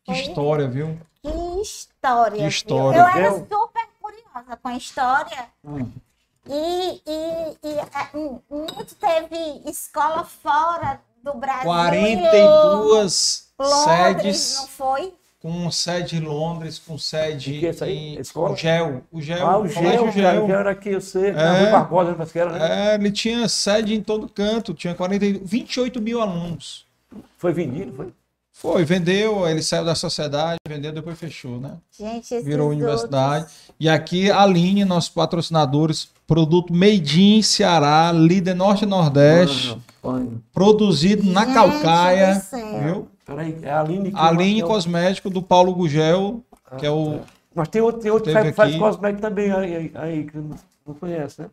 [0.04, 0.22] Que Foi.
[0.22, 0.98] história, viu?
[1.22, 2.32] Que história.
[2.32, 2.48] Que viu?
[2.48, 2.98] história.
[2.98, 5.46] Eu era Eu- super curiosa com a história.
[5.64, 5.90] Hum.
[6.46, 8.10] E, e, e é,
[8.50, 9.36] muito teve
[9.68, 11.64] escola fora do Brasil.
[11.64, 14.54] 42 Londres, sedes.
[14.56, 15.14] não foi?
[15.48, 17.96] Com sede em Londres, com sede O que é isso aí?
[17.96, 18.52] em Escola?
[18.52, 19.02] o GEL.
[19.10, 21.70] O GEL, ah, o Colégio gel, o gel era aqui, eu sei, É.
[21.70, 22.92] Barbosa, parece que era, né?
[22.92, 26.84] É, ele tinha sede em todo canto, tinha 40, 28 mil alunos.
[27.38, 28.08] Foi vendido, foi?
[28.52, 31.74] Foi, vendeu, ele saiu da sociedade, vendeu, depois fechou, né?
[31.96, 33.42] Gente, Virou universidade.
[33.44, 39.78] outros- E aqui a Aline, nossos patrocinadores, produto Made in Ceará, líder Norte e Nordeste,
[40.04, 40.20] Ah,
[40.52, 42.82] produzido na Gente Calcaia, do céu.
[42.82, 43.08] viu?
[43.28, 44.10] Peraí, é a Aline.
[44.10, 46.42] que- Aline é Cosmético do Paulo Gugel,
[46.78, 47.20] que é o
[47.54, 48.78] Mas tem outro, tem outro que faz, aqui.
[48.78, 51.50] cosmético também aí, aí, aí, que não, não conhece, né?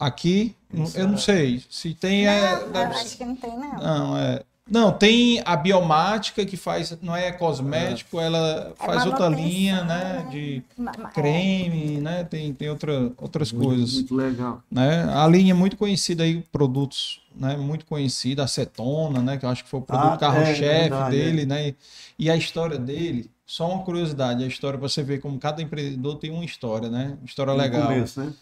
[0.00, 0.56] aqui,
[0.96, 3.74] eu não sei, se tem é, Não, eu deve acho que não tem, não.
[3.74, 4.42] Não, é.
[4.70, 10.22] Não, tem a biomática que faz, não é cosmético, ela É faz outra linha, né,
[10.22, 10.28] né?
[10.30, 14.62] de ma- creme, né, tem, tem outra, outras coisas, Muito legal.
[14.70, 15.04] né.
[15.12, 19.64] A linha é muito conhecida aí, produtos, né, muito conhecida, acetona, né, que eu acho
[19.64, 21.74] que foi o produto Ah, é, carro-chefe verdade, dele, né,
[22.16, 26.16] e a história dele, só uma curiosidade, a história pra você ver como cada empreendedor
[26.18, 27.88] tem uma história, né, história legal.
[27.88, 28.32] começo, né?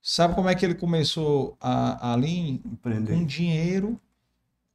[0.00, 2.60] Sabe como é que ele começou a, a linha?
[2.64, 3.12] Empreender.
[3.14, 3.98] com dinheiro.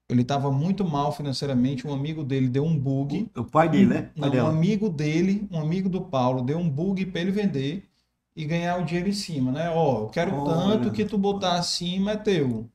[0.10, 1.86] Ele estava muito mal financeiramente.
[1.86, 3.30] Um amigo dele deu um bug.
[3.36, 4.12] O pai dele, né?
[4.16, 7.88] Não, um amigo dele, um amigo do Paulo, deu um bug para ele vender
[8.36, 9.70] e ganhar o dinheiro em cima, né?
[9.70, 12.68] Ó, eu quero tanto que tu botar acima é teu.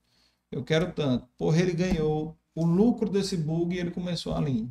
[0.53, 1.27] Eu quero tanto.
[1.37, 4.69] Porra, ele ganhou o lucro desse bug e ele começou a linha.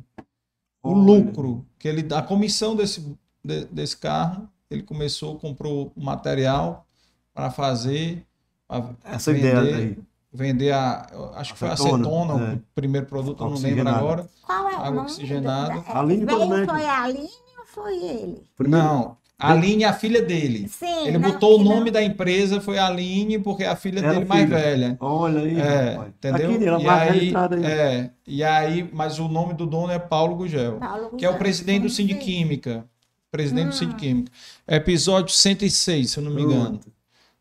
[0.82, 0.98] O Olha.
[1.24, 6.86] lucro que ele, a comissão desse, de- desse carro, ele começou, comprou material
[7.34, 8.24] para fazer,
[8.66, 10.04] pra Essa ideia vender, daí.
[10.34, 11.06] Vender a,
[11.36, 12.54] acho que foi a Acetona, acetona, é.
[12.54, 14.28] o primeiro produto, eu não lembro agora.
[14.44, 15.00] Qual é o Água nome?
[15.02, 15.74] oxigenada.
[15.74, 16.66] do- é, Aline veio-.
[16.66, 18.42] Foi a Aline ou foi ele?
[18.60, 20.68] Não, a Aline é a filha dele.
[20.68, 21.06] Sim.
[21.06, 24.00] Ele não, botou o nome não- da empresa, foi a Aline, porque é a filha
[24.00, 24.58] Era dele mais filha.
[24.58, 24.96] velha.
[25.00, 26.08] Olha aí, É, rapaz.
[26.18, 26.50] entendeu?
[26.52, 30.34] Aqui, ela e, mais aí, é, e aí, mas o nome do dono é Paulo
[30.36, 31.90] Gugel, Paulo que é o Gugel, presidente do.
[31.90, 32.84] Sindiquímica.
[33.30, 33.72] Presidente do Hum.
[33.72, 34.30] Sindiquímica.
[34.68, 36.64] Episódio 106, se eu não me engano.
[36.78, 36.92] Pronto.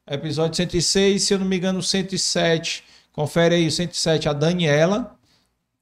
[0.09, 2.83] Episódio 106, se eu não me engano, 107.
[3.13, 5.15] Confere aí, o 107, a Daniela.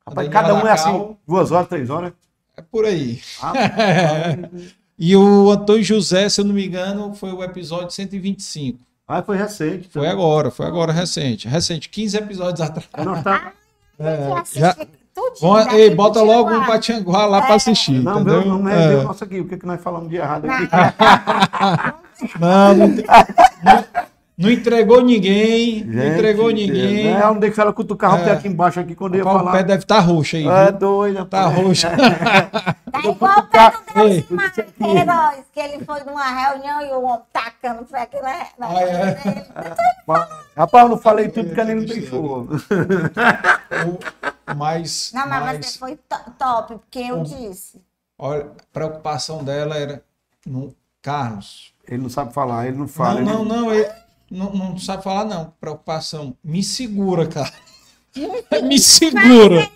[0.07, 2.13] Rapaz, Daniela cada um é assim, duas horas, três horas.
[2.55, 3.19] É por aí.
[3.41, 3.53] Ah,
[5.03, 8.77] E o Antônio José, se eu não me engano, foi o episódio 125.
[9.07, 9.89] ah, foi recente.
[9.91, 11.47] Foi agora, foi agora recente.
[11.47, 12.87] Recente, 15 episódios atrás.
[13.03, 13.51] Nós tá...
[13.97, 14.91] Eu assisti já- tudinho
[15.41, 16.65] Vão, daqui ei, bota logo um Tijuana.
[16.67, 17.99] pra Tianguá lá pra assistir.
[18.03, 18.41] Não, entendeu?
[18.45, 18.87] meu, não é, É.
[18.89, 20.67] meu, nossa aqui, o que, que nós falamos de errado aqui?
[22.39, 23.05] Não, não, tem-
[23.63, 23.85] não-
[24.37, 25.83] não entregou ninguém.
[25.85, 27.13] não Gente, entregou ninguém.
[27.13, 28.23] Não, onde é que ela cutucar o É.
[28.25, 29.57] pé aqui embaixo aqui quando eu ia Rapaz, o falar.
[29.57, 30.47] pé deve estar roxo aí.
[30.47, 30.79] É viu?
[30.79, 31.87] doido, Tá roxo.
[32.91, 33.47] Tá igual
[33.95, 34.25] o Ei.
[34.29, 38.67] Deus Queiroz, que ele foi numa reunião e o homem tacando foi aqui na, na
[38.67, 39.13] Ah, é?
[39.15, 39.45] dele.
[40.57, 42.49] Rapaz, eu não falei tudo porque ele não tem fogo.
[43.87, 47.81] O- Mas, Não, mas, mas você foi to- top, porque eu O- disse.
[48.19, 50.03] olha, a preocupação dela era
[50.45, 51.70] no Carlos.
[51.91, 53.19] Ele não sabe falar, ele não fala.
[53.21, 53.89] não, ele- não, não, ele
[54.31, 55.53] não, não sabe falar, não.
[55.59, 56.33] Preocupação.
[56.43, 57.51] Me segura, cara.
[58.63, 59.69] Me segura.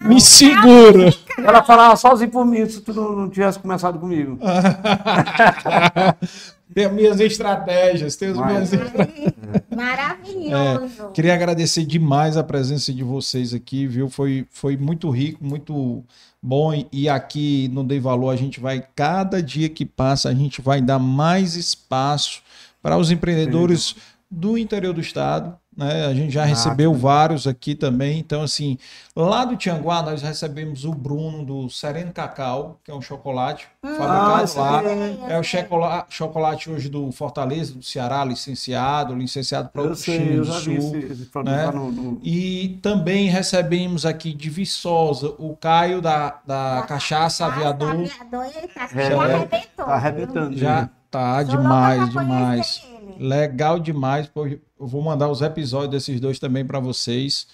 [0.00, 1.10] Me segura.
[1.38, 4.38] Ela falava sozinha por mim, se tu não, não tivesse começado comigo.
[6.72, 9.32] Tem as minhas estratégias, tem as minhas estratégias.
[9.74, 11.10] Maravilhoso.
[11.12, 14.08] Queria agradecer demais a presença de vocês aqui, viu?
[14.08, 16.04] Foi, foi muito rico, muito
[16.42, 16.72] bom.
[16.74, 20.60] E- E aqui no Dei Valor, a gente vai, cada dia que passa, a gente
[20.62, 22.42] vai dar mais espaço
[22.82, 23.94] para os empreendedores
[24.30, 25.56] do interior do estado.
[25.76, 26.06] Né?
[26.06, 28.18] A gente já recebeu vários aqui também.
[28.18, 28.78] Então, assim,
[29.14, 34.44] lá do Tianguá, nós recebemos o Bruno do Sereno Cacau, que é um chocolate fabricado
[34.44, 34.80] esse lá.
[34.80, 40.36] aí É o chocola- chocolate hoje do Fortaleza, do Ceará, licenciado, licenciado para o Chile
[40.38, 40.72] do Sul.
[40.74, 41.70] esse, né?
[41.72, 47.90] no, no- E também recebemos aqui de Viçosa o Caio da, da Cachaça Aviador.
[47.90, 49.34] Aviador, ele tá É, já é.
[49.34, 49.84] arrebentou.
[49.86, 50.56] Tá arrebentando.
[50.56, 52.86] Já tá demais, demais.
[53.18, 54.26] Legal demais.
[54.26, 57.46] pô, Eu vou mandar os episódios desses dois também para vocês.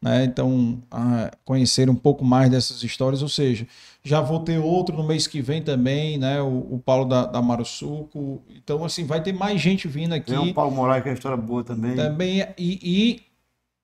[0.00, 0.24] Né?
[0.24, 3.20] Então, ah, conhecer um pouco mais dessas histórias.
[3.20, 3.66] Ou seja,
[4.04, 6.40] já vou ter outro no mês que vem também, né?
[6.40, 8.40] O, o Paulo da, da Maruçuco.
[8.48, 10.30] Então, assim, vai ter mais gente vindo aqui.
[10.30, 11.96] Tem um Paulo Moraes que é uma história boa também.
[11.96, 13.22] Também, e, e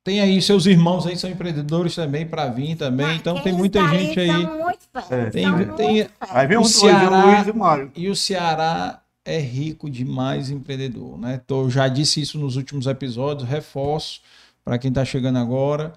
[0.05, 3.07] tem aí seus irmãos aí são empreendedores também para vir também.
[3.07, 4.29] Ah, então tem muita gente aí.
[4.29, 4.79] são muito
[5.11, 5.31] É.
[5.31, 6.07] Tem- são muito tem-.
[6.21, 7.93] Aí vem O o, Ceará- o Luiz e o Mário.
[7.97, 11.41] E o Ceará é rico demais em empreendedor, né?
[11.47, 14.21] Tô, eu já disse isso nos últimos episódios, reforço
[14.65, 15.93] para quem está chegando agora.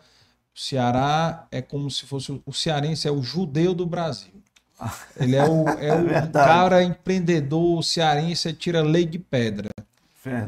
[0.56, 4.33] O Ceará é como se fosse o, cearense é o judeu do Brasil.
[5.19, 6.31] Ele é o, é o verdade.
[6.31, 9.69] cara empreendedor, o cearense é tira lei de pedra.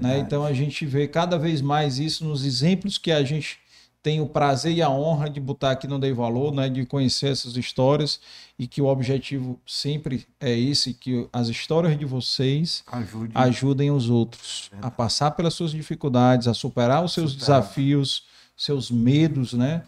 [0.01, 0.19] Né?
[0.19, 3.59] Então a gente vê cada vez mais isso nos exemplos que a gente
[4.02, 6.69] tem o prazer e a honra de botar aqui no Dei Valor, né?
[6.69, 8.19] de conhecer essas histórias
[8.58, 13.32] e que o objetivo sempre é esse, que as histórias de vocês Ajude.
[13.36, 17.61] ajudem os outros a passar pelas suas dificuldades, a superar os seus Superar.
[17.61, 18.24] desafios,
[18.56, 19.84] seus medos, né?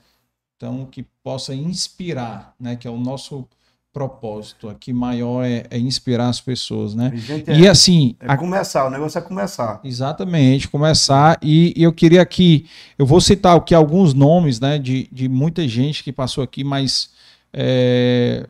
[0.57, 2.75] Então que possa inspirar, né?
[2.75, 3.48] Que é o nosso
[3.93, 7.11] propósito aqui maior é, é inspirar as pessoas, né?
[7.13, 9.81] E, gente, E é, assim, é começar, o negócio é começar.
[9.83, 11.37] Exatamente, começar.
[11.41, 12.65] E, e eu queria aqui,
[12.97, 17.09] eu vou citar aqui alguns nomes né, de, de muita gente que passou aqui, mas
[17.53, 18.47] é,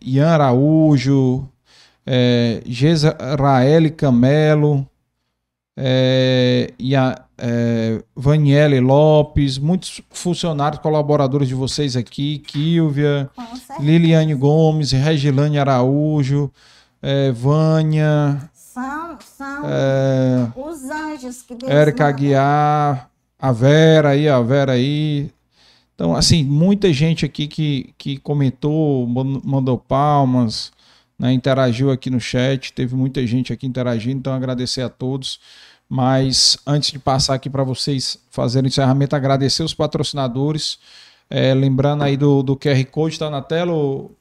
[0.00, 1.48] Ian Araújo,
[2.06, 4.86] é, Gesrael Camelo,
[5.82, 13.30] é, e a, é, Vaniele Lopes, muitos funcionários, colaboradores de vocês aqui, Kilvia.
[13.78, 16.50] Liliane Gomes, Regilane Araújo,
[17.00, 22.14] é, Vânia, São, são é, os anjos que Deus Érica manda.
[22.14, 25.30] Aguiar, a Vera aí, a Vera aí.
[25.94, 30.72] Então, assim, muita gente aqui que, que comentou, man- mandou palmas,
[31.18, 35.40] né, interagiu aqui no chat, teve muita gente aqui interagindo, então agradecer a todos.
[35.92, 40.78] Mas antes de passar aqui para vocês fazerem o encerramento, agradecer os patrocinadores.
[41.28, 44.12] É, lembrando aí do, do QR Code, está na tela o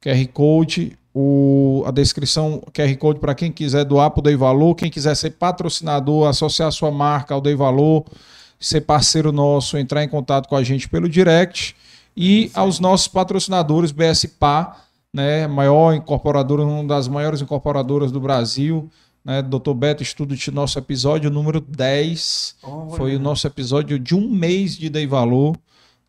[0.00, 4.76] QR Code, o, a descrição QR Code para quem quiser doar para o Dei Valor,
[4.76, 8.04] quem quiser ser patrocinador, associar sua marca ao Dei Valor,
[8.60, 11.74] ser parceiro nosso, entrar em contato com a gente pelo direct
[12.16, 14.76] e aos nossos patrocinadores BSPA,
[15.12, 18.88] né, maior incorporadora, uma das maiores incorporadoras do Brasil,
[19.24, 19.72] né, Dr.
[19.74, 22.56] Beto Estudo de nosso episódio número 10.
[22.96, 25.56] Foi o nosso episódio de um mês de Dei Valor.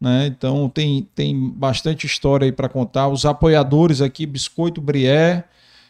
[0.02, 0.28] Né?
[0.28, 3.08] Então tem, tem bastante história aí para contar.
[3.08, 5.46] Os apoiadores aqui, Biscoito Brié,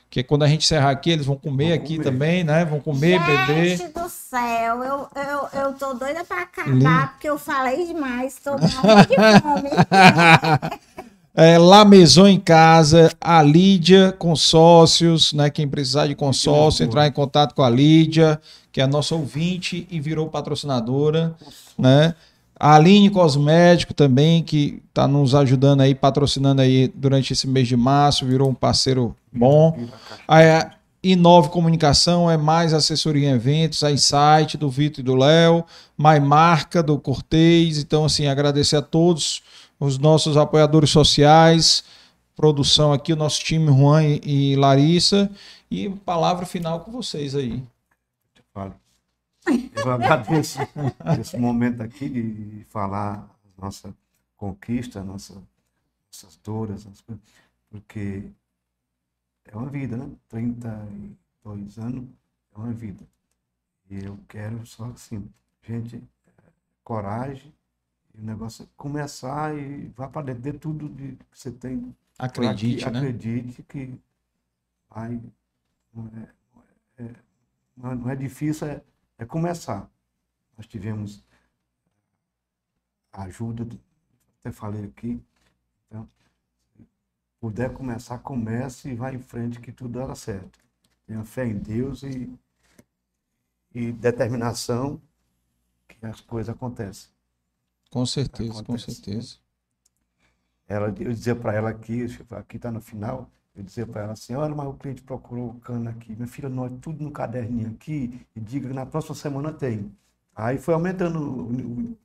[0.10, 2.04] que é quando a gente encerrar aqui, eles vão comer Vão aqui comer.
[2.04, 2.64] também, né?
[2.66, 3.78] Vão comer, beber.
[3.78, 7.08] Gente do céu, eu, eu, eu tô doida pra acabar, Lindo.
[7.14, 9.70] porque eu falei demais, tô morrendo de fome.
[11.36, 15.50] É, La Maison em casa, a Lídia Consórcios, né?
[15.50, 18.40] Quem precisar de consórcio, entrar em contato com a Lídia,
[18.72, 21.36] que é a nossa ouvinte e virou patrocinadora,
[21.78, 22.14] né?
[22.60, 27.76] A Aline Cosmético também, que está nos ajudando aí, patrocinando aí durante esse mês de
[27.76, 29.76] março, virou um parceiro bom.
[30.28, 30.72] A
[31.02, 35.66] Inove Comunicação é mais assessoria em eventos, a Insight do Vitor e do Léo,
[35.98, 37.80] My Marca do Cortez.
[37.80, 39.42] Então, assim, agradecer a todos
[39.84, 41.84] os nossos apoiadores sociais,
[42.36, 45.30] produção aqui, o nosso time Juan e Larissa.
[45.70, 47.62] E palavra final com vocês aí.
[49.76, 50.60] Eu agradeço
[51.20, 53.94] esse momento aqui de falar nossa
[54.38, 55.34] conquista, nossa,
[56.08, 56.88] nossas dores,
[57.70, 58.24] porque
[59.46, 60.10] é uma vida, né?
[60.30, 62.06] 32 anos
[62.56, 63.04] é uma vida.
[63.90, 65.28] E eu quero só assim,
[65.62, 66.32] gente, é,
[66.86, 67.54] coragem,
[68.18, 72.86] o negócio é começar e vá para dentro, dê tudo de, que você tem Acredite,
[72.86, 73.00] que, né?
[73.00, 74.00] Acredite que
[74.90, 75.22] vai.
[75.94, 77.16] Não é, é-
[77.78, 78.84] não é- é difícil, é,
[79.20, 79.90] é começar.
[80.58, 81.24] Nós tivemos
[83.14, 83.64] a ajuda,
[84.42, 85.22] até falei aqui.
[85.88, 86.10] Então,
[86.78, 86.86] se
[87.40, 90.60] puder começar, comece e vá em frente que tudo dará certo.
[91.06, 92.34] Tenha fé em Deus e,
[93.76, 95.02] e determinação
[95.88, 97.13] que as coisas acontecem.
[97.94, 99.26] Com certeza, com Acontece, né?
[99.26, 99.38] certeza.
[100.68, 104.34] Ela, eu dizia para ela aqui, aqui está no final, eu dizia para ela assim,
[104.36, 108.26] olha, mas o cliente procurou o cano aqui, minha filha, nós tudo no caderninho aqui,
[108.36, 109.96] e diga que na próxima semana tem.
[110.36, 111.98] Aí foi aumentando o, o-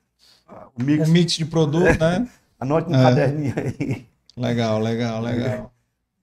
[0.76, 2.28] o mix, Um mix de produto, né?
[2.60, 2.98] anote no É.
[2.98, 4.08] caderninho aí.
[4.36, 5.70] Legal, legal, legal.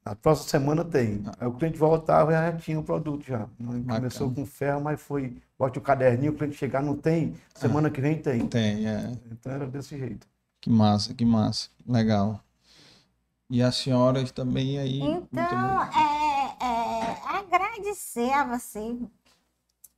[0.06, 1.24] Na próxima semana tem.
[1.40, 3.48] Aí o cliente voltava e já tinha o produto já.
[3.59, 3.95] Bacana.
[3.95, 8.00] Começou com ferro, mas foi, bote o caderninho, o cliente chegar, não tem, semana que
[8.00, 8.48] vem tem.
[8.48, 9.11] Tem, é.
[9.32, 10.27] Então era desse jeito.
[10.61, 11.69] Que massa, que massa.
[11.88, 12.40] Legal.
[13.50, 15.01] E as senhoras também aí.
[15.01, 18.95] Então, é, é, agradecer a você,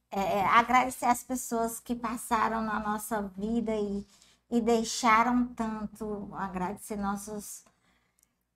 [0.09, 4.05] é, agradecer as pessoas que passaram na nossa vida e,
[4.49, 7.65] e deixaram tanto, agradecer nossos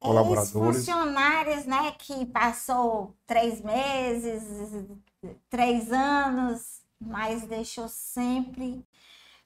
[0.10, 0.78] Colaboradores.
[0.78, 4.44] funcionários, né, que passou três meses,
[5.50, 8.86] três anos, mas deixou sempre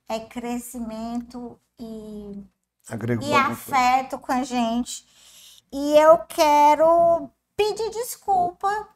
[0.08, 2.43] é crescimento e,
[2.88, 5.06] Agregou e afeto com a gente.
[5.72, 8.90] E eu quero pedir desculpa,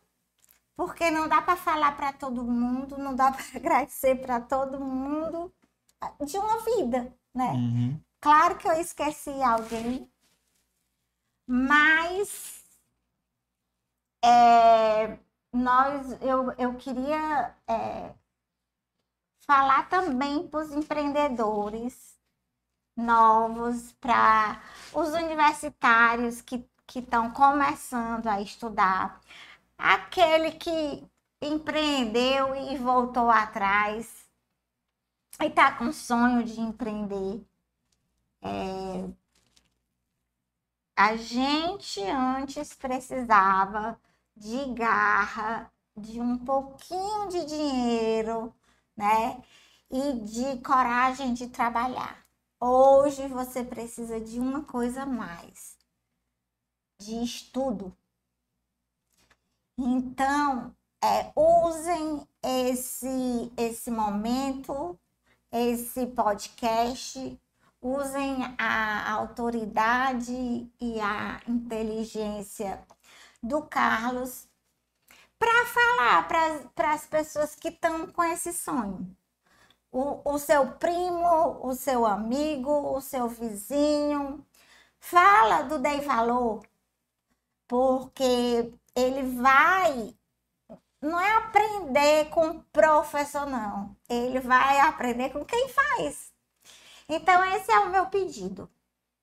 [0.76, 5.52] porque não dá para falar para todo mundo, não dá para agradecer para todo mundo
[6.26, 7.52] de uma vida, né?
[7.52, 8.00] Uhum.
[8.22, 10.10] Claro que eu esqueci alguém,
[11.52, 12.64] mas
[14.24, 15.18] é,
[15.52, 18.14] nós, eu, eu queria é,
[19.48, 22.16] falar também para os empreendedores
[22.96, 24.62] novos, para
[24.94, 26.64] os universitários que
[26.96, 29.20] estão começando a estudar,
[29.76, 31.04] aquele que
[31.42, 34.30] empreendeu e voltou atrás
[35.42, 37.44] e está com sonho de empreender.
[38.42, 39.10] É,
[41.00, 43.98] a gente antes precisava
[44.36, 48.54] de garra, de um pouquinho de dinheiro,
[48.98, 49.42] né?
[49.90, 52.22] E de coragem de trabalhar.
[52.60, 55.78] Hoje você precisa de uma coisa mais,
[57.00, 57.96] de estudo.
[59.78, 65.00] Então, é, usem esse, esse momento,
[65.50, 67.40] esse podcast,
[67.82, 72.84] usem a autoridade e a inteligência
[73.42, 74.48] do Carlos
[75.38, 76.28] para falar
[76.76, 79.16] para as pessoas que estão com esse sonho.
[79.92, 84.46] O, o seu primo, o seu amigo, o seu vizinho,
[85.00, 86.64] fala do Dei Valor,
[87.68, 90.14] porque ele vai
[91.02, 93.96] não é aprender com o professor, não.
[94.10, 96.29] Ele vai aprender com quem faz.
[97.10, 98.70] Então, esse é o meu pedido,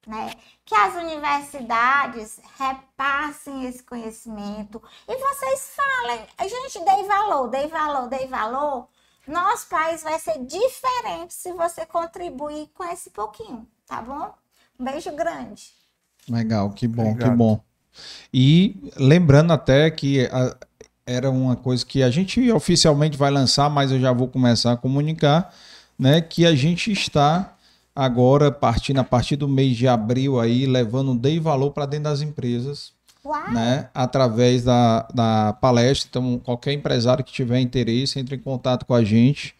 [0.06, 0.32] né?
[0.65, 8.26] Que as universidades repassem esse conhecimento e vocês falem, gente, dei valor, dei valor, dei
[8.26, 8.89] valor.
[9.26, 14.32] Nosso país vai ser diferente se você contribuir com esse pouquinho, tá bom?
[14.78, 15.73] Um beijo grande.
[16.28, 17.31] Legal, que bom, Obrigado.
[17.31, 17.60] que bom.
[18.32, 20.56] E lembrando até que a-
[21.06, 24.76] era uma coisa que a gente oficialmente vai lançar, mas eu já vou começar a
[24.76, 25.55] comunicar,
[25.98, 26.20] né?
[26.20, 27.56] Que a gente está
[27.97, 32.05] agora partindo a partir do mês de abril aí levando o Dei Valor para dentro
[32.05, 32.92] das empresas,
[33.25, 33.50] Uau!
[33.50, 33.89] né?
[33.94, 36.08] Através da, da palestra.
[36.10, 39.55] Então, qualquer empresário que tiver interesse, entre em contato com a gente,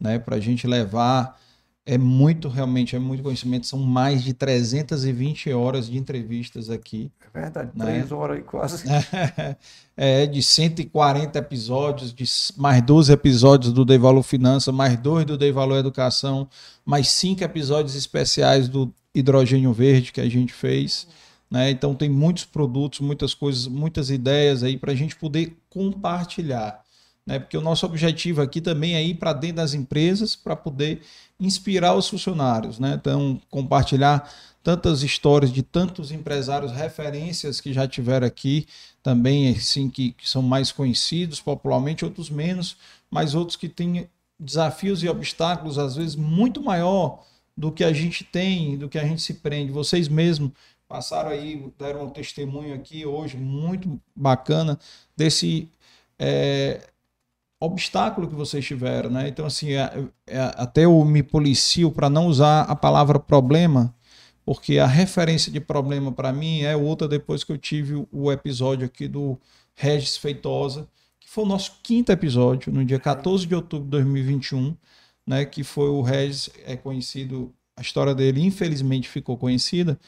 [0.00, 0.18] né?
[0.18, 1.38] Para a gente levar.
[1.84, 3.66] É muito, realmente, é muito conhecimento.
[3.66, 7.10] São mais de 320 horas de entrevistas aqui.
[7.34, 7.84] É verdade, Né?
[7.84, 8.84] três horas e quase.
[9.94, 12.24] É, de 140 episódios, de
[12.56, 16.48] mais 12 episódios do Dei Valor Finança, mais dois do Dei Valor Educação,
[16.82, 21.06] mais cinco episódios especiais do Hidrogênio Verde que a gente fez.
[21.50, 21.70] Né?
[21.70, 26.81] Então tem muitos produtos, muitas coisas, muitas ideias aí para a gente poder compartilhar.
[27.26, 27.38] Né?
[27.38, 31.02] Porque o nosso objetivo aqui também é ir para dentro das empresas para poder
[31.38, 32.78] inspirar os funcionários.
[32.78, 32.94] Né?
[33.00, 34.30] Então, compartilhar
[34.62, 38.66] tantas histórias de tantos empresários, referências que já tiveram aqui,
[39.02, 42.76] também assim que, que são mais conhecidos popularmente, outros menos,
[43.10, 47.24] mas outros que têm desafios e obstáculos às vezes muito maior
[47.56, 49.72] do que a gente tem, do que a gente se prende.
[49.72, 50.52] Vocês mesmos
[50.88, 54.78] passaram aí, deram um testemunho aqui hoje muito bacana
[55.16, 55.68] desse
[56.18, 56.80] é,
[57.64, 59.28] obstáculo que vocês tiveram, né?
[59.28, 63.94] Então assim, é- é- até eu me policio para não usar a palavra problema,
[64.44, 68.86] porque a referência de problema para mim é outra depois que eu tive o- episódio
[68.86, 69.38] aqui do
[69.74, 70.88] Regis Feitosa,
[71.20, 74.76] que foi o nosso quinto episódio, no dia 14 de outubro de 2021,
[75.26, 79.98] né, que foi o Regis, é conhecido, a história dele infelizmente ficou conhecida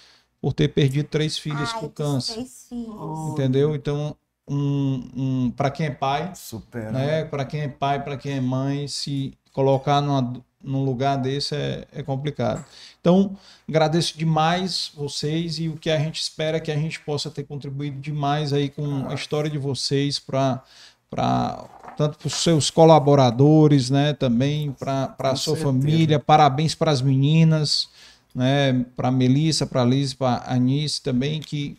[0.40, 3.30] por ter perdido três filhas Ai, dos câncer, três filhos.
[3.30, 3.74] Entendeu?
[3.74, 4.16] Então,
[4.48, 6.90] um, um, para quem é pai, Supera.
[6.90, 7.24] né?
[7.24, 10.32] Para quem é pai, para quem é mãe, se colocar numa,
[10.62, 12.64] num lugar desse é, é complicado.
[13.00, 13.36] Então,
[13.68, 17.44] agradeço demais vocês e o que a gente espera é que a gente possa ter
[17.44, 20.62] contribuído demais aí com a história de vocês para
[21.10, 21.64] para
[21.96, 25.64] tanto para os seus colaboradores, né, também para a sua certeza.
[25.64, 26.18] família.
[26.18, 27.88] Parabéns para as meninas,
[28.34, 31.76] né, para Melissa, para Liz, para Anice também que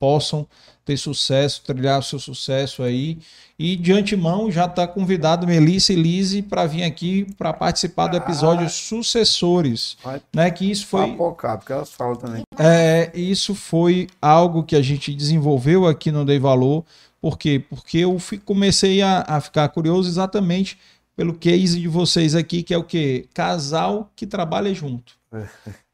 [0.00, 0.48] possam
[0.84, 3.18] ter sucesso, trilhar o seu sucesso aí.
[3.58, 8.16] E de antemão já está convidado Melissa e Lise para vir aqui para participar do
[8.16, 8.68] episódio Ah.
[8.68, 10.50] Sucessores, Vai né?
[10.50, 12.42] Que isso foi papocar, porque elas falam também.
[12.58, 16.84] é, isso foi algo que a gente desenvolveu aqui no Dei Valor.
[17.20, 17.62] Por quê?
[17.70, 20.76] Porque eu comecei a, a ficar curioso exatamente
[21.14, 23.26] pelo case de vocês aqui, que é o quê?
[23.32, 25.12] Casal que trabalha junto.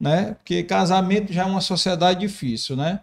[0.01, 0.35] né?
[0.39, 3.01] Porque casamento já é uma sociedade difícil, né?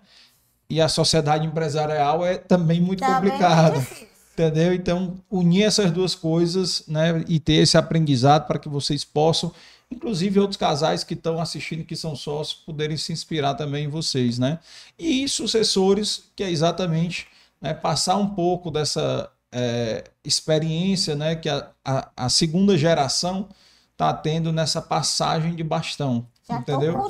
[0.69, 3.79] E a sociedade empresarial é também muito Também é complicada.
[3.79, 4.07] difícil.
[4.33, 4.73] Entendeu?
[4.73, 7.23] Então, unir essas duas coisas, né?
[7.27, 9.49] E ter esse aprendizado para que vocês possam,
[9.89, 14.37] inclusive outros casais que estão assistindo, que são sócios, poderem se inspirar também em vocês,
[14.37, 14.59] né?
[14.99, 17.27] E sucessores, que é exatamente
[17.61, 21.37] né, passar um pouco dessa é, experiência, né?
[21.37, 23.47] Que a, a, a segunda geração
[23.93, 26.27] está tendo nessa passagem de bastão.
[26.47, 27.07] Já entendeu?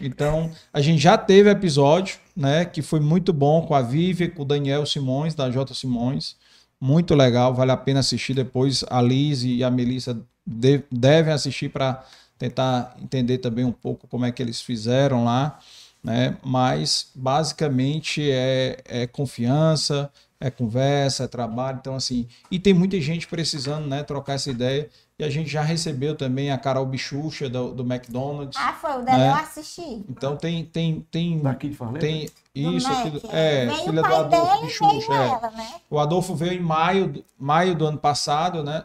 [0.00, 4.42] Então, a gente já teve episódio, né, que foi muito bom com a Vivi, com
[4.42, 6.36] o Daniel Simões, da J Simões.
[6.80, 8.82] Muito legal, vale a pena assistir depois.
[8.88, 12.02] A Liz e a Melissa de- devem assistir para
[12.38, 15.58] tentar entender também um pouco como é que eles fizeram lá,
[16.02, 16.38] né?
[16.42, 20.10] Mas basicamente é, é confiança,
[20.40, 21.76] é conversa, é trabalho.
[21.78, 24.88] Então, assim, e tem muita gente precisando, né, trocar essa ideia.
[25.20, 28.56] E a gente já recebeu também a Carol Bichucha do, do McDonald's.
[28.58, 29.28] Ah, foi o dela É.
[29.28, 30.04] eu assisti.
[30.08, 32.06] Então tem tem tem Daqui de Fortaleza?
[32.54, 33.24] tem Do isso aqui, Mac.
[33.32, 35.28] é, veio filha o do Adolfo dele Bichucha, é.
[35.28, 35.74] ela, né?
[35.90, 38.84] O Adolfo veio em maio, do- maio do ano passado, né?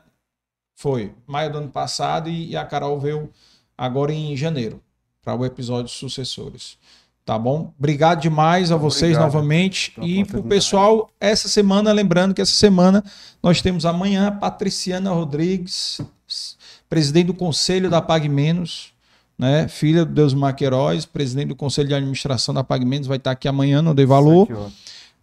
[0.75, 3.31] Foi, maio do ano passado e, e a Carol veio
[3.77, 4.81] agora em janeiro
[5.21, 6.77] para o episódio Sucessores.
[7.25, 7.73] Tá bom?
[7.79, 9.89] Obrigado demais a vocês Obrigado novamente.
[9.91, 10.49] pela E pro oportunidade.
[10.49, 13.03] pessoal, essa semana, lembrando que essa semana
[13.41, 16.01] nós temos amanhã a Patriciana Rodrigues,
[16.87, 18.93] presidente do Conselho da Pague Menos,
[19.39, 19.67] né?
[19.67, 23.47] Filha do Deus Maqueiroz, presidente do Conselho de Administração da Pague Menos, vai estar aqui
[23.47, 24.69] amanhã no Dei Valor.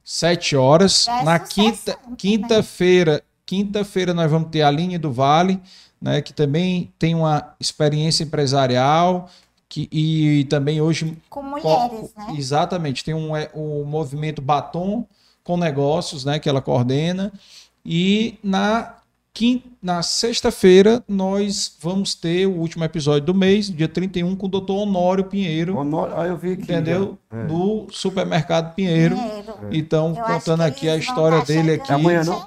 [0.04, 1.06] Sete horas.
[1.06, 5.60] É Na quinta, quinta-feira, quinta-feira nós vamos ter a Aline do Vale,
[6.00, 9.30] né, que também tem uma experiência empresarial
[9.72, 12.34] que, e também hoje Com mulheres, co- né?
[12.36, 15.06] Exatamente, tem um, é, o movimento Batom
[15.42, 17.32] com Negócios, né, que ela coordena.
[17.84, 18.96] E na
[19.32, 24.48] quin- na sexta-feira nós vamos ter o último episódio do mês, dia 31, com o
[24.50, 26.62] doutor Honório Pinheiro, Honório, aí eu vi aqui.
[26.64, 27.16] entendeu?
[27.32, 27.44] É.
[27.44, 29.16] Do supermercado Pinheiro.
[29.16, 29.54] Dinheiro.
[29.72, 31.90] Então, Eu contando aqui a história tá dele aqui.
[31.90, 32.46] É amanhã, não?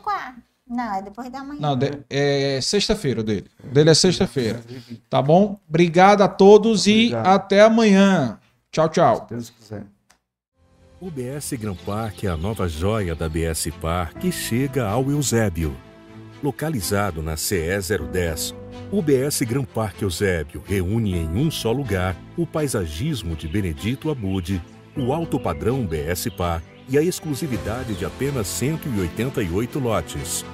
[0.67, 1.59] Não, é depois da manhã.
[1.61, 3.45] Não, de- é sexta-feira o dele.
[3.63, 4.61] Dele é sexta-feira.
[5.09, 5.59] Tá bom?
[5.69, 7.25] Obrigado a todos Obrigado.
[7.25, 8.39] e até amanhã.
[8.71, 9.25] Tchau, tchau.
[9.29, 9.83] Se Deus quiser.
[10.99, 15.75] O BS Gran Park é a nova joia da BS Par que chega ao Eusébio.
[16.41, 17.59] Localizado na CE
[18.11, 18.53] 010,
[18.91, 24.61] o BS Gran Park Eusébio reúne em um só lugar o paisagismo de Benedito Abude,
[24.97, 30.45] o alto padrão BS Par e a exclusividade de apenas 188 lotes.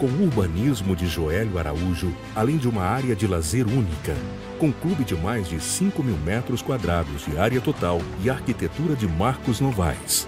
[0.00, 4.16] Com o urbanismo de Joélio Araújo, além de uma área de lazer única,
[4.58, 9.06] com clube de mais de 5 mil metros quadrados de área total e arquitetura de
[9.06, 10.26] Marcos Novaes.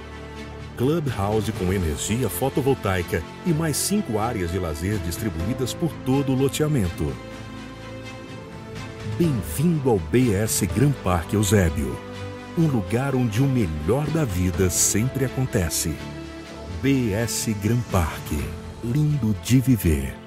[0.76, 7.10] Clubhouse com energia fotovoltaica e mais cinco áreas de lazer distribuídas por todo o loteamento.
[9.16, 11.98] Bem-vindo ao BS Gran Parque Eusébio,
[12.58, 15.94] um lugar onde o melhor da vida sempre acontece.
[16.82, 18.44] BS Gran Parque,
[18.84, 20.21] lindo de viver.